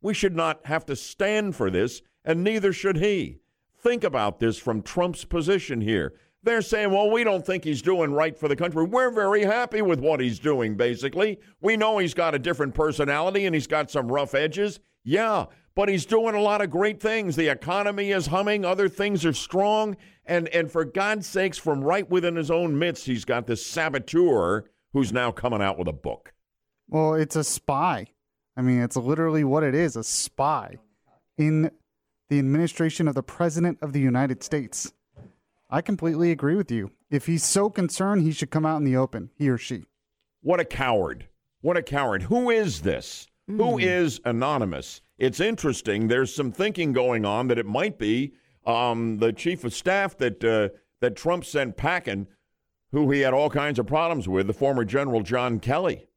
We 0.00 0.14
should 0.14 0.34
not 0.34 0.64
have 0.64 0.86
to 0.86 0.96
stand 0.96 1.54
for 1.54 1.70
this, 1.70 2.00
and 2.24 2.42
neither 2.42 2.72
should 2.72 2.96
he. 2.96 3.40
Think 3.78 4.02
about 4.02 4.40
this 4.40 4.56
from 4.56 4.80
Trump's 4.80 5.26
position 5.26 5.82
here. 5.82 6.14
They're 6.42 6.62
saying, 6.62 6.90
well, 6.90 7.10
we 7.10 7.22
don't 7.22 7.44
think 7.44 7.64
he's 7.64 7.82
doing 7.82 8.12
right 8.12 8.36
for 8.36 8.48
the 8.48 8.56
country. 8.56 8.84
We're 8.84 9.10
very 9.10 9.44
happy 9.44 9.82
with 9.82 10.00
what 10.00 10.20
he's 10.20 10.38
doing, 10.38 10.74
basically. 10.74 11.38
We 11.60 11.76
know 11.76 11.98
he's 11.98 12.14
got 12.14 12.34
a 12.34 12.38
different 12.38 12.74
personality 12.74 13.44
and 13.44 13.54
he's 13.54 13.66
got 13.66 13.90
some 13.90 14.10
rough 14.10 14.34
edges. 14.34 14.80
Yeah, 15.04 15.46
but 15.78 15.88
he's 15.88 16.06
doing 16.06 16.34
a 16.34 16.40
lot 16.40 16.60
of 16.60 16.70
great 16.70 16.98
things. 16.98 17.36
The 17.36 17.46
economy 17.46 18.10
is 18.10 18.26
humming, 18.26 18.64
other 18.64 18.88
things 18.88 19.24
are 19.24 19.32
strong. 19.32 19.96
And, 20.26 20.48
and 20.48 20.68
for 20.68 20.84
God's 20.84 21.28
sakes, 21.28 21.56
from 21.56 21.84
right 21.84 22.10
within 22.10 22.34
his 22.34 22.50
own 22.50 22.76
midst, 22.76 23.06
he's 23.06 23.24
got 23.24 23.46
this 23.46 23.64
saboteur 23.64 24.64
who's 24.92 25.12
now 25.12 25.30
coming 25.30 25.62
out 25.62 25.78
with 25.78 25.86
a 25.86 25.92
book. 25.92 26.34
Well, 26.88 27.14
it's 27.14 27.36
a 27.36 27.44
spy. 27.44 28.08
I 28.56 28.62
mean, 28.62 28.80
it's 28.80 28.96
literally 28.96 29.44
what 29.44 29.62
it 29.62 29.76
is 29.76 29.94
a 29.94 30.02
spy 30.02 30.78
in 31.36 31.70
the 32.28 32.40
administration 32.40 33.06
of 33.06 33.14
the 33.14 33.22
President 33.22 33.78
of 33.80 33.92
the 33.92 34.00
United 34.00 34.42
States. 34.42 34.92
I 35.70 35.80
completely 35.80 36.32
agree 36.32 36.56
with 36.56 36.72
you. 36.72 36.90
If 37.08 37.26
he's 37.26 37.44
so 37.44 37.70
concerned, 37.70 38.22
he 38.22 38.32
should 38.32 38.50
come 38.50 38.66
out 38.66 38.78
in 38.78 38.84
the 38.84 38.96
open, 38.96 39.30
he 39.36 39.48
or 39.48 39.58
she. 39.58 39.84
What 40.42 40.58
a 40.58 40.64
coward. 40.64 41.28
What 41.60 41.76
a 41.76 41.84
coward. 41.84 42.24
Who 42.24 42.50
is 42.50 42.82
this? 42.82 43.28
Mm. 43.48 43.58
Who 43.58 43.78
is 43.78 44.20
anonymous? 44.24 45.02
It's 45.18 45.40
interesting. 45.40 46.08
There's 46.08 46.34
some 46.34 46.52
thinking 46.52 46.92
going 46.92 47.24
on 47.24 47.48
that 47.48 47.58
it 47.58 47.66
might 47.66 47.98
be 47.98 48.32
um, 48.64 49.18
the 49.18 49.32
chief 49.32 49.64
of 49.64 49.74
staff 49.74 50.16
that 50.18 50.44
uh, 50.44 50.68
that 51.00 51.16
Trump 51.16 51.44
sent 51.44 51.76
packing, 51.76 52.26
who 52.92 53.10
he 53.10 53.20
had 53.20 53.34
all 53.34 53.50
kinds 53.50 53.78
of 53.78 53.86
problems 53.86 54.28
with, 54.28 54.46
the 54.46 54.52
former 54.52 54.84
General 54.84 55.22
John 55.22 55.58
Kelly. 55.60 56.08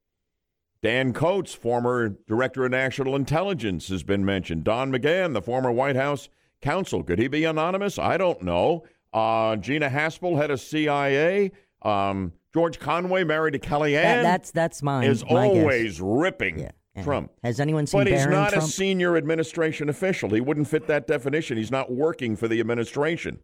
Dan 0.83 1.13
Coats, 1.13 1.53
former 1.53 2.09
director 2.27 2.65
of 2.65 2.71
national 2.71 3.15
intelligence, 3.15 3.89
has 3.89 4.01
been 4.03 4.25
mentioned. 4.25 4.63
Don 4.63 4.91
McGahn, 4.91 5.33
the 5.33 5.41
former 5.41 5.71
White 5.71 5.95
House 5.95 6.29
counsel. 6.61 7.03
Could 7.03 7.19
he 7.19 7.27
be 7.27 7.43
anonymous? 7.43 7.99
I 7.99 8.17
don't 8.17 8.41
know. 8.41 8.83
Uh, 9.13 9.57
Gina 9.57 9.89
Haspel, 9.89 10.37
head 10.37 10.49
of 10.49 10.59
CIA. 10.59 11.51
Um, 11.83 12.33
George 12.53 12.79
Conway, 12.79 13.23
married 13.23 13.51
to 13.53 13.59
Kellyanne. 13.59 14.01
That- 14.01 14.23
that's 14.23 14.51
that's 14.51 14.83
mine. 14.83 15.03
Is 15.07 15.23
my 15.23 15.47
guess. 15.47 15.57
always 15.57 16.01
ripping 16.01 16.59
Trump. 17.03 17.31
Has 17.43 17.59
anyone 17.59 17.87
seen 17.87 18.01
But 18.01 18.07
he's 18.07 18.17
Barron 18.17 18.31
not 18.31 18.49
Trump? 18.51 18.65
a 18.65 18.69
senior 18.69 19.15
administration 19.15 19.87
official. 19.89 20.29
He 20.31 20.41
wouldn't 20.41 20.67
fit 20.67 20.87
that 20.87 21.07
definition. 21.07 21.57
He's 21.57 21.71
not 21.71 21.91
working 21.91 22.35
for 22.35 22.47
the 22.47 22.59
administration. 22.59 23.39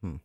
Hmm. 0.00 0.16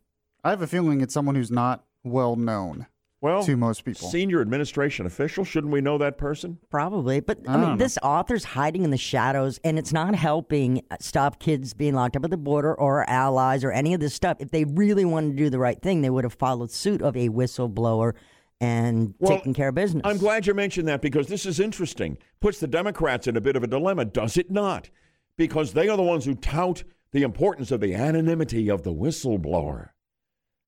I 0.43 0.51
have 0.51 0.61
a 0.61 0.67
feeling 0.67 1.01
it's 1.01 1.13
someone 1.13 1.35
who's 1.35 1.51
not 1.51 1.85
well 2.03 2.35
known 2.35 2.85
well, 3.19 3.43
to 3.43 3.57
most 3.57 3.83
people. 3.83 4.07
Senior 4.09 4.41
administration 4.41 5.07
official. 5.07 5.43
Shouldn't 5.43 5.73
we 5.73 5.81
know 5.81 5.97
that 5.97 6.19
person? 6.19 6.59
Probably, 6.69 7.19
but 7.19 7.39
I 7.47 7.53
I, 7.53 7.57
mean, 7.57 7.69
know. 7.69 7.77
this 7.77 7.97
author's 8.03 8.43
hiding 8.43 8.83
in 8.83 8.91
the 8.91 8.97
shadows, 8.97 9.59
and 9.63 9.79
it's 9.79 9.91
not 9.91 10.13
helping 10.13 10.83
stop 10.99 11.39
kids 11.39 11.73
being 11.73 11.95
locked 11.95 12.15
up 12.15 12.23
at 12.23 12.29
the 12.29 12.37
border 12.37 12.75
or 12.75 12.99
our 12.99 13.09
allies 13.09 13.63
or 13.63 13.71
any 13.71 13.95
of 13.95 13.99
this 13.99 14.13
stuff. 14.13 14.37
If 14.39 14.51
they 14.51 14.65
really 14.65 15.03
wanted 15.03 15.31
to 15.31 15.43
do 15.43 15.49
the 15.49 15.57
right 15.57 15.81
thing, 15.81 16.01
they 16.01 16.11
would 16.11 16.25
have 16.25 16.35
followed 16.35 16.69
suit 16.69 17.01
of 17.01 17.17
a 17.17 17.29
whistleblower 17.29 18.13
and 18.59 19.13
Well, 19.19 19.37
taken 19.37 19.53
care 19.53 19.69
of 19.69 19.75
business. 19.75 20.01
I'm 20.03 20.17
glad 20.17 20.47
you 20.47 20.53
mentioned 20.53 20.87
that 20.87 21.01
because 21.01 21.27
this 21.27 21.45
is 21.45 21.59
interesting. 21.59 22.17
Puts 22.39 22.59
the 22.59 22.67
Democrats 22.67 23.27
in 23.27 23.37
a 23.37 23.41
bit 23.41 23.55
of 23.55 23.63
a 23.63 23.67
dilemma, 23.67 24.05
does 24.05 24.37
it 24.37 24.49
not? 24.49 24.89
Because 25.37 25.73
they 25.73 25.87
are 25.89 25.97
the 25.97 26.03
ones 26.03 26.25
who 26.25 26.33
tout 26.33 26.83
the 27.11 27.23
importance 27.23 27.71
of 27.71 27.79
the 27.79 27.93
anonymity 27.93 28.69
of 28.69 28.83
the 28.83 28.93
whistleblower. 28.93 29.89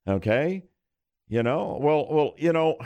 Okay? 0.08 0.66
You 1.28 1.44
know, 1.44 1.78
well, 1.82 2.08
well, 2.10 2.34
you 2.38 2.54
know, 2.54 2.78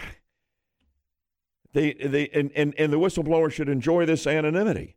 they, 1.74 1.94
they, 1.94 2.30
and, 2.30 2.52
and, 2.56 2.74
and 2.78 2.92
the 2.92 3.00
whistleblower 3.00 3.52
should 3.52 3.70
enjoy 3.70 4.06
this 4.06 4.28
anonymity. 4.28 4.96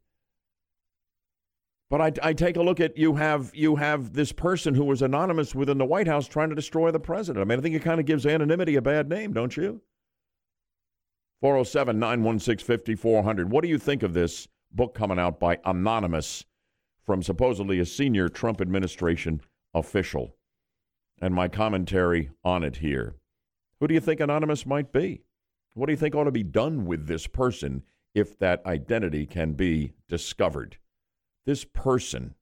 But 1.89 2.01
I, 2.01 2.31
I 2.31 2.33
take 2.33 2.57
a 2.57 2.63
look 2.63 2.81
at 2.81 2.99
you 2.99 3.15
have 3.15 3.53
you 3.55 3.77
have 3.77 4.13
this 4.13 4.33
person 4.33 4.75
who 4.75 4.85
was 4.85 5.03
anonymous 5.03 5.55
within 5.55 5.79
the 5.79 5.85
White 5.85 6.09
House 6.09 6.27
trying 6.27 6.49
to 6.49 6.57
destroy 6.57 6.91
the 6.91 6.99
president. 6.99 7.43
I 7.43 7.45
mean, 7.49 7.61
I 7.61 7.63
think 7.63 7.77
it 7.77 7.83
kind 7.83 8.01
of 8.01 8.07
gives 8.07 8.27
anonymity 8.27 8.75
a 8.75 8.83
bad 8.83 9.09
name, 9.09 9.33
don't 9.33 9.57
you? 9.57 9.81
407 11.47 12.01
916 12.01 12.67
5400. 12.67 13.53
What 13.53 13.63
do 13.63 13.69
you 13.69 13.79
think 13.79 14.03
of 14.03 14.15
this 14.15 14.49
book 14.73 14.97
coming 14.97 15.21
out 15.21 15.39
by 15.39 15.61
Anonymous 15.65 16.45
from 17.05 17.23
supposedly 17.23 17.79
a 17.79 17.87
senior 17.87 18.29
Trump 18.29 18.61
administration 18.61 19.41
official? 19.73 20.35
And 21.23 21.33
my 21.33 21.47
commentary 21.47 22.31
on 22.43 22.65
it 22.65 22.79
here. 22.79 23.15
Who 23.79 23.87
do 23.87 23.95
you 23.95 24.01
think 24.01 24.19
Anonymous 24.19 24.67
might 24.67 24.93
be? 24.93 25.23
What 25.75 25.87
do 25.87 25.93
you 25.93 25.97
think 25.97 26.17
ought 26.17 26.25
to 26.25 26.33
be 26.33 26.43
done 26.43 26.85
with 26.85 27.07
this 27.07 27.29
person 27.29 27.85
if 28.13 28.37
that 28.41 28.67
identity 28.67 29.25
can 29.25 29.53
be 29.53 29.93
discovered? 30.09 30.79
This 31.45 31.65
person 31.65 32.35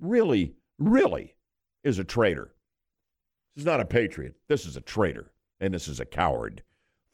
really, 0.00 0.54
really 0.78 1.34
is 1.82 1.98
a 1.98 2.04
traitor. 2.04 2.54
This 3.54 3.64
is 3.64 3.66
not 3.66 3.80
a 3.80 3.84
patriot. 3.84 4.36
This 4.48 4.64
is 4.64 4.78
a 4.78 4.80
traitor, 4.80 5.30
and 5.60 5.74
this 5.74 5.88
is 5.88 6.00
a 6.00 6.06
coward. 6.06 6.62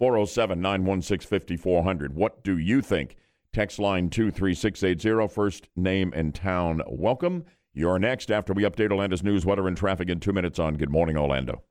407 0.00 0.62
916 0.62 1.28
5400. 1.28 2.14
What 2.14 2.42
do 2.42 2.56
you 2.56 2.80
think? 2.80 3.16
Text 3.52 3.78
line 3.78 4.08
23680, 4.08 5.28
first 5.28 5.68
name 5.76 6.10
and 6.16 6.34
town. 6.34 6.80
Welcome. 6.88 7.44
You're 7.74 7.98
next 7.98 8.30
after 8.30 8.54
we 8.54 8.62
update 8.62 8.90
Orlando's 8.90 9.22
news, 9.22 9.44
weather, 9.44 9.68
and 9.68 9.76
traffic 9.76 10.08
in 10.08 10.18
two 10.18 10.32
minutes 10.32 10.58
on 10.58 10.78
Good 10.78 10.88
Morning 10.88 11.18
Orlando. 11.18 11.62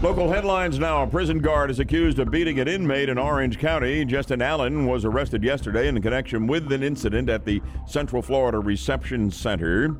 Local 0.00 0.32
headlines 0.32 0.78
now. 0.78 1.02
A 1.02 1.06
prison 1.06 1.40
guard 1.40 1.70
is 1.70 1.78
accused 1.78 2.18
of 2.18 2.30
beating 2.30 2.58
an 2.60 2.68
inmate 2.68 3.10
in 3.10 3.18
Orange 3.18 3.58
County. 3.58 4.06
Justin 4.06 4.40
Allen 4.40 4.86
was 4.86 5.04
arrested 5.04 5.44
yesterday 5.44 5.86
in 5.86 6.00
connection 6.00 6.46
with 6.46 6.72
an 6.72 6.82
incident 6.82 7.28
at 7.28 7.44
the 7.44 7.60
Central 7.86 8.22
Florida 8.22 8.58
Reception 8.58 9.30
Center. 9.30 9.96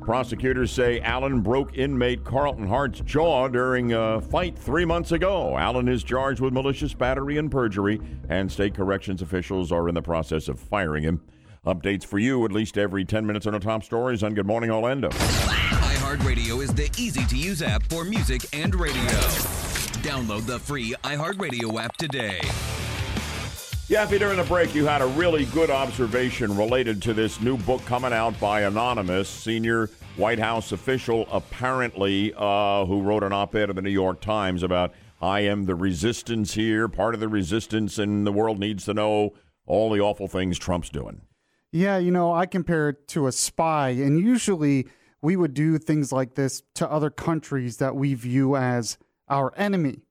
Prosecutors 0.00 0.70
say 0.72 1.00
Allen 1.00 1.40
broke 1.42 1.76
inmate 1.76 2.24
Carlton 2.24 2.66
Hart's 2.66 3.00
jaw 3.00 3.48
during 3.48 3.92
a 3.92 4.20
fight 4.20 4.58
three 4.58 4.84
months 4.84 5.12
ago. 5.12 5.56
Allen 5.58 5.86
is 5.88 6.02
charged 6.02 6.40
with 6.40 6.52
malicious 6.52 6.94
battery 6.94 7.36
and 7.36 7.50
perjury, 7.50 8.00
and 8.28 8.50
state 8.50 8.74
corrections 8.74 9.20
officials 9.20 9.70
are 9.70 9.88
in 9.88 9.94
the 9.94 10.02
process 10.02 10.48
of 10.48 10.58
firing 10.58 11.04
him. 11.04 11.20
Updates 11.66 12.06
for 12.06 12.18
you 12.18 12.44
at 12.46 12.52
least 12.52 12.78
every 12.78 13.04
10 13.04 13.26
minutes 13.26 13.46
on 13.46 13.52
the 13.52 13.58
top 13.58 13.84
stories 13.84 14.22
on 14.22 14.32
Good 14.32 14.46
Morning 14.46 14.70
Orlando. 14.70 15.10
iHeartRadio 15.10 16.62
is 16.62 16.72
the 16.72 16.90
easy 16.96 17.26
to 17.26 17.36
use 17.36 17.60
app 17.60 17.82
for 17.90 18.04
music 18.04 18.46
and 18.54 18.74
radio. 18.74 19.02
Download 20.00 20.46
the 20.46 20.58
free 20.58 20.94
iHeartRadio 21.04 21.78
app 21.82 21.96
today. 21.98 22.40
Yaffee, 23.88 24.18
during 24.18 24.36
the 24.36 24.44
break, 24.44 24.74
you 24.74 24.84
had 24.84 25.00
a 25.00 25.06
really 25.06 25.46
good 25.46 25.70
observation 25.70 26.54
related 26.54 27.00
to 27.00 27.14
this 27.14 27.40
new 27.40 27.56
book 27.56 27.82
coming 27.86 28.12
out 28.12 28.38
by 28.38 28.60
Anonymous, 28.60 29.30
senior 29.30 29.88
White 30.16 30.38
House 30.38 30.72
official, 30.72 31.26
apparently, 31.32 32.34
uh, 32.36 32.84
who 32.84 33.00
wrote 33.00 33.22
an 33.22 33.32
op 33.32 33.54
ed 33.54 33.70
in 33.70 33.76
the 33.76 33.80
New 33.80 33.88
York 33.88 34.20
Times 34.20 34.62
about 34.62 34.92
I 35.22 35.40
am 35.40 35.64
the 35.64 35.74
resistance 35.74 36.52
here, 36.52 36.86
part 36.86 37.14
of 37.14 37.20
the 37.20 37.28
resistance, 37.28 37.98
and 37.98 38.26
the 38.26 38.32
world 38.32 38.58
needs 38.58 38.84
to 38.84 38.92
know 38.92 39.32
all 39.64 39.90
the 39.90 40.00
awful 40.00 40.28
things 40.28 40.58
Trump's 40.58 40.90
doing. 40.90 41.22
Yeah, 41.72 41.96
you 41.96 42.10
know, 42.10 42.30
I 42.30 42.44
compare 42.44 42.90
it 42.90 43.08
to 43.08 43.26
a 43.26 43.32
spy, 43.32 43.88
and 43.88 44.20
usually 44.20 44.86
we 45.22 45.34
would 45.34 45.54
do 45.54 45.78
things 45.78 46.12
like 46.12 46.34
this 46.34 46.62
to 46.74 46.90
other 46.90 47.08
countries 47.08 47.78
that 47.78 47.96
we 47.96 48.12
view 48.12 48.54
as 48.54 48.98
our 49.30 49.54
enemy. 49.56 50.02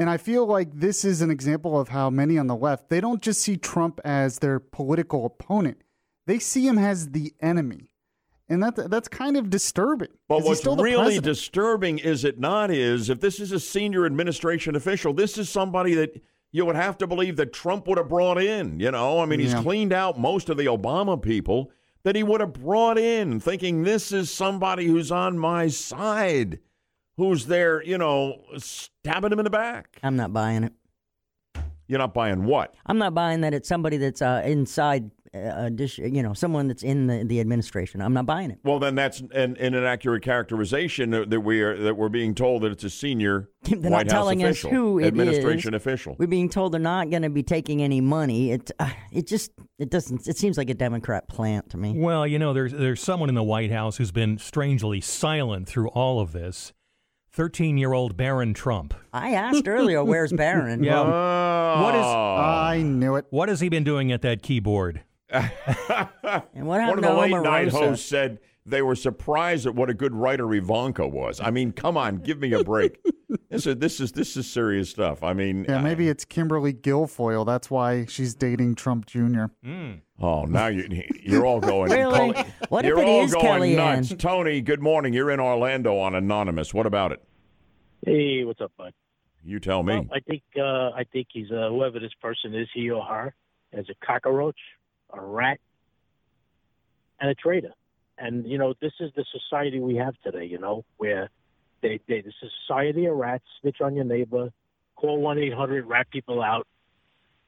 And 0.00 0.08
I 0.08 0.16
feel 0.16 0.46
like 0.46 0.72
this 0.72 1.04
is 1.04 1.20
an 1.20 1.30
example 1.30 1.78
of 1.78 1.90
how 1.90 2.08
many 2.08 2.38
on 2.38 2.46
the 2.46 2.56
left, 2.56 2.88
they 2.88 3.02
don't 3.02 3.20
just 3.20 3.42
see 3.42 3.58
Trump 3.58 4.00
as 4.02 4.38
their 4.38 4.58
political 4.58 5.26
opponent. 5.26 5.82
They 6.26 6.38
see 6.38 6.66
him 6.66 6.78
as 6.78 7.10
the 7.10 7.34
enemy. 7.42 7.90
And 8.48 8.62
that 8.62 8.88
that's 8.90 9.08
kind 9.08 9.36
of 9.36 9.50
disturbing. 9.50 10.08
But 10.26 10.42
what's 10.42 10.64
really 10.64 10.94
president. 10.94 11.24
disturbing, 11.24 11.98
is 11.98 12.24
it 12.24 12.40
not, 12.40 12.70
is 12.70 13.10
if 13.10 13.20
this 13.20 13.38
is 13.38 13.52
a 13.52 13.60
senior 13.60 14.06
administration 14.06 14.74
official, 14.74 15.12
this 15.12 15.36
is 15.36 15.50
somebody 15.50 15.92
that 15.96 16.18
you 16.50 16.64
would 16.64 16.76
have 16.76 16.96
to 16.96 17.06
believe 17.06 17.36
that 17.36 17.52
Trump 17.52 17.86
would 17.86 17.98
have 17.98 18.08
brought 18.08 18.42
in. 18.42 18.80
You 18.80 18.92
know, 18.92 19.20
I 19.20 19.26
mean, 19.26 19.38
he's 19.38 19.52
Yeah. 19.52 19.62
cleaned 19.62 19.92
out 19.92 20.18
most 20.18 20.48
of 20.48 20.56
the 20.56 20.64
Obama 20.64 21.20
people 21.20 21.70
that 22.04 22.16
he 22.16 22.22
would 22.22 22.40
have 22.40 22.54
brought 22.54 22.96
in, 22.96 23.38
thinking 23.38 23.82
this 23.82 24.12
is 24.12 24.30
somebody 24.30 24.86
who's 24.86 25.12
on 25.12 25.38
my 25.38 25.68
side, 25.68 26.58
who's 27.20 27.44
there, 27.44 27.82
you 27.82 27.98
know, 27.98 28.40
stabbing 28.56 29.30
him 29.30 29.38
in 29.38 29.44
the 29.44 29.50
back. 29.50 29.98
I'm 30.02 30.16
not 30.16 30.32
buying 30.32 30.64
it. 30.64 30.72
You're 31.86 31.98
not 31.98 32.14
buying 32.14 32.44
what? 32.44 32.74
I'm 32.86 32.96
not 32.96 33.14
buying 33.14 33.42
that 33.42 33.52
it's 33.52 33.68
somebody 33.68 33.98
that's 33.98 34.22
uh, 34.22 34.40
inside, 34.44 35.10
uh, 35.34 35.64
a 35.66 35.70
dish, 35.70 35.98
you 35.98 36.22
know, 36.22 36.32
someone 36.32 36.68
that's 36.68 36.82
in 36.82 37.08
the, 37.08 37.24
the 37.24 37.40
administration. 37.40 38.00
I'm 38.00 38.14
not 38.14 38.24
buying 38.24 38.50
it. 38.52 38.60
Well, 38.64 38.78
then 38.78 38.94
that's 38.94 39.20
an, 39.20 39.56
an 39.58 39.74
inaccurate 39.74 40.22
characterization 40.22 41.10
that 41.10 41.40
we 41.40 41.60
are 41.60 41.76
that 41.82 41.96
we're 41.96 42.08
being 42.08 42.34
told 42.34 42.62
that 42.62 42.72
it's 42.72 42.84
a 42.84 42.90
senior 42.90 43.50
They're 43.64 43.76
White 43.76 43.90
not 43.90 44.02
House 44.04 44.12
telling 44.12 44.42
official, 44.42 44.70
us 44.70 44.76
who 44.76 44.98
it 44.98 45.02
is. 45.02 45.08
administration 45.08 45.74
official. 45.74 46.16
We're 46.18 46.26
being 46.26 46.48
told 46.48 46.72
they're 46.72 46.80
not 46.80 47.10
going 47.10 47.22
to 47.22 47.28
be 47.28 47.42
taking 47.42 47.82
any 47.82 48.00
money. 48.00 48.52
It, 48.52 48.70
uh, 48.78 48.88
it 49.12 49.26
just, 49.26 49.50
it 49.78 49.90
doesn't. 49.90 50.26
It 50.26 50.38
seems 50.38 50.56
like 50.56 50.70
a 50.70 50.74
Democrat 50.74 51.28
plant 51.28 51.70
to 51.70 51.76
me. 51.76 51.92
Well, 51.96 52.26
you 52.26 52.38
know, 52.38 52.54
there's 52.54 52.72
there's 52.72 53.02
someone 53.02 53.28
in 53.28 53.34
the 53.34 53.42
White 53.42 53.72
House 53.72 53.98
who's 53.98 54.12
been 54.12 54.38
strangely 54.38 55.00
silent 55.02 55.68
through 55.68 55.88
all 55.88 56.20
of 56.20 56.32
this. 56.32 56.72
Thirteen-year-old 57.32 58.16
Barron 58.16 58.54
Trump. 58.54 58.92
I 59.12 59.34
asked 59.34 59.68
earlier, 59.68 60.02
where's 60.02 60.32
Barron? 60.32 60.82
Yeah. 60.90 61.00
Um, 61.00 61.82
what 61.82 61.94
is? 61.94 62.04
Oh. 62.04 62.36
I 62.36 62.82
knew 62.82 63.14
it. 63.16 63.26
What 63.30 63.48
has 63.48 63.60
he 63.60 63.68
been 63.68 63.84
doing 63.84 64.10
at 64.10 64.22
that 64.22 64.42
keyboard? 64.42 65.02
And 65.30 65.48
what 66.66 66.80
One 66.80 66.90
of 66.98 67.02
the 67.02 67.08
to 67.08 67.14
late 67.20 67.30
night 67.42 67.68
hosts 67.68 68.04
said 68.06 68.40
they 68.66 68.82
were 68.82 68.94
surprised 68.94 69.66
at 69.66 69.74
what 69.74 69.88
a 69.90 69.94
good 69.94 70.14
writer 70.14 70.52
Ivanka 70.54 71.06
was. 71.08 71.40
I 71.40 71.50
mean, 71.50 71.72
come 71.72 71.96
on, 71.96 72.18
give 72.18 72.38
me 72.38 72.52
a 72.52 72.62
break. 72.62 73.00
this 73.50 73.66
is 73.66 73.76
this 73.76 74.00
is 74.00 74.12
this 74.12 74.36
is 74.36 74.50
serious 74.50 74.90
stuff. 74.90 75.22
I 75.22 75.32
mean, 75.32 75.64
Yeah, 75.68 75.80
maybe 75.80 76.08
it's 76.08 76.24
Kimberly 76.24 76.72
Guilfoyle. 76.74 77.46
That's 77.46 77.70
why 77.70 78.06
she's 78.06 78.34
dating 78.34 78.74
Trump 78.74 79.06
Jr. 79.06 79.44
oh, 80.20 80.44
now 80.44 80.66
you 80.68 81.02
you're 81.22 81.46
all 81.46 81.60
going. 81.60 81.90
Really? 81.92 82.32
Call- 82.34 82.44
What 82.68 82.84
if 82.84 82.88
you're 82.90 83.00
it 83.00 83.08
all 83.08 83.24
is 83.24 83.32
going 83.34 83.72
Kellyanne? 83.72 84.08
nuts. 84.10 84.14
Tony, 84.22 84.60
good 84.60 84.82
morning. 84.82 85.12
You're 85.14 85.30
in 85.30 85.40
Orlando 85.40 85.96
on 85.98 86.14
Anonymous. 86.14 86.74
What 86.74 86.86
about 86.86 87.12
it? 87.12 87.22
Hey, 88.06 88.44
what's 88.44 88.60
up, 88.60 88.72
bud? 88.76 88.92
You 89.42 89.58
tell 89.58 89.82
me. 89.82 89.94
Well, 89.94 90.06
I 90.12 90.20
think 90.20 90.42
uh, 90.58 90.90
I 90.90 91.04
think 91.12 91.28
he's 91.32 91.50
uh, 91.50 91.70
whoever 91.70 91.98
this 91.98 92.12
person 92.20 92.54
is, 92.54 92.68
he 92.74 92.90
or 92.90 93.02
her, 93.02 93.34
is 93.72 93.86
a 93.88 93.94
cockroach, 94.06 94.58
a 95.14 95.20
rat, 95.20 95.58
and 97.20 97.30
a 97.30 97.34
traitor. 97.34 97.72
And 98.20 98.46
you 98.46 98.58
know, 98.58 98.74
this 98.80 98.92
is 99.00 99.10
the 99.16 99.24
society 99.32 99.80
we 99.80 99.96
have 99.96 100.14
today. 100.22 100.44
You 100.44 100.58
know, 100.58 100.84
where 100.98 101.30
they, 101.82 102.00
they 102.06 102.20
this 102.20 102.34
is 102.42 102.50
society 102.66 103.06
of 103.06 103.16
rats. 103.16 103.44
Snitch 103.60 103.80
on 103.80 103.94
your 103.94 104.04
neighbor. 104.04 104.50
Call 104.94 105.18
one 105.20 105.38
eight 105.38 105.54
hundred. 105.54 105.86
Rat 105.86 106.08
people 106.10 106.42
out. 106.42 106.66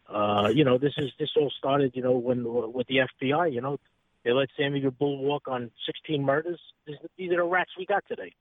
Uh, 0.09 0.49
you 0.49 0.65
know, 0.65 0.78
this 0.78 0.94
is 0.97 1.11
this 1.19 1.31
all 1.36 1.53
started. 1.59 1.93
You 1.94 2.03
know, 2.03 2.12
when 2.12 2.44
with 2.73 2.86
the 2.86 3.01
FBI. 3.23 3.53
You 3.53 3.61
know, 3.61 3.78
they 4.24 4.32
let 4.32 4.49
Sammy 4.57 4.81
the 4.81 4.90
Bull 4.90 5.19
walk 5.19 5.47
on 5.47 5.70
sixteen 5.85 6.24
murders. 6.24 6.61
This, 6.86 6.97
these 7.19 7.31
are 7.32 7.36
the 7.36 7.44
rats 7.44 7.70
we 7.78 7.85
got 7.85 8.05
today. 8.09 8.32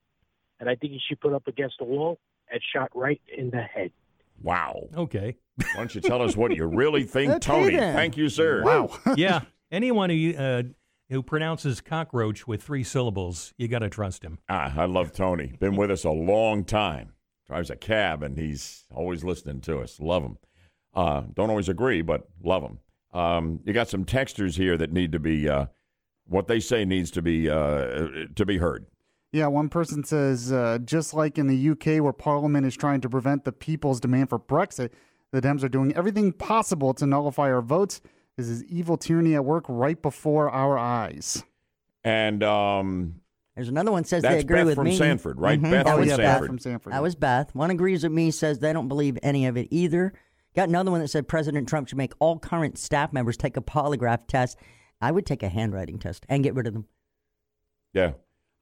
And 0.60 0.70
I 0.70 0.76
think 0.76 0.94
he 0.94 1.02
should 1.06 1.20
put 1.20 1.34
up 1.34 1.48
against 1.48 1.76
the 1.80 1.86
wall 1.86 2.20
and 2.50 2.62
shot 2.74 2.92
right 2.94 3.20
in 3.36 3.50
the 3.50 3.62
head. 3.62 3.92
Wow. 4.42 4.88
Okay. 4.96 5.36
Why 5.58 5.66
don't 5.76 5.94
you 5.94 6.02
tell 6.02 6.22
us 6.22 6.38
what 6.38 6.56
you 6.56 6.66
really 6.66 7.04
think, 7.16 7.42
Tony? 7.42 7.78
Thank 7.78 8.16
you, 8.16 8.30
sir. 8.30 8.64
Wow. 8.64 8.90
Yeah. 9.18 9.42
Anyone 9.72 10.10
who 10.10 10.36
uh, 10.36 10.64
who 11.12 11.22
pronounces 11.22 11.82
cockroach 11.82 12.48
with 12.48 12.64
three 12.64 12.84
syllables, 12.84 13.54
you 13.58 13.68
got 13.68 13.80
to 13.80 13.90
trust 13.90 14.24
him. 14.24 14.40
Ah, 14.50 14.74
I 14.76 14.86
love 14.86 15.12
Tony. 15.12 15.54
Been 15.60 15.76
with 15.76 15.92
us 15.92 16.06
a 16.06 16.10
long 16.10 16.64
time. 16.64 17.12
Drives 17.48 17.70
a 17.70 17.76
cab, 17.76 18.24
and 18.24 18.38
he's 18.38 18.86
always 18.96 19.22
listening 19.22 19.60
to 19.62 19.80
us. 19.80 20.00
Love 20.00 20.24
him. 20.24 20.38
Uh, 20.94 21.24
don't 21.34 21.50
always 21.50 21.68
agree, 21.68 22.02
but 22.02 22.30
love 22.42 22.64
him. 22.64 22.80
Um, 23.14 23.60
you 23.66 23.74
got 23.74 23.90
some 23.90 24.06
texters 24.06 24.56
here 24.56 24.78
that 24.78 24.94
need 24.94 25.12
to 25.12 25.20
be 25.20 25.50
uh, 25.50 25.66
what 26.28 26.48
they 26.48 26.62
say 26.62 26.86
needs 26.86 27.12
to 27.12 27.22
be 27.22 27.50
uh, 27.50 28.08
to 28.36 28.46
be 28.46 28.58
heard. 28.58 28.86
Yeah, 29.34 29.48
one 29.48 29.68
person 29.68 30.06
says, 30.06 30.52
uh, 30.52 30.80
just 30.84 31.14
like 31.14 31.38
in 31.38 31.48
the 31.48 31.70
UK, 31.72 32.02
where 32.02 32.14
Parliament 32.14 32.66
is 32.66 32.76
trying 32.76 33.02
to 33.02 33.10
prevent 33.10 33.44
the 33.44 33.52
people's 33.52 34.00
demand 34.00 34.30
for 34.30 34.40
Brexit, 34.40 34.92
the 35.32 35.42
Dems 35.42 35.64
are 35.64 35.70
doing 35.70 35.94
everything 35.94 36.32
possible 36.32 36.94
to 36.94 37.06
nullify 37.06 37.52
our 37.52 37.62
votes. 37.62 38.00
This 38.38 38.48
is 38.48 38.64
evil 38.66 38.98
tyranny 38.98 39.36
at 39.36 39.46
work 39.46 39.66
right 39.68 40.02
before 40.02 40.50
our 40.50 40.78
eyes. 40.78 41.44
And 42.04 42.42
um, 42.44 43.22
There's 43.56 43.70
another 43.70 43.92
one 43.92 44.04
says 44.06 44.24
they 44.24 44.40
agree 44.40 44.58
Beth 44.60 44.66
with 44.68 44.76
from 44.76 44.86
me. 44.86 44.98
Sanford, 44.98 45.40
right? 45.40 45.60
Mhm. 45.60 45.64
Beth 45.70 45.86
that 45.86 45.92
from 45.92 46.00
was 46.00 46.10
Sanford. 46.10 46.24
Beth. 46.26 46.40
Beth 46.42 46.48
from 46.48 46.60
Sanford, 46.60 46.94
That 46.94 47.02
was 47.04 47.16
Beth. 47.16 47.56
One 47.56 47.70
agrees 47.70 48.04
with 48.04 48.12
me, 48.12 48.32
says 48.32 48.60
they 48.60 48.74
don't 48.74 48.88
believe 48.88 49.18
any 49.22 49.46
of 49.46 49.58
it 49.58 49.68
either. 49.70 50.14
Got 50.56 50.70
another 50.70 50.92
one 50.92 51.00
that 51.02 51.08
said 51.10 51.28
President 51.28 51.68
Trump 51.70 51.88
should 51.88 51.98
make 51.98 52.14
all 52.20 52.40
current 52.40 52.78
staff 52.78 53.14
members 53.14 53.38
take 53.38 53.56
a 53.58 53.62
polygraph 53.62 54.28
test. 54.28 54.58
I 55.02 55.12
would 55.12 55.26
take 55.26 55.44
a 55.44 55.50
handwriting 55.50 56.00
test 56.00 56.26
and 56.28 56.44
get 56.44 56.56
rid 56.56 56.68
of 56.68 56.74
them. 56.74 56.88
yeah, 57.94 58.14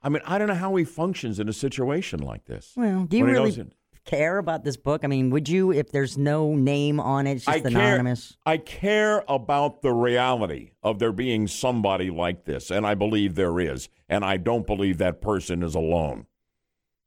I 0.02 0.10
mean, 0.10 0.22
I 0.26 0.38
don't 0.38 0.48
know 0.48 0.54
how 0.56 0.76
he 0.76 0.84
functions 0.86 1.40
in 1.40 1.50
a 1.50 1.54
situation 1.54 2.20
like 2.22 2.46
this. 2.46 2.74
Well, 2.76 3.04
do 3.06 3.18
you 3.18 3.26
he 3.26 3.32
really 3.32 3.44
knows 3.50 3.58
it- 3.58 3.74
care 4.10 4.38
about 4.38 4.64
this 4.64 4.78
book? 4.78 5.04
I 5.04 5.08
mean, 5.08 5.30
would 5.30 5.48
you 5.48 5.72
if 5.72 5.92
there's 5.92 6.18
no 6.18 6.56
name 6.56 7.00
on 7.00 7.28
it, 7.28 7.36
it's 7.38 7.46
just 7.46 7.66
I 7.66 7.70
anonymous? 7.70 8.38
Care, 8.46 8.54
I 8.54 8.58
care 8.58 9.24
about 9.28 9.82
the 9.82 9.94
reality 9.94 10.72
of 10.82 11.00
there 11.00 11.12
being 11.12 11.48
somebody 11.48 12.10
like 12.10 12.46
this, 12.46 12.72
and 12.72 12.86
I 12.86 12.96
believe 12.96 13.36
there 13.36 13.60
is, 13.60 13.90
and 14.08 14.26
I 14.26 14.38
don't 14.38 14.66
believe 14.66 14.98
that 14.98 15.22
person 15.22 15.64
is 15.64 15.76
alone. 15.76 16.26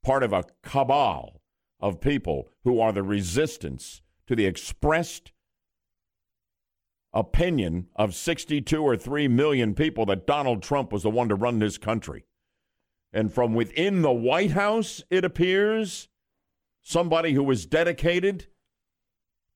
Part 0.04 0.22
of 0.22 0.32
a 0.32 0.44
cabal 0.62 1.40
of 1.80 2.00
people 2.00 2.48
who 2.64 2.80
are 2.80 2.92
the 2.92 3.02
resistance 3.02 4.02
to 4.26 4.36
the 4.36 4.46
expressed 4.46 5.32
opinion 7.12 7.88
of 7.96 8.14
62 8.14 8.82
or 8.82 8.96
3 8.96 9.28
million 9.28 9.74
people 9.74 10.06
that 10.06 10.26
Donald 10.26 10.62
Trump 10.62 10.92
was 10.92 11.02
the 11.02 11.10
one 11.10 11.28
to 11.28 11.34
run 11.34 11.58
this 11.58 11.78
country. 11.78 12.24
And 13.12 13.32
from 13.32 13.52
within 13.52 14.00
the 14.02 14.12
White 14.12 14.52
House, 14.52 15.02
it 15.10 15.24
appears, 15.24 16.08
somebody 16.82 17.32
who 17.32 17.50
is 17.50 17.66
dedicated 17.66 18.46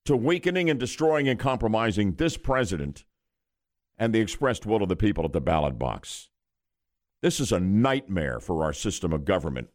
to 0.05 0.15
weakening 0.15 0.69
and 0.69 0.79
destroying 0.79 1.27
and 1.27 1.39
compromising 1.39 2.13
this 2.13 2.37
president 2.37 3.05
and 3.97 4.13
the 4.13 4.21
expressed 4.21 4.65
will 4.65 4.83
of 4.83 4.89
the 4.89 4.95
people 4.95 5.25
at 5.25 5.33
the 5.33 5.41
ballot 5.41 5.77
box. 5.77 6.29
This 7.21 7.39
is 7.39 7.51
a 7.51 7.59
nightmare 7.59 8.39
for 8.39 8.63
our 8.63 8.73
system 8.73 9.11
of 9.11 9.25
government, 9.25 9.69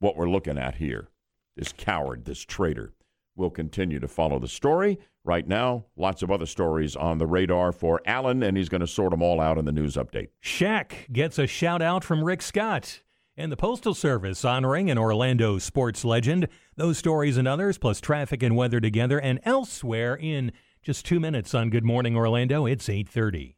what 0.00 0.16
we're 0.16 0.28
looking 0.28 0.58
at 0.58 0.76
here. 0.76 1.08
This 1.56 1.72
coward, 1.72 2.24
this 2.24 2.40
traitor. 2.40 2.92
We'll 3.36 3.50
continue 3.50 4.00
to 4.00 4.08
follow 4.08 4.38
the 4.38 4.48
story. 4.48 4.98
Right 5.24 5.46
now, 5.46 5.86
lots 5.96 6.22
of 6.22 6.30
other 6.30 6.46
stories 6.46 6.94
on 6.94 7.18
the 7.18 7.26
radar 7.26 7.72
for 7.72 8.00
Alan, 8.04 8.42
and 8.42 8.56
he's 8.56 8.68
going 8.68 8.80
to 8.80 8.86
sort 8.86 9.10
them 9.10 9.22
all 9.22 9.40
out 9.40 9.56
in 9.56 9.64
the 9.64 9.72
news 9.72 9.94
update. 9.94 10.28
Shaq 10.42 11.10
gets 11.12 11.38
a 11.38 11.46
shout 11.46 11.80
out 11.80 12.04
from 12.04 12.22
Rick 12.22 12.42
Scott. 12.42 13.00
And 13.36 13.50
the 13.50 13.56
Postal 13.56 13.94
Service 13.94 14.44
honoring 14.44 14.92
an 14.92 14.96
Orlando 14.96 15.58
sports 15.58 16.04
legend. 16.04 16.46
Those 16.76 16.98
stories 16.98 17.36
and 17.36 17.48
others, 17.48 17.78
plus 17.78 18.00
traffic 18.00 18.44
and 18.44 18.54
weather 18.54 18.78
together 18.78 19.20
and 19.20 19.40
elsewhere 19.42 20.14
in 20.14 20.52
just 20.82 21.04
two 21.04 21.18
minutes 21.18 21.52
on 21.52 21.68
Good 21.68 21.84
Morning 21.84 22.16
Orlando. 22.16 22.64
It's 22.64 22.88
830. 22.88 23.56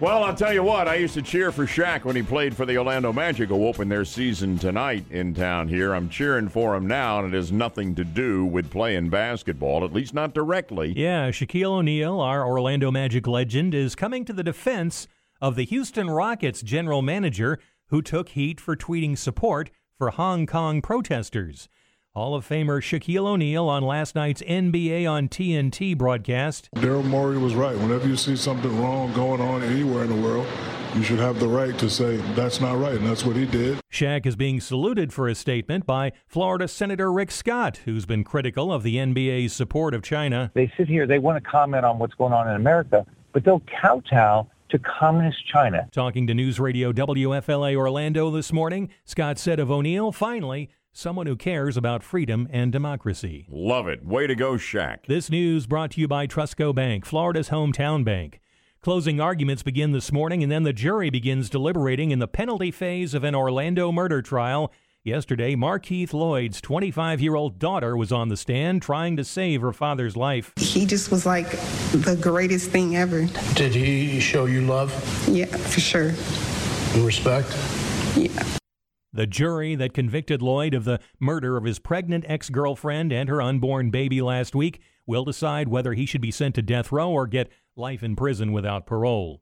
Well, 0.00 0.24
I'll 0.24 0.34
tell 0.34 0.52
you 0.52 0.64
what, 0.64 0.88
I 0.88 0.96
used 0.96 1.14
to 1.14 1.22
cheer 1.22 1.52
for 1.52 1.66
Shaq 1.66 2.04
when 2.04 2.16
he 2.16 2.22
played 2.22 2.56
for 2.56 2.66
the 2.66 2.78
Orlando 2.78 3.12
Magic, 3.12 3.50
who 3.50 3.66
open 3.66 3.88
their 3.88 4.04
season 4.04 4.58
tonight 4.58 5.04
in 5.10 5.34
town 5.34 5.68
here. 5.68 5.94
I'm 5.94 6.08
cheering 6.08 6.48
for 6.48 6.74
him 6.74 6.88
now, 6.88 7.20
and 7.20 7.32
it 7.32 7.36
has 7.36 7.52
nothing 7.52 7.94
to 7.94 8.02
do 8.02 8.44
with 8.44 8.72
playing 8.72 9.10
basketball, 9.10 9.84
at 9.84 9.92
least 9.92 10.14
not 10.14 10.34
directly. 10.34 10.94
Yeah, 10.96 11.30
Shaquille 11.30 11.78
O'Neal, 11.78 12.18
our 12.18 12.44
Orlando 12.44 12.90
Magic 12.90 13.28
legend, 13.28 13.72
is 13.72 13.94
coming 13.94 14.24
to 14.24 14.32
the 14.32 14.42
defense 14.42 15.06
of 15.40 15.56
the 15.56 15.64
Houston 15.64 16.10
Rockets 16.10 16.62
general 16.62 17.02
manager 17.02 17.58
who 17.86 18.02
took 18.02 18.30
heat 18.30 18.60
for 18.60 18.76
tweeting 18.76 19.16
support 19.16 19.70
for 19.96 20.10
Hong 20.10 20.46
Kong 20.46 20.82
protesters. 20.82 21.68
Hall 22.14 22.34
of 22.34 22.46
Famer 22.46 22.80
Shaquille 22.80 23.26
O'Neal 23.26 23.68
on 23.68 23.84
last 23.84 24.14
night's 24.14 24.42
NBA 24.42 25.08
on 25.08 25.28
TNT 25.28 25.96
broadcast. 25.96 26.68
Daryl 26.74 27.04
Morey 27.04 27.38
was 27.38 27.54
right. 27.54 27.76
Whenever 27.76 28.08
you 28.08 28.16
see 28.16 28.34
something 28.34 28.82
wrong 28.82 29.12
going 29.12 29.40
on 29.40 29.62
anywhere 29.62 30.04
in 30.04 30.10
the 30.10 30.28
world, 30.28 30.46
you 30.94 31.04
should 31.04 31.20
have 31.20 31.38
the 31.38 31.46
right 31.46 31.78
to 31.78 31.88
say 31.88 32.16
that's 32.34 32.60
not 32.60 32.78
right, 32.78 32.94
and 32.94 33.06
that's 33.06 33.24
what 33.24 33.36
he 33.36 33.46
did. 33.46 33.78
Shaq 33.92 34.26
is 34.26 34.34
being 34.34 34.60
saluted 34.60 35.12
for 35.12 35.28
his 35.28 35.38
statement 35.38 35.86
by 35.86 36.10
Florida 36.26 36.66
Senator 36.66 37.12
Rick 37.12 37.30
Scott, 37.30 37.78
who's 37.84 38.06
been 38.06 38.24
critical 38.24 38.72
of 38.72 38.82
the 38.82 38.96
NBA's 38.96 39.52
support 39.52 39.94
of 39.94 40.02
China. 40.02 40.50
They 40.54 40.72
sit 40.76 40.88
here, 40.88 41.06
they 41.06 41.20
want 41.20 41.42
to 41.42 41.48
comment 41.48 41.84
on 41.84 42.00
what's 42.00 42.14
going 42.14 42.32
on 42.32 42.48
in 42.48 42.56
America, 42.56 43.06
but 43.32 43.44
they'll 43.44 43.62
kowtow 43.80 44.48
to 44.70 44.78
communist 44.78 45.46
China. 45.46 45.88
Talking 45.92 46.26
to 46.26 46.34
News 46.34 46.60
Radio 46.60 46.92
WFLA 46.92 47.74
Orlando 47.76 48.30
this 48.30 48.52
morning, 48.52 48.90
Scott 49.04 49.38
said 49.38 49.58
of 49.58 49.70
O'Neal, 49.70 50.12
finally, 50.12 50.70
someone 50.92 51.26
who 51.26 51.36
cares 51.36 51.76
about 51.76 52.02
freedom 52.02 52.48
and 52.50 52.72
democracy. 52.72 53.46
Love 53.50 53.88
it. 53.88 54.04
Way 54.04 54.26
to 54.26 54.34
go, 54.34 54.54
Shaq. 54.54 55.06
This 55.06 55.30
news 55.30 55.66
brought 55.66 55.92
to 55.92 56.00
you 56.00 56.08
by 56.08 56.26
Trustco 56.26 56.74
Bank, 56.74 57.04
Florida's 57.04 57.50
hometown 57.50 58.04
bank. 58.04 58.40
Closing 58.82 59.20
arguments 59.20 59.62
begin 59.62 59.92
this 59.92 60.10
morning, 60.10 60.42
and 60.42 60.50
then 60.50 60.62
the 60.62 60.72
jury 60.72 61.10
begins 61.10 61.50
deliberating 61.50 62.12
in 62.12 62.18
the 62.18 62.26
penalty 62.28 62.70
phase 62.70 63.12
of 63.12 63.24
an 63.24 63.34
Orlando 63.34 63.92
murder 63.92 64.22
trial. 64.22 64.72
Yesterday, 65.10 65.56
Markeith 65.56 66.12
Lloyd's 66.12 66.60
25 66.60 67.22
year 67.22 67.34
old 67.34 67.58
daughter 67.58 67.96
was 67.96 68.12
on 68.12 68.28
the 68.28 68.36
stand 68.36 68.82
trying 68.82 69.16
to 69.16 69.24
save 69.24 69.62
her 69.62 69.72
father's 69.72 70.14
life. 70.14 70.52
He 70.58 70.84
just 70.84 71.10
was 71.10 71.24
like 71.24 71.50
the 71.92 72.18
greatest 72.20 72.68
thing 72.70 72.96
ever. 72.96 73.24
Did 73.54 73.74
he 73.74 74.20
show 74.20 74.44
you 74.44 74.60
love 74.60 74.92
Yeah, 75.26 75.46
for 75.46 75.80
sure. 75.80 76.12
and 76.92 77.06
respect? 77.06 77.48
Yeah. 78.14 78.44
The 79.14 79.26
jury 79.26 79.74
that 79.74 79.94
convicted 79.94 80.42
Lloyd 80.42 80.74
of 80.74 80.84
the 80.84 81.00
murder 81.18 81.56
of 81.56 81.64
his 81.64 81.78
pregnant 81.78 82.26
ex 82.28 82.50
girlfriend 82.50 83.10
and 83.10 83.30
her 83.30 83.40
unborn 83.40 83.90
baby 83.90 84.20
last 84.20 84.54
week 84.54 84.82
will 85.06 85.24
decide 85.24 85.68
whether 85.68 85.94
he 85.94 86.04
should 86.04 86.20
be 86.20 86.30
sent 86.30 86.54
to 86.56 86.62
death 86.62 86.92
row 86.92 87.10
or 87.10 87.26
get 87.26 87.48
life 87.74 88.02
in 88.02 88.16
prison 88.16 88.52
without 88.52 88.84
parole. 88.84 89.40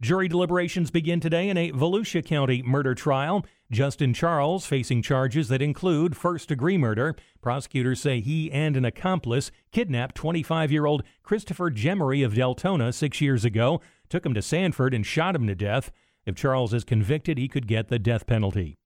Jury 0.00 0.28
deliberations 0.28 0.92
begin 0.92 1.18
today 1.18 1.48
in 1.48 1.56
a 1.56 1.72
Volusia 1.72 2.24
County 2.24 2.62
murder 2.62 2.94
trial. 2.94 3.44
Justin 3.68 4.14
Charles 4.14 4.64
facing 4.64 5.02
charges 5.02 5.48
that 5.48 5.60
include 5.60 6.16
first 6.16 6.48
degree 6.48 6.78
murder. 6.78 7.16
Prosecutors 7.42 8.00
say 8.00 8.20
he 8.20 8.48
and 8.52 8.76
an 8.76 8.84
accomplice 8.84 9.50
kidnapped 9.72 10.14
25 10.14 10.70
year 10.70 10.86
old 10.86 11.02
Christopher 11.24 11.68
Gemery 11.72 12.24
of 12.24 12.34
Deltona 12.34 12.94
six 12.94 13.20
years 13.20 13.44
ago, 13.44 13.80
took 14.08 14.24
him 14.24 14.34
to 14.34 14.42
Sanford, 14.42 14.94
and 14.94 15.04
shot 15.04 15.34
him 15.34 15.48
to 15.48 15.56
death. 15.56 15.90
If 16.24 16.36
Charles 16.36 16.72
is 16.72 16.84
convicted, 16.84 17.36
he 17.36 17.48
could 17.48 17.66
get 17.66 17.88
the 17.88 17.98
death 17.98 18.24
penalty. 18.24 18.78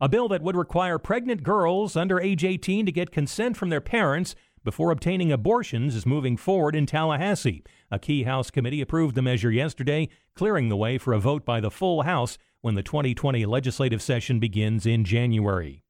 A 0.00 0.08
bill 0.08 0.28
that 0.28 0.42
would 0.42 0.56
require 0.56 0.96
pregnant 0.96 1.42
girls 1.42 1.96
under 1.96 2.20
age 2.20 2.44
18 2.44 2.86
to 2.86 2.92
get 2.92 3.10
consent 3.10 3.56
from 3.56 3.70
their 3.70 3.80
parents 3.80 4.36
before 4.64 4.90
obtaining 4.90 5.32
abortions 5.32 5.94
is 5.94 6.06
moving 6.06 6.36
forward 6.36 6.74
in 6.74 6.86
Tallahassee. 6.86 7.64
A 7.90 7.98
key 7.98 8.22
House 8.22 8.50
committee 8.50 8.80
approved 8.80 9.14
the 9.14 9.22
measure 9.22 9.50
yesterday, 9.50 10.08
clearing 10.34 10.68
the 10.68 10.76
way 10.76 10.98
for 10.98 11.12
a 11.12 11.20
vote 11.20 11.44
by 11.44 11.60
the 11.60 11.70
full 11.70 12.02
House 12.02 12.38
when 12.60 12.74
the 12.74 12.82
2020 12.82 13.44
legislative 13.46 14.00
session 14.00 14.38
begins 14.38 14.86
in 14.86 15.04
January. 15.04 15.82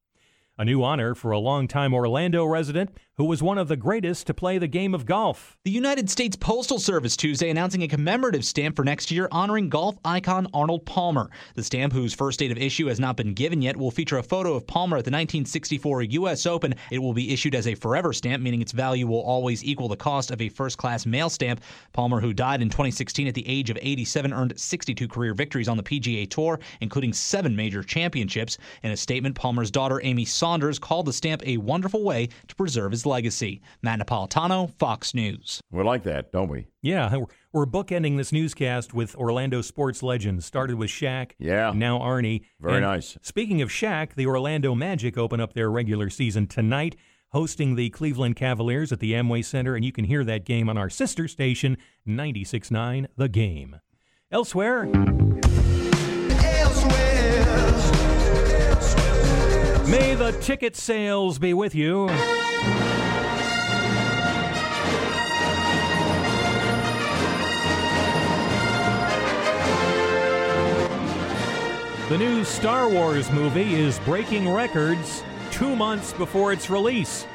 A 0.59 0.65
new 0.65 0.83
honor 0.83 1.15
for 1.15 1.31
a 1.31 1.39
longtime 1.39 1.95
Orlando 1.95 2.45
resident 2.45 2.91
who 3.19 3.27
was 3.27 3.43
one 3.43 3.59
of 3.59 3.69
the 3.69 3.77
greatest 3.77 4.27
to 4.27 4.33
play 4.33 4.57
the 4.57 4.67
game 4.67 4.95
of 4.95 5.05
golf. 5.05 5.59
The 5.65 5.71
United 5.71 6.09
States 6.09 6.35
Postal 6.35 6.79
Service 6.79 7.15
Tuesday 7.15 7.51
announcing 7.51 7.83
a 7.83 7.89
commemorative 7.89 8.43
stamp 8.43 8.75
for 8.75 8.85
next 8.85 9.11
year 9.11 9.29
honoring 9.31 9.69
golf 9.69 9.99
icon 10.03 10.47
Arnold 10.55 10.87
Palmer. 10.87 11.29
The 11.55 11.63
stamp, 11.63 11.93
whose 11.93 12.15
first 12.15 12.39
date 12.39 12.51
of 12.51 12.57
issue 12.57 12.87
has 12.87 12.99
not 12.99 13.19
been 13.19 13.35
given 13.35 13.61
yet, 13.61 13.77
will 13.77 13.91
feature 13.91 14.17
a 14.17 14.23
photo 14.23 14.55
of 14.55 14.67
Palmer 14.67 14.97
at 14.97 15.05
the 15.05 15.11
1964 15.11 16.03
U.S. 16.03 16.47
Open. 16.47 16.75
It 16.91 17.01
will 17.01 17.13
be 17.13 17.35
issued 17.35 17.55
as 17.55 17.67
a 17.67 17.75
forever 17.75 18.15
stamp, 18.15 18.43
meaning 18.43 18.63
its 18.63 18.73
value 18.73 19.07
will 19.07 19.21
always 19.21 19.63
equal 19.63 19.89
the 19.89 19.97
cost 19.97 20.31
of 20.31 20.41
a 20.41 20.49
first 20.49 20.79
class 20.79 21.05
mail 21.05 21.29
stamp. 21.29 21.61
Palmer, 21.93 22.19
who 22.19 22.33
died 22.33 22.63
in 22.63 22.71
2016 22.71 23.29
at 23.29 23.35
the 23.35 23.47
age 23.47 23.69
of 23.69 23.79
87, 23.83 24.33
earned 24.33 24.59
62 24.59 25.07
career 25.07 25.35
victories 25.35 25.69
on 25.69 25.77
the 25.77 25.83
PGA 25.83 26.29
Tour, 26.31 26.59
including 26.81 27.13
seven 27.13 27.55
major 27.55 27.83
championships. 27.83 28.57
In 28.83 28.91
a 28.91 28.97
statement, 28.97 29.35
Palmer's 29.35 29.71
daughter, 29.71 30.01
Amy 30.03 30.25
Saunders, 30.25 30.79
called 30.79 31.05
the 31.05 31.13
stamp 31.13 31.43
a 31.47 31.59
wonderful 31.59 32.05
way 32.05 32.31
to 32.49 32.55
preserve 32.55 32.91
his 32.91 33.02
legacy. 33.07 33.61
Matt 33.83 34.01
Napolitano, 34.01 34.71
Fox 34.79 35.15
News. 35.15 35.61
We 35.71 35.83
like 35.83 36.03
that, 36.05 36.33
don't 36.33 36.49
we? 36.49 36.67
Yeah, 36.83 37.15
we're, 37.17 37.27
we're 37.53 37.67
bookending 37.67 38.17
this 38.17 38.33
newscast 38.33 38.95
with 38.95 39.15
Orlando 39.17 39.63
sports 39.63 40.03
legends. 40.03 40.45
Started 40.47 40.77
with 40.77 40.91
Shaq. 40.91 41.33
Yeah. 41.39 41.73
Now 41.75 41.99
Arnie. 41.99 42.43
Very 42.61 42.77
And 42.77 42.83
nice. 42.85 43.19
Speaking 43.23 43.63
of 43.63 43.69
Shaq, 43.69 44.15
the 44.15 44.27
Orlando 44.27 44.75
Magic 44.75 45.17
open 45.19 45.41
up 45.41 45.55
their 45.55 45.71
regular 45.71 46.11
season 46.11 46.47
tonight, 46.47 46.97
hosting 47.31 47.77
the 47.77 47.91
Cleveland 47.91 48.37
Cavaliers 48.37 48.93
at 48.93 49.01
the 49.01 49.13
Amway 49.13 49.45
Center, 49.45 49.75
and 49.75 49.85
you 49.85 49.93
can 49.93 50.05
hear 50.05 50.25
that 50.25 50.45
game 50.45 50.69
on 50.69 50.77
our 50.77 50.91
sister 50.91 51.29
station, 51.29 51.77
96.9 52.07 53.07
The 53.17 53.29
Game. 53.29 53.81
Elsewhere. 54.31 54.89
Elsewhere. 56.45 57.03
May 59.87 60.15
the 60.15 60.33
ticket 60.41 60.75
sales 60.77 61.39
be 61.39 61.53
with 61.53 61.75
you. 61.75 62.09
The 72.13 72.19
new 72.19 72.45
Star 72.45 72.91
Wars 72.91 73.31
movie 73.31 73.73
is 73.73 73.99
breaking 74.01 74.47
records 74.47 75.25
two 75.51 75.75
months 75.75 76.13
before 76.13 76.53
its 76.53 76.69
release. 76.69 77.27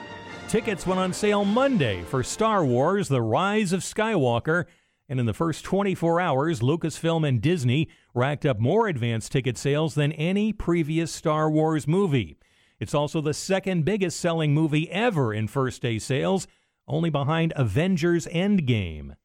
Tickets 0.47 0.85
went 0.85 0.99
on 0.99 1.11
sale 1.13 1.43
Monday 1.43 2.03
for 2.03 2.21
Star 2.21 2.63
Wars 2.63 3.07
The 3.07 3.23
Rise 3.23 3.73
of 3.73 3.79
Skywalker, 3.79 4.65
and 5.09 5.19
in 5.19 5.25
the 5.25 5.33
first 5.33 5.65
24 5.65 6.21
hours, 6.21 6.59
Lucasfilm 6.59 7.27
and 7.27 7.41
Disney 7.41 7.89
racked 8.13 8.45
up 8.45 8.59
more 8.59 8.85
advance 8.85 9.29
ticket 9.29 9.57
sales 9.57 9.95
than 9.95 10.11
any 10.11 10.53
previous 10.53 11.11
Star 11.11 11.49
Wars 11.49 11.87
movie. 11.87 12.37
It's 12.79 12.93
also 12.93 13.19
the 13.19 13.33
second 13.33 13.83
biggest 13.83 14.19
selling 14.19 14.53
movie 14.53 14.91
ever 14.91 15.33
in 15.33 15.47
first 15.47 15.81
day 15.81 15.97
sales, 15.97 16.47
only 16.87 17.09
behind 17.09 17.51
Avengers 17.55 18.27
Endgame. 18.27 19.15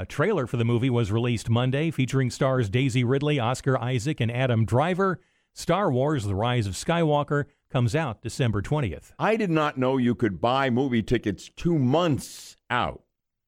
A 0.00 0.06
trailer 0.06 0.46
for 0.46 0.56
the 0.56 0.64
movie 0.64 0.88
was 0.88 1.12
released 1.12 1.50
Monday 1.50 1.90
featuring 1.90 2.30
stars 2.30 2.70
Daisy 2.70 3.04
Ridley, 3.04 3.38
Oscar 3.38 3.76
Isaac, 3.76 4.18
and 4.18 4.32
Adam 4.32 4.64
Driver. 4.64 5.20
Star 5.52 5.92
Wars 5.92 6.24
The 6.24 6.34
Rise 6.34 6.66
of 6.66 6.72
Skywalker 6.72 7.44
comes 7.70 7.94
out 7.94 8.22
December 8.22 8.62
20th. 8.62 9.12
I 9.18 9.36
did 9.36 9.50
not 9.50 9.76
know 9.76 9.98
you 9.98 10.14
could 10.14 10.40
buy 10.40 10.70
movie 10.70 11.02
tickets 11.02 11.50
two 11.54 11.78
months 11.78 12.56
out. 12.70 13.02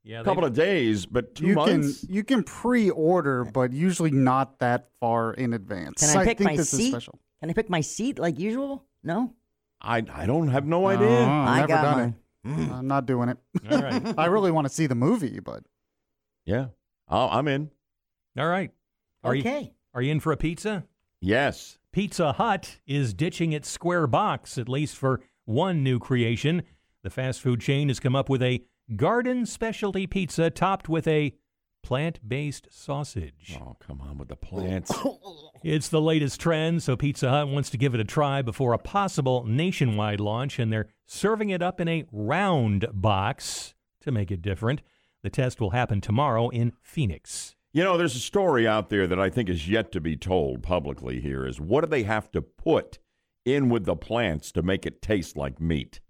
Yeah, 0.05 0.21
a 0.21 0.25
couple 0.25 0.45
of 0.45 0.53
days, 0.53 1.07
but 1.07 1.35
two 1.35 1.47
you 1.47 1.55
months. 1.55 2.01
can 2.05 2.15
you 2.15 2.23
can 2.23 2.45
pre-order, 2.45 3.47
but 3.47 3.73
usually 3.73 4.11
not 4.11 4.59
that 4.59 4.91
far 5.01 5.33
in 5.33 5.55
advance. 5.55 6.07
Can 6.07 6.19
I 6.21 6.25
pick 6.25 6.37
think 6.37 6.51
my 6.51 6.57
this 6.57 6.71
is 6.75 6.79
seat? 6.81 6.91
special. 6.91 7.19
Can 7.41 7.49
I 7.49 7.55
pick 7.55 7.71
my 7.71 7.81
seat 7.81 8.19
like 8.19 8.39
usual? 8.39 8.85
No. 9.03 9.33
I 9.81 10.05
I 10.13 10.27
don't 10.27 10.49
have 10.49 10.67
no 10.67 10.87
idea. 10.87 11.09
Uh, 11.09 11.25
I 11.25 11.57
never 11.61 11.69
got 11.69 11.83
done 11.83 12.15
it. 12.45 12.71
I'm 12.73 12.89
not 12.89 13.07
doing 13.07 13.31
it. 13.31 13.39
All 13.71 13.81
right. 13.81 14.15
I 14.19 14.27
really 14.27 14.51
want 14.51 14.67
to 14.67 14.75
see 14.75 14.87
the 14.87 14.95
movie, 14.95 15.41
but 15.41 15.63
Yeah, 16.45 16.67
i 17.09 17.39
I'm 17.39 17.49
in. 17.49 17.71
All 18.39 18.49
right. 18.49 18.71
Are 19.25 19.35
You, 19.35 19.41
Okay. 19.43 19.73
are 19.95 20.03
you 20.03 20.11
in 20.13 20.21
for 20.21 20.33
a 20.33 20.37
pizza? 20.37 20.85
Yes. 21.21 21.79
Pizza 21.93 22.33
Hut 22.33 22.79
is 22.87 23.15
ditching 23.15 23.53
its 23.53 23.69
square 23.69 24.07
box, 24.07 24.59
at 24.59 24.69
least 24.69 24.97
for 24.97 25.21
one 25.45 25.83
new 25.83 25.99
creation. 25.99 26.63
The 27.03 27.11
fast 27.11 27.41
food 27.41 27.61
chain 27.61 27.89
has 27.89 28.01
come 28.01 28.17
up 28.17 28.29
with 28.29 28.43
a 28.43 28.65
garden 28.97 29.47
specialty 29.47 30.07
pizza 30.07 30.51
topped 30.51 30.89
with 30.89 31.07
a 31.07 31.35
plant 31.83 32.27
based 32.27 32.69
sausage. 32.71 33.57
Oh, 33.61 33.77
come 33.79 34.01
on 34.01 34.19
with 34.19 34.29
the 34.29 34.37
plants. 34.37 34.93
It's 35.65 35.89
the 35.91 36.01
latest 36.01 36.41
trend, 36.41 36.83
so 36.83 36.97
Pizza 36.97 37.31
Hut 37.31 37.47
wants 37.47 37.71
to 37.71 37.77
give 37.77 37.95
it 37.95 38.01
a 38.01 38.05
try 38.05 38.43
before 38.43 38.73
a 38.73 38.79
possible 38.79 39.45
nationwide 39.47 40.19
launch, 40.19 40.59
and 40.59 40.73
they're 40.73 40.89
serving 41.07 41.51
it 41.51 41.63
up 41.63 41.81
in 41.81 41.87
a 41.87 42.05
round 42.11 42.87
box 42.93 43.73
to 44.01 44.11
make 44.11 44.33
it 44.33 44.43
different. 44.43 44.83
The 45.23 45.31
test 45.31 45.61
will 45.61 45.71
happen 45.71 46.01
tomorrow 46.01 46.49
in 46.49 46.73
Phoenix. 46.83 47.55
You 47.73 47.85
know, 47.85 47.97
there's 47.97 48.17
a 48.17 48.21
story 48.21 48.67
out 48.67 48.91
there 48.91 49.07
that 49.07 49.21
I 49.21 49.31
think 49.31 49.49
is 49.49 49.69
yet 49.69 49.93
to 49.93 50.01
be 50.01 50.17
told 50.17 50.63
publicly 50.63 51.21
here 51.21 51.47
is 51.47 51.61
what 51.61 51.83
do 51.83 51.87
they 51.87 52.03
have 52.03 52.31
to 52.33 52.43
put 52.43 52.99
in 53.45 53.69
with 53.69 53.85
the 53.85 53.97
plants 53.97 54.53
to 54.53 54.63
make 54.63 54.85
it 54.85 55.01
taste 55.01 55.37
like 55.37 55.61
meat? 55.61 56.01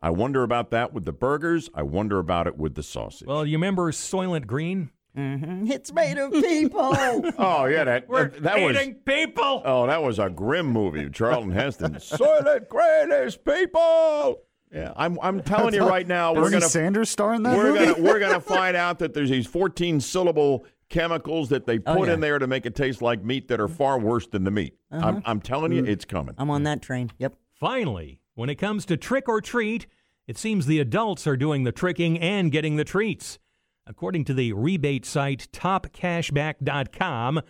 I 0.00 0.10
wonder 0.10 0.42
about 0.42 0.70
that 0.70 0.92
with 0.92 1.04
the 1.04 1.12
burgers. 1.12 1.70
I 1.74 1.82
wonder 1.82 2.18
about 2.18 2.46
it 2.46 2.56
with 2.56 2.74
the 2.74 2.82
sausage. 2.82 3.28
Well, 3.28 3.44
you 3.44 3.56
remember 3.56 3.90
Soylent 3.92 4.46
Green? 4.46 4.90
Mm-hmm. 5.16 5.70
It's 5.70 5.92
made 5.92 6.16
of 6.16 6.32
people. 6.32 6.80
oh, 7.38 7.66
yeah, 7.66 7.84
that, 7.84 8.08
We're 8.08 8.28
that, 8.30 8.42
that 8.42 8.60
was 8.60 8.76
eating 8.76 8.94
people. 9.04 9.62
Oh, 9.64 9.86
that 9.86 10.02
was 10.02 10.18
a 10.18 10.30
grim 10.30 10.66
movie. 10.66 11.10
Charlton 11.10 11.50
Heston. 11.50 11.94
Soylent 11.96 12.68
Green 12.68 13.12
is 13.12 13.36
people. 13.36 14.40
Yeah, 14.72 14.92
I'm 14.96 15.18
I'm 15.22 15.40
telling 15.44 15.74
you 15.74 15.86
right 15.86 16.06
now, 16.06 16.32
we're 16.34 16.50
gonna 16.50 16.62
Sanders 16.68 17.10
star 17.10 17.34
in 17.34 17.42
that 17.42 17.56
we're 17.56 17.72
movie? 17.72 17.86
gonna 17.92 18.02
we're 18.02 18.18
gonna 18.18 18.40
find 18.40 18.76
out 18.76 18.98
that 19.00 19.12
there's 19.14 19.30
these 19.30 19.46
14 19.46 20.00
syllable 20.00 20.64
chemicals 20.88 21.48
that 21.50 21.66
they 21.66 21.78
Oh, 21.86 21.96
put 21.96 22.08
yeah. 22.08 22.14
in 22.14 22.20
there 22.20 22.38
to 22.38 22.46
make 22.46 22.64
it 22.66 22.74
taste 22.74 23.00
like 23.02 23.24
meat 23.24 23.48
that 23.48 23.60
are 23.60 23.68
far 23.68 23.98
worse 23.98 24.26
than 24.26 24.44
the 24.44 24.50
meat. 24.50 24.76
Uh-huh. 24.90 25.06
I'm 25.06 25.22
I'm 25.26 25.40
telling 25.40 25.72
you, 25.72 25.84
it's 25.84 26.04
coming. 26.04 26.34
I'm 26.38 26.50
on 26.50 26.62
that 26.64 26.80
train. 26.82 27.10
Yep. 27.18 27.34
Finally, 27.54 28.20
when 28.34 28.48
it 28.50 28.56
comes 28.56 28.84
to 28.86 28.96
trick 28.96 29.28
or 29.28 29.40
treat, 29.40 29.86
it 30.26 30.36
seems 30.38 30.66
the 30.66 30.80
adults 30.80 31.26
are 31.26 31.36
doing 31.36 31.64
the 31.64 31.72
tricking 31.72 32.18
and 32.18 32.50
getting 32.52 32.76
the 32.76 32.84
treats. 32.84 33.38
According 33.86 34.24
to 34.26 34.34
the 34.34 34.52
rebate 34.52 35.04
site 35.04 35.48
topcashback.com, 35.52 37.40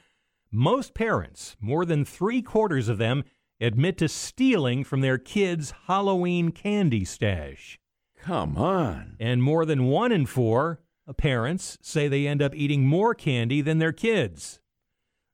most 0.51 0.95
parents, 0.95 1.57
more 1.61 1.85
than 1.85 2.05
three 2.05 2.43
quarters 2.43 2.89
of 2.89 2.99
them, 2.99 3.25
admit 3.63 3.97
to 3.99 4.09
stealing 4.09 4.85
from 4.85 5.01
their 5.01 5.19
kids' 5.19 5.73
Halloween 5.87 6.51
candy 6.51 7.05
stash. 7.05 7.79
Come 8.19 8.57
on. 8.57 9.17
And 9.19 9.43
more 9.43 9.65
than 9.65 9.87
one 9.87 10.13
in 10.13 10.27
four 10.27 10.81
parents 11.17 11.79
say 11.83 12.09
they 12.09 12.27
end 12.27 12.41
up 12.43 12.55
eating 12.55 12.87
more 12.87 13.15
candy 13.15 13.61
than 13.61 13.79
their 13.79 13.93
kids. 13.93 14.61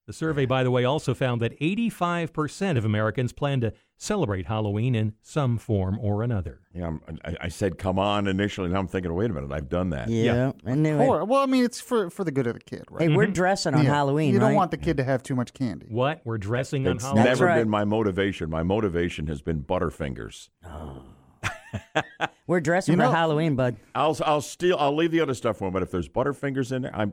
The 0.07 0.13
survey, 0.13 0.47
by 0.47 0.65
the 0.65 0.71
way, 0.71 0.85
also 0.85 1.13
found 1.13 1.43
that 1.43 1.59
85% 1.61 2.79
of 2.79 2.85
Americans 2.85 3.33
plan 3.33 3.61
to 3.61 3.75
celebrate 3.99 4.47
Halloween 4.47 4.95
in 4.95 5.13
some 5.21 5.59
form 5.59 5.99
or 6.01 6.23
another. 6.23 6.61
Yeah, 6.73 6.87
I'm, 6.87 7.01
I, 7.25 7.37
I 7.43 7.49
said 7.49 7.77
come 7.77 7.99
on 7.99 8.27
initially, 8.27 8.69
and 8.69 8.79
I'm 8.79 8.87
thinking, 8.87 9.13
wait 9.13 9.31
a 9.31 9.35
minute, 9.35 9.53
I've 9.53 9.69
done 9.69 9.91
that. 9.91 10.09
Yeah, 10.09 10.53
I 10.65 10.75
knew 10.75 11.01
it. 11.01 11.05
Or, 11.07 11.25
well, 11.25 11.43
I 11.43 11.47
mean, 11.47 11.65
it's 11.65 11.81
for 11.81 12.09
for 12.09 12.25
the 12.25 12.31
good 12.31 12.47
of 12.47 12.55
the 12.55 12.61
kid, 12.61 12.85
right? 12.91 13.09
Hey, 13.09 13.15
we're 13.15 13.25
mm-hmm. 13.25 13.33
dressing 13.33 13.75
on 13.75 13.85
Yeah. 13.85 13.91
Halloween, 13.93 14.33
You 14.33 14.39
don't 14.41 14.51
right? 14.51 14.57
want 14.57 14.71
the 14.71 14.77
kid 14.79 14.97
to 14.97 15.05
have 15.05 15.23
too 15.23 15.35
much 15.35 15.53
candy. 15.53 15.87
What? 15.91 16.23
We're 16.25 16.39
dressing 16.39 16.87
on 16.87 16.97
It's 16.97 17.05
Halloween? 17.05 17.25
never 17.25 17.45
right. 17.47 17.59
been 17.59 17.69
my 17.69 17.85
motivation. 17.85 18.49
My 18.49 18.63
motivation 18.63 19.27
has 19.27 19.43
been 19.43 19.63
Butterfingers. 19.63 20.49
Oh. 20.65 21.03
We're 22.47 22.61
dressing 22.61 22.93
You 22.93 22.99
for 22.99 23.05
know- 23.05 23.13
Halloween, 23.13 23.57
bud. 23.57 23.77
I'll 23.95 24.17
I'll 24.25 24.41
steal. 24.41 24.77
I'll 24.79 24.97
leave 24.97 25.11
the 25.11 25.21
other 25.21 25.35
stuff 25.35 25.59
for 25.59 25.67
him, 25.69 25.73
but 25.75 25.83
if 25.83 25.91
there's 25.91 26.09
Butterfingers 26.09 26.73
in 26.73 26.83
there, 26.83 26.97
I'm 26.97 27.13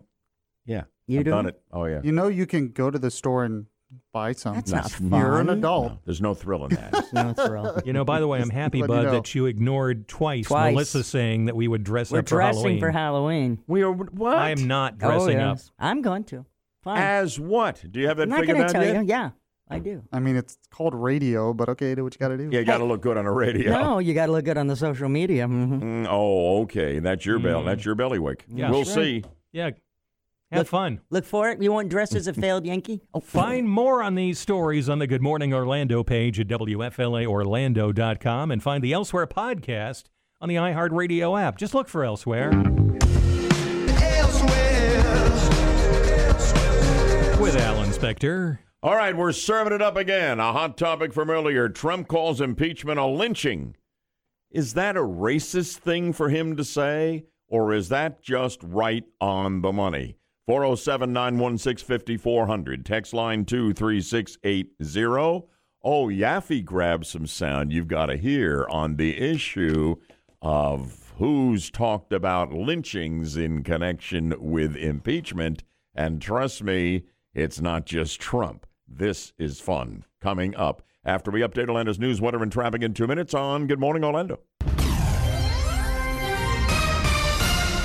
yeah. 0.66 0.84
You 1.08 1.20
I've 1.20 1.26
do? 1.26 1.32
done 1.32 1.46
it. 1.48 1.62
Oh 1.72 1.86
yeah. 1.86 2.02
You 2.04 2.12
know, 2.12 2.28
you 2.28 2.46
can 2.46 2.70
go 2.70 2.90
to 2.90 2.98
the 2.98 3.12
store 3.12 3.44
and 3.44 3.66
buy 4.14 4.32
some. 4.34 4.62
That's 4.66 5.00
not 5.00 5.18
You're 5.20 5.40
an 5.40 5.50
adult. 5.50 5.92
No, 5.92 6.00
there's 6.06 6.22
no 6.22 6.34
thrill 6.34 6.66
in 6.66 6.76
that. 6.76 7.06
No 7.14 7.34
thrill. 7.34 7.82
You 7.86 7.94
know, 7.94 8.04
by 8.06 8.20
the 8.20 8.28
way, 8.28 8.42
I'm 8.42 8.50
happy, 8.50 8.82
Let 8.82 8.90
you 8.90 8.96
Bud, 8.96 9.04
know. 9.06 9.12
that 9.12 9.36
you 9.36 9.46
ignored 9.46 10.08
twice, 10.08 10.46
Twice. 10.48 10.74
Melissa 10.74 11.04
saying 11.04 11.46
that 11.46 11.56
we 11.56 11.68
would 11.68 11.84
dress 11.84 12.12
We're 12.12 12.20
up 12.20 12.30
for 12.30 12.42
Halloween. 12.42 12.80
dressing 12.80 12.80
Halloween. 12.80 12.80
for 12.80 12.92
Halloween. 12.92 13.60
we 13.68 13.82
are 13.84 13.92
what? 13.92 14.38
I 14.38 14.50
am 14.52 14.68
not 14.68 14.96
Oh, 15.02 15.08
dressing 15.10 15.40
up. 15.40 15.58
yes. 15.58 15.72
I'm 15.80 16.02
going 16.02 16.24
to. 16.26 16.46
Fine. 16.84 17.02
As 17.02 17.40
what? 17.40 17.84
Do 17.90 18.00
you 18.00 18.08
have 18.08 18.18
that 18.18 18.24
I'm 18.24 18.30
not 18.30 18.46
going 18.46 18.62
to 18.66 18.72
tell 18.72 18.84
yet? 18.84 18.96
you. 18.96 19.08
Yeah, 19.08 19.32
I 19.70 19.80
do. 19.80 20.04
I 20.12 20.20
mean, 20.20 20.36
it's 20.36 20.58
called 20.72 20.94
radio, 20.94 21.52
but 21.54 21.70
okay, 21.70 21.96
do 21.96 22.04
what 22.04 22.14
you 22.14 22.20
got 22.20 22.28
to 22.30 22.38
do. 22.38 22.50
Yeah, 22.52 22.60
you 22.60 22.66
got 22.66 22.78
to 22.78 22.84
look 22.86 23.02
good 23.02 23.18
on 23.18 23.26
a 23.26 23.32
radio. 23.32 23.72
No, 23.72 24.00
you 24.00 24.14
got 24.14 24.28
to 24.28 24.32
look 24.32 24.46
good 24.46 24.58
on 24.58 24.68
the 24.68 24.76
social 24.76 25.10
media. 25.10 25.48
hmm 25.48 25.80
Mm, 25.80 26.08
oh, 26.10 26.62
okay. 26.64 27.00
That's 27.00 27.26
your 27.26 27.40
bell. 27.40 27.64
That's 27.64 27.84
your 27.86 27.96
bellywick. 27.96 28.42
Yeah. 28.48 28.70
we'll 28.70 28.84
That's 28.84 28.98
right. 28.98 29.04
see. 29.06 29.24
Yeah. 29.52 29.72
Have 30.52 30.60
Look- 30.60 30.68
fun. 30.68 31.02
Look 31.10 31.26
for 31.26 31.50
it. 31.50 31.62
You 31.62 31.72
want 31.72 31.90
dressed 31.90 32.16
as 32.16 32.28
a 32.28 32.34
failed 32.34 32.66
Yankee? 32.66 33.02
Oh, 33.14 33.20
Find 33.20 33.70
more 33.70 34.02
on 34.04 34.16
these 34.16 34.40
stories 34.40 34.90
on 34.90 35.00
the 35.00 35.08
Good 35.08 35.22
Morning 35.22 35.54
Orlando 35.54 36.04
page 36.04 36.40
at 36.40 36.48
WFLAOrlando.com 36.48 38.52
and 38.52 38.62
find 38.64 38.84
the 38.84 38.94
Elsewhere 38.94 39.28
podcast 39.28 40.04
on 40.42 40.50
the 40.50 40.56
iHeartRadio 40.56 41.40
app. 41.42 41.58
Just 41.58 41.74
look 41.74 41.88
for 41.88 42.04
Elsewhere. 42.04 42.52
Elsewhere. 44.02 45.32
With 47.42 47.56
Alan 47.58 47.90
Spector. 47.90 48.60
All 48.84 48.96
right, 48.96 49.16
we're 49.18 49.32
serving 49.32 49.74
it 49.74 49.82
up 49.82 49.98
again. 49.98 50.40
A 50.40 50.52
hot 50.52 50.78
topic 50.78 51.14
from 51.14 51.30
earlier. 51.30 51.70
Trump 51.70 52.08
calls 52.08 52.40
impeachment 52.42 53.00
a 53.00 53.06
lynching. 53.06 53.76
Is 54.52 54.74
that 54.76 54.96
a 54.96 55.02
racist 55.02 55.78
thing 55.78 56.14
for 56.14 56.30
him 56.30 56.56
to 56.56 56.64
say, 56.64 57.26
or 57.48 57.74
is 57.74 57.90
that 57.90 58.22
just 58.22 58.60
right 58.64 59.04
on 59.20 59.62
the 59.62 59.72
money? 59.74 60.18
407 60.48 61.12
916 61.12 61.88
5400. 61.88 62.86
Text 62.86 63.14
line 63.14 63.46
23680. 63.46 65.48
Oh, 65.84 66.08
Yaffee 66.08 66.64
grabbed 66.64 67.06
some 67.06 67.28
sound 67.28 67.72
you've 67.72 67.88
got 67.88 68.08
to 68.08 68.18
hear 68.18 68.66
on 68.70 68.96
the 68.96 69.18
issue 69.18 69.96
of 70.42 71.14
who's 71.18 71.70
talked 71.70 72.12
about 72.12 72.54
lynchings 72.54 73.38
in 73.38 73.64
connection 73.64 74.34
with 74.38 74.76
impeachment. 74.76 75.64
And 75.96 76.22
trust 76.22 76.64
me, 76.64 77.04
it's 77.34 77.62
not 77.62 77.86
just 77.86 78.20
Trump. 78.20 78.66
This 78.88 79.34
is 79.38 79.60
fun. 79.60 80.06
Coming 80.22 80.56
up 80.56 80.82
after 81.04 81.32
we 81.32 81.42
update 81.42 81.70
Orlando's 81.70 82.00
news, 82.00 82.22
weather, 82.22 82.44
and 82.44 82.52
traffic 82.52 82.82
in 82.82 82.94
two 82.94 83.08
minutes 83.08 83.34
on 83.34 83.68
Good 83.68 83.80
Morning 83.80 84.04
Orlando. 84.04 84.40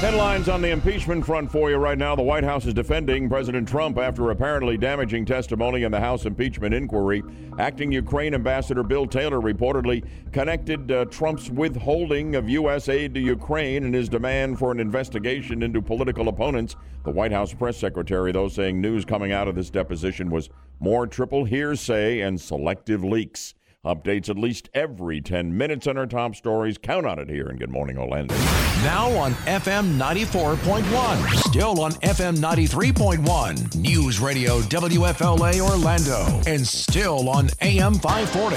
Headlines 0.00 0.48
on 0.48 0.62
the 0.62 0.70
impeachment 0.70 1.26
front 1.26 1.52
for 1.52 1.68
you 1.68 1.76
right 1.76 1.98
now. 1.98 2.16
The 2.16 2.22
White 2.22 2.42
House 2.42 2.64
is 2.64 2.72
defending 2.72 3.28
President 3.28 3.68
Trump 3.68 3.98
after 3.98 4.30
apparently 4.30 4.78
damaging 4.78 5.26
testimony 5.26 5.82
in 5.82 5.92
the 5.92 6.00
House 6.00 6.24
impeachment 6.24 6.72
inquiry. 6.72 7.22
Acting 7.58 7.92
Ukraine 7.92 8.32
Ambassador 8.32 8.82
Bill 8.82 9.06
Taylor 9.06 9.42
reportedly 9.42 10.02
connected 10.32 10.90
uh, 10.90 11.04
Trump's 11.04 11.50
withholding 11.50 12.34
of 12.34 12.48
U.S. 12.48 12.88
aid 12.88 13.12
to 13.12 13.20
Ukraine 13.20 13.84
and 13.84 13.94
his 13.94 14.08
demand 14.08 14.58
for 14.58 14.72
an 14.72 14.80
investigation 14.80 15.62
into 15.62 15.82
political 15.82 16.28
opponents. 16.28 16.76
The 17.04 17.10
White 17.10 17.32
House 17.32 17.52
press 17.52 17.76
secretary, 17.76 18.32
though, 18.32 18.48
saying 18.48 18.80
news 18.80 19.04
coming 19.04 19.32
out 19.32 19.48
of 19.48 19.54
this 19.54 19.68
deposition 19.68 20.30
was 20.30 20.48
more 20.78 21.06
triple 21.06 21.44
hearsay 21.44 22.20
and 22.20 22.40
selective 22.40 23.04
leaks. 23.04 23.54
Updates 23.84 24.28
at 24.28 24.36
least 24.36 24.68
every 24.74 25.22
10 25.22 25.56
minutes 25.56 25.86
on 25.86 25.96
our 25.96 26.04
top 26.04 26.34
stories. 26.34 26.76
Count 26.76 27.06
on 27.06 27.18
it 27.18 27.30
here 27.30 27.48
in 27.48 27.56
Good 27.56 27.70
Morning 27.70 27.96
Orlando. 27.96 28.34
Now 28.84 29.08
on 29.12 29.32
FM 29.46 29.96
94.1. 29.96 31.48
Still 31.48 31.80
on 31.80 31.92
FM 31.92 32.36
93.1. 32.36 33.76
News 33.76 34.20
Radio 34.20 34.60
WFLA 34.60 35.60
Orlando. 35.62 36.42
And 36.46 36.66
still 36.66 37.30
on 37.30 37.48
AM 37.62 37.94
540. 37.94 38.56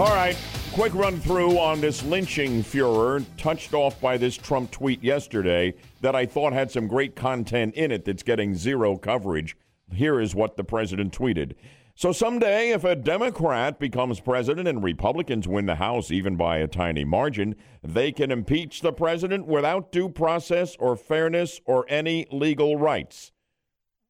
All 0.00 0.14
right, 0.14 0.38
quick 0.72 0.94
run 0.94 1.18
through 1.18 1.58
on 1.58 1.80
this 1.80 2.04
lynching 2.04 2.62
furor, 2.62 3.24
touched 3.36 3.74
off 3.74 4.00
by 4.00 4.16
this 4.16 4.36
Trump 4.36 4.70
tweet 4.70 5.02
yesterday 5.02 5.74
that 6.00 6.14
I 6.14 6.26
thought 6.26 6.52
had 6.52 6.70
some 6.70 6.86
great 6.86 7.16
content 7.16 7.74
in 7.74 7.90
it 7.90 8.04
that's 8.04 8.22
getting 8.22 8.54
zero 8.54 8.96
coverage. 8.96 9.56
Here 9.92 10.20
is 10.20 10.32
what 10.32 10.56
the 10.56 10.62
president 10.62 11.12
tweeted. 11.12 11.54
So 11.98 12.12
someday, 12.12 12.72
if 12.72 12.84
a 12.84 12.94
Democrat 12.94 13.78
becomes 13.78 14.20
president 14.20 14.68
and 14.68 14.84
Republicans 14.84 15.48
win 15.48 15.64
the 15.64 15.76
House 15.76 16.10
even 16.10 16.36
by 16.36 16.58
a 16.58 16.68
tiny 16.68 17.06
margin, 17.06 17.56
they 17.82 18.12
can 18.12 18.30
impeach 18.30 18.82
the 18.82 18.92
president 18.92 19.46
without 19.46 19.92
due 19.92 20.10
process 20.10 20.76
or 20.78 20.94
fairness 20.94 21.58
or 21.64 21.86
any 21.88 22.26
legal 22.30 22.76
rights. 22.76 23.32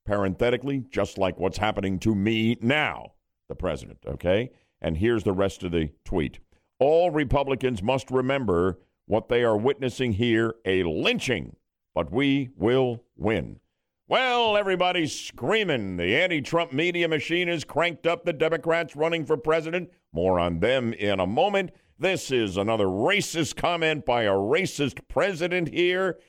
Parenthetically, 0.05 0.83
just 0.91 1.17
like 1.17 1.39
what's 1.39 1.59
happening 1.59 2.01
to 2.01 2.13
me 2.17 2.57
now, 2.61 3.13
the 3.49 3.55
president, 3.55 3.99
okay? 4.05 4.51
And 4.81 4.97
here's 4.97 5.23
the 5.23 5.33
rest 5.33 5.63
of 5.63 5.71
the 5.71 5.91
tweet. 6.05 6.41
All 6.81 7.13
Republicans 7.13 7.85
must 7.85 8.11
remember 8.11 8.81
what 9.07 9.29
they 9.29 9.45
are 9.45 9.57
witnessing 9.57 10.15
here 10.15 10.57
a 10.65 10.83
lynching, 10.83 11.55
but 11.95 12.11
we 12.11 12.51
will 12.57 13.05
win. 13.17 13.61
Well, 14.09 14.57
everybody's 14.57 15.13
screaming. 15.13 15.97
The 15.97 16.15
anti 16.15 16.41
Trump 16.41 16.73
media 16.73 17.09
machine 17.09 17.49
is 17.49 17.65
cranked 17.65 18.07
up. 18.07 18.25
The 18.25 18.33
Democrats 18.33 18.95
running 18.95 19.25
for 19.25 19.37
president. 19.37 19.91
More 20.13 20.39
on 20.39 20.61
them 20.61 20.93
in 20.93 21.19
a 21.19 21.27
moment. 21.27 21.73
This 21.99 22.31
is 22.31 22.57
another 22.57 22.87
racist 22.87 23.57
comment 23.57 24.07
by 24.07 24.23
a 24.23 24.31
racist 24.31 25.01
president 25.09 25.75
here. 25.75 26.21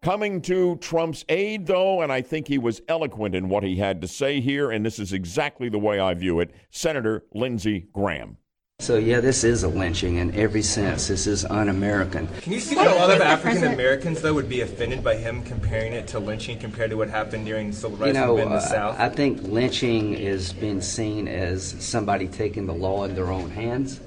Coming 0.00 0.40
to 0.42 0.76
Trump's 0.76 1.26
aid, 1.28 1.66
though, 1.66 2.00
and 2.00 2.10
I 2.10 2.22
think 2.22 2.48
he 2.48 2.56
was 2.56 2.80
eloquent 2.88 3.34
in 3.34 3.50
what 3.50 3.64
he 3.64 3.76
had 3.76 4.00
to 4.00 4.08
say 4.08 4.40
here, 4.40 4.70
and 4.70 4.86
this 4.86 4.98
is 4.98 5.12
exactly 5.12 5.68
the 5.68 5.78
way 5.78 6.00
I 6.00 6.14
view 6.14 6.40
it 6.40 6.54
Senator 6.70 7.26
Lindsey 7.34 7.88
Graham. 7.92 8.38
So, 8.78 8.98
yeah, 8.98 9.20
this 9.20 9.42
is 9.42 9.62
a 9.62 9.68
lynching 9.68 10.16
in 10.16 10.34
every 10.34 10.60
sense. 10.60 11.08
This 11.08 11.26
is 11.26 11.46
un 11.46 11.70
American. 11.70 12.28
Can 12.42 12.52
you 12.52 12.60
see 12.60 12.74
that 12.74 12.86
a 12.86 12.94
lot 12.94 13.10
of 13.10 13.22
African 13.22 13.72
Americans, 13.72 14.20
though, 14.20 14.34
would 14.34 14.50
be 14.50 14.60
offended 14.60 15.02
by 15.02 15.16
him 15.16 15.42
comparing 15.44 15.94
it 15.94 16.06
to 16.08 16.18
lynching 16.18 16.58
compared 16.58 16.90
to 16.90 16.96
what 16.98 17.08
happened 17.08 17.46
during 17.46 17.72
civil 17.72 17.96
rights 17.96 18.08
you 18.08 18.20
know, 18.20 18.36
movement 18.36 18.48
in 18.48 18.52
the 18.52 18.58
uh, 18.58 18.68
South? 18.68 19.00
I 19.00 19.08
think 19.08 19.42
lynching 19.42 20.12
is 20.12 20.52
being 20.52 20.82
seen 20.82 21.26
as 21.26 21.64
somebody 21.82 22.28
taking 22.28 22.66
the 22.66 22.74
law 22.74 23.04
in 23.04 23.14
their 23.14 23.32
own 23.32 23.50
hands 23.50 24.00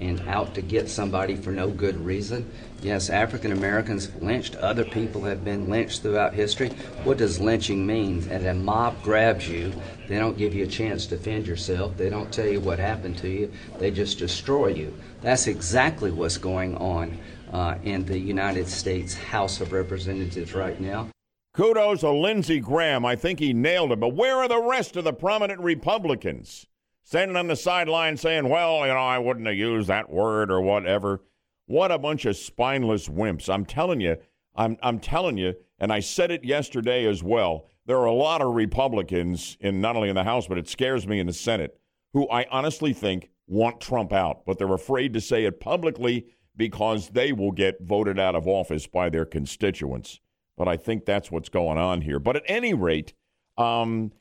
and 0.00 0.20
out 0.28 0.54
to 0.54 0.62
get 0.62 0.88
somebody 0.88 1.34
for 1.34 1.50
no 1.50 1.68
good 1.68 1.96
reason. 1.96 2.48
Yes, 2.82 3.10
African 3.10 3.52
Americans 3.52 4.10
lynched. 4.20 4.56
Other 4.56 4.84
people 4.84 5.22
have 5.22 5.44
been 5.44 5.70
lynched 5.70 6.02
throughout 6.02 6.34
history. 6.34 6.70
What 7.04 7.16
does 7.16 7.38
lynching 7.38 7.86
mean? 7.86 8.26
And 8.28 8.44
a 8.44 8.54
mob 8.54 9.00
grabs 9.04 9.48
you. 9.48 9.72
They 10.08 10.18
don't 10.18 10.36
give 10.36 10.52
you 10.52 10.64
a 10.64 10.66
chance 10.68 11.06
to 11.06 11.16
defend 11.16 11.46
yourself. 11.46 11.96
They 11.96 12.10
don't 12.10 12.32
tell 12.32 12.48
you 12.48 12.58
what 12.58 12.80
happened 12.80 13.18
to 13.18 13.28
you. 13.28 13.52
They 13.78 13.92
just 13.92 14.18
destroy 14.18 14.68
you. 14.68 14.92
That's 15.20 15.46
exactly 15.46 16.10
what's 16.10 16.36
going 16.36 16.76
on 16.78 17.16
uh, 17.52 17.76
in 17.84 18.04
the 18.04 18.18
United 18.18 18.66
States 18.66 19.14
House 19.14 19.60
of 19.60 19.72
Representatives 19.72 20.52
right 20.52 20.80
now. 20.80 21.08
Kudos 21.54 22.00
to 22.00 22.10
Lindsey 22.10 22.58
Graham. 22.58 23.06
I 23.06 23.14
think 23.14 23.38
he 23.38 23.52
nailed 23.52 23.92
it. 23.92 24.00
But 24.00 24.16
where 24.16 24.38
are 24.38 24.48
the 24.48 24.60
rest 24.60 24.96
of 24.96 25.04
the 25.04 25.12
prominent 25.12 25.60
Republicans? 25.60 26.66
Standing 27.04 27.36
on 27.36 27.46
the 27.46 27.56
sideline 27.56 28.16
saying, 28.16 28.48
well, 28.48 28.80
you 28.80 28.92
know, 28.92 28.98
I 28.98 29.18
wouldn't 29.18 29.46
have 29.46 29.56
used 29.56 29.88
that 29.88 30.10
word 30.10 30.50
or 30.50 30.60
whatever. 30.60 31.20
What 31.66 31.92
a 31.92 31.98
bunch 31.98 32.24
of 32.24 32.36
spineless 32.36 33.08
wimps. 33.08 33.52
I'm 33.52 33.64
telling 33.64 34.00
you, 34.00 34.16
I'm, 34.54 34.76
I'm 34.82 34.98
telling 34.98 35.38
you, 35.38 35.54
and 35.78 35.92
I 35.92 36.00
said 36.00 36.30
it 36.30 36.44
yesterday 36.44 37.06
as 37.06 37.22
well. 37.22 37.66
There 37.86 37.98
are 37.98 38.06
a 38.06 38.12
lot 38.12 38.42
of 38.42 38.54
Republicans 38.54 39.56
in 39.60 39.80
not 39.80 39.96
only 39.96 40.08
in 40.08 40.14
the 40.14 40.24
House, 40.24 40.46
but 40.46 40.58
it 40.58 40.68
scares 40.68 41.06
me 41.06 41.18
in 41.18 41.26
the 41.26 41.32
Senate, 41.32 41.78
who 42.12 42.28
I 42.28 42.46
honestly 42.50 42.92
think 42.92 43.30
want 43.46 43.80
Trump 43.80 44.12
out, 44.12 44.44
but 44.46 44.58
they're 44.58 44.72
afraid 44.72 45.12
to 45.14 45.20
say 45.20 45.44
it 45.44 45.60
publicly 45.60 46.26
because 46.56 47.08
they 47.10 47.32
will 47.32 47.52
get 47.52 47.80
voted 47.80 48.18
out 48.18 48.34
of 48.34 48.46
office 48.46 48.86
by 48.86 49.08
their 49.08 49.24
constituents. 49.24 50.20
But 50.56 50.68
I 50.68 50.76
think 50.76 51.04
that's 51.04 51.30
what's 51.30 51.48
going 51.48 51.78
on 51.78 52.02
here. 52.02 52.18
But 52.18 52.36
at 52.36 52.44
any 52.46 52.74
rate, 52.74 53.14
um, 53.56 54.12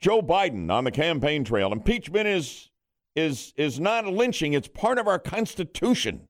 Joe 0.00 0.22
Biden 0.22 0.70
on 0.70 0.84
the 0.84 0.90
campaign 0.90 1.44
trail. 1.44 1.72
Impeachment 1.72 2.26
is 2.26 2.70
is 3.16 3.54
is 3.56 3.80
not 3.80 4.06
lynching. 4.06 4.52
It's 4.52 4.68
part 4.68 4.98
of 4.98 5.08
our 5.08 5.18
Constitution. 5.18 6.28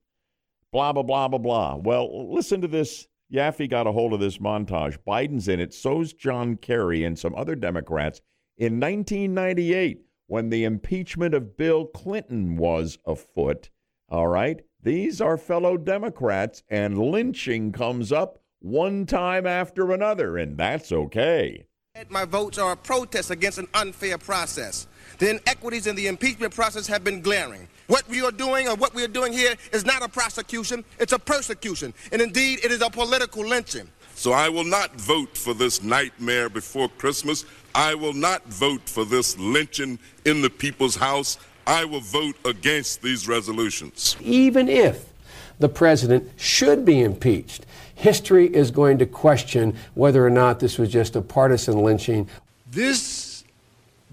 Blah 0.75 0.93
blah 0.93 1.05
blah 1.05 1.29
blah 1.29 1.39
blah. 1.39 1.77
Well, 1.77 2.35
listen 2.35 2.61
to 2.63 2.67
this. 2.67 3.07
Yaffee 3.33 3.71
got 3.71 3.87
a 3.87 3.93
hold 3.93 4.13
of 4.13 4.19
this 4.19 4.39
montage. 4.39 4.99
Biden's 5.07 5.47
in 5.47 5.61
it. 5.61 5.73
So's 5.73 6.13
John 6.13 6.57
Kerry 6.57 7.05
and 7.05 7.17
some 7.17 7.33
other 7.37 7.55
Democrats 7.55 8.21
in 8.59 8.81
1998 8.81 10.01
when 10.27 10.51
the 10.51 10.65
impeachment 10.65 11.33
of 11.33 11.57
Bill 11.57 11.87
Clinton 11.87 12.57
was 12.57 12.99
afoot. 13.07 13.71
All 14.09 14.27
right, 14.27 14.63
these 14.83 15.21
are 15.21 15.37
fellow 15.37 15.77
Democrats, 15.77 16.65
and 16.69 16.99
lynching 16.99 17.71
comes 17.71 18.11
up 18.11 18.43
one 18.59 19.07
time 19.07 19.47
after 19.47 19.93
another, 19.93 20.37
and 20.37 20.59
that's 20.59 20.91
okay. 20.91 21.69
My 22.09 22.25
votes 22.25 22.59
are 22.59 22.73
a 22.73 22.77
protest 22.77 23.31
against 23.31 23.59
an 23.59 23.69
unfair 23.75 24.19
process. 24.19 24.89
The 25.19 25.31
inequities 25.31 25.87
in 25.87 25.95
the 25.95 26.09
impeachment 26.09 26.53
process 26.53 26.89
have 26.89 27.05
been 27.05 27.21
glaring. 27.21 27.69
What 27.87 28.09
we 28.09 28.23
are 28.23 28.33
doing 28.33 28.69
or 28.69 28.77
what 28.77 28.95
we 28.95 29.05
are 29.05 29.09
doing 29.09 29.33
here 29.33 29.55
is 29.73 29.85
not 29.85 30.03
a 30.03 30.09
prosecution, 30.09 30.85
it's 30.99 31.13
a 31.13 31.19
persecution. 31.19 31.93
And 32.13 32.23
indeed, 32.23 32.65
it 32.65 32.71
is 32.71 32.81
a 32.81 32.91
political 32.91 33.45
lynching. 33.45 33.89
So 34.15 34.33
I 34.33 34.49
will 34.49 34.65
not 34.65 34.95
vote 34.95 35.37
for 35.37 35.55
this 35.55 35.83
nightmare 35.83 36.49
before 36.49 36.89
Christmas. 36.89 37.45
I 37.75 37.95
will 37.95 38.13
not 38.13 38.45
vote 38.47 38.89
for 38.89 39.05
this 39.05 39.37
lynching 39.39 39.99
in 40.25 40.41
the 40.41 40.51
people's 40.51 40.97
house. 40.97 41.39
I 41.67 41.85
will 41.85 42.01
vote 42.01 42.37
against 42.45 43.03
these 43.03 43.27
resolutions. 43.27 44.17
Even 44.21 44.69
if 44.69 45.13
the 45.59 45.69
president 45.69 46.31
should 46.37 46.85
be 46.85 47.03
impeached, 47.03 47.67
history 47.95 48.47
is 48.47 48.71
going 48.71 48.99
to 48.99 49.07
question 49.07 49.77
whether 49.95 50.25
or 50.25 50.31
not 50.31 50.61
this 50.61 50.79
was 50.79 50.91
just 50.91 51.17
a 51.17 51.23
partisan 51.23 51.83
lynching. 51.83 52.29
This 52.71 53.45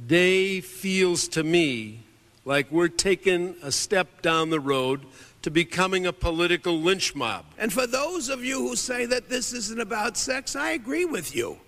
day 0.08 0.62
feels 0.62 1.28
to 1.30 1.44
me 1.44 2.01
like 2.46 2.72
we're 2.72 2.88
taking 2.88 3.56
a 3.62 3.72
step 3.72 4.22
down 4.22 4.50
the 4.50 4.60
road 4.60 5.06
to 5.42 5.52
becoming 5.52 6.06
a 6.06 6.14
political 6.14 6.80
lynch 6.80 7.16
mob. 7.16 7.46
And 7.58 7.72
for 7.72 7.88
those 7.88 8.30
of 8.30 8.44
you 8.44 8.60
who 8.60 8.76
say 8.76 9.06
that 9.06 9.30
this 9.30 9.54
isn't 9.54 9.80
about 9.80 10.18
sex, 10.18 10.56
I 10.56 10.72
agree 10.72 11.06
with 11.06 11.36
you. 11.36 11.60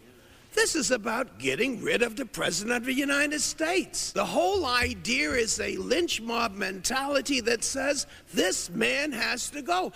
This 0.54 0.76
is 0.76 0.92
about 0.92 1.40
getting 1.40 1.82
rid 1.82 2.04
of 2.04 2.16
the 2.16 2.28
President 2.28 2.78
of 2.78 2.86
the 2.86 2.94
United 2.94 3.42
States. 3.42 4.12
The 4.12 4.26
whole 4.26 4.68
idea 4.68 5.32
is 5.32 5.60
a 5.60 5.78
lynch 5.78 6.22
mob 6.22 6.54
mentality 6.54 7.42
that 7.42 7.64
says 7.64 8.06
this 8.32 8.70
man 8.70 9.12
has 9.12 9.50
to 9.50 9.64
go. 9.64 9.92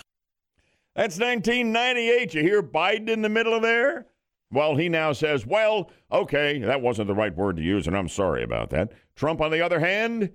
That's 0.96 1.18
1998. 1.20 2.34
You 2.34 2.42
hear 2.42 2.60
Biden 2.60 3.08
in 3.08 3.22
the 3.22 3.28
middle 3.28 3.54
of 3.54 3.62
there? 3.62 4.06
Well, 4.50 4.74
he 4.74 4.88
now 4.88 5.12
says, 5.12 5.46
well, 5.46 5.90
okay, 6.10 6.58
that 6.60 6.80
wasn't 6.80 7.06
the 7.06 7.14
right 7.14 7.34
word 7.36 7.56
to 7.58 7.62
use, 7.62 7.86
and 7.86 7.96
I'm 7.96 8.08
sorry 8.08 8.42
about 8.42 8.70
that. 8.70 8.92
Trump, 9.14 9.40
on 9.40 9.52
the 9.52 9.60
other 9.60 9.78
hand, 9.78 10.32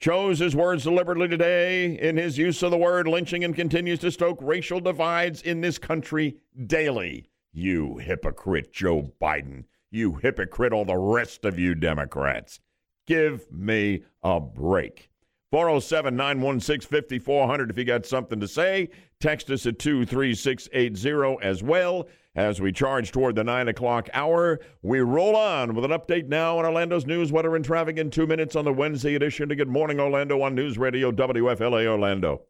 chose 0.00 0.38
his 0.38 0.54
words 0.54 0.84
deliberately 0.84 1.28
today 1.28 1.98
in 1.98 2.16
his 2.16 2.38
use 2.38 2.62
of 2.62 2.70
the 2.70 2.78
word 2.78 3.08
lynching 3.08 3.44
and 3.44 3.54
continues 3.54 3.98
to 4.00 4.10
stoke 4.10 4.38
racial 4.40 4.80
divides 4.80 5.42
in 5.42 5.60
this 5.60 5.78
country 5.78 6.36
daily. 6.66 7.28
You 7.52 7.98
hypocrite, 7.98 8.72
Joe 8.72 9.12
Biden. 9.20 9.64
You 9.90 10.14
hypocrite, 10.16 10.72
all 10.72 10.84
the 10.84 10.96
rest 10.96 11.44
of 11.44 11.58
you 11.58 11.74
Democrats. 11.74 12.60
Give 13.06 13.50
me 13.50 14.04
a 14.22 14.38
break. 14.38 15.07
407 15.50 16.14
916 16.14 16.88
5400 16.88 17.70
if 17.70 17.78
you 17.78 17.84
got 17.84 18.04
something 18.04 18.38
to 18.40 18.48
say. 18.48 18.90
Text 19.20 19.50
us 19.50 19.66
at 19.66 19.78
23680 19.78 21.38
as 21.42 21.62
well. 21.62 22.06
As 22.36 22.60
we 22.60 22.70
charge 22.70 23.10
toward 23.10 23.34
the 23.34 23.42
9 23.42 23.68
o'clock 23.68 24.08
hour, 24.12 24.60
we 24.82 25.00
roll 25.00 25.34
on 25.34 25.74
with 25.74 25.84
an 25.84 25.90
update 25.90 26.28
now 26.28 26.58
on 26.58 26.64
Orlando's 26.64 27.06
news, 27.06 27.32
weather, 27.32 27.56
and 27.56 27.64
traffic 27.64 27.96
in 27.96 28.10
two 28.10 28.26
minutes 28.28 28.54
on 28.54 28.64
the 28.64 28.72
Wednesday 28.72 29.16
edition 29.16 29.50
of 29.50 29.56
Good 29.56 29.68
Morning 29.68 29.98
Orlando 29.98 30.40
on 30.42 30.54
News 30.54 30.78
Radio 30.78 31.10
WFLA 31.10 31.86
Orlando. 31.86 32.42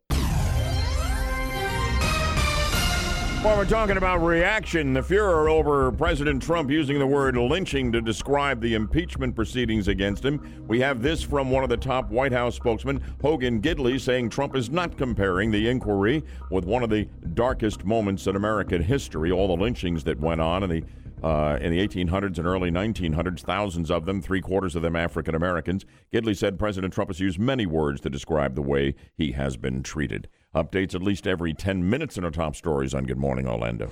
Well, 3.45 3.57
we're 3.57 3.67
talking 3.67 3.97
about 3.97 4.19
reaction, 4.19 4.93
the 4.95 5.03
furor 5.03 5.49
over 5.49 5.93
President 5.93 6.43
Trump 6.43 6.73
using 6.73 6.99
the 6.99 7.07
word 7.07 7.37
lynching 7.37 7.93
to 7.93 8.01
describe 8.01 8.61
the 8.61 8.75
impeachment 8.75 9.37
proceedings 9.37 9.87
against 9.87 10.25
him. 10.25 10.65
We 10.67 10.81
have 10.81 11.03
this 11.03 11.23
from 11.23 11.49
one 11.49 11.63
of 11.63 11.71
the 11.71 11.77
top 11.77 12.11
White 12.11 12.33
House 12.33 12.57
spokesmen, 12.57 13.01
Hogan 13.23 13.63
Gidley, 13.63 14.01
saying 14.01 14.31
Trump 14.31 14.57
is 14.57 14.71
not 14.71 14.99
comparing 14.99 15.53
the 15.53 15.69
inquiry 15.69 16.25
with 16.51 16.65
one 16.65 16.83
of 16.83 16.91
the 16.91 17.09
darkest 17.35 17.85
moments 17.85 18.27
in 18.27 18.35
American 18.35 18.83
history, 18.83 19.31
all 19.31 19.47
the 19.47 19.63
lynchings 19.63 20.03
that 20.03 20.19
went 20.19 20.41
on 20.41 20.65
in 20.65 20.71
the 20.71 20.83
uh, 21.23 21.59
in 21.61 21.71
the 21.71 21.87
1800s 21.87 22.39
and 22.39 22.47
early 22.47 22.71
1900s, 22.71 23.41
thousands 23.41 23.91
of 23.91 24.05
them, 24.05 24.21
three 24.21 24.41
quarters 24.41 24.75
of 24.75 24.83
them 24.83 24.97
African 24.97 25.35
Americans. 25.35 25.85
Gidley 26.13 26.37
said 26.37 26.59
President 26.59 26.93
Trump 26.93 27.11
has 27.11 27.21
used 27.21 27.39
many 27.39 27.67
words 27.67 28.01
to 28.01 28.11
describe 28.11 28.57
the 28.57 28.63
way 28.63 28.95
he 29.17 29.33
has 29.33 29.57
been 29.57 29.83
treated. 29.83 30.29
Updates 30.55 30.95
at 30.95 31.03
least 31.03 31.27
every 31.27 31.53
10 31.53 31.89
minutes 31.91 32.17
in 32.17 32.25
our 32.25 32.31
top 32.31 32.57
stories 32.57 32.95
on 32.95 33.05
Good 33.05 33.19
Morning 33.19 33.47
Orlando. 33.47 33.91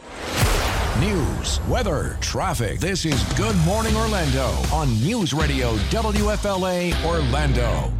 News, 1.00 1.60
weather, 1.68 2.16
traffic. 2.22 2.80
This 2.80 3.04
is 3.04 3.22
Good 3.34 3.54
Morning 3.66 3.94
Orlando 3.94 4.46
on 4.72 4.88
News 5.04 5.34
Radio 5.34 5.74
WFLA 5.90 6.94
Orlando. 7.04 7.92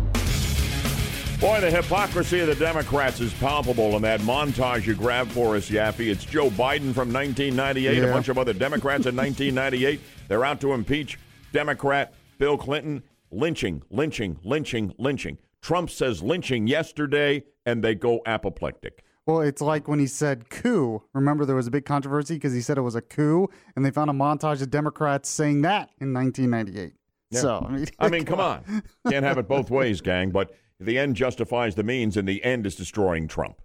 Boy, 1.39 1.61
the 1.61 1.71
hypocrisy 1.71 2.41
of 2.41 2.47
the 2.47 2.55
Democrats 2.55 3.21
is 3.21 3.35
palpable 3.35 3.95
in 3.97 4.01
that 4.03 4.21
montage 4.21 4.87
you 4.87 4.95
grabbed 4.95 5.33
for 5.33 5.55
us, 5.55 5.69
Yaffee. 5.69 6.07
It's 6.11 6.25
Joe 6.25 6.49
Biden 6.49 6.95
from 6.95 7.13
1998, 7.13 7.99
Yeah. 7.99 8.05
a 8.05 8.13
bunch 8.15 8.29
of 8.31 8.39
other 8.39 8.55
Democrats 8.55 9.05
in 9.05 9.15
1998. 9.17 10.01
They're 10.29 10.47
out 10.47 10.63
to 10.63 10.73
impeach 10.73 11.19
Democrat 11.53 12.15
Bill 12.39 12.57
Clinton. 12.57 13.03
Lynching, 13.31 13.83
lynching, 13.91 14.39
lynching, 14.45 14.95
lynching. 14.97 15.37
Trump 15.67 15.91
says 15.91 16.23
lynching 16.23 16.69
yesterday, 16.69 17.43
and 17.65 17.83
they 17.83 17.93
go 17.93 18.21
apoplectic. 18.25 19.03
Well, 19.27 19.41
it's 19.41 19.61
like 19.61 19.89
when 19.89 19.99
he 19.99 20.07
said 20.07 20.49
coup. 20.49 21.03
Remember, 21.13 21.45
there 21.45 21.57
was 21.57 21.67
a 21.67 21.73
big 21.73 21.85
controversy 21.85 22.35
because 22.35 22.53
he 22.53 22.61
said 22.61 22.79
it 22.79 22.83
was 22.83 22.95
a 22.95 23.03
coup, 23.03 23.49
and 23.75 23.85
they 23.85 23.91
found 23.91 24.09
a 24.09 24.13
montage 24.13 24.63
of 24.63 24.71
Democrats 24.71 25.29
saying 25.29 25.63
that 25.63 25.91
in 26.01 26.15
1998. 26.15 26.93
Yeah. 27.33 27.41
So, 27.41 27.67
I 27.69 27.73
mean, 27.73 27.87
I 27.99 28.09
mean, 28.09 28.25
come 28.27 28.39
on. 28.39 28.85
Can't 29.11 29.25
have 29.25 29.39
it 29.39 29.49
both 29.49 29.69
ways, 29.73 30.01
gang. 30.01 30.31
But 30.31 30.55
the 30.79 31.01
end 31.01 31.17
justifies 31.17 31.75
the 31.75 31.83
means, 31.83 32.17
and 32.17 32.29
the 32.29 32.45
end 32.45 32.65
is 32.65 32.77
destroying 32.77 33.27
Trump. 33.27 33.61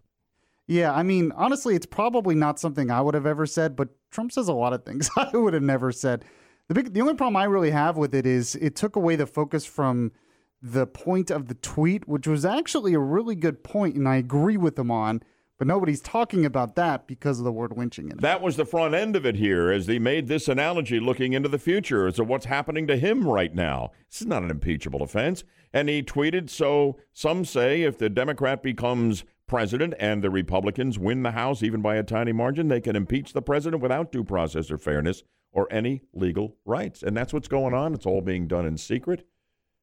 Yeah, 0.66 0.96
I 0.96 1.04
mean, 1.04 1.32
honestly, 1.36 1.76
it's 1.76 1.86
probably 1.86 2.34
not 2.34 2.60
something 2.60 2.90
I 2.90 3.02
would 3.02 3.14
have 3.14 3.28
ever 3.28 3.46
said, 3.46 3.76
but 3.76 3.90
Trump 4.10 4.32
says 4.32 4.48
a 4.48 4.54
lot 4.54 4.74
of 4.74 4.86
things 4.86 5.08
I 5.18 5.38
would 5.38 5.54
have 5.54 5.62
never 5.62 5.92
said. 5.92 6.26
The 6.68 6.74
big, 6.74 6.94
the 6.96 7.02
only 7.02 7.14
problem 7.14 7.36
I 7.36 7.44
really 7.44 7.70
have 7.70 7.96
with 7.96 8.16
it 8.16 8.26
is 8.26 8.56
it 8.56 8.76
took 8.76 8.96
away 8.96 9.16
the 9.16 9.28
focus 9.28 9.68
from 9.68 10.14
the 10.62 10.86
point 10.86 11.32
of 11.32 11.48
the 11.48 11.56
tweet, 11.56 12.08
which 12.08 12.28
was 12.28 12.46
actually 12.46 12.94
a 12.94 13.00
really 13.00 13.36
good 13.36 13.64
point, 13.64 13.96
and 13.96 14.08
I 14.08 14.18
agree 14.18 14.58
with 14.58 14.78
him 14.78 14.92
on. 14.92 15.22
But 15.58 15.68
nobody's 15.68 16.02
talking 16.02 16.44
about 16.44 16.76
that 16.76 17.06
because 17.06 17.38
of 17.38 17.46
the 17.46 17.52
word 17.52 17.78
lynching 17.78 18.06
in 18.08 18.14
it. 18.14 18.22
That 18.22 18.42
was 18.42 18.58
the 18.58 18.66
front 18.66 18.96
end 18.96 19.16
of 19.16 19.28
it 19.28 19.36
here 19.36 19.70
as 19.70 19.86
they 19.86 20.00
made 20.00 20.28
this 20.28 20.48
analogy 20.48 21.00
looking 21.00 21.34
into 21.34 21.50
the 21.50 21.60
future 21.60 22.08
as 22.08 22.16
to 22.16 22.24
what's 22.24 22.46
happening 22.46 22.88
to 22.88 22.98
him 22.98 23.28
right 23.28 23.54
now. 23.54 23.92
This 24.10 24.22
is 24.22 24.28
not 24.28 24.42
an 24.42 24.50
impeachable 24.50 25.04
offense. 25.04 25.44
And 25.72 25.88
he 25.88 26.02
tweeted 26.02 26.50
So 26.50 26.98
some 27.14 27.46
say 27.46 27.84
if 27.84 28.00
the 28.00 28.10
Democrat 28.10 28.64
becomes 28.64 29.24
president 29.46 29.94
and 30.00 30.24
the 30.24 30.32
Republicans 30.32 30.98
win 30.98 31.22
the 31.22 31.32
House, 31.32 31.62
even 31.62 31.82
by 31.84 31.96
a 31.96 32.04
tiny 32.04 32.32
margin, 32.32 32.68
they 32.68 32.82
can 32.82 32.96
impeach 32.96 33.34
the 33.34 33.42
president 33.44 33.84
without 33.84 34.12
due 34.12 34.24
process 34.24 34.72
or 34.72 34.80
fairness 34.80 35.22
or 35.52 35.68
any 35.72 36.02
legal 36.12 36.56
rights. 36.66 37.04
And 37.04 37.16
that's 37.16 37.34
what's 37.34 37.48
going 37.48 37.76
on. 37.76 37.94
It's 37.94 38.08
all 38.08 38.22
being 38.22 38.48
done 38.48 38.66
in 38.66 38.78
secret. 38.78 39.28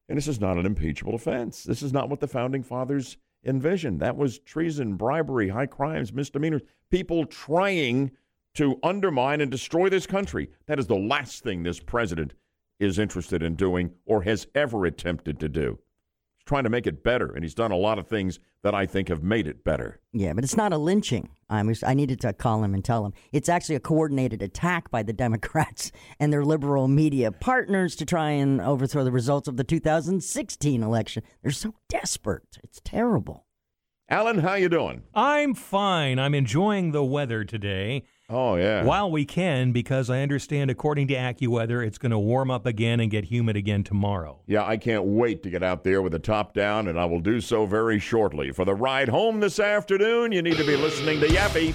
And 0.09 0.17
this 0.17 0.27
is 0.27 0.41
not 0.41 0.57
an 0.57 0.65
impeachable 0.65 1.13
offense. 1.13 1.63
This 1.63 1.83
is 1.83 1.93
not 1.93 2.09
what 2.09 2.19
the 2.19 2.27
founding 2.27 2.63
fathers 2.63 3.17
envisioned. 3.45 3.99
That 3.99 4.17
was 4.17 4.39
treason, 4.39 4.95
bribery, 4.95 5.49
high 5.49 5.67
crimes, 5.67 6.11
misdemeanors, 6.11 6.63
people 6.89 7.25
trying 7.25 8.11
to 8.55 8.79
undermine 8.81 9.39
and 9.39 9.51
destroy 9.51 9.87
this 9.87 10.07
country. 10.07 10.49
That 10.65 10.79
is 10.79 10.87
the 10.87 10.97
last 10.97 11.43
thing 11.43 11.61
this 11.61 11.79
president 11.79 12.33
is 12.79 12.97
interested 12.97 13.43
in 13.43 13.55
doing 13.55 13.91
or 14.05 14.23
has 14.23 14.47
ever 14.55 14.85
attempted 14.85 15.39
to 15.39 15.47
do. 15.47 15.77
He's 16.37 16.45
trying 16.45 16.63
to 16.63 16.69
make 16.69 16.87
it 16.87 17.03
better, 17.03 17.31
and 17.31 17.43
he's 17.43 17.53
done 17.53 17.71
a 17.71 17.77
lot 17.77 17.99
of 17.99 18.07
things 18.07 18.39
that 18.63 18.75
I 18.75 18.85
think 18.85 19.07
have 19.07 19.23
made 19.23 19.47
it 19.47 19.63
better. 19.63 20.01
Yeah, 20.11 20.33
but 20.33 20.43
it's 20.43 20.57
not 20.57 20.73
a 20.73 20.77
lynching. 20.77 21.29
I 21.49 21.63
was, 21.63 21.83
I 21.83 21.93
needed 21.93 22.19
to 22.21 22.33
call 22.33 22.63
him 22.63 22.73
and 22.73 22.83
tell 22.83 23.05
him. 23.05 23.13
It's 23.31 23.49
actually 23.49 23.75
a 23.75 23.79
coordinated 23.79 24.41
attack 24.41 24.91
by 24.91 25.03
the 25.03 25.13
Democrats 25.19 25.91
and 26.19 26.31
their 26.31 26.43
liberal 26.43 26.87
media 26.87 27.31
partners 27.31 27.95
to 27.97 28.05
try 28.05 28.31
and 28.31 28.61
overthrow 28.61 29.03
the 29.03 29.11
results 29.11 29.47
of 29.47 29.57
the 29.57 29.63
2016 29.63 30.83
election. 30.83 31.23
They're 31.41 31.51
so 31.51 31.73
desperate. 31.87 32.57
It's 32.63 32.81
terrible. 32.83 33.45
Alan, 34.09 34.39
how 34.39 34.55
you 34.55 34.69
doing? 34.69 35.03
I'm 35.13 35.53
fine. 35.53 36.17
I'm 36.17 36.33
enjoying 36.33 36.91
the 36.91 37.03
weather 37.03 37.43
today. 37.43 38.05
Oh 38.29 38.55
yeah. 38.55 38.83
While 38.83 39.09
we 39.09 39.25
can, 39.25 39.71
because 39.71 40.09
I 40.09 40.21
understand, 40.21 40.69
according 40.69 41.07
to 41.07 41.15
AccuWeather, 41.15 41.85
it's 41.85 41.97
going 41.97 42.11
to 42.11 42.19
warm 42.19 42.51
up 42.51 42.65
again 42.65 42.99
and 42.99 43.09
get 43.09 43.25
humid 43.25 43.55
again 43.55 43.83
tomorrow. 43.83 44.39
Yeah, 44.45 44.65
I 44.65 44.77
can't 44.77 45.03
wait 45.05 45.41
to 45.43 45.49
get 45.49 45.63
out 45.63 45.83
there 45.83 46.01
with 46.01 46.11
the 46.11 46.19
top 46.19 46.53
down, 46.53 46.87
and 46.87 46.99
I 46.99 47.05
will 47.05 47.21
do 47.21 47.41
so 47.41 47.65
very 47.65 47.99
shortly. 47.99 48.51
For 48.51 48.65
the 48.65 48.75
ride 48.75 49.09
home 49.09 49.39
this 49.39 49.59
afternoon, 49.59 50.31
you 50.31 50.43
need 50.43 50.57
to 50.57 50.65
be 50.65 50.75
listening 50.75 51.19
to 51.21 51.27
Yaffee. 51.27 51.73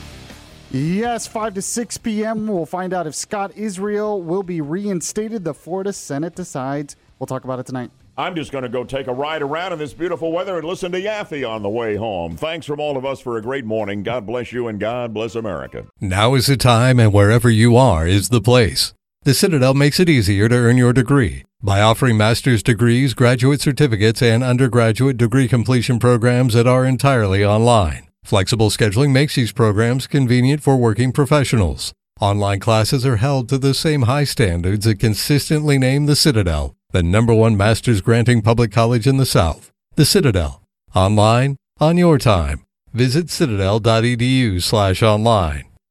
Yes, 0.71 1.27
5 1.27 1.55
to 1.55 1.63
6 1.63 1.99
p.m. 1.99 2.47
We'll 2.47 2.67
find 2.67 2.93
out 2.93 3.07
if 3.07 3.15
Scott 3.15 3.53
Israel 3.57 4.23
will 4.23 4.43
be 4.43 4.61
reinstated. 4.61 5.45
The 5.45 5.55
Florida 5.55 5.93
Senate 5.93 6.35
decides. 6.35 6.97
We'll 7.19 7.27
talk 7.27 7.45
about 7.45 7.59
it 7.59 7.67
tonight. 7.67 7.91
I'm 8.17 8.37
just 8.37 8.53
going 8.53 8.63
to 8.63 8.69
go 8.69 8.85
take 8.85 9.09
a 9.09 9.13
ride 9.13 9.43
around 9.43 9.73
in 9.73 9.81
this 9.81 9.93
beautiful 9.93 10.31
weather 10.31 10.57
and 10.57 10.65
listen 10.65 10.93
to 10.93 11.01
Yaffee 11.01 11.49
on 11.49 11.63
the 11.65 11.69
way 11.69 11.97
home. 11.97 12.37
Thanks 12.37 12.65
from 12.65 12.79
all 12.79 12.97
of 12.97 13.05
us 13.05 13.19
for 13.19 13.37
a 13.37 13.43
great 13.43 13.65
morning. 13.65 14.05
God 14.05 14.25
bless 14.25 14.53
you 14.53 14.69
and 14.69 14.79
God 14.79 15.13
bless 15.13 15.35
America. 15.35 15.87
Now 16.01 16.35
is 16.35 16.47
the 16.47 16.57
time, 16.57 17.01
and 17.01 17.13
wherever 17.13 17.51
you 17.51 17.77
are 17.77 18.07
is 18.07 18.29
the 18.29 18.41
place. 18.41 18.95
The 19.25 19.35
Citadel 19.35 19.75
makes 19.75 19.99
it 19.99 20.09
easier 20.09 20.49
to 20.49 20.55
earn 20.55 20.77
your 20.77 20.93
degree 20.93 21.45
by 21.61 21.81
offering 21.81 22.17
master's 22.17 22.63
degrees, 22.63 23.15
graduate 23.15 23.61
certificates, 23.61 24.23
and 24.23 24.45
undergraduate 24.45 25.17
degree 25.17 25.49
completion 25.49 25.99
programs 25.99 26.55
that 26.55 26.69
are 26.69 26.85
entirely 26.85 27.45
online. 27.45 28.07
Flexible 28.23 28.71
scheduling 28.71 29.11
makes 29.11 29.35
these 29.35 29.51
programs 29.51 30.07
convenient 30.07 30.63
for 30.63 30.77
working 30.77 31.11
professionals. 31.11 31.93
Online 32.21 32.61
classes 32.61 33.05
are 33.05 33.17
held 33.17 33.49
to 33.49 33.59
the 33.59 33.75
same 33.75 34.03
high 34.03 34.25
standards 34.25 34.85
that 34.85 35.01
consistently 35.01 35.79
name 35.79 36.07
the 36.07 36.15
Citadel 36.15 36.77
the 36.95 37.03
number 37.03 37.35
one 37.35 37.57
master's 37.57 38.01
granting 38.01 38.41
public 38.41 38.71
college 38.71 39.09
in 39.09 39.17
the 39.17 39.27
South. 39.27 39.73
The 39.97 40.05
Citadel. 40.05 40.63
Online, 40.95 41.57
on 41.81 41.99
your 41.99 42.19
time. 42.19 42.65
Visit 42.93 43.31
citadel.edu 43.31 44.63
slash 44.63 45.03
online. 45.03 45.74